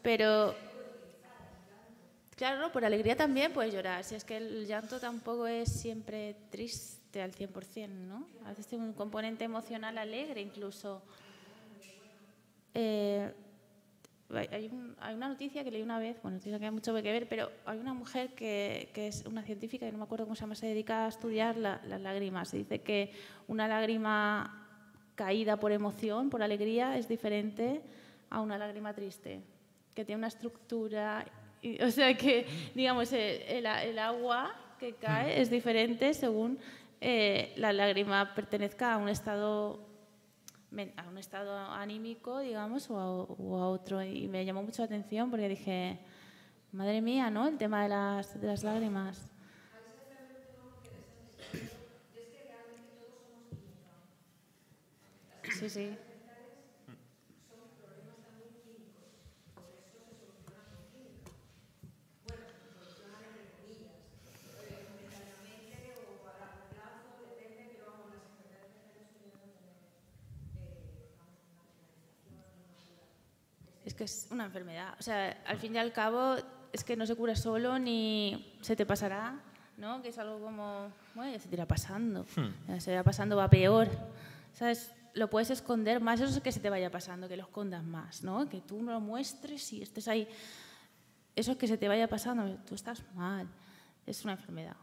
Pero 0.00 0.54
Claro, 2.36 2.72
por 2.72 2.84
alegría 2.84 3.16
también 3.16 3.52
puedes 3.52 3.72
llorar. 3.72 4.02
Si 4.02 4.14
es 4.14 4.24
que 4.24 4.36
el 4.36 4.66
llanto 4.66 4.98
tampoco 4.98 5.46
es 5.46 5.70
siempre 5.70 6.34
triste 6.50 7.22
al 7.22 7.32
100%, 7.32 7.88
¿no? 7.88 8.26
A 8.44 8.50
veces 8.50 8.66
tiene 8.66 8.84
un 8.84 8.92
componente 8.92 9.44
emocional 9.44 9.96
alegre 9.98 10.40
incluso. 10.40 11.02
Eh, 12.74 13.32
hay, 14.30 14.68
una 15.14 15.28
noticia 15.28 15.62
que 15.62 15.70
leí 15.70 15.82
una 15.82 16.00
vez, 16.00 16.20
bueno, 16.22 16.40
tiene 16.40 16.58
que 16.58 16.70
mucho 16.72 16.92
que 16.94 17.02
ver, 17.02 17.28
pero 17.28 17.50
hay 17.66 17.78
una 17.78 17.94
mujer 17.94 18.34
que, 18.34 18.90
es 18.94 19.24
una 19.26 19.44
científica, 19.44 19.86
que 19.86 19.92
no 19.92 19.98
me 19.98 20.04
acuerdo 20.04 20.24
cómo 20.24 20.34
se 20.34 20.40
llama, 20.40 20.56
se 20.56 20.66
dedica 20.66 21.04
a 21.04 21.08
estudiar 21.08 21.56
las 21.56 22.00
lágrimas. 22.00 22.48
Se 22.48 22.56
dice 22.56 22.80
que 22.80 23.12
una 23.46 23.68
lágrima 23.68 24.66
caída 25.14 25.58
por 25.58 25.70
emoción, 25.70 26.30
por 26.30 26.42
alegría, 26.42 26.98
es 26.98 27.06
diferente 27.06 27.80
a 28.28 28.40
una 28.40 28.58
lágrima 28.58 28.92
triste, 28.92 29.40
que 29.94 30.04
tiene 30.04 30.18
una 30.18 30.28
estructura, 30.28 31.24
o 31.80 31.90
sea 31.90 32.16
que, 32.16 32.46
digamos, 32.74 33.12
el, 33.12 33.98
agua 33.98 34.54
que 34.78 34.94
cae 34.94 35.40
es 35.40 35.50
diferente 35.50 36.12
según 36.14 36.58
eh, 37.00 37.52
la 37.56 37.72
lágrima 37.72 38.34
pertenezca 38.34 38.94
a 38.94 38.96
un 38.98 39.08
estado 39.08 39.94
a 40.96 41.08
un 41.08 41.18
estado 41.18 41.56
anímico, 41.70 42.40
digamos, 42.40 42.90
o 42.90 42.98
a, 42.98 43.68
otro. 43.68 44.02
Y 44.02 44.26
me 44.26 44.44
llamó 44.44 44.62
mucho 44.62 44.82
la 44.82 44.86
atención 44.86 45.30
porque 45.30 45.48
dije, 45.48 46.00
madre 46.72 47.00
mía, 47.00 47.30
¿no? 47.30 47.46
El 47.46 47.58
tema 47.58 47.84
de 47.84 47.90
las, 47.90 48.40
de 48.40 48.46
las 48.46 48.64
lágrimas. 48.64 49.28
Sí, 55.60 55.70
sí. 55.70 55.96
Que 73.94 74.04
es 74.04 74.28
una 74.30 74.44
enfermedad. 74.44 74.94
O 74.98 75.02
sea, 75.02 75.42
al 75.46 75.58
fin 75.58 75.74
y 75.74 75.78
al 75.78 75.92
cabo 75.92 76.36
es 76.72 76.84
que 76.84 76.96
no 76.96 77.06
se 77.06 77.14
cura 77.14 77.36
solo 77.36 77.78
ni 77.78 78.56
se 78.60 78.76
te 78.76 78.84
pasará, 78.84 79.40
¿no? 79.76 80.02
Que 80.02 80.08
es 80.08 80.18
algo 80.18 80.40
como, 80.40 80.90
bueno, 81.14 81.32
ya 81.32 81.38
se 81.38 81.48
te 81.48 81.54
irá 81.54 81.66
pasando, 81.66 82.24
hmm. 82.36 82.68
ya 82.68 82.80
se 82.80 82.92
irá 82.92 83.02
pasando, 83.02 83.36
va 83.36 83.48
peor. 83.48 83.88
¿Sabes? 84.52 84.92
Lo 85.14 85.30
puedes 85.30 85.50
esconder 85.50 86.00
más, 86.00 86.20
eso 86.20 86.34
es 86.34 86.40
que 86.40 86.52
se 86.52 86.60
te 86.60 86.70
vaya 86.70 86.90
pasando, 86.90 87.28
que 87.28 87.36
lo 87.36 87.44
escondas 87.44 87.84
más, 87.84 88.24
¿no? 88.24 88.48
Que 88.48 88.60
tú 88.60 88.82
lo 88.82 89.00
muestres 89.00 89.72
y 89.72 89.82
estés 89.82 90.08
ahí. 90.08 90.28
Eso 91.36 91.52
es 91.52 91.58
que 91.58 91.68
se 91.68 91.78
te 91.78 91.88
vaya 91.88 92.08
pasando, 92.08 92.56
tú 92.66 92.74
estás 92.74 93.02
mal. 93.14 93.48
Es 94.06 94.24
una 94.24 94.32
enfermedad. 94.32 94.76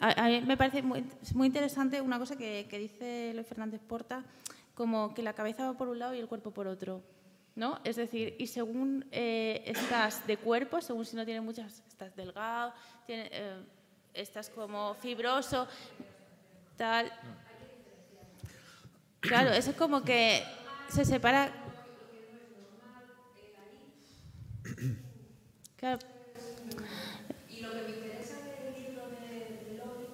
A, 0.00 0.28
mí 0.28 0.42
me 0.42 0.56
parece 0.56 0.82
muy, 0.82 1.04
muy 1.34 1.46
interesante 1.46 2.00
una 2.00 2.18
cosa 2.18 2.36
que, 2.36 2.66
que 2.68 2.78
dice 2.78 3.32
Luis 3.34 3.46
Fernández 3.46 3.80
Porta, 3.80 4.24
como 4.74 5.14
que 5.14 5.22
la 5.22 5.32
cabeza 5.32 5.70
va 5.70 5.76
por 5.76 5.88
un 5.88 5.98
lado 5.98 6.14
y 6.14 6.18
el 6.18 6.28
cuerpo 6.28 6.50
por 6.50 6.66
otro. 6.66 7.02
¿No? 7.56 7.80
Es 7.84 7.96
decir, 7.96 8.36
y 8.38 8.46
según 8.46 9.06
eh, 9.10 9.62
estás 9.66 10.26
de 10.26 10.36
cuerpo, 10.36 10.80
según 10.82 11.06
si 11.06 11.16
no 11.16 11.24
tienes 11.24 11.42
muchas, 11.42 11.82
estás 11.88 12.14
delgado, 12.14 12.74
eh, 13.08 13.64
estás 14.12 14.50
como 14.50 14.94
fibroso, 14.94 15.66
tal. 16.76 17.10
Claro, 19.20 19.50
eso 19.50 19.70
es 19.70 19.76
como 19.76 20.02
que 20.02 20.42
se 20.88 21.04
separa. 21.04 21.50
Claro. 25.76 25.98
Y 27.48 27.60
lo 27.60 27.70
que 27.72 27.82
me 27.82 27.88
interesa 27.88 28.36
del 28.42 28.82
libro 28.82 29.08
de, 29.08 29.78
Lobby 29.78 30.06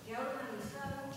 que 0.06 0.14
ha 0.14 0.20
organizado 0.20 1.10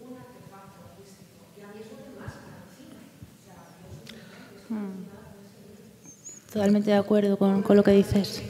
un 0.00 0.12
artefacto 0.18 0.78
artístico. 0.86 1.42
Y 1.58 1.60
a 1.62 1.66
mí 1.66 1.82
me 1.90 2.20
más 2.20 2.32
que 2.38 2.46
la 2.46 2.62
cocina. 2.62 3.02
O 3.26 3.42
sea, 3.42 3.58
es 4.54 4.70
un 4.70 4.76
mm. 4.78 5.10
Totalmente 6.52 6.90
de 6.92 6.96
acuerdo 6.96 7.36
con, 7.36 7.62
con 7.62 7.76
lo 7.76 7.82
que 7.82 7.90
dices. 7.90 8.42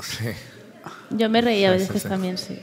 Sí. 0.00 0.28
Yo 1.10 1.28
me 1.28 1.42
reía 1.42 1.68
a 1.68 1.72
veces 1.72 2.02
también, 2.04 2.38
sí. 2.38 2.58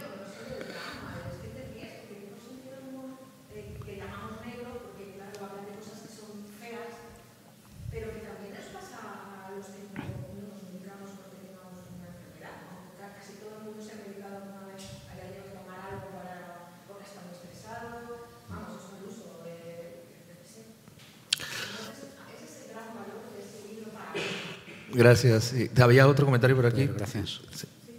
Gracias. 24.99 25.53
¿Había 25.81 26.09
otro 26.09 26.25
comentario 26.25 26.57
por 26.57 26.65
aquí? 26.65 26.85
Gracias. 26.87 27.39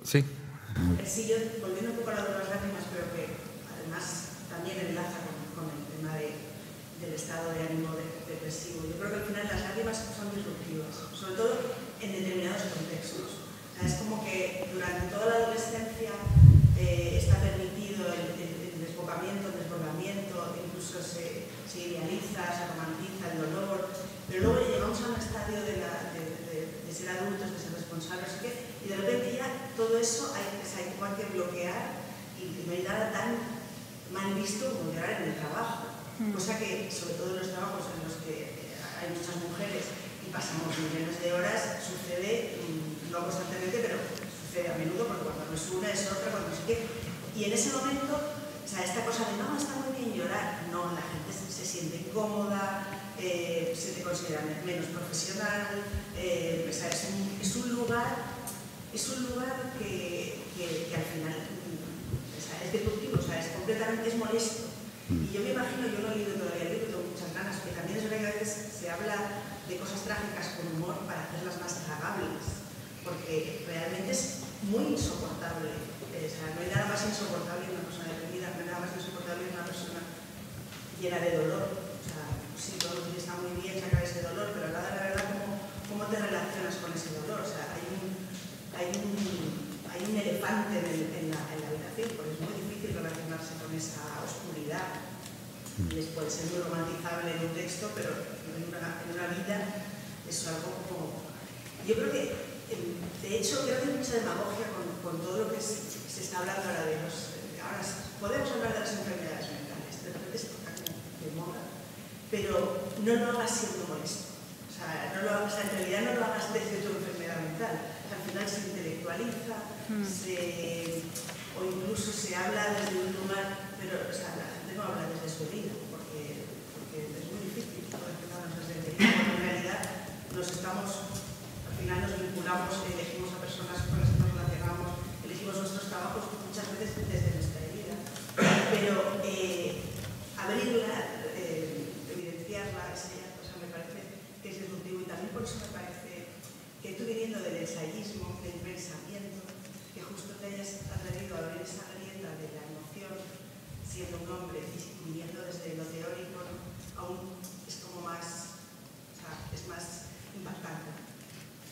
Sí. 0.05 0.23
sí. 1.07 1.27
yo, 1.27 1.37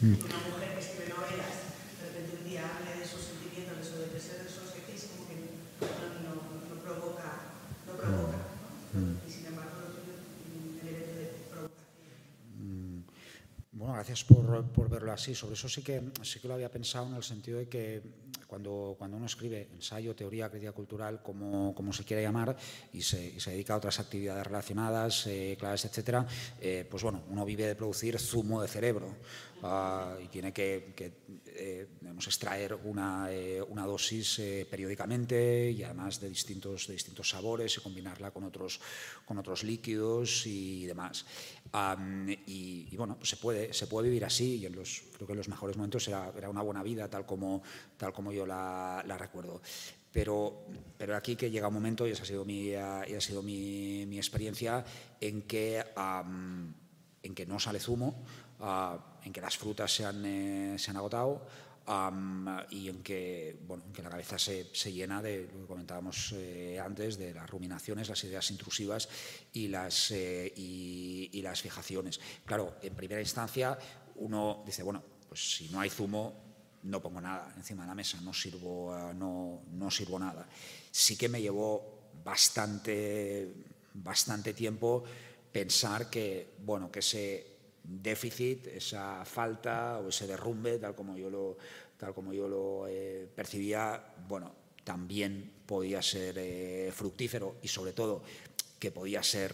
Una 0.08 0.40
mujer 0.48 0.72
que 0.72 0.80
escribe 0.80 1.12
novelas, 1.12 1.52
de 2.00 2.06
repente 2.08 2.36
un 2.40 2.44
día 2.48 2.64
habla 2.64 2.96
de 2.96 3.04
sus 3.04 3.20
sentimientos, 3.20 3.76
de 3.76 3.84
su 3.84 3.98
depresión, 4.00 4.40
de 4.40 4.48
sus 4.48 4.72
que 4.72 4.94
es 4.96 5.04
como 5.12 5.28
que 5.28 5.36
no, 5.36 6.32
no, 6.32 6.80
provoca, 6.80 7.52
no 7.86 7.92
provoca. 7.92 8.38
Mm. 8.96 9.28
Y 9.28 9.30
sin 9.30 9.46
embargo, 9.46 9.78
Bueno, 13.72 13.94
gracias 13.94 14.24
por, 14.24 14.88
verlo 14.88 15.12
así. 15.12 15.34
Sobre 15.34 15.54
eso 15.54 15.68
sí 15.68 15.82
que, 15.82 16.02
sí 16.22 16.40
que 16.40 16.48
lo 16.48 16.54
había 16.54 16.70
pensado 16.70 17.06
en 17.06 17.14
el 17.14 17.22
sentido 17.22 17.58
de 17.58 17.68
que 17.68 18.02
cuando, 18.58 18.96
cuando 18.98 19.16
uno 19.16 19.26
escribe 19.26 19.68
ensayo, 19.72 20.16
teoría, 20.16 20.50
crítica 20.50 20.72
cultural, 20.72 21.22
como, 21.22 21.72
como 21.76 21.92
se 21.92 22.02
quiera 22.02 22.20
llamar, 22.20 22.56
y 22.92 23.02
se, 23.02 23.38
dedica 23.46 23.74
a 23.74 23.76
otras 23.76 24.00
actividades 24.00 24.44
relacionadas, 24.44 25.28
eh, 25.28 25.56
claves, 25.56 25.84
etcétera, 25.84 26.26
eh, 26.60 26.84
pues 26.90 27.04
bueno, 27.04 27.22
uno 27.30 27.44
vive 27.44 27.66
de 27.66 27.76
producir 27.76 28.18
zumo 28.18 28.60
de 28.60 28.66
cerebro 28.66 29.14
ah, 29.62 30.16
y 30.20 30.26
tiene 30.26 30.52
que, 30.52 30.92
eh, 32.26 32.30
extraer 32.30 32.74
una, 32.84 33.28
una 33.68 33.86
dosis 33.86 34.40
periódicamente 34.70 35.70
y 35.70 35.82
además 35.82 36.20
de 36.20 36.28
distintos, 36.28 36.86
de 36.86 36.94
distintos 36.94 37.30
sabores 37.30 37.76
y 37.76 37.80
combinarla 37.80 38.30
con 38.30 38.44
otros, 38.44 38.80
con 39.24 39.38
otros 39.38 39.64
líquidos 39.64 40.46
y 40.46 40.86
demás. 40.86 41.24
y, 42.46 42.96
bueno, 42.96 43.16
pues 43.16 43.30
se 43.30 43.36
puede, 43.36 43.72
se 43.72 43.86
puede 43.86 44.08
vivir 44.08 44.24
así 44.24 44.56
y 44.56 44.66
en 44.66 44.74
los, 44.74 45.02
creo 45.14 45.26
que 45.26 45.32
en 45.32 45.38
los 45.38 45.48
mejores 45.48 45.76
momentos 45.76 46.06
era, 46.08 46.32
era 46.36 46.48
una 46.48 46.62
buena 46.62 46.82
vida 46.82 47.08
tal 47.08 47.26
como, 47.26 47.62
tal 47.96 48.12
como 48.12 48.32
yo 48.32 48.46
la, 48.46 49.16
recuerdo. 49.18 49.60
Pero, 50.10 50.64
pero 50.96 51.16
aquí 51.16 51.36
que 51.36 51.50
llega 51.50 51.68
un 51.68 51.74
momento, 51.74 52.06
y 52.06 52.10
esa 52.10 52.22
ha 52.22 52.26
sido 52.26 52.44
mi, 52.44 52.74
ha 52.74 53.04
sido 53.20 53.42
mi, 53.42 54.06
mi 54.06 54.16
experiencia, 54.16 54.84
en 55.20 55.42
que, 55.42 55.84
en 57.22 57.34
que 57.34 57.46
no 57.46 57.58
sale 57.60 57.78
zumo, 57.78 58.24
ah, 58.60 59.18
en 59.22 59.32
que 59.32 59.40
las 59.40 59.56
frutas 59.56 59.94
se 59.94 60.04
han, 60.04 60.24
eh, 60.24 60.78
se 60.78 60.90
han 60.90 60.96
agotado, 60.96 61.46
y 62.70 62.88
en 62.88 63.02
que, 63.02 63.58
bueno, 63.66 63.84
que 63.94 64.02
la 64.02 64.10
cabeza 64.10 64.38
se, 64.38 64.68
se, 64.74 64.92
llena 64.92 65.22
de 65.22 65.48
lo 65.50 65.60
que 65.60 65.66
comentábamos 65.66 66.34
eh, 66.36 66.78
antes, 66.78 67.16
de 67.16 67.32
las 67.32 67.48
ruminaciones, 67.48 68.10
las 68.10 68.22
ideas 68.24 68.50
intrusivas 68.50 69.08
y 69.54 69.68
las, 69.68 70.10
eh, 70.10 70.52
y, 70.54 71.40
las 71.40 71.62
fijaciones. 71.62 72.20
Claro, 72.44 72.76
en 72.82 72.94
primera 72.94 73.20
instancia 73.22 73.78
uno 74.16 74.62
dice, 74.66 74.82
bueno, 74.82 75.02
pues 75.28 75.56
si 75.56 75.70
no 75.70 75.80
hay 75.80 75.88
zumo, 75.88 76.34
no 76.82 77.00
pongo 77.00 77.22
nada 77.22 77.54
encima 77.56 77.84
de 77.84 77.88
la 77.88 77.94
mesa, 77.94 78.20
no 78.20 78.34
sirvo, 78.34 78.94
eh, 78.94 79.14
no, 79.14 79.62
no 79.72 79.90
sirvo 79.90 80.18
nada. 80.18 80.46
Sí 80.90 81.16
que 81.16 81.30
me 81.30 81.40
llevó 81.40 82.10
bastante, 82.22 83.50
bastante 83.94 84.52
tiempo 84.52 85.04
pensar 85.50 86.10
que, 86.10 86.56
bueno, 86.58 86.90
que 86.90 86.98
ese 86.98 87.57
déficit, 87.88 88.68
esa 88.68 89.24
falta 89.24 89.98
o 89.98 90.08
ese 90.08 90.26
derrumbe, 90.26 90.78
tal 90.78 90.94
como 90.94 91.16
yo 91.16 91.30
lo, 91.30 91.56
tal 91.96 92.12
como 92.12 92.32
yo 92.32 92.48
lo 92.48 92.86
eh, 92.86 93.26
percibía, 93.34 94.14
bueno, 94.28 94.52
también 94.84 95.64
podía 95.64 96.02
ser 96.02 96.36
eh, 96.38 96.92
fructífero 96.92 97.56
y 97.62 97.68
sobre 97.68 97.92
todo 97.92 98.22
que 98.78 98.92
podía 98.92 99.22
ser, 99.24 99.50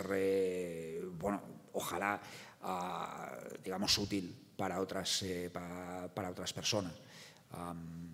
bueno, 1.18 1.40
ojalá, 1.72 2.20
ah, 2.60 3.38
digamos, 3.62 3.96
útil 3.96 4.36
para 4.54 4.80
otras, 4.80 5.24
para 5.50 6.30
otras 6.30 6.52
personas. 6.52 6.92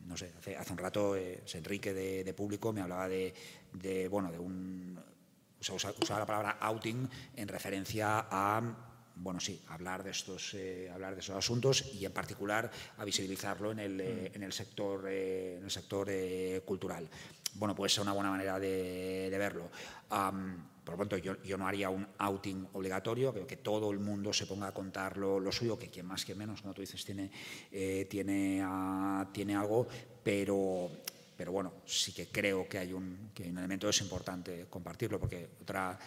No 0.06 0.16
sé, 0.16 0.32
hace, 0.58 0.72
un 0.72 0.78
rato 0.78 1.14
eh, 1.16 1.44
Enrique 1.54 1.94
de, 1.94 2.34
Público 2.34 2.72
me 2.72 2.80
hablaba 2.80 3.08
de, 3.08 3.32
bueno, 4.10 4.32
de 4.32 4.38
un... 4.38 5.00
usaba 5.60 6.18
la 6.18 6.26
palabra 6.26 6.58
outing 6.60 7.08
en 7.36 7.48
referencia 7.48 8.26
a 8.28 8.89
bueno, 9.22 9.38
sí, 9.38 9.62
hablar 9.68 10.02
de 10.02 10.10
estos, 10.10 10.54
eh, 10.54 10.90
hablar 10.92 11.14
de 11.14 11.20
esos 11.20 11.36
asuntos 11.36 11.84
y 11.94 12.04
en 12.04 12.12
particular 12.12 12.70
a 12.96 13.04
visibilizarlo 13.04 13.72
en 13.72 13.78
el, 13.78 14.00
eh, 14.00 14.32
en 14.34 14.42
el 14.42 14.52
sector, 14.52 15.06
en 15.08 15.62
el 15.62 15.70
sector 15.70 16.10
cultural. 16.64 17.08
Bueno, 17.54 17.74
puede 17.74 17.90
ser 17.90 18.02
una 18.02 18.12
buena 18.12 18.30
manera 18.30 18.58
de, 18.58 19.28
verlo. 19.38 19.70
Por 20.90 20.98
lo 20.98 21.06
tanto, 21.06 21.16
yo, 21.18 21.58
no 21.58 21.68
haría 21.68 21.90
un 21.90 22.06
outing 22.18 22.68
obligatorio, 22.72 23.32
creo 23.32 23.46
que 23.46 23.58
todo 23.58 23.90
el 23.90 23.98
mundo 23.98 24.32
se 24.32 24.46
ponga 24.46 24.68
a 24.68 24.74
contar 24.74 25.18
lo, 25.18 25.52
suyo, 25.52 25.78
que 25.78 25.88
quien 25.88 26.06
más 26.06 26.24
que 26.24 26.34
menos, 26.34 26.62
como 26.62 26.74
tú 26.74 26.80
dices, 26.80 27.04
tiene, 27.04 27.30
eh, 27.70 28.06
tiene, 28.08 28.60
ah, 28.64 29.28
tiene 29.32 29.54
algo, 29.54 29.86
pero, 30.22 30.90
pero 31.36 31.52
bueno, 31.52 31.74
sí 31.84 32.12
que 32.12 32.28
creo 32.28 32.68
que 32.68 32.78
hay 32.78 32.92
un, 32.92 33.30
que 33.34 33.44
un 33.44 33.58
elemento 33.58 33.88
es 33.88 34.00
importante 34.00 34.66
compartirlo, 34.68 35.20
porque 35.20 35.50
otra... 35.60 35.98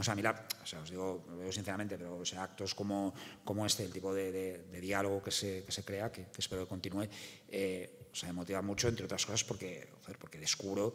No 0.00 0.04
sé, 0.04 0.12
a 0.12 0.14
o 0.14 0.66
sea, 0.66 0.80
os 0.80 0.88
digo, 0.88 1.26
lo 1.28 1.36
digo 1.36 1.52
sinceramente, 1.52 1.98
pero 1.98 2.16
o 2.16 2.24
sea, 2.24 2.42
actos 2.42 2.74
como, 2.74 3.12
como 3.44 3.66
este, 3.66 3.84
el 3.84 3.92
tipo 3.92 4.14
de, 4.14 4.64
diálogo 4.80 5.22
que 5.22 5.30
se, 5.30 5.62
que 5.62 5.72
se 5.72 5.84
crea, 5.84 6.10
que, 6.10 6.28
espero 6.38 6.64
que 6.64 6.68
continúe, 6.68 7.04
eh, 7.48 8.08
o 8.10 8.16
sea, 8.16 8.30
me 8.30 8.40
motiva 8.40 8.62
mucho, 8.62 8.88
entre 8.88 9.04
otras 9.04 9.26
cosas, 9.26 9.44
porque, 9.44 9.92
porque 10.18 10.38
descubro 10.38 10.94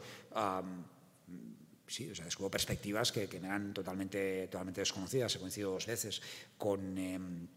sí, 1.86 2.10
o 2.10 2.16
sea, 2.16 2.26
descubro 2.26 2.50
perspectivas 2.50 3.12
que, 3.12 3.28
me 3.40 3.46
eran 3.46 3.76
totalmente, 3.76 4.48
totalmente 4.48 4.82
desconocidas. 4.82 5.36
He 5.36 5.40
coincidido 5.40 5.72
dos 5.72 5.86
veces 5.86 6.20
con... 6.58 6.98
Em, 6.98 7.48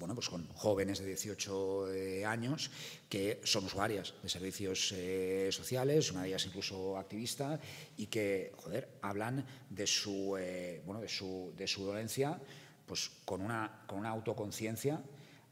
bueno, 0.00 0.14
pues 0.14 0.30
con 0.30 0.48
jóvenes 0.54 0.98
de 0.98 1.06
18 1.06 1.92
eh, 1.92 2.24
años 2.24 2.70
que 3.08 3.40
son 3.44 3.66
usuarias 3.66 4.14
de 4.22 4.28
servicios 4.30 4.92
eh, 4.96 5.50
sociales, 5.52 6.10
una 6.10 6.22
de 6.22 6.28
ellas 6.28 6.46
incluso 6.46 6.96
activista, 6.96 7.60
y 7.98 8.06
que, 8.06 8.52
joder, 8.56 8.88
hablan 9.02 9.44
de 9.68 9.86
su, 9.86 10.36
eh, 10.38 10.82
bueno, 10.86 11.02
de 11.02 11.08
su, 11.08 11.52
de 11.56 11.66
su 11.66 11.84
dolencia 11.84 12.40
pues 12.86 13.10
con 13.24 13.42
una, 13.42 13.84
con 13.86 13.98
una 13.98 14.08
autoconciencia, 14.08 15.00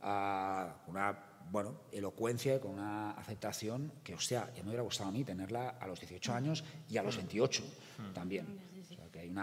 ah, 0.00 0.82
una 0.88 1.26
bueno, 1.52 1.82
elocuencia, 1.92 2.58
con 2.58 2.72
una 2.72 3.12
aceptación 3.12 3.92
que, 4.02 4.14
hostia, 4.14 4.50
ya 4.56 4.62
me 4.62 4.70
hubiera 4.70 4.82
gustado 4.82 5.10
a 5.10 5.12
mí 5.12 5.24
tenerla 5.24 5.76
a 5.80 5.86
los 5.86 6.00
18 6.00 6.34
años 6.34 6.64
y 6.88 6.96
a 6.96 7.02
los 7.02 7.16
28 7.16 7.62
también. 8.12 8.58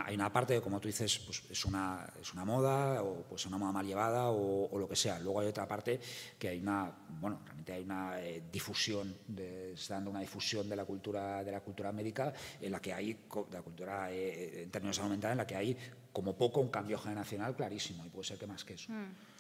Hay, 0.06 0.16
una, 0.16 0.32
parte, 0.32 0.62
como 0.62 0.80
tú 0.80 0.88
dices, 0.88 1.20
pues 1.20 1.44
es, 1.50 1.66
una, 1.66 2.08
es 2.20 2.34
una 2.34 2.46
moda 2.46 3.04
o 3.04 3.24
pues 3.24 3.46
una 3.46 3.58
moda 3.58 3.72
mal 3.72 3.86
llevada 3.86 4.30
o, 4.30 4.78
lo 4.78 4.88
que 4.88 4.96
sea. 4.96 5.20
Luego 5.20 5.40
hay 5.40 5.48
otra 5.48 5.68
parte 5.68 6.00
que 6.38 6.50
hay 6.50 6.60
una, 6.60 6.92
bueno, 7.20 7.42
realmente 7.46 7.74
hay 7.74 7.84
una 7.84 8.22
eh, 8.22 8.44
difusión, 8.52 9.16
de, 9.28 9.74
está 9.74 9.96
dando 9.96 10.12
una 10.12 10.22
difusión 10.22 10.68
de 10.70 10.76
la 10.76 10.86
cultura, 10.86 11.44
de 11.44 11.52
la 11.52 11.62
cultura 11.62 11.92
médica 11.92 12.34
en 12.62 12.72
la 12.72 12.80
que 12.80 12.94
hay, 12.94 13.14
de 13.14 13.54
la 13.54 13.62
cultura 13.62 14.12
eh, 14.12 14.64
en 14.64 14.72
términos 14.72 14.98
de 14.98 15.06
en 15.06 15.38
la 15.38 15.48
que 15.48 15.56
hay 15.56 15.78
como 16.12 16.38
poco 16.38 16.62
un 16.62 16.70
cambio 16.70 16.98
generacional 16.98 17.56
clarísimo 17.56 18.06
y 18.06 18.10
puede 18.10 18.26
ser 18.26 18.38
que 18.38 18.48
más 18.48 18.64
que 18.64 18.74
eso. 18.76 18.92
Mm. 18.92 19.35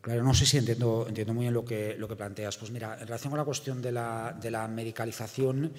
Claro, 0.00 0.22
no 0.22 0.34
sé 0.34 0.46
si 0.46 0.58
entiendo, 0.58 1.06
entiendo 1.08 1.34
muy 1.34 1.44
bien 1.44 1.54
lo 1.54 1.64
que, 1.64 1.94
lo 1.96 2.08
que 2.08 2.16
planteas. 2.16 2.56
Pues 2.56 2.70
mira, 2.70 2.94
en 2.94 3.06
relación 3.06 3.30
con 3.30 3.38
la 3.38 3.44
cuestión 3.44 3.82
de 3.82 3.92
la, 3.92 4.36
de 4.40 4.50
la 4.50 4.66
medicalización, 4.68 5.72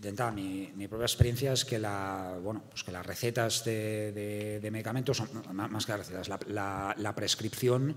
de 0.00 0.08
entrada, 0.10 0.30
mi, 0.30 0.86
propia 0.88 1.06
experiencia 1.06 1.52
es 1.52 1.64
que, 1.64 1.78
pues 1.80 2.88
las 2.88 3.04
recetas 3.04 3.64
de, 3.64 4.68
medicamentos, 4.70 5.16
son, 5.16 5.28
más 5.52 5.86
que 5.86 5.92
las 5.92 6.08
recetas, 6.08 6.28
la, 6.48 7.12
prescripción, 7.16 7.96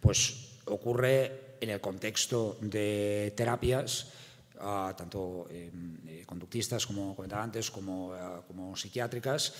pues 0.00 0.58
ocurre 0.64 1.56
en 1.60 1.70
el 1.70 1.80
contexto 1.80 2.58
de 2.60 3.32
terapias, 3.36 4.12
uh, 4.56 4.92
tanto 4.96 5.46
eh, 5.50 6.24
conductistas, 6.26 6.84
como 6.84 7.14
comentaba 7.14 7.44
antes, 7.44 7.70
como, 7.70 8.12
como 8.48 8.76
psiquiátricas, 8.76 9.54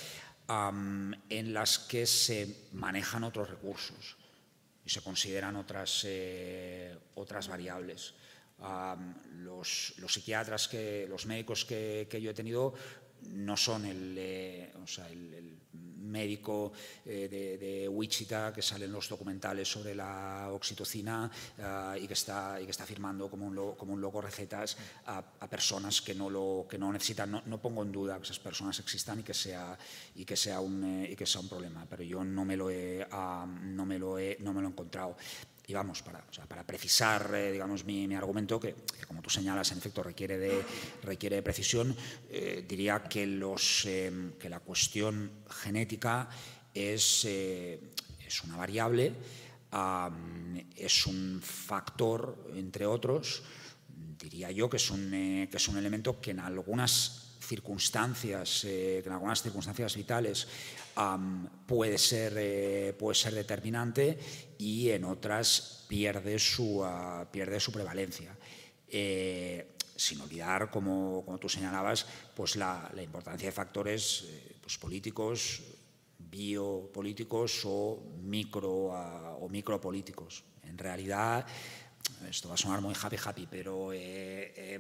en 0.48 1.55
las 1.55 1.78
que 1.78 2.05
se 2.05 2.66
manejan 2.72 3.22
otros 3.22 3.48
recursos 3.48 4.16
y 4.87 4.89
se 4.89 5.03
consideran 5.03 5.57
otras, 5.57 6.05
eh, 6.07 6.97
otras 7.17 7.49
variables. 7.49 8.15
Los, 9.35 9.95
los, 9.99 10.15
psiquiatras, 10.15 10.69
que, 10.69 11.07
los 11.09 11.27
médicos 11.27 11.67
que, 11.67 12.07
que, 12.09 12.23
yo 12.23 12.31
he 12.31 12.35
tenido 12.35 12.73
no 13.30 13.56
son 13.56 13.84
el, 13.86 14.14
eh, 14.18 14.72
o 14.82 14.86
sea, 14.86 15.09
el, 15.09 15.56
médico 16.06 16.72
eh, 17.05 17.28
de, 17.28 17.88
Wichita 17.88 18.52
que 18.52 18.62
sale 18.62 18.84
en 18.86 18.93
los 18.93 19.09
documentales 19.09 19.68
sobre 19.68 19.94
la 19.94 20.48
oxitocina 20.52 21.30
uh, 21.59 21.97
y, 21.97 22.06
que 22.06 22.14
está, 22.14 22.60
y 22.60 22.64
que 22.64 22.70
está 22.70 22.86
firmando 22.86 23.28
como 23.28 23.47
un, 23.47 23.55
lo, 23.55 23.76
como 23.76 23.93
un 23.94 24.01
loco 24.01 24.20
recetas 24.20 24.76
a, 25.06 25.22
personas 25.48 26.01
que 26.01 26.14
no 26.14 26.28
lo 26.30 26.66
que 26.68 26.78
no 26.78 26.93
necesitan. 26.93 27.30
No, 27.30 27.43
no, 27.47 27.60
pongo 27.60 27.82
en 27.82 27.93
duda 27.93 28.16
que 28.16 28.24
esas 28.24 28.38
personas 28.38 28.78
existan 28.78 29.20
y 29.20 29.22
que 29.22 29.34
sea, 29.34 29.78
y 30.14 30.24
que 30.24 30.36
sea, 30.36 30.60
un, 30.60 30.84
eh, 30.84 31.12
y 31.12 31.16
que 31.16 31.26
sea 31.26 31.40
un 31.40 31.48
problema, 31.48 31.86
pero 31.88 32.02
yo 32.02 32.24
no 32.24 32.44
me 32.44 32.56
lo 32.56 32.70
he, 32.70 33.06
uh, 33.12 33.47
no 33.47 33.86
me 33.86 33.98
lo 33.98 34.18
he, 34.18 34.36
no 34.40 34.52
me 34.52 34.60
lo 34.60 34.68
he 34.68 34.70
encontrado 34.70 35.16
y 35.68 35.74
vamos, 35.74 36.02
para, 36.02 36.24
para 36.48 36.64
precisar 36.64 37.32
eh, 37.34 37.52
digamos, 37.52 37.84
mi, 37.84 38.14
argumento, 38.14 38.60
que, 38.60 38.76
como 39.06 39.20
tú 39.20 39.30
señalas, 39.30 39.72
en 39.72 39.78
efecto 39.78 40.02
requiere 40.02 40.38
de, 40.38 40.62
requiere 41.02 41.36
de 41.36 41.43
precisión, 41.43 41.97
eh, 42.30 42.64
diría 42.68 43.02
que, 43.02 43.26
los, 43.26 43.84
eh, 43.86 44.30
que 44.38 44.48
la 44.48 44.60
cuestión 44.60 45.30
genética 45.51 46.28
es, 46.72 47.24
eh, 47.24 47.80
es 48.24 48.44
una 48.44 48.56
variable, 48.56 49.12
es 50.76 51.06
un 51.06 51.40
factor, 51.43 52.51
entre 52.55 52.86
otros, 52.86 53.43
diría 54.18 54.51
yo 54.51 54.70
que 54.70 54.78
es 54.78 54.90
un, 54.90 55.10
que 55.51 55.56
es 55.56 55.68
un 55.68 55.76
elemento 55.76 56.18
que 56.18 56.30
en 56.30 56.40
algunas 56.40 57.36
circunstancias, 57.40 58.64
en 58.64 59.12
algunas 59.12 59.43
circunstancias 59.43 59.94
vitales 59.97 60.48
puede, 61.66 61.98
ser, 61.98 62.35
eh, 62.36 62.94
puede 62.98 63.14
ser 63.14 63.35
determinante 63.35 64.18
y 64.59 64.90
en 64.90 65.05
otras 65.05 65.85
pierde 65.89 66.39
su, 66.39 66.81
uh, 66.81 67.27
pierde 67.31 67.60
su 67.60 67.73
prevalencia. 67.73 68.36
Eh, 68.89 69.73
sin 69.94 70.20
olvidar, 70.20 70.70
como, 70.70 71.24
tú 71.40 71.48
señalabas, 71.48 72.06
pues 72.35 72.56
la, 72.56 72.90
la 72.94 73.02
importancia 73.02 73.48
de 73.48 73.52
factores 73.52 74.24
eh, 74.27 74.56
pues 74.60 74.77
políticos, 74.78 75.62
biopolíticos 76.18 77.62
o, 77.64 78.02
micro, 78.23 78.93
uh, 78.93 79.44
o 79.44 79.48
micropolíticos. 79.48 80.44
En 80.64 80.77
realidad, 80.77 81.47
esto 82.28 82.48
va 82.48 82.55
a 82.55 82.59
sonar 82.59 82.81
muy 82.81 82.94
happy 83.01 83.16
happy, 83.23 83.47
pero 83.51 83.90
eh, 83.93 84.78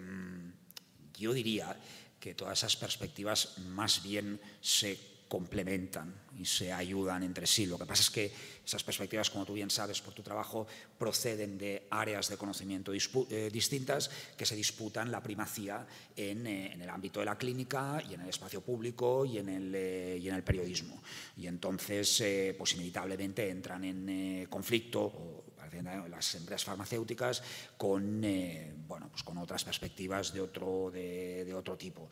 yo 1.14 1.32
diría 1.32 1.76
que 2.20 2.34
todas 2.34 2.58
esas 2.58 2.76
perspectivas 2.76 3.58
más 3.58 4.02
bien 4.02 4.40
se 4.60 5.15
complementan 5.28 6.14
y 6.38 6.44
se 6.44 6.72
ayudan 6.72 7.22
entre 7.22 7.46
sí. 7.46 7.66
Lo 7.66 7.78
que 7.78 7.86
pasa 7.86 8.02
es 8.02 8.10
que 8.10 8.32
esas 8.64 8.84
perspectivas, 8.84 9.30
como 9.30 9.44
tú 9.44 9.54
bien 9.54 9.70
sabes 9.70 10.00
por 10.00 10.14
tu 10.14 10.22
trabajo, 10.22 10.66
proceden 10.98 11.56
de 11.58 11.86
áreas 11.90 12.28
de 12.28 12.36
conocimiento 12.36 12.92
eh, 12.92 13.50
distintas 13.52 14.10
que 14.36 14.46
se 14.46 14.56
disputan 14.56 15.10
la 15.10 15.22
primacía 15.22 15.86
en, 16.14 16.46
eh, 16.46 16.72
en, 16.72 16.82
el 16.82 16.90
ámbito 16.90 17.20
de 17.20 17.26
la 17.26 17.38
clínica 17.38 18.02
y 18.08 18.14
en 18.14 18.20
el 18.22 18.28
espacio 18.28 18.60
público 18.60 19.24
y 19.24 19.38
en 19.38 19.48
el, 19.48 19.74
eh, 19.74 20.18
y 20.20 20.28
en 20.28 20.34
el 20.34 20.42
periodismo. 20.42 21.02
Y 21.36 21.46
entonces, 21.46 22.22
pues 22.56 22.74
inevitablemente 22.74 23.48
entran 23.48 23.84
en 23.84 24.08
eh, 24.08 24.46
las 25.82 26.34
empresas 26.34 26.64
farmacéuticas 26.64 27.42
con, 27.76 28.22
eh, 28.24 28.74
bueno, 28.86 29.08
pues 29.10 29.22
con 29.22 29.38
otras 29.38 29.64
perspectivas 29.64 30.32
de 30.32 30.40
otro, 30.40 30.90
de, 30.90 31.52
otro 31.54 31.76
tipo. 31.76 32.08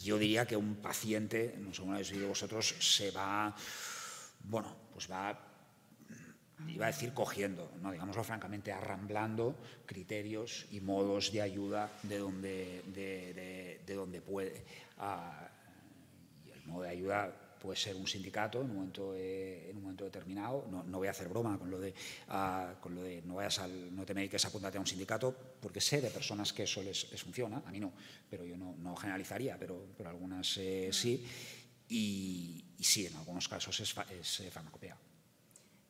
Yo 0.00 0.18
diría 0.18 0.46
que 0.46 0.56
un 0.56 0.76
paciente, 0.76 1.56
no 1.58 1.72
sé 1.72 1.80
cómo 1.80 1.92
habéis 1.92 2.12
oído 2.12 2.28
vosotros, 2.28 2.74
se 2.78 3.10
va, 3.10 3.54
bueno, 4.44 4.74
pues 4.92 5.10
va 5.10 5.44
iba 6.66 6.86
a 6.86 6.88
decir 6.88 7.14
cogiendo, 7.14 7.70
no 7.80 7.92
digámoslo 7.92 8.24
francamente, 8.24 8.72
arramblando 8.72 9.54
criterios 9.86 10.66
y 10.72 10.80
modos 10.80 11.32
de 11.32 11.42
ayuda 11.42 11.90
de 12.02 12.18
donde, 12.18 12.82
de, 12.86 13.34
de, 13.34 13.82
de 13.86 13.94
donde 13.94 14.20
puede. 14.20 14.64
Ah, 14.98 15.48
y 16.44 16.50
el 16.50 16.64
modo 16.66 16.82
de 16.82 16.90
ayuda 16.90 17.47
puede 17.58 17.76
ser 17.76 17.96
un 17.96 18.06
sindicato 18.06 18.60
en 18.60 18.70
un 18.70 18.76
momento, 18.76 19.14
eh, 19.14 19.70
en 19.70 19.76
un 19.76 19.82
momento 19.82 20.04
determinado. 20.04 20.66
No, 20.70 20.82
no, 20.84 20.98
voy 20.98 21.08
a 21.08 21.10
hacer 21.10 21.28
broma 21.28 21.58
con 21.58 21.70
lo 21.70 21.78
de, 21.78 21.94
uh, 22.28 22.80
con 22.80 22.94
lo 22.94 23.02
de 23.02 23.22
no, 23.22 23.36
vayas 23.36 23.58
al, 23.58 23.94
no 23.94 24.04
te 24.04 24.14
mediques, 24.14 24.44
apúntate 24.44 24.78
a 24.78 24.80
un 24.80 24.86
sindicato, 24.86 25.34
porque 25.60 25.80
sé 25.80 26.00
de 26.00 26.10
personas 26.10 26.52
que 26.52 26.64
eso 26.64 26.82
les, 26.82 27.10
les 27.10 27.22
funciona, 27.22 27.62
a 27.66 27.70
mí 27.70 27.80
no, 27.80 27.92
pero 28.30 28.44
yo 28.44 28.56
no, 28.56 28.76
no 28.78 28.96
generalizaría, 28.96 29.56
pero, 29.58 29.86
pero 29.96 30.10
algunas 30.10 30.56
eh, 30.58 30.90
sí. 30.92 31.24
Y, 31.88 32.64
y, 32.76 32.84
sí, 32.84 33.06
en 33.06 33.16
algunos 33.16 33.48
casos 33.48 33.80
es, 33.80 33.94
es 34.20 34.40
eh, 34.40 34.50
farmacopea. 34.50 34.96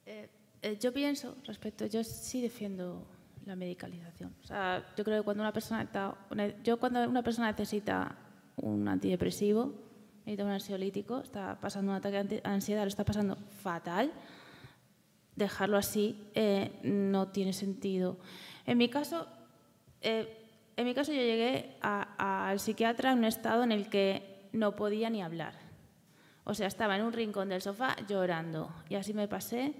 Eh, 0.06 0.78
yo 0.80 0.92
pienso 0.92 1.36
respecto, 1.44 1.86
yo 1.86 2.04
sí 2.04 2.40
defiendo 2.40 3.06
la 3.46 3.56
medicalización. 3.56 4.34
O 4.42 4.46
sea, 4.46 4.94
yo 4.96 5.04
creo 5.04 5.20
que 5.20 5.24
cuando 5.24 5.42
una 5.42 5.52
persona 5.52 5.82
está, 5.82 6.16
yo 6.62 6.78
cuando 6.78 7.08
una 7.08 7.22
persona 7.22 7.50
necesita 7.50 8.16
un 8.56 8.86
antidepresivo, 8.88 9.87
necesita 10.28 10.44
un 10.44 10.50
ansiolítico, 10.50 11.20
está 11.20 11.58
pasando 11.58 11.90
un 11.90 11.96
ataque 11.96 12.22
de 12.24 12.40
ansiedad, 12.44 12.82
lo 12.82 12.88
está 12.88 13.02
pasando 13.02 13.36
fatal, 13.62 14.12
dejarlo 15.36 15.78
así 15.78 16.28
eh, 16.34 16.78
no 16.82 17.28
tiene 17.28 17.54
sentido. 17.54 18.18
En 18.66 18.76
mi 18.76 18.90
caso, 18.90 19.26
eh, 20.02 20.46
en 20.76 20.84
mi 20.84 20.92
caso 20.92 21.12
yo 21.12 21.22
llegué 21.22 21.78
al 21.80 22.60
psiquiatra 22.60 23.12
en 23.12 23.18
un 23.20 23.24
estado 23.24 23.62
en 23.62 23.72
el 23.72 23.88
que 23.88 24.50
no 24.52 24.76
podía 24.76 25.08
ni 25.08 25.22
hablar. 25.22 25.54
O 26.44 26.52
sea, 26.52 26.66
estaba 26.66 26.96
en 26.96 27.04
un 27.04 27.14
rincón 27.14 27.48
del 27.48 27.62
sofá 27.62 27.96
llorando 28.06 28.70
y 28.90 28.96
así 28.96 29.14
me 29.14 29.28
pasé 29.28 29.76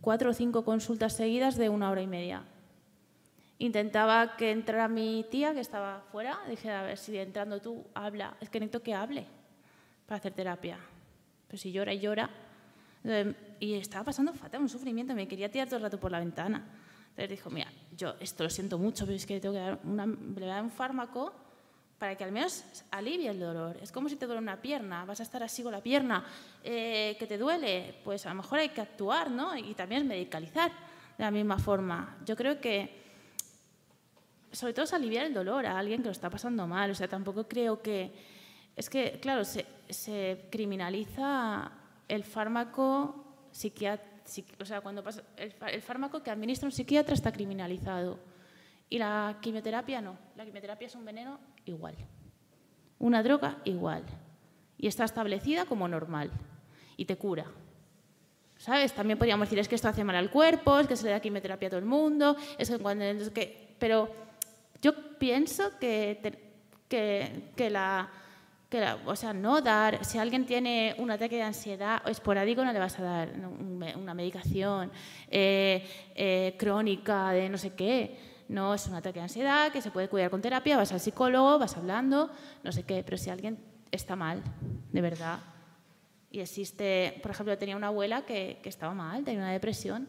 cuatro 0.00 0.30
o 0.30 0.32
cinco 0.32 0.64
consultas 0.64 1.12
seguidas 1.12 1.56
de 1.56 1.70
una 1.70 1.90
hora 1.90 2.02
y 2.02 2.06
media. 2.06 2.44
Intentaba 3.58 4.36
que 4.36 4.50
entrara 4.50 4.86
mi 4.86 5.24
tía, 5.30 5.54
que 5.54 5.60
estaba 5.60 6.02
fuera, 6.12 6.38
dije, 6.48 6.70
a 6.70 6.82
ver 6.82 6.98
si 6.98 7.16
entrando 7.16 7.60
tú 7.60 7.86
habla, 7.94 8.36
es 8.40 8.50
que 8.50 8.60
necesito 8.60 8.82
que 8.82 8.94
hable 8.94 9.26
para 10.06 10.18
hacer 10.18 10.32
terapia. 10.32 10.78
Pero 11.46 11.58
si 11.58 11.72
llora 11.72 11.92
y 11.92 12.00
llora. 12.00 12.28
Y 13.60 13.74
estaba 13.74 14.04
pasando 14.04 14.32
fatal, 14.32 14.60
un 14.60 14.68
sufrimiento, 14.68 15.14
me 15.14 15.28
quería 15.28 15.50
tirar 15.50 15.68
todo 15.68 15.76
el 15.76 15.82
rato 15.84 15.98
por 15.98 16.10
la 16.10 16.18
ventana. 16.18 16.64
Entonces 17.10 17.30
dijo, 17.30 17.48
mira, 17.50 17.72
yo 17.96 18.14
esto 18.20 18.44
lo 18.44 18.50
siento 18.50 18.78
mucho, 18.78 19.06
pero 19.06 19.16
es 19.16 19.24
que 19.24 19.40
tengo 19.40 19.54
que 19.54 19.60
dar 19.60 19.78
una, 19.84 20.04
le 20.04 20.14
voy 20.14 20.44
a 20.44 20.54
dar 20.54 20.62
un 20.62 20.70
fármaco 20.70 21.32
para 21.98 22.14
que 22.14 22.24
al 22.24 22.32
menos 22.32 22.64
alivie 22.90 23.30
el 23.30 23.40
dolor. 23.40 23.78
Es 23.80 23.90
como 23.90 24.08
si 24.08 24.16
te 24.16 24.26
duele 24.26 24.40
una 24.40 24.60
pierna, 24.60 25.04
vas 25.04 25.20
a 25.20 25.22
estar 25.22 25.42
así 25.42 25.62
con 25.62 25.72
la 25.72 25.82
pierna, 25.82 26.24
eh, 26.62 27.16
que 27.18 27.26
te 27.26 27.38
duele, 27.38 27.94
pues 28.04 28.26
a 28.26 28.30
lo 28.30 28.34
mejor 28.34 28.58
hay 28.58 28.68
que 28.68 28.82
actuar, 28.82 29.30
¿no? 29.30 29.56
Y 29.56 29.74
también 29.74 30.06
medicalizar 30.06 30.70
de 31.16 31.24
la 31.24 31.30
misma 31.30 31.58
forma. 31.58 32.18
Yo 32.26 32.36
creo 32.36 32.60
que, 32.60 33.05
sobre 34.52 34.72
todo, 34.72 34.84
es 34.84 34.92
aliviar 34.92 35.26
el 35.26 35.34
dolor 35.34 35.66
a 35.66 35.78
alguien 35.78 36.00
que 36.00 36.06
lo 36.06 36.12
está 36.12 36.30
pasando 36.30 36.66
mal. 36.66 36.90
O 36.90 36.94
sea, 36.94 37.08
tampoco 37.08 37.46
creo 37.48 37.82
que... 37.82 38.12
Es 38.74 38.90
que, 38.90 39.18
claro, 39.20 39.42
se, 39.44 40.46
criminaliza 40.50 41.72
el 42.08 42.24
fármaco 42.24 43.24
psiquiátrico, 43.50 44.52
o 44.60 44.64
sea, 44.64 44.80
cuando 44.80 45.02
pasa, 45.02 45.22
el, 45.36 45.54
el 45.72 45.82
fármaco 45.82 46.22
que 46.22 46.30
administra 46.30 46.66
un 46.66 46.72
psiquiatra 46.72 47.14
está 47.14 47.32
criminalizado. 47.32 48.18
Y 48.88 48.98
la 48.98 49.38
quimioterapia 49.40 50.00
no. 50.00 50.18
La 50.36 50.44
quimioterapia 50.44 50.86
es 50.86 50.94
un 50.94 51.04
veneno 51.04 51.40
igual. 51.64 51.96
Una 52.98 53.22
droga 53.22 53.58
igual. 53.64 54.04
Y 54.78 54.86
está 54.86 55.04
establecida 55.04 55.64
como 55.64 55.88
normal. 55.88 56.30
Y 56.96 57.06
te 57.06 57.16
cura. 57.16 57.46
¿Sabes? 58.58 58.92
También 58.94 59.18
podríamos 59.18 59.46
decir, 59.46 59.58
es 59.58 59.68
que 59.68 59.74
esto 59.74 59.88
hace 59.88 60.04
mal 60.04 60.16
al 60.16 60.30
cuerpo, 60.30 60.78
es 60.78 60.86
que 60.86 60.96
se 60.96 61.04
le 61.04 61.10
da 61.10 61.20
quimioterapia 61.20 61.68
a 61.68 61.70
todo 61.70 61.80
el 61.80 61.86
mundo, 61.86 62.36
es 62.58 62.70
que 62.70 62.78
cuando... 62.78 63.04
Es 63.04 63.30
que, 63.30 63.76
pero 63.78 64.25
yo 64.86 65.18
pienso 65.18 65.78
que, 65.80 66.20
que, 66.88 67.50
que 67.56 67.70
la... 67.70 68.08
Que 68.68 68.80
la, 68.80 68.98
o 69.06 69.14
sea, 69.14 69.32
no 69.32 69.60
dar, 69.60 70.04
si 70.04 70.18
alguien 70.18 70.44
tiene 70.44 70.96
un 70.98 71.08
ataque 71.08 71.36
de 71.36 71.42
ansiedad 71.42 72.02
o 72.04 72.08
esporádico, 72.08 72.64
no 72.64 72.72
le 72.72 72.80
vas 72.80 72.98
a 72.98 73.02
dar 73.02 73.28
una 73.96 74.12
medicación 74.12 74.90
eh, 75.30 75.88
eh, 76.16 76.56
crónica 76.58 77.30
de 77.30 77.48
no 77.48 77.58
sé 77.58 77.74
qué. 77.74 78.18
No 78.48 78.74
es 78.74 78.88
un 78.88 78.94
ataque 78.94 79.20
de 79.20 79.22
ansiedad, 79.22 79.70
que 79.70 79.80
se 79.80 79.92
puede 79.92 80.08
cuidar 80.08 80.30
con 80.30 80.42
terapia, 80.42 80.76
vas 80.76 80.90
al 80.90 80.98
psicólogo, 80.98 81.60
vas 81.60 81.76
hablando, 81.76 82.28
no 82.64 82.72
sé 82.72 82.82
qué, 82.82 83.04
pero 83.04 83.16
si 83.16 83.30
alguien 83.30 83.56
está 83.92 84.16
mal, 84.16 84.42
de 84.92 85.00
verdad, 85.00 85.38
y 86.32 86.40
existe, 86.40 87.20
por 87.22 87.30
ejemplo, 87.30 87.56
tenía 87.56 87.76
una 87.76 87.86
abuela 87.86 88.26
que, 88.26 88.58
que 88.64 88.68
estaba 88.68 88.94
mal, 88.94 89.22
tenía 89.22 89.42
una 89.42 89.52
depresión 89.52 90.08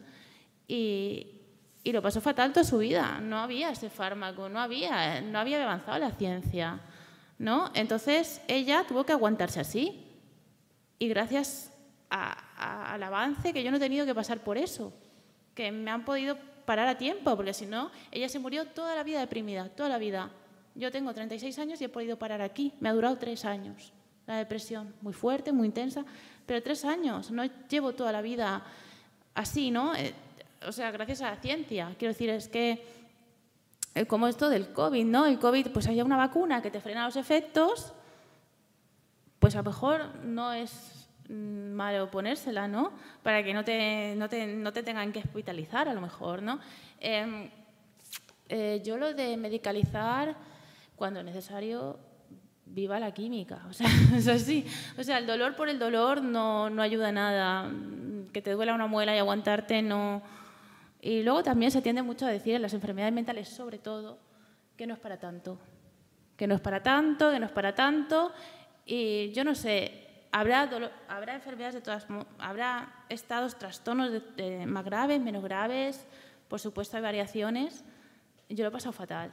y, 0.66 1.37
y 1.88 1.92
lo 1.92 2.02
pasó 2.02 2.20
fatal 2.20 2.52
toda 2.52 2.64
su 2.64 2.76
vida. 2.76 3.18
No 3.18 3.38
había 3.38 3.70
ese 3.70 3.88
fármaco, 3.88 4.50
no 4.50 4.60
había, 4.60 5.22
no 5.22 5.38
había 5.38 5.62
avanzado 5.62 5.98
la 5.98 6.10
ciencia. 6.10 6.80
¿no? 7.38 7.70
Entonces 7.72 8.42
ella 8.46 8.84
tuvo 8.86 9.04
que 9.06 9.12
aguantarse 9.12 9.58
así. 9.58 10.04
Y 10.98 11.08
gracias 11.08 11.72
al 12.10 13.02
avance 13.02 13.54
que 13.54 13.64
yo 13.64 13.70
no 13.70 13.78
he 13.78 13.80
tenido 13.80 14.04
que 14.04 14.14
pasar 14.14 14.40
por 14.40 14.58
eso, 14.58 14.92
que 15.54 15.72
me 15.72 15.90
han 15.90 16.04
podido 16.04 16.36
parar 16.66 16.88
a 16.88 16.98
tiempo, 16.98 17.34
porque 17.36 17.54
si 17.54 17.64
no, 17.64 17.90
ella 18.10 18.28
se 18.28 18.38
murió 18.38 18.66
toda 18.66 18.94
la 18.94 19.02
vida 19.02 19.20
deprimida, 19.20 19.70
toda 19.70 19.88
la 19.88 19.96
vida. 19.96 20.30
Yo 20.74 20.92
tengo 20.92 21.14
36 21.14 21.58
años 21.58 21.80
y 21.80 21.84
he 21.84 21.88
podido 21.88 22.18
parar 22.18 22.42
aquí. 22.42 22.74
Me 22.80 22.90
ha 22.90 22.92
durado 22.92 23.16
tres 23.16 23.46
años 23.46 23.94
la 24.26 24.36
depresión, 24.36 24.94
muy 25.00 25.14
fuerte, 25.14 25.52
muy 25.52 25.68
intensa, 25.68 26.04
pero 26.44 26.62
tres 26.62 26.84
años. 26.84 27.30
No 27.30 27.44
llevo 27.66 27.94
toda 27.94 28.12
la 28.12 28.20
vida 28.20 28.62
así, 29.34 29.70
¿no? 29.70 29.94
O 30.66 30.72
sea, 30.72 30.90
gracias 30.90 31.22
a 31.22 31.30
la 31.30 31.36
ciencia. 31.36 31.94
Quiero 31.98 32.12
decir, 32.12 32.30
es 32.30 32.48
que 32.48 32.84
eh, 33.94 34.06
como 34.06 34.28
esto 34.28 34.48
del 34.48 34.72
COVID, 34.72 35.04
¿no? 35.04 35.26
El 35.26 35.38
COVID, 35.38 35.68
pues 35.68 35.86
haya 35.86 36.04
una 36.04 36.16
vacuna 36.16 36.62
que 36.62 36.70
te 36.70 36.80
frena 36.80 37.04
los 37.04 37.16
efectos, 37.16 37.92
pues 39.38 39.54
a 39.54 39.58
lo 39.58 39.64
mejor 39.64 40.14
no 40.24 40.52
es 40.52 41.08
mm, 41.28 41.72
malo 41.72 42.10
ponérsela, 42.10 42.68
¿no? 42.68 42.92
Para 43.22 43.42
que 43.42 43.54
no 43.54 43.64
te, 43.64 44.14
no 44.16 44.28
te, 44.28 44.46
no 44.46 44.72
te 44.72 44.82
tengan 44.82 45.12
que 45.12 45.20
hospitalizar, 45.20 45.88
a 45.88 45.94
lo 45.94 46.00
mejor, 46.00 46.42
¿no? 46.42 46.58
Em, 47.00 47.50
eh, 48.48 48.82
yo 48.84 48.96
lo 48.96 49.14
de 49.14 49.36
medicalizar, 49.36 50.36
cuando 50.96 51.20
es 51.20 51.26
necesario, 51.26 51.98
viva 52.66 52.98
la 52.98 53.12
química. 53.12 53.64
O 53.68 53.72
sea, 53.72 53.88
es. 54.16 54.48
O 54.98 55.02
sea, 55.02 55.18
el 55.18 55.26
dolor 55.26 55.56
por 55.56 55.68
el 55.68 55.78
dolor 55.78 56.22
no, 56.22 56.68
no 56.70 56.82
ayuda 56.82 57.08
a 57.08 57.12
nada. 57.12 57.70
Que 58.32 58.42
te 58.42 58.52
duela 58.52 58.74
una 58.74 58.86
muela 58.86 59.14
y 59.14 59.18
aguantarte 59.18 59.80
no 59.82 60.22
y 61.00 61.22
luego 61.22 61.42
también 61.42 61.70
se 61.70 61.80
tiende 61.80 62.02
mucho 62.02 62.26
a 62.26 62.30
decir 62.30 62.54
en 62.54 62.62
las 62.62 62.74
enfermedades 62.74 63.14
mentales, 63.14 63.48
sobre 63.48 63.78
todo, 63.78 64.18
que 64.76 64.86
no 64.86 64.94
es 64.94 65.00
para 65.00 65.18
tanto. 65.18 65.58
Que 66.36 66.46
no 66.46 66.54
es 66.54 66.60
para 66.60 66.82
tanto, 66.82 67.30
que 67.30 67.38
no 67.38 67.46
es 67.46 67.52
para 67.52 67.74
tanto. 67.74 68.32
Y 68.84 69.30
yo 69.32 69.44
no 69.44 69.54
sé, 69.54 70.26
habrá, 70.32 70.68
habrá 71.08 71.34
enfermedades 71.34 71.74
de 71.74 71.80
todas, 71.80 72.06
habrá 72.38 73.04
estados, 73.08 73.56
trastornos 73.58 74.10
más 74.66 74.84
graves, 74.84 75.20
menos 75.20 75.42
graves. 75.42 76.06
Por 76.48 76.58
supuesto, 76.58 76.96
hay 76.96 77.02
variaciones. 77.02 77.84
Yo 78.48 78.64
lo 78.64 78.70
he 78.70 78.72
pasado 78.72 78.92
fatal. 78.92 79.30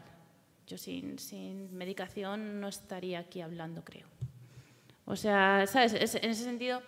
Yo 0.67 0.77
sin, 0.77 1.17
sin 1.19 1.75
medicación 1.75 2.59
no 2.59 2.67
estaría 2.67 3.19
aquí 3.19 3.41
hablando, 3.41 3.83
creo. 3.83 4.07
O 5.05 5.15
sea, 5.15 5.65
¿sabes? 5.67 5.93
en 5.93 6.29
ese 6.29 6.43
sentido, 6.43 6.81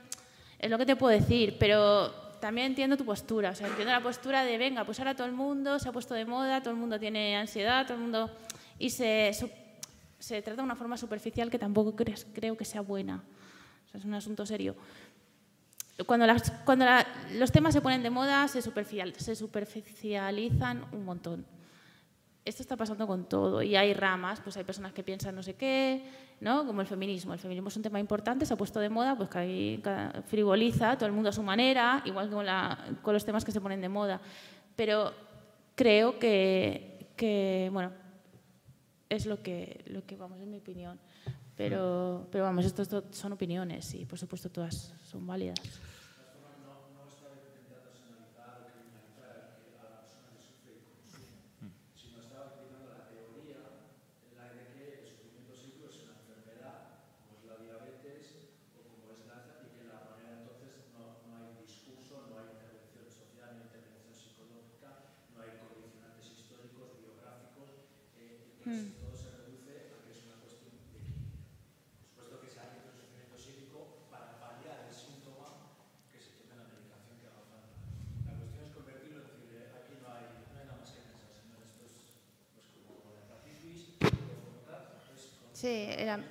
es 0.60 0.70
lo 0.70 0.78
que 0.78 0.86
te 0.86 0.96
puedo 0.96 1.18
decir, 1.18 1.58
pero 1.60 2.27
también 2.40 2.68
entiendo 2.68 2.98
tu 2.98 3.06
postura, 3.06 3.52
o 3.52 3.56
sea, 3.56 3.68
entiendo 3.68 3.92
la 3.92 4.02
postura 4.02 4.44
de, 4.44 4.58
venga, 4.58 4.86
pues 4.86 5.00
ahora 5.00 5.16
todo 5.16 5.28
el 5.28 5.34
mundo 5.34 5.80
se 5.80 5.90
ha 5.90 5.92
puesto 5.92 6.14
de 6.14 6.26
moda, 6.26 6.62
todo 6.62 6.72
el 6.72 6.80
mundo 6.80 7.00
tiene 7.00 7.38
ansiedad, 7.38 7.86
todo 7.86 7.96
el 7.96 8.04
mundo... 8.04 8.32
Y 8.80 8.92
se, 8.92 9.32
se 10.20 10.42
trata 10.42 10.62
de 10.62 10.66
una 10.66 10.76
forma 10.76 10.98
superficial 10.98 11.50
que 11.50 11.58
tampoco 11.58 11.96
creo 11.96 12.56
que 12.56 12.66
sea 12.66 12.82
buena. 12.82 13.24
O 13.86 13.90
sea, 13.90 14.00
es 14.00 14.06
un 14.06 14.14
asunto 14.14 14.46
serio. 14.46 14.76
Cuando, 16.06 16.28
las, 16.28 16.52
cuando 16.64 16.86
los 17.34 17.52
temas 17.52 17.74
se 17.74 17.82
ponen 17.82 18.04
de 18.04 18.12
moda, 18.12 18.48
se, 18.48 18.62
superficial, 18.62 19.16
se 19.16 19.36
superficializan 19.36 20.86
un 20.92 21.06
montón 21.06 21.57
esto 22.48 22.64
está 22.64 22.78
pasando 22.78 23.06
con 23.06 23.26
todo 23.26 23.62
y 23.62 23.76
hay 23.76 23.94
ramas, 23.94 24.40
pues 24.40 24.56
hay 24.58 24.64
personas 24.64 24.94
que 24.94 25.04
piensan 25.04 25.36
no 25.36 25.44
sé 25.44 25.56
qué, 25.56 26.04
¿no? 26.40 26.66
Como 26.66 26.82
el 26.82 26.88
feminismo. 26.88 27.34
El 27.34 27.40
feminismo 27.40 27.68
es 27.68 27.76
un 27.76 27.84
tema 27.84 28.00
importante, 28.00 28.46
se 28.46 28.54
ha 28.54 28.58
puesto 28.58 28.80
de 28.80 28.90
moda, 28.90 29.18
pues 29.18 29.30
que 29.30 29.82
frivoliza 30.28 30.96
todo 30.96 31.08
el 31.08 31.12
mundo 31.12 31.30
a 31.30 31.34
su 31.34 31.44
manera, 31.44 32.02
igual 32.06 32.30
que 32.30 32.36
con, 32.36 32.46
con 33.02 33.14
los 33.14 33.26
temas 33.26 33.44
que 33.44 33.52
se 33.52 33.60
ponen 33.60 33.82
de 33.82 33.90
moda. 33.90 34.22
Pero 34.76 35.14
creo 35.76 36.18
que, 36.20 37.70
bueno, 37.72 37.92
es 39.10 39.26
lo 39.26 39.42
que, 39.42 39.84
lo 39.88 40.06
que 40.06 40.16
vamos, 40.16 40.40
en 40.40 40.50
mi 40.50 40.58
opinión. 40.58 41.00
Pero, 41.58 42.28
pero 42.32 42.44
vamos, 42.46 42.66
esto 42.66 43.04
son 43.12 43.34
opiniones 43.34 43.94
y 43.96 44.06
por 44.06 44.20
supuesto 44.20 44.50
todas 44.50 44.94
son 45.04 45.26
válidas. 45.26 45.60
Era... 86.14 86.24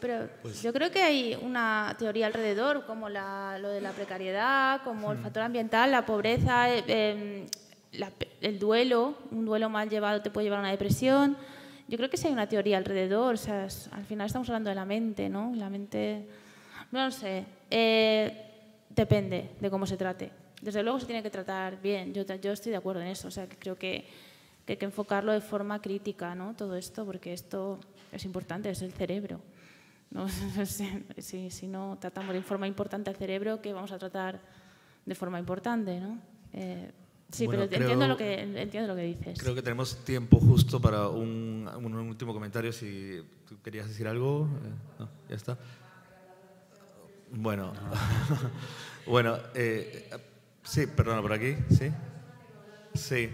Pero 0.00 0.28
pues 0.42 0.62
yo 0.62 0.72
creo 0.72 0.90
que 0.90 1.02
hay 1.02 1.36
una 1.42 1.96
teoría 1.98 2.26
alrededor, 2.26 2.86
como 2.86 3.08
lo 3.08 3.68
de 3.68 3.80
la 3.80 3.90
precariedad, 3.92 4.82
como 4.84 5.12
el 5.12 5.18
hmm. 5.18 5.22
factor 5.22 5.42
ambiental, 5.42 5.90
la 5.90 6.06
pobreza, 6.06 6.72
eh, 6.72 6.84
em, 6.86 7.46
el 8.40 8.58
duelo. 8.58 9.16
Un 9.32 9.44
duelo 9.44 9.68
mal 9.68 9.88
llevado 9.88 10.22
te 10.22 10.30
puede 10.30 10.44
llevar 10.44 10.58
a 10.58 10.62
una 10.62 10.70
depresión. 10.70 11.36
Yo 11.88 11.96
creo 11.96 12.10
que 12.10 12.16
sí 12.16 12.28
hay 12.28 12.32
una 12.32 12.48
teoría 12.48 12.78
alrededor. 12.78 13.34
O 13.34 13.38
sea, 13.38 13.66
al 13.90 14.04
final 14.04 14.26
estamos 14.26 14.48
hablando 14.48 14.70
de 14.70 14.76
la 14.76 14.84
mente, 14.84 15.28
¿no? 15.28 15.52
La 15.56 15.68
mente, 15.68 16.28
no 16.92 17.04
lo 17.04 17.10
sé. 17.10 17.44
Eh, 17.70 18.44
depende 18.90 19.50
de 19.58 19.70
cómo 19.70 19.84
se 19.86 19.96
trate 19.96 20.30
desde 20.60 20.82
luego 20.82 20.98
se 21.00 21.06
tiene 21.06 21.22
que 21.22 21.30
tratar 21.30 21.80
bien, 21.80 22.12
yo, 22.12 22.24
yo 22.24 22.52
estoy 22.52 22.70
de 22.70 22.78
acuerdo 22.78 23.00
en 23.00 23.08
eso, 23.08 23.28
o 23.28 23.30
sea, 23.30 23.48
que 23.48 23.56
creo 23.56 23.76
que, 23.76 24.06
que, 24.66 24.72
hay 24.74 24.76
que 24.76 24.86
enfocarlo 24.86 25.32
de 25.32 25.40
forma 25.40 25.80
crítica, 25.80 26.34
¿no? 26.34 26.54
Todo 26.54 26.76
esto, 26.76 27.04
porque 27.04 27.32
esto 27.32 27.78
es 28.12 28.24
importante, 28.24 28.70
es 28.70 28.82
el 28.82 28.92
cerebro. 28.92 29.40
¿no? 30.10 30.26
si, 31.18 31.50
si, 31.50 31.66
no 31.66 31.98
tratamos 32.00 32.34
de 32.34 32.42
forma 32.42 32.66
importante 32.66 33.10
al 33.10 33.16
cerebro, 33.16 33.60
¿qué 33.60 33.72
vamos 33.72 33.92
a 33.92 33.98
tratar 33.98 34.40
de 35.04 35.14
forma 35.14 35.38
importante, 35.38 36.00
¿no? 36.00 36.18
Eh, 36.52 36.90
sí, 37.30 37.46
pero 37.48 37.62
entiendo, 37.62 38.06
lo 38.08 38.16
que, 38.16 38.40
entiendo 38.40 38.88
lo 38.88 38.96
que 38.96 39.02
dices. 39.02 39.38
Creo 39.38 39.54
que 39.54 39.62
tenemos 39.62 40.04
tiempo 40.04 40.38
justo 40.40 40.80
para 40.80 41.08
un, 41.08 41.68
un 41.76 41.94
último 41.94 42.32
comentario, 42.32 42.72
si 42.72 43.22
tú 43.46 43.60
querías 43.62 43.88
decir 43.88 44.06
algo. 44.08 44.48
Eh, 44.64 44.98
no, 44.98 45.08
ya 45.28 45.36
está. 45.36 45.58
Bueno, 47.30 47.72
bueno 49.06 49.36
eh, 49.54 50.08
Sí, 50.68 50.86
perdona, 50.86 51.22
por 51.22 51.32
aquí, 51.32 51.56
sí. 51.70 51.90
Sí. 52.94 53.30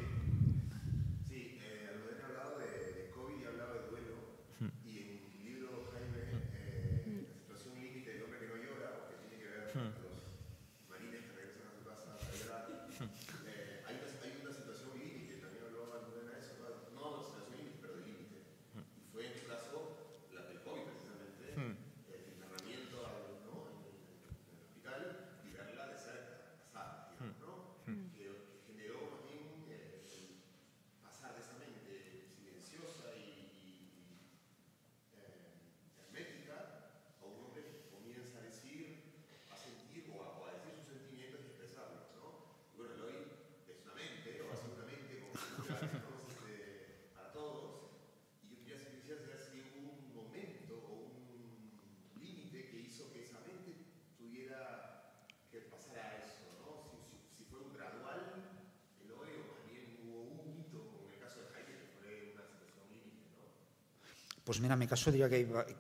Pues 64.45 64.61
mira, 64.61 64.75
en 64.75 64.81
mi 64.81 64.87
caso 64.87 65.11
diría 65.11 65.31
que 65.31 65.37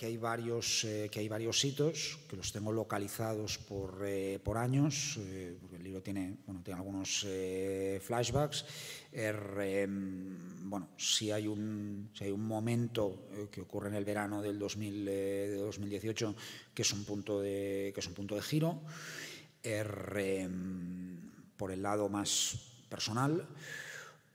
hay, 0.06 0.16
varios, 0.16 0.84
eh, 0.84 1.10
que 1.12 1.18
hay 1.20 1.28
varios 1.28 1.62
hitos, 1.62 2.18
que 2.26 2.34
los 2.34 2.50
tengo 2.50 2.72
localizados 2.72 3.58
por, 3.58 4.00
eh, 4.06 4.40
por 4.42 4.56
años, 4.56 5.18
eh, 5.20 5.54
porque 5.60 5.76
el 5.76 5.84
libro 5.84 6.00
tiene, 6.02 6.38
bueno, 6.46 6.62
tiene 6.64 6.80
algunos 6.80 7.26
flashbacks. 8.00 8.64
Er, 9.12 9.36
em, 9.60 10.70
bueno, 10.70 10.88
si 10.96 11.30
hay 11.30 11.46
un, 11.46 12.08
si 12.14 12.24
hay 12.24 12.30
un 12.30 12.46
momento 12.46 13.28
que 13.52 13.60
ocurre 13.60 13.90
en 13.90 13.96
el 13.96 14.04
verano 14.06 14.40
del 14.40 14.58
2000, 14.58 15.04
de 15.04 15.56
2018 15.56 16.34
que 16.72 16.82
es 16.82 16.92
un 16.94 17.04
punto 17.04 17.42
de, 17.42 17.92
que 17.94 18.00
es 18.00 18.06
un 18.06 18.14
punto 18.14 18.34
de 18.34 18.40
giro. 18.40 18.80
Er, 19.62 20.14
em, 20.16 21.20
por 21.58 21.70
el 21.70 21.82
lado 21.82 22.08
más 22.08 22.56
personal, 22.88 23.46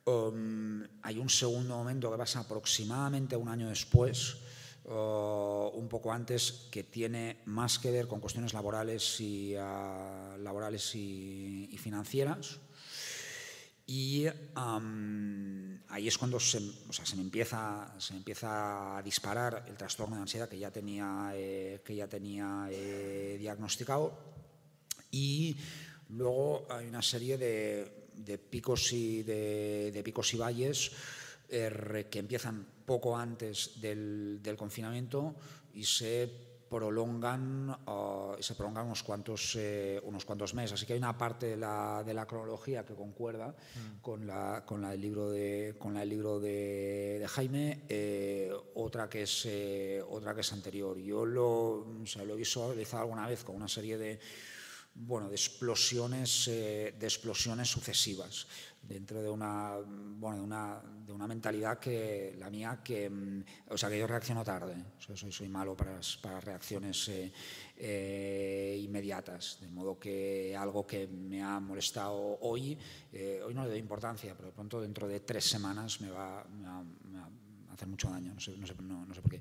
Um, 0.09 0.83
hay 1.03 1.19
un 1.19 1.29
segundo 1.29 1.77
momento 1.77 2.09
que 2.09 2.17
pasa 2.17 2.39
aproximadamente 2.39 3.35
un 3.35 3.47
año 3.47 3.69
después, 3.69 4.37
uh, 4.85 5.69
un 5.73 5.87
poco 5.87 6.11
antes, 6.11 6.67
que 6.71 6.83
tiene 6.83 7.41
más 7.45 7.77
que 7.77 7.91
ver 7.91 8.07
con 8.07 8.19
cuestiones 8.19 8.53
laborales 8.53 9.21
y, 9.21 9.53
uh, 9.55 10.37
laborales 10.41 10.95
y, 10.95 11.69
y 11.71 11.77
financieras. 11.77 12.59
Y 13.85 14.27
um, 14.55 15.79
ahí 15.87 16.07
es 16.07 16.17
cuando 16.17 16.39
se, 16.39 16.59
o 16.87 16.93
sea, 16.93 17.07
se, 17.07 17.15
me 17.15 17.23
empieza, 17.23 17.91
se 17.97 18.13
me 18.13 18.19
empieza 18.19 18.97
a 18.97 19.01
disparar 19.01 19.65
el 19.67 19.75
trastorno 19.75 20.15
de 20.15 20.21
ansiedad 20.21 20.47
que 20.47 20.59
ya 20.59 20.69
tenía, 20.69 21.31
eh, 21.33 21.81
que 21.83 21.95
ya 21.95 22.07
tenía 22.07 22.67
eh, 22.69 23.37
diagnosticado. 23.39 24.15
Y 25.09 25.57
luego 26.09 26.67
hay 26.69 26.87
una 26.87 27.01
serie 27.01 27.39
de, 27.39 27.98
de 28.25 28.37
picos 28.37 28.93
y, 28.93 29.23
de, 29.23 29.91
de 29.91 30.03
picos 30.03 30.33
y 30.33 30.37
valles 30.37 30.91
eh, 31.49 32.07
que 32.09 32.19
empiezan 32.19 32.65
poco 32.85 33.17
antes 33.17 33.79
del, 33.81 34.39
del 34.41 34.57
confinamiento 34.57 35.35
y 35.73 35.83
se 35.83 36.49
prolongan, 36.69 37.69
uh, 37.87 38.35
se 38.39 38.53
prolongan 38.53 38.85
unos, 38.85 39.03
cuantos, 39.03 39.55
eh, 39.57 39.99
unos 40.03 40.23
cuantos 40.23 40.53
meses. 40.53 40.73
Así 40.73 40.85
que 40.85 40.93
hay 40.93 40.99
una 40.99 41.17
parte 41.17 41.47
de 41.47 41.57
la, 41.57 42.03
de 42.05 42.13
la 42.13 42.25
cronología 42.25 42.85
que 42.85 42.93
concuerda 42.93 43.49
mm. 43.49 44.01
con, 44.01 44.27
la, 44.27 44.63
con, 44.65 44.81
la 44.81 44.91
del 44.91 45.01
libro 45.01 45.29
de, 45.31 45.75
con 45.79 45.93
la 45.93 46.01
del 46.01 46.09
libro 46.09 46.39
de, 46.39 47.17
de 47.19 47.27
Jaime, 47.27 47.81
eh, 47.89 48.51
otra, 48.75 49.09
que 49.09 49.23
es, 49.23 49.45
eh, 49.45 50.01
otra 50.07 50.35
que 50.35 50.41
es 50.41 50.53
anterior. 50.53 50.97
Yo 50.99 51.25
lo, 51.25 52.01
o 52.01 52.05
sea, 52.05 52.23
lo 52.23 52.35
he 52.35 52.37
visualizado 52.37 53.03
alguna 53.03 53.27
vez 53.27 53.43
con 53.43 53.55
una 53.55 53.67
serie 53.67 53.97
de 53.97 54.19
bueno, 54.95 55.29
de 55.29 55.35
explosiones, 55.35 56.47
eh, 56.47 56.95
de 56.97 57.05
explosiones 57.05 57.69
sucesivas 57.69 58.47
dentro 58.81 59.21
de 59.21 59.29
una, 59.29 59.77
bueno, 59.85 60.37
de 60.37 60.43
una, 60.43 60.81
de 61.05 61.11
una 61.11 61.27
mentalidad 61.27 61.79
que 61.79 62.35
la 62.37 62.49
mía 62.49 62.79
que, 62.83 63.09
mm, 63.09 63.43
o 63.69 63.77
sea, 63.77 63.89
que 63.89 63.99
yo 63.99 64.07
reacciono 64.07 64.43
tarde, 64.43 64.75
o 64.97 65.01
sea, 65.01 65.15
soy, 65.15 65.31
soy 65.31 65.49
malo 65.49 65.75
para, 65.75 65.99
para 66.21 66.39
reacciones 66.39 67.07
eh, 67.09 67.31
eh, 67.77 68.79
inmediatas, 68.81 69.59
de 69.61 69.67
modo 69.69 69.99
que 69.99 70.55
algo 70.55 70.87
que 70.87 71.07
me 71.07 71.41
ha 71.43 71.59
molestado 71.59 72.39
hoy, 72.41 72.77
eh, 73.11 73.41
hoy 73.45 73.53
no 73.53 73.63
le 73.63 73.69
doy 73.69 73.79
importancia, 73.79 74.33
pero 74.35 74.47
de 74.47 74.53
pronto 74.53 74.81
dentro 74.81 75.07
de 75.07 75.19
tres 75.19 75.45
semanas 75.45 76.01
me 76.01 76.09
va, 76.09 76.43
me 76.49 76.67
va, 76.67 76.83
me 76.83 77.19
va 77.19 77.29
hacer 77.79 77.87
mucho 77.87 78.09
daño, 78.09 78.33
no 78.33 78.39
sé, 78.41 78.57
no 78.57 78.67
sé, 78.67 78.73
no, 78.81 79.13
sé 79.13 79.21
por 79.21 79.31
qué. 79.31 79.39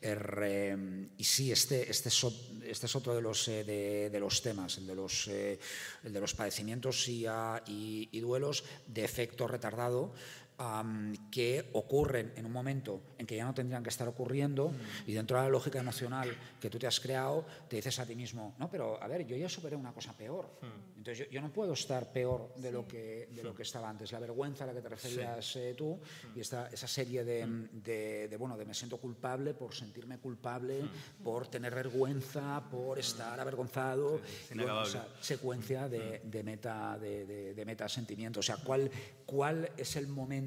Eh, 0.00 1.06
y 1.18 1.24
sí, 1.24 1.52
este, 1.52 1.90
este, 1.90 2.08
es, 2.08 2.26
este 2.64 2.86
es 2.86 2.96
otro 2.96 3.14
de 3.14 3.20
los, 3.20 3.46
eh, 3.48 3.64
de, 4.10 4.20
los 4.20 4.40
temas, 4.40 4.78
el 4.78 4.86
de 4.86 4.94
los, 4.94 5.28
eh, 5.28 5.58
el 6.02 6.12
de 6.12 6.20
los 6.20 6.34
padecimientos 6.34 7.06
y, 7.08 7.26
uh, 7.28 7.60
y, 7.66 8.08
y, 8.10 8.20
duelos 8.20 8.64
de 8.86 9.04
efecto 9.04 9.46
retardado. 9.46 10.14
Um, 10.56 11.12
que 11.32 11.68
ocurren 11.72 12.32
en 12.36 12.46
un 12.46 12.52
momento 12.52 13.02
en 13.18 13.26
que 13.26 13.34
ya 13.34 13.44
no 13.44 13.52
tendrían 13.52 13.82
que 13.82 13.88
estar 13.88 14.06
ocurriendo 14.06 14.68
mm. 14.68 15.10
y 15.10 15.12
dentro 15.12 15.36
de 15.36 15.42
la 15.42 15.48
lógica 15.48 15.80
emocional 15.80 16.32
que 16.60 16.70
tú 16.70 16.78
te 16.78 16.86
has 16.86 17.00
creado, 17.00 17.44
te 17.68 17.74
dices 17.74 17.98
a 17.98 18.06
ti 18.06 18.14
mismo, 18.14 18.54
no, 18.56 18.70
pero 18.70 19.02
a 19.02 19.08
ver, 19.08 19.26
yo 19.26 19.36
ya 19.36 19.48
superé 19.48 19.74
una 19.74 19.92
cosa 19.92 20.12
peor. 20.16 20.48
Mm. 20.62 20.98
Entonces 20.98 21.26
yo, 21.26 21.32
yo, 21.32 21.40
no 21.40 21.52
puedo 21.52 21.72
estar 21.72 22.12
peor 22.12 22.54
de, 22.54 22.68
sí. 22.68 22.72
lo, 22.72 22.86
que, 22.86 23.26
de 23.32 23.40
sí. 23.40 23.42
lo 23.42 23.52
que 23.52 23.64
estaba 23.64 23.90
antes. 23.90 24.12
La 24.12 24.20
vergüenza 24.20 24.62
a 24.62 24.68
la 24.68 24.74
que 24.74 24.80
te 24.80 24.88
referías 24.88 25.44
sí. 25.44 25.58
eh, 25.58 25.74
tú 25.76 25.96
mm. 25.96 26.38
y 26.38 26.40
esta, 26.40 26.68
esa 26.68 26.86
serie 26.86 27.24
de, 27.24 27.46
de, 27.72 28.28
de, 28.28 28.36
bueno, 28.36 28.56
de 28.56 28.64
me 28.64 28.74
siento 28.74 28.98
culpable 28.98 29.54
por 29.54 29.74
sentirme 29.74 30.18
culpable, 30.18 30.82
por 31.24 31.48
tener 31.48 31.74
vergüenza, 31.74 32.62
por 32.70 33.00
estar 33.00 33.40
avergonzado. 33.40 34.20
Bueno, 34.54 34.84
esa 34.84 35.08
secuencia 35.20 35.88
de, 35.88 36.20
de 36.22 36.42
meta, 36.44 36.96
de, 36.96 37.26
de, 37.26 37.54
de 37.54 37.64
meta 37.64 37.88
sentimiento. 37.88 38.38
O 38.38 38.42
sea, 38.42 38.58
¿cuál, 38.58 38.88
cuál 39.26 39.68
es 39.76 39.96
el 39.96 40.06
momento 40.06 40.43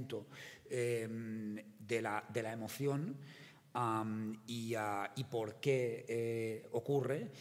eh, 0.70 1.08
de, 1.80 2.02
la, 2.02 2.24
de, 2.30 2.44
la, 2.44 2.54
emoción 2.54 3.18
y, 4.48 4.76
uh, 4.76 5.08
y, 5.16 5.24
por 5.26 5.56
qué 5.60 6.06
eh, 6.08 6.68
ocurre, 6.72 7.32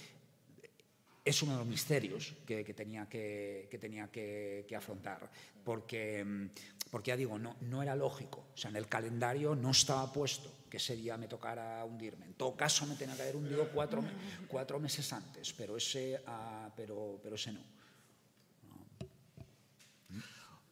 es 1.25 1.43
uno 1.43 1.53
de 1.53 1.59
los 1.59 1.67
misterios 1.67 2.35
que, 2.47 2.65
que 2.65 2.75
tenía, 2.75 3.09
que, 3.09 3.67
que 3.71 3.79
tenía 3.79 4.09
que, 4.09 4.67
afrontar, 4.77 5.29
porque, 5.65 6.49
porque 6.91 7.09
ya 7.09 7.17
digo, 7.17 7.39
no, 7.39 7.57
no 7.63 7.83
era 7.83 7.97
lógico, 7.97 8.47
o 8.55 8.57
sea, 8.57 8.71
en 8.71 8.77
el 8.77 8.87
calendario 8.87 9.57
no 9.57 9.73
estaba 9.73 10.13
puesto 10.13 10.53
que 10.71 10.77
ese 10.77 10.97
día 10.97 11.17
me 11.17 11.29
tocara 11.29 11.85
hundirme. 11.85 12.27
En 12.27 12.35
todo 12.35 12.57
caso, 12.57 12.87
me 12.87 12.97
tenía 12.97 13.17
que 13.17 13.23
haber 13.23 13.37
hundido 13.37 13.69
cuatro, 13.73 14.05
cuatro 14.49 14.79
meses 14.79 15.13
antes, 15.13 15.53
pero 15.53 15.77
ese, 15.77 16.21
uh, 16.27 16.71
pero, 16.77 17.19
pero 17.23 17.37
ese 17.37 17.53
no. 17.53 17.76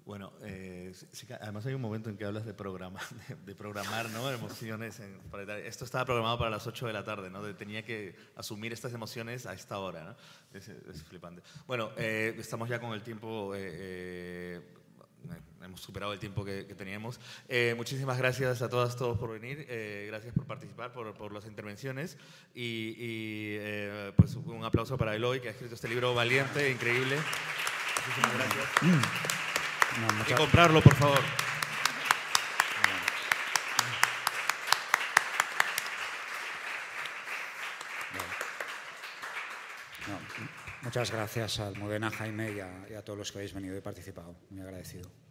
Bueno, 0.04 0.32
eh, 0.42 0.92
además 1.40 1.64
hay 1.64 1.72
un 1.72 1.80
momento 1.80 2.10
en 2.10 2.18
que 2.18 2.26
hablas 2.26 2.44
de 2.44 2.52
programar, 2.52 3.02
de, 3.28 3.36
de 3.36 3.54
programar 3.54 4.10
¿no? 4.10 4.30
emociones. 4.30 5.00
En, 5.00 5.18
esto 5.64 5.84
estaba 5.84 6.04
programado 6.04 6.38
para 6.38 6.50
las 6.50 6.66
8 6.66 6.86
de 6.86 6.92
la 6.92 7.04
tarde, 7.04 7.30
¿no? 7.30 7.42
De, 7.42 7.54
tenía 7.54 7.84
que 7.84 8.14
asumir 8.36 8.72
estas 8.72 8.92
emociones 8.92 9.46
a 9.46 9.54
esta 9.54 9.78
hora, 9.78 10.04
¿no? 10.04 10.16
Es, 10.58 10.68
es 10.68 11.02
flipante. 11.04 11.42
Bueno, 11.66 11.90
eh, 11.96 12.34
estamos 12.38 12.68
ya 12.68 12.80
con 12.80 12.92
el 12.92 13.02
tiempo, 13.02 13.52
eh, 13.54 14.60
hemos 15.62 15.80
superado 15.80 16.12
el 16.12 16.18
tiempo 16.18 16.44
que, 16.44 16.66
que 16.66 16.74
teníamos. 16.74 17.18
muchísimas 17.74 18.18
gracias 18.18 18.60
a 18.60 18.68
todas, 18.68 18.96
todos 18.96 19.18
por 19.18 19.30
venir, 19.32 19.66
gracias 20.08 20.34
por 20.34 20.44
participar, 20.44 20.92
por, 20.92 21.14
por 21.14 21.32
las 21.32 21.46
intervenciones 21.46 22.18
y, 22.54 22.94
y 22.98 23.58
pues 24.16 24.36
un 24.36 24.62
aplauso 24.64 24.98
para 24.98 25.16
Eloy, 25.16 25.40
que 25.40 25.48
ha 25.48 25.52
escrito 25.52 25.74
este 25.74 25.88
libro 25.88 26.14
valiente, 26.14 26.70
increíble. 26.70 27.16
Muchísimas 27.96 28.34
gracias. 28.34 29.43
Mm. 29.96 30.06
No, 30.06 30.12
muchas... 30.14 30.30
Y 30.30 30.34
comprarlo, 30.34 30.80
por 30.82 30.94
favor. 30.94 31.20
No, 40.06 40.18
muchas 40.82 41.10
gracias 41.10 41.60
al 41.60 41.76
Modena 41.78 42.10
Jaime 42.10 42.52
y 42.52 42.60
a, 42.60 42.86
y 42.90 42.94
a, 42.94 43.02
todos 43.02 43.18
los 43.18 43.32
que 43.32 43.38
habéis 43.38 43.54
venido 43.54 43.76
y 43.76 43.80
participado. 43.80 44.36
Muy 44.50 44.60
agradecido. 44.60 45.23